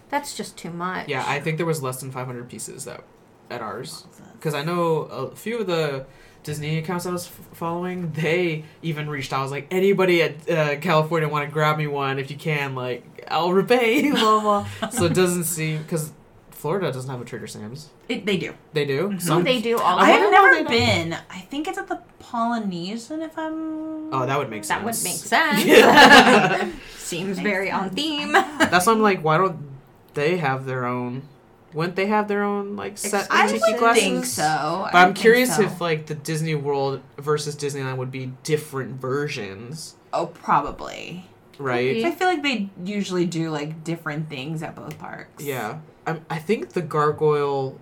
That's 0.10 0.36
just 0.38 0.58
too 0.58 0.70
much. 0.70 1.10
Yeah, 1.10 1.24
I 1.28 1.42
think 1.42 1.58
there 1.58 1.66
was 1.66 1.84
less 1.84 2.00
than 2.00 2.12
500 2.12 2.48
pieces 2.48 2.86
that 2.86 3.04
at 3.50 3.62
ours. 3.62 4.06
Because 4.34 4.54
I 4.54 4.64
know 4.64 5.00
a 5.02 5.36
few 5.36 5.60
of 5.60 5.68
the 5.68 6.06
Disney 6.44 6.78
accounts 6.78 7.06
I 7.06 7.12
was 7.12 7.28
f- 7.28 7.42
following, 7.54 8.12
they 8.14 8.64
even 8.82 9.10
reached 9.10 9.34
out. 9.34 9.40
I 9.40 9.44
was 9.44 9.52
like, 9.52 9.68
anybody 9.70 10.22
at 10.24 10.50
uh, 10.50 10.78
California 10.80 11.28
want 11.28 11.46
to 11.46 11.52
grab 11.52 11.78
me 11.78 11.88
one 11.88 12.20
if 12.20 12.32
you 12.32 12.38
can? 12.38 12.74
Like, 12.76 13.26
I'll 13.28 13.52
repay. 13.64 14.10
blah 14.12 14.40
blah. 14.80 14.90
so 14.90 15.04
it 15.06 15.14
doesn't 15.14 15.44
seem 15.44 15.82
because 15.84 16.14
Florida 16.58 16.92
doesn't 16.92 17.10
have 17.10 17.22
a 17.22 17.26
Trader 17.26 17.46
Sam's. 17.48 17.90
It, 18.10 18.26
they 18.26 18.36
do. 18.38 18.54
They 18.74 18.84
do. 18.86 19.10
Mhm. 19.10 19.22
So 19.22 19.42
they 19.42 19.62
do 19.62 19.78
all 19.78 20.00
I 20.00 20.10
of 20.10 20.16
I've 20.16 20.22
wonder 20.24 20.28
it. 20.28 20.32
never 20.32 20.54
they 20.56 20.64
don't- 20.64 21.10
been. 21.10 21.18
I 21.30 21.40
think 21.42 21.68
it's 21.68 21.78
at 21.78 21.88
the 21.88 22.02
Polynesian. 22.20 23.22
If 23.22 23.38
I'm. 23.38 24.14
Oh, 24.14 24.26
that 24.26 24.38
would 24.38 24.50
make 24.50 24.64
sense. 24.64 24.80
That 24.80 24.84
would 24.86 25.04
make 25.04 25.16
sense. 25.16 25.66
Yeah. 25.66 26.72
Seems 26.98 27.40
very 27.40 27.72
on 27.72 27.92
theme. 27.92 28.32
That's 28.34 28.86
why 28.88 28.94
I'm 28.94 29.02
like, 29.02 29.24
why 29.24 29.38
don't 29.38 29.60
they 30.14 30.38
have 30.38 30.66
their 30.66 30.86
own? 30.86 31.22
Wouldn't 31.74 31.96
they 31.96 32.08
have 32.08 32.28
their 32.28 32.44
own 32.44 32.76
like 32.76 32.98
set 32.98 33.28
I 33.30 33.46
ticket 33.48 33.62
would 33.68 33.78
classes? 33.78 34.04
think 34.04 34.26
so. 34.26 34.88
But 34.92 34.96
I 34.98 35.04
I'm 35.06 35.14
curious 35.14 35.56
so. 35.58 35.64
if 35.64 35.80
like 35.80 36.08
the 36.08 36.16
Disney 36.16 36.56
World 36.56 37.02
versus 37.18 37.56
Disneyland 37.56 37.98
would 37.98 38.12
be 38.12 38.34
different 38.44 39.00
versions, 39.00 39.96
Oh, 40.12 40.26
probably. 40.28 41.26
right? 41.60 42.04
I 42.04 42.12
feel 42.12 42.28
like 42.28 42.42
they 42.44 42.70
usually 42.84 43.26
do 43.26 43.52
like 43.52 43.84
different 43.84 44.28
things 44.30 44.64
at 44.64 44.76
both 44.76 44.98
parks. 44.98 45.44
Yeah, 45.44 45.80
I, 46.08 46.20
I 46.30 46.40
think 46.40 46.70
the 46.70 46.82
gargoyle 46.82 47.80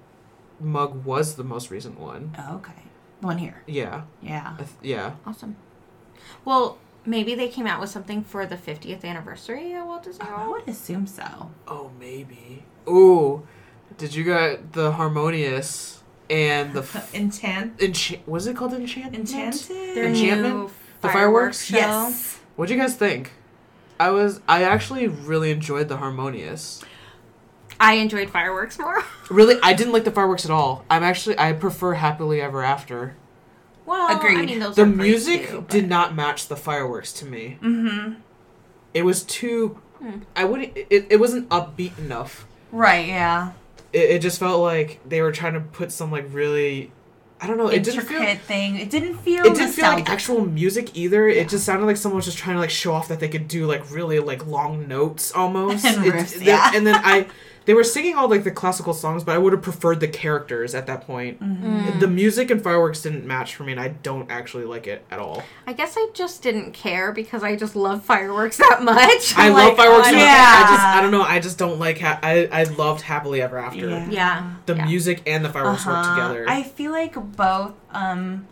mug 0.59 1.05
was 1.05 1.35
the 1.35 1.43
most 1.43 1.69
recent 1.71 1.99
one. 1.99 2.35
Oh, 2.37 2.55
okay. 2.57 2.73
The 3.21 3.27
one 3.27 3.37
here. 3.37 3.61
Yeah, 3.67 4.01
Yeah. 4.21 4.55
Th- 4.57 4.69
yeah. 4.81 5.13
Awesome. 5.25 5.55
Well, 6.43 6.77
maybe 7.05 7.35
they 7.35 7.47
came 7.47 7.67
out 7.67 7.79
with 7.79 7.89
something 7.89 8.23
for 8.23 8.45
the 8.45 8.57
50th 8.57 9.03
anniversary 9.05 9.73
at 9.73 9.85
Walt 9.85 10.03
Disney 10.03 10.25
I 10.27 10.47
would 10.47 10.67
assume 10.67 11.07
so. 11.07 11.51
Oh, 11.67 11.91
maybe. 11.99 12.63
Ooh, 12.89 13.47
did 13.97 14.15
you 14.15 14.23
get 14.23 14.73
the 14.73 14.91
harmonious 14.93 16.03
and 16.29 16.73
the 16.73 16.79
f- 16.95 17.13
Enchant. 17.13 17.79
enchant? 17.81 18.27
Was 18.27 18.47
it 18.47 18.55
called 18.55 18.73
enchantment? 18.73 19.15
Enchanted. 19.29 19.95
Their 19.95 20.05
Enchantment? 20.05 20.55
new 20.55 20.71
The 21.01 21.09
fireworks? 21.09 21.65
show. 21.65 21.77
Yes. 21.77 22.39
What'd 22.55 22.75
you 22.75 22.81
guys 22.81 22.95
think? 22.95 23.31
I 23.99 24.09
was 24.11 24.41
I 24.47 24.63
actually 24.63 25.07
really 25.07 25.51
enjoyed 25.51 25.87
the 25.87 25.97
harmonious. 25.97 26.83
I 27.79 27.93
enjoyed 27.95 28.29
fireworks 28.29 28.77
more. 28.79 29.03
Really, 29.29 29.57
I 29.63 29.73
didn't 29.73 29.91
like 29.93 30.03
the 30.03 30.11
fireworks 30.11 30.45
at 30.45 30.51
all. 30.51 30.85
I'm 30.89 31.01
actually 31.03 31.37
I 31.39 31.53
prefer 31.53 31.95
happily 31.95 32.41
ever 32.41 32.61
after. 32.63 33.15
well, 33.87 34.07
I 34.21 34.45
mean, 34.45 34.59
those 34.59 34.75
The 34.75 34.83
are 34.83 34.85
music 34.85 35.49
too, 35.49 35.65
did 35.67 35.89
not 35.89 36.15
match 36.15 36.47
the 36.47 36.55
fireworks 36.55 37.11
to 37.13 37.25
me. 37.25 37.57
Mm-hmm. 37.61 38.13
It 38.93 39.03
was 39.03 39.23
too. 39.23 39.79
Hmm. 39.99 40.19
I 40.35 40.45
wouldn't. 40.45 40.73
It, 40.77 41.07
it 41.09 41.19
wasn't 41.19 41.49
upbeat 41.49 41.97
enough. 41.97 42.45
Right. 42.71 43.07
Yeah. 43.07 43.53
It, 43.93 44.09
it 44.11 44.21
just 44.21 44.39
felt 44.39 44.61
like 44.61 44.99
they 45.07 45.21
were 45.21 45.31
trying 45.31 45.53
to 45.53 45.59
put 45.61 45.91
some 45.91 46.11
like 46.11 46.25
really. 46.31 46.91
I 47.41 47.47
don't 47.47 47.57
know. 47.57 47.67
It 47.67 47.83
didn't 47.83 48.01
Intricate 48.01 48.37
feel. 48.37 48.45
thing. 48.47 48.75
It 48.77 48.89
didn't 48.91 49.17
feel. 49.17 49.43
It 49.43 49.55
didn't 49.55 49.73
feel 49.73 49.85
like 49.85 50.07
actual 50.09 50.45
music 50.45 50.95
either. 50.95 51.27
It 51.27 51.49
just 51.49 51.65
sounded 51.65 51.85
like 51.87 51.97
someone 51.97 52.17
was 52.17 52.25
just 52.25 52.37
trying 52.37 52.55
to 52.55 52.59
like 52.59 52.69
show 52.69 52.93
off 52.93 53.07
that 53.09 53.19
they 53.19 53.27
could 53.27 53.47
do 53.47 53.65
like 53.65 53.89
really 53.91 54.19
like 54.19 54.45
long 54.45 54.87
notes 54.87 55.31
almost. 55.33 55.83
And 55.87 56.05
It- 56.05 56.13
riffs, 56.13 56.37
the- 56.37 56.45
yeah. 56.45 56.71
And 56.75 56.85
then 56.87 56.95
I, 57.03 57.25
they 57.65 57.73
were 57.73 57.83
singing 57.83 58.15
all 58.15 58.29
like 58.29 58.43
the 58.43 58.51
classical 58.51 58.93
songs, 58.93 59.23
but 59.23 59.33
I 59.33 59.37
would 59.37 59.51
have 59.53 59.61
preferred 59.61 59.99
the 59.99 60.07
characters 60.07 60.75
at 60.75 60.85
that 60.87 61.01
point. 61.01 61.41
Mm-hmm. 61.41 61.99
The 61.99 62.07
music 62.07 62.51
and 62.51 62.61
fireworks 62.63 63.01
didn't 63.01 63.25
match 63.25 63.55
for 63.55 63.63
me, 63.63 63.71
and 63.71 63.81
I 63.81 63.89
don't 63.89 64.29
actually 64.29 64.65
like 64.65 64.85
it 64.87 65.03
at 65.09 65.19
all. 65.19 65.43
I 65.65 65.73
guess 65.73 65.95
I 65.97 66.09
just 66.13 66.41
didn't 66.43 66.73
care 66.73 67.11
because 67.11 67.43
I 67.43 67.55
just 67.55 67.75
love 67.75 68.03
fireworks 68.05 68.57
that 68.57 68.83
much. 68.83 69.35
I 69.37 69.47
I'm 69.47 69.53
love 69.53 69.75
fireworks. 69.77 70.07
oh, 70.07 70.11
much. 70.11 70.21
Yeah. 70.21 70.63
I 70.65 70.71
just 70.71 70.83
I 70.83 71.01
don't 71.01 71.11
know. 71.11 71.23
I 71.23 71.39
just 71.39 71.57
don't 71.57 71.79
like. 71.79 71.99
Ha- 71.99 72.19
I 72.21 72.47
I 72.51 72.63
loved 72.63 73.01
happily 73.01 73.41
ever 73.41 73.57
after. 73.57 73.89
Yeah. 73.89 74.09
Yeah. 74.09 74.53
The 74.65 74.75
yeah. 74.75 74.85
music 74.85 75.23
and 75.25 75.43
the 75.43 75.49
fireworks 75.49 75.85
work 75.85 75.95
Uh-huh. 75.97 76.15
together. 76.15 76.45
I 76.49 76.63
feel 76.63 76.91
like 76.91 77.15
both. 77.35 77.73
Um, 77.91 78.47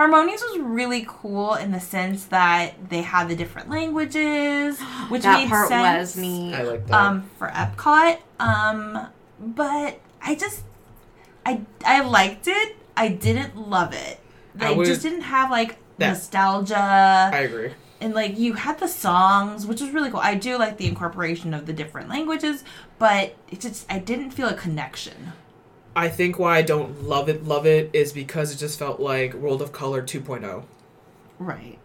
Harmonious 0.00 0.40
was 0.40 0.60
really 0.60 1.04
cool 1.06 1.52
in 1.56 1.72
the 1.72 1.78
sense 1.80 2.24
that 2.26 2.88
they 2.88 3.02
had 3.02 3.28
the 3.28 3.36
different 3.36 3.68
languages, 3.68 4.80
which 5.10 5.24
that 5.24 5.40
made 5.40 5.48
part 5.50 5.68
sense. 5.68 6.16
was 6.16 6.16
neat. 6.16 6.54
I 6.54 6.62
like 6.62 6.86
that. 6.86 6.94
um 6.94 7.30
for 7.38 7.48
Epcot. 7.48 8.16
Um 8.38 9.08
but 9.38 10.00
I 10.22 10.34
just 10.36 10.62
I 11.44 11.60
I 11.84 12.00
liked 12.00 12.48
it. 12.48 12.76
I 12.96 13.08
didn't 13.08 13.56
love 13.58 13.92
it. 13.92 14.18
I 14.58 14.68
I 14.68 14.72
would- 14.72 14.86
just 14.86 15.02
didn't 15.02 15.20
have 15.22 15.50
like 15.50 15.76
That- 15.98 16.08
nostalgia 16.08 16.78
I 17.34 17.40
agree. 17.40 17.72
and 18.00 18.14
like 18.14 18.38
you 18.38 18.54
had 18.54 18.78
the 18.78 18.88
songs, 18.88 19.66
which 19.66 19.82
was 19.82 19.90
really 19.90 20.10
cool. 20.10 20.20
I 20.20 20.34
do 20.34 20.56
like 20.56 20.78
the 20.78 20.86
incorporation 20.86 21.52
of 21.52 21.66
the 21.66 21.74
different 21.74 22.08
languages, 22.08 22.64
but 22.98 23.36
it 23.50 23.60
just 23.60 23.84
I 23.92 23.98
didn't 23.98 24.30
feel 24.30 24.48
a 24.48 24.54
connection. 24.54 25.32
I 25.96 26.08
think 26.08 26.38
why 26.38 26.56
I 26.58 26.62
don't 26.62 27.04
love 27.04 27.28
it, 27.28 27.44
love 27.44 27.66
it, 27.66 27.90
is 27.92 28.12
because 28.12 28.52
it 28.54 28.58
just 28.58 28.78
felt 28.78 29.00
like 29.00 29.34
World 29.34 29.60
of 29.60 29.72
Color 29.72 30.02
2.0. 30.02 30.64
Right. 31.38 31.78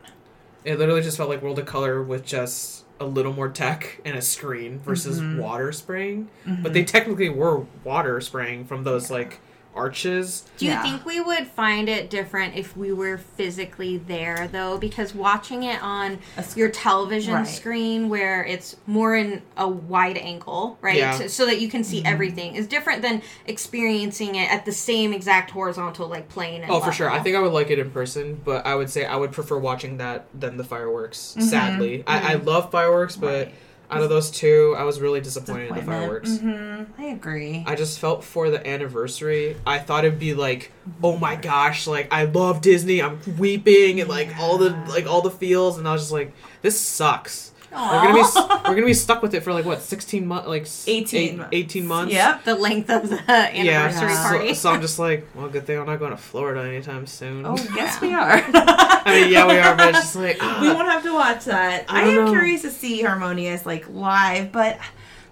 It 0.63 0.77
literally 0.79 1.01
just 1.01 1.17
felt 1.17 1.29
like 1.29 1.41
World 1.41 1.59
of 1.59 1.65
Color 1.65 2.03
with 2.03 2.25
just 2.25 2.85
a 2.99 3.05
little 3.05 3.33
more 3.33 3.49
tech 3.49 3.99
and 4.05 4.15
a 4.17 4.21
screen 4.21 4.79
versus 4.79 5.19
Mhm. 5.19 5.39
water 5.39 5.71
spraying. 5.71 6.29
Mm-hmm. 6.45 6.63
But 6.63 6.73
they 6.73 6.83
technically 6.83 7.29
were 7.29 7.65
water 7.83 8.21
spraying 8.21 8.65
from 8.65 8.83
those 8.83 9.09
like 9.11 9.39
arches. 9.75 10.43
Do 10.57 10.65
you 10.65 10.71
Yeah. 10.71 10.81
think 10.81 11.05
we 11.05 11.19
would 11.19 11.47
find 11.47 11.89
it 11.89 12.09
different 12.09 12.55
if 12.55 12.75
we 12.77 12.91
were 12.93 13.17
physically 13.17 13.97
there, 13.97 14.47
though? 14.51 14.77
Because 14.77 15.13
watching 15.13 15.63
it 15.63 15.81
on 15.83 16.19
sc- 16.41 16.57
your 16.57 16.69
television 16.69 17.33
Right. 17.33 17.47
screen, 17.47 18.09
where 18.09 18.43
it's 18.45 18.75
more 18.87 19.15
in 19.15 19.41
a 19.57 19.67
wide 19.67 20.17
angle, 20.17 20.77
right, 20.81 20.95
Yeah. 20.97 21.17
so, 21.17 21.27
so 21.27 21.45
that 21.45 21.59
you 21.59 21.67
can 21.67 21.83
see 21.83 21.97
Mm-hmm. 21.99 22.07
everything, 22.13 22.55
is 22.55 22.67
different 22.67 23.01
than 23.01 23.21
experiencing 23.45 24.35
it 24.35 24.51
at 24.51 24.65
the 24.65 24.71
same 24.71 25.11
exact 25.13 25.51
horizontal 25.51 26.07
like 26.07 26.29
plane. 26.29 26.61
And 26.61 26.71
Oh, 26.71 26.79
for 26.79 26.91
sure. 26.91 27.09
I 27.09 27.19
think 27.19 27.35
I 27.35 27.39
would 27.39 27.51
like 27.53 27.69
it 27.69 27.79
in 27.79 27.91
person, 27.91 28.39
but 28.45 28.65
I 28.65 28.75
would 28.75 28.89
say 28.89 29.05
I 29.05 29.15
would 29.15 29.31
prefer 29.31 29.57
watching 29.57 29.97
that 29.97 30.27
than 30.33 30.57
the 30.57 30.63
fireworks. 30.63 31.35
Mhm. 31.37 31.43
Sadly, 31.43 32.03
I, 32.07 32.33
I 32.33 32.35
love 32.35 32.71
fireworks, 32.71 33.15
but 33.15 33.47
Right. 33.47 33.53
Out 33.89 34.01
of 34.01 34.09
those 34.09 34.31
two, 34.31 34.75
I 34.77 34.83
was 34.83 34.99
really 34.99 35.21
disappointed 35.21 35.69
in 35.69 35.75
the 35.75 35.81
fireworks. 35.81 36.31
Mm-hmm. 36.31 37.01
I 37.01 37.05
agree. 37.05 37.63
I 37.67 37.75
just 37.75 37.99
felt 37.99 38.23
for 38.23 38.49
the 38.49 38.65
anniversary, 38.67 39.57
I 39.65 39.79
thought 39.79 40.05
it'd 40.05 40.19
be 40.19 40.33
like, 40.33 40.71
oh 41.03 41.17
my 41.17 41.35
gosh, 41.35 41.87
like 41.87 42.11
I 42.11 42.25
love 42.25 42.61
Disney, 42.61 43.01
I'm 43.01 43.19
weeping 43.37 44.01
and 44.01 44.09
like 44.09 44.37
all 44.37 44.57
the 44.57 44.71
like 44.89 45.05
all 45.05 45.21
the 45.21 45.31
feels, 45.31 45.77
and 45.77 45.87
I 45.87 45.93
was 45.93 46.03
just 46.03 46.11
like, 46.11 46.33
this 46.61 46.79
sucks. 46.79 47.51
Aw. 47.75 48.01
We're 48.01 48.13
gonna 48.13 48.23
be 48.23 48.69
we're 48.69 48.75
gonna 48.75 48.85
be 48.87 48.93
stuck 48.93 49.21
with 49.21 49.33
it 49.33 49.43
for 49.43 49.53
like 49.53 49.65
what, 49.65 49.81
sixteen 49.81 50.25
months, 50.27 50.47
like 50.47 50.61
s- 50.63 50.85
18 50.87 51.19
eight- 51.21 51.37
months. 51.37 51.49
18 51.53 51.87
months. 51.87 52.13
Yep. 52.13 52.43
the 52.45 52.55
length 52.55 52.89
of 52.89 53.09
the 53.09 53.17
anniversary 53.31 53.65
Yeah. 54.09 54.23
party. 54.29 54.47
So, 54.49 54.53
so 54.53 54.71
I'm 54.71 54.81
just 54.81 54.97
like, 54.99 55.27
well, 55.35 55.49
good 55.49 55.65
thing 55.67 55.77
I'm 55.79 55.85
not 55.85 55.99
going 55.99 56.11
to 56.11 56.17
Florida 56.17 56.61
anytime 56.67 57.05
soon. 57.07 57.45
Oh, 57.45 57.55
yes, 57.75 57.99
we 58.01 58.13
are. 58.13 58.31
I 58.53 59.21
mean, 59.21 59.31
yeah, 59.31 59.47
we 59.47 59.57
are, 59.57 59.75
but 59.75 59.89
it's 59.89 59.99
just 59.99 60.15
like 60.15 60.35
we 60.41 60.47
ah. 60.47 60.73
won't 60.73 60.87
have 60.87 61.03
to 61.03 61.13
watch 61.13 61.45
that. 61.45 61.85
I 61.89 62.01
I, 62.01 62.05
don't 62.05 62.17
am 62.19 62.25
know. 62.25 62.31
curious 62.31 62.61
to 62.63 62.71
see 62.71 63.01
Harmonious 63.01 63.65
like 63.65 63.87
live, 63.89 64.51
but 64.51 64.79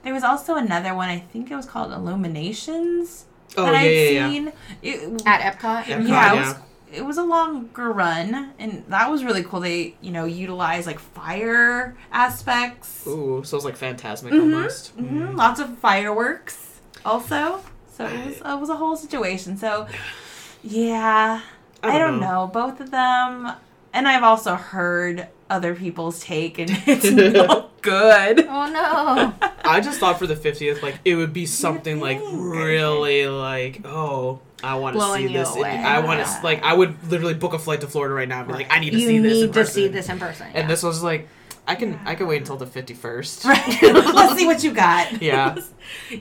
there 0.03 0.13
was 0.13 0.23
also 0.23 0.55
another 0.55 0.93
one. 0.93 1.09
I 1.09 1.19
think 1.19 1.49
it 1.49 1.55
was 1.55 1.65
called 1.65 1.91
Illuminations 1.91 3.25
oh 3.57 3.65
that 3.65 3.73
yeah, 3.73 3.79
I'd 3.79 3.85
yeah, 3.91 4.09
yeah. 4.09 4.29
seen. 4.29 4.51
It, 4.81 5.23
At 5.25 5.41
Epcot. 5.59 5.83
Epcot, 5.83 6.07
yeah, 6.07 6.33
it 6.33 6.35
yeah. 6.35 6.53
Was 6.93 6.99
it 6.99 7.05
was 7.05 7.17
a 7.17 7.23
longer 7.23 7.91
run, 7.91 8.53
and 8.59 8.83
that 8.87 9.09
was 9.09 9.23
really 9.23 9.43
cool. 9.43 9.59
They 9.59 9.95
you 10.01 10.11
know 10.11 10.25
utilize 10.25 10.85
like 10.87 10.99
fire 10.99 11.95
aspects. 12.11 13.05
Ooh, 13.07 13.41
so 13.43 13.57
it's 13.57 13.65
like 13.65 13.77
Fantasmic 13.77 14.31
Mhm, 14.31 14.41
almost. 14.41 14.89
hmm 14.89 15.35
Lots 15.35 15.59
of 15.59 15.77
fireworks 15.79 16.79
also. 17.05 17.61
So 17.91 18.05
it 18.05 18.25
was 18.25 18.37
it 18.37 18.59
was 18.59 18.69
a 18.69 18.75
whole 18.75 18.95
situation. 18.95 19.57
So 19.57 19.87
yeah, 20.63 21.41
I 21.81 21.99
don't, 21.99 22.19
know. 22.19 22.49
both 22.51 22.79
of 22.79 22.91
them, 22.91 23.51
and 23.93 24.07
I've 24.07 24.23
also 24.23 24.55
heard 24.55 25.27
other 25.49 25.75
people's 25.75 26.19
take, 26.23 26.59
and 26.59 26.69
it's 26.87 27.09
not 27.11 27.81
good. 27.81 28.39
Oh 28.47 28.71
no. 28.71 29.33
I 29.65 29.79
just 29.81 29.99
thought 29.99 30.19
for 30.19 30.27
the 30.27 30.35
50th, 30.35 30.81
like 30.81 30.99
it 31.05 31.15
would 31.15 31.33
be 31.33 31.45
something 31.45 31.99
like 31.99 32.19
really 32.31 33.27
like, 33.27 33.81
oh, 33.85 34.39
I 34.63 34.75
want 34.75 34.95
to 34.97 35.13
see 35.13 35.23
you 35.23 35.29
this. 35.29 35.51
in- 35.53 35.59
away. 35.59 35.71
I 35.71 35.99
want 35.99 36.25
to 36.25 36.39
like 36.43 36.63
I 36.63 36.73
would 36.73 37.09
literally 37.11 37.33
book 37.33 37.53
a 37.53 37.59
flight 37.59 37.81
to 37.81 37.87
Florida 37.87 38.13
right 38.13 38.27
now 38.27 38.39
and 38.39 38.47
be 38.47 38.53
like, 38.53 38.67
I 38.71 38.79
need 38.79 38.91
to 38.91 38.99
you 38.99 39.07
see 39.07 39.19
this. 39.19 39.33
need 39.33 39.41
in 39.43 39.47
to 39.47 39.53
person. 39.53 39.73
see 39.73 39.87
this 39.87 40.09
in 40.09 40.19
person. 40.19 40.47
And 40.53 40.69
this 40.69 40.83
was 40.83 41.03
like, 41.03 41.27
I 41.67 41.75
can 41.75 41.99
I 42.05 42.15
can 42.15 42.27
wait 42.27 42.37
until 42.37 42.57
the 42.57 42.65
51st. 42.65 43.45
Right. 43.45 43.81
Let's 44.15 44.37
see 44.37 44.45
what 44.45 44.63
you 44.63 44.71
got. 44.73 45.21
Yeah. 45.21 45.55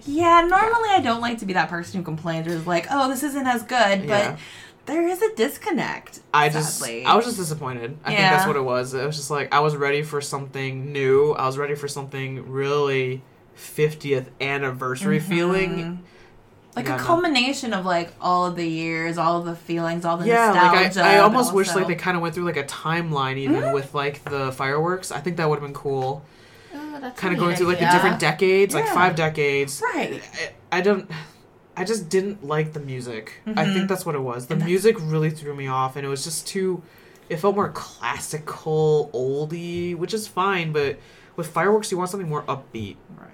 Yeah, 0.04 0.40
normally 0.42 0.90
I 0.90 1.00
don't 1.00 1.20
like 1.20 1.38
to 1.38 1.46
be 1.46 1.52
that 1.54 1.68
person 1.68 1.98
who 1.98 2.04
complains 2.04 2.46
or 2.46 2.50
is 2.50 2.66
like, 2.66 2.86
oh, 2.90 3.08
this 3.08 3.22
isn't 3.22 3.46
as 3.46 3.62
good. 3.62 4.04
Yeah. 4.04 4.36
But 4.84 4.92
there 4.94 5.06
is 5.06 5.22
a 5.22 5.34
disconnect. 5.34 6.20
I 6.34 6.48
just. 6.48 6.82
I 6.82 7.14
was 7.14 7.24
just 7.24 7.36
disappointed. 7.36 7.96
I 8.04 8.08
think 8.08 8.20
that's 8.20 8.46
what 8.46 8.56
it 8.56 8.62
was. 8.62 8.94
It 8.94 9.04
was 9.04 9.16
just 9.16 9.30
like 9.30 9.54
I 9.54 9.60
was 9.60 9.76
ready 9.76 10.02
for 10.02 10.20
something 10.20 10.92
new. 10.92 11.32
I 11.32 11.46
was 11.46 11.58
ready 11.58 11.74
for 11.74 11.88
something 11.88 12.50
really 12.50 13.22
50th 13.56 14.26
anniversary 14.40 15.18
mm-hmm. 15.18 15.28
feeling. 15.30 16.04
like 16.74 16.86
Yeah, 16.86 16.94
a 16.94 16.98
no. 16.98 17.04
culmination 17.04 17.72
of 17.72 17.84
like 17.86 18.12
all 18.20 18.46
of 18.46 18.56
the 18.56 18.66
years, 18.66 19.18
all 19.18 19.38
of 19.38 19.44
the 19.44 19.54
feelings, 19.54 20.04
all 20.04 20.16
the 20.16 20.26
Yeah, 20.26 20.46
nostalgia. 20.52 20.76
like 20.76 20.96
I, 20.96 21.14
I 21.14 21.16
but 21.18 21.24
almost 21.24 21.54
wish 21.54 21.74
like 21.74 21.86
they 21.86 21.94
kind 21.94 22.16
of 22.16 22.22
went 22.22 22.34
through 22.34 22.44
like 22.44 22.56
a 22.56 22.64
timeline 22.64 23.36
even 23.36 23.62
mm-hmm. 23.62 23.74
with 23.74 23.94
like 23.94 24.24
the 24.24 24.52
fireworks. 24.52 25.12
I 25.12 25.20
think 25.20 25.36
that 25.36 25.48
would 25.48 25.56
have 25.56 25.64
been 25.64 25.74
cool. 25.74 26.24
Oh, 26.74 26.98
that's 27.00 27.18
Kind 27.20 27.34
of 27.34 27.38
going 27.38 27.50
neat 27.50 27.58
through 27.58 27.68
like 27.68 27.78
the 27.78 27.86
different 27.86 28.18
decades, 28.18 28.74
like 28.74 28.86
five 28.86 29.14
decades. 29.14 29.80
right. 29.94 30.20
I, 30.72 30.78
I 30.78 30.80
don't. 30.80 31.08
I 31.82 31.84
just 31.84 32.08
didn't 32.08 32.46
like 32.46 32.72
the 32.74 32.80
music. 32.80 33.40
I 33.44 33.50
Mhm. 33.64 33.74
think 33.74 33.88
that's 33.88 34.06
what 34.06 34.14
it 34.14 34.20
was. 34.20 34.46
The 34.46 34.54
music 34.56 34.96
really 35.00 35.30
threw 35.30 35.52
me 35.54 35.66
off, 35.66 35.96
and 35.96 36.06
it 36.06 36.08
was 36.08 36.22
just 36.22 36.46
too. 36.46 36.80
It 37.28 37.38
felt 37.40 37.56
more 37.56 37.70
classical, 37.70 39.10
oldie, 39.12 39.96
which 39.96 40.14
is 40.14 40.26
fine, 40.28 40.72
but 40.72 40.98
with 41.36 41.48
fireworks, 41.48 41.90
you 41.90 41.98
want 41.98 42.10
something 42.10 42.28
more 42.28 42.42
upbeat. 42.42 42.96
Right. 43.18 43.28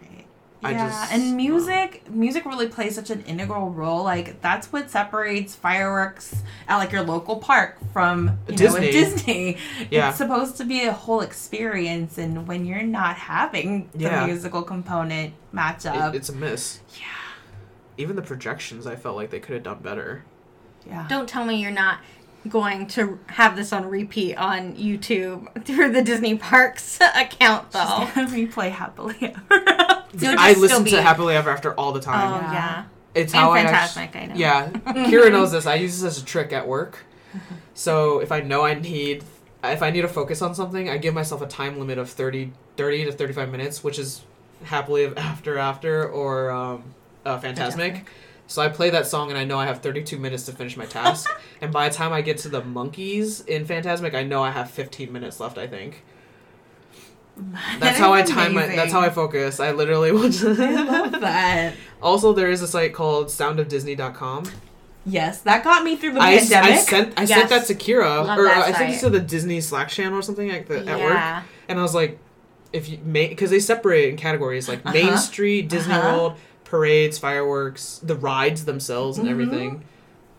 I 0.64 0.72
yeah, 0.72 0.88
just- 0.88 1.12
and 1.12 1.36
music, 1.36 2.02
music 2.10 2.44
really 2.44 2.66
plays 2.68 2.94
such 2.94 3.10
an 3.10 3.22
integral 3.26 3.70
role. 3.70 4.02
Like 4.02 4.40
that's 4.40 4.72
what 4.72 4.90
separates 4.90 5.54
fireworks 5.54 6.34
at 6.66 6.78
like 6.78 6.90
your 6.90 7.02
local 7.02 7.36
park 7.36 7.76
from 7.92 8.38
you 8.48 8.52
know, 8.52 8.56
Disney. 8.56 8.88
a 8.88 8.92
Disney. 9.00 9.56
Yeah. 9.90 10.08
It's 10.08 10.18
supposed 10.18 10.56
to 10.56 10.64
be 10.64 10.84
a 10.84 10.92
whole 10.92 11.20
experience, 11.20 12.18
and 12.18 12.46
when 12.48 12.64
you're 12.64 12.82
not 12.82 13.16
having 13.16 13.88
the 13.94 14.04
Yeah. 14.04 14.26
musical 14.26 14.62
component 14.62 15.34
match 15.52 15.84
It- 15.86 15.92
up, 15.94 16.14
it's 16.14 16.28
a 16.28 16.34
miss. 16.34 16.80
yeah, 16.98 17.04
Even 17.98 18.16
the 18.16 18.22
projections, 18.22 18.86
I 18.86 18.96
felt 18.96 19.16
like 19.16 19.30
they 19.30 19.40
could 19.40 19.54
have 19.54 19.62
done 19.64 19.80
better. 19.80 20.24
yeah. 20.86 21.06
Don't 21.08 21.28
tell 21.28 21.44
me 21.44 21.60
you're 21.60 21.70
not 21.70 21.98
going 22.48 22.86
to 22.86 23.18
have 23.26 23.56
this 23.56 23.72
on 23.72 23.84
repeat 23.86 24.36
on 24.36 24.74
YouTube 24.76 25.64
through 25.66 25.92
the 25.92 26.00
Disney 26.00 26.36
Parks 26.38 26.98
account, 27.14 27.72
though. 27.72 27.80
Just 27.84 28.14
gonna 28.14 28.28
replay 28.30 28.70
happily 28.70 29.16
ever 29.20 29.68
after. 29.68 30.16
You'll 30.16 30.32
just 30.34 30.38
I 30.38 30.52
listen 30.58 30.84
be- 30.84 30.92
to 30.92 31.02
Happily 31.02 31.36
Ever 31.36 31.50
After 31.50 31.74
all 31.74 31.92
the 31.92 31.98
Oh 31.98 32.02
time. 32.02 32.42
Yeah. 32.44 32.52
yeah, 32.52 32.84
It's 33.14 33.34
and 33.34 33.40
how 33.42 33.52
I 33.52 33.64
Fantasmic. 33.64 33.96
actu- 34.14 34.18
I 34.20 34.26
know. 34.26 34.34
Yeah, 34.36 34.68
Kira 34.70 35.30
knows 35.30 35.52
this. 35.52 35.66
I 35.66 35.74
use 35.74 36.00
this 36.00 36.16
as 36.16 36.22
a 36.22 36.24
trick 36.24 36.52
at 36.52 36.66
work. 36.66 37.04
So 37.74 38.20
if 38.20 38.32
I 38.32 38.40
know 38.40 38.64
I 38.64 38.74
need, 38.74 39.22
if 39.62 39.82
I 39.82 39.90
need 39.90 40.00
to 40.02 40.08
focus 40.08 40.40
on 40.40 40.54
something, 40.54 40.88
I 40.88 40.96
give 40.96 41.12
myself 41.12 41.42
a 41.42 41.46
time 41.46 41.78
limit 41.78 41.98
of 41.98 42.08
30, 42.08 42.52
30 42.76 43.04
to 43.04 43.12
thirty 43.12 43.32
five 43.34 43.50
minutes, 43.50 43.84
which 43.84 43.98
is 43.98 44.22
happily 44.64 45.06
after 45.16 45.58
after 45.58 46.08
or 46.08 46.50
um, 46.50 46.84
uh, 47.28 47.40
Fantasmic. 47.40 48.04
So 48.46 48.62
I 48.62 48.68
play 48.68 48.88
that 48.90 49.06
song 49.06 49.28
and 49.28 49.38
I 49.38 49.44
know 49.44 49.58
I 49.58 49.66
have 49.66 49.80
thirty 49.80 50.02
two 50.02 50.18
minutes 50.18 50.44
to 50.46 50.52
finish 50.52 50.76
my 50.76 50.86
task. 50.86 51.28
and 51.60 51.70
by 51.72 51.88
the 51.88 51.94
time 51.94 52.12
I 52.12 52.22
get 52.22 52.38
to 52.38 52.48
the 52.48 52.64
monkeys 52.64 53.40
in 53.42 53.66
Fantasmic, 53.66 54.14
I 54.14 54.22
know 54.22 54.42
I 54.42 54.50
have 54.50 54.70
fifteen 54.70 55.12
minutes 55.12 55.38
left. 55.40 55.58
I 55.58 55.66
think. 55.66 56.02
That's 57.78 57.98
how 57.98 58.12
I 58.12 58.22
time 58.22 58.54
my. 58.54 58.66
That's 58.66 58.90
how 58.92 59.00
I 59.00 59.10
focus. 59.10 59.60
I 59.60 59.70
literally 59.72 60.10
will 60.12 60.28
just. 60.30 60.44
I 60.60 60.82
love 60.82 61.20
that. 61.20 61.74
Also, 62.00 62.32
there 62.32 62.48
is 62.48 62.62
a 62.62 62.68
site 62.68 62.94
called 62.94 63.26
soundofdisney.com. 63.26 64.44
Yes, 65.04 65.40
that 65.40 65.64
got 65.64 65.82
me 65.82 65.96
through 65.96 66.12
the 66.12 66.20
I, 66.20 66.38
pandemic. 66.38 66.70
I 66.70 66.76
sent 66.76 67.18
I 67.18 67.22
Yes. 67.22 67.28
sent 67.30 67.50
that 67.50 67.66
to 67.66 67.74
Kira, 67.74 68.24
Love 68.24 68.38
or 68.38 68.44
that 68.44 68.56
I 68.68 68.72
sent 68.72 68.94
it 68.94 69.00
to 69.00 69.10
the 69.10 69.18
Disney 69.18 69.60
Slack 69.60 69.88
channel 69.88 70.16
or 70.16 70.22
something 70.22 70.48
like 70.48 70.68
the, 70.68 70.78
at 70.86 71.00
work, 71.00 71.12
Yeah. 71.14 71.42
and 71.68 71.76
I 71.78 71.82
was 71.82 71.96
like, 71.96 72.20
if 72.72 72.88
you 72.88 72.98
make 73.04 73.30
because 73.30 73.50
they 73.50 73.58
separate 73.58 74.10
in 74.10 74.16
categories 74.16 74.68
like 74.68 74.84
Main 74.84 75.08
Uh-huh. 75.08 75.16
Street, 75.16 75.68
Disney 75.68 75.92
Uh-huh. 75.94 76.16
World, 76.16 76.34
parades, 76.68 77.18
fireworks, 77.18 78.00
the 78.02 78.14
rides 78.14 78.64
themselves, 78.64 79.18
and 79.18 79.26
Mhm. 79.26 79.30
everything. 79.32 79.84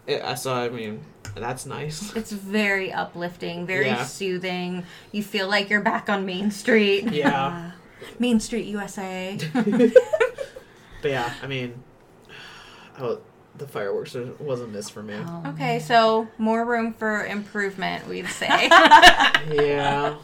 It, 0.08 0.22
I 0.24 0.36
saw. 0.36 0.64
I 0.64 0.70
mean, 0.70 1.02
that's 1.36 1.66
nice. 1.66 2.14
It's 2.16 2.32
very 2.32 2.92
uplifting, 2.92 3.66
very 3.66 3.86
Yeah. 3.88 4.04
soothing. 4.06 4.84
You 5.12 5.24
feel 5.24 5.48
like 5.48 5.70
you're 5.70 5.82
back 5.82 6.10
on 6.10 6.26
Main 6.26 6.52
Street. 6.52 7.12
Yeah, 7.12 7.72
Main 8.20 8.40
Street, 8.40 8.66
USA. 8.68 9.38
but 9.54 11.12
yeah, 11.12 11.34
I 11.44 11.48
mean, 11.48 11.84
oh, 13.00 13.20
the 13.58 13.68
fireworks 13.68 14.16
was 14.40 14.62
a 14.62 14.68
miss 14.68 14.90
for 14.90 15.04
me. 15.04 15.16
Oh. 15.18 15.44
Okay, 15.50 15.80
so 15.80 16.28
more 16.38 16.64
room 16.66 16.94
for 16.94 17.26
improvement, 17.26 18.08
we'd 18.08 18.28
say. 18.28 18.68
Yeah, 19.52 20.16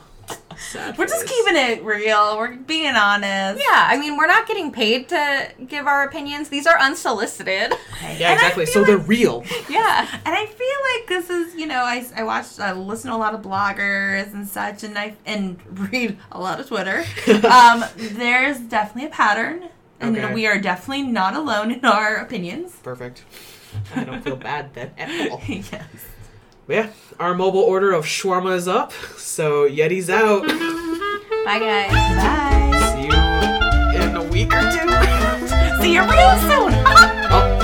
Sad 0.57 0.97
We're 0.97 1.05
just 1.05 1.27
keeping 1.27 1.55
it 1.57 1.83
real. 1.83 2.37
We're 2.37 2.55
being 2.55 2.95
honest. 2.95 3.61
yeah, 3.61 3.87
I 3.89 3.97
mean, 3.99 4.15
we're 4.17 4.25
not 4.27 4.47
getting 4.47 4.71
paid 4.71 5.09
to 5.09 5.49
give 5.67 5.85
our 5.85 6.03
opinions. 6.05 6.47
These 6.49 6.65
are 6.65 6.79
unsolicited. 6.79 7.73
Yeah, 8.01 8.31
And 8.31 8.33
exactly. 8.35 8.65
So 8.65 8.79
like- 8.79 8.87
they're 8.87 8.97
real. 8.97 9.43
yeah. 9.69 10.07
And 10.25 10.33
I 10.33 10.45
feel 10.45 10.77
like 10.93 11.07
this 11.09 11.29
is, 11.29 11.55
you 11.55 11.65
know, 11.67 11.83
I, 11.83 12.05
I 12.15 12.23
watch, 12.23 12.57
I 12.59 12.71
listen 12.71 13.09
to 13.11 13.15
a 13.15 13.19
lot 13.19 13.33
of 13.35 13.41
bloggers 13.41 14.33
and 14.33 14.47
such, 14.47 14.83
and 14.83 14.97
I 14.97 15.15
and 15.25 15.59
read 15.91 16.17
a 16.31 16.39
lot 16.39 16.59
of 16.59 16.67
Twitter. 16.67 17.03
um, 17.47 17.83
there's 17.97 18.57
definitely 18.59 19.09
a 19.09 19.13
pattern, 19.13 19.67
and 19.99 20.17
Okay. 20.17 20.33
we 20.33 20.47
are 20.47 20.57
definitely 20.57 21.03
not 21.03 21.35
alone 21.35 21.71
in 21.71 21.83
our 21.83 22.15
opinions. 22.15 22.77
Perfect. 22.81 23.23
I 23.93 24.05
don't 24.05 24.23
feel 24.23 24.37
bad 24.37 24.73
then 24.73 24.91
at 24.97 25.31
all. 25.31 25.41
yes. 25.47 25.83
But 26.67 26.73
yeah, 26.75 26.89
our 27.19 27.35
mobile 27.35 27.61
order 27.61 27.91
of 27.91 28.05
shawarma 28.05 28.55
is 28.55 28.67
up, 28.67 28.91
so 29.17 29.69
Yeti's 29.69 30.09
out. 30.09 30.41
Bye, 31.45 31.59
guys. 31.59 31.91
Bye. 31.91 32.93
See 32.95 33.05
you 33.05 34.01
in 34.01 34.15
a 34.15 34.23
week 34.23 34.51
or 34.53 34.61
two. 34.61 35.81
See 35.81 35.93
you 35.93 36.01
real 36.01 36.37
soon. 36.39 36.73
Oh. 37.29 37.54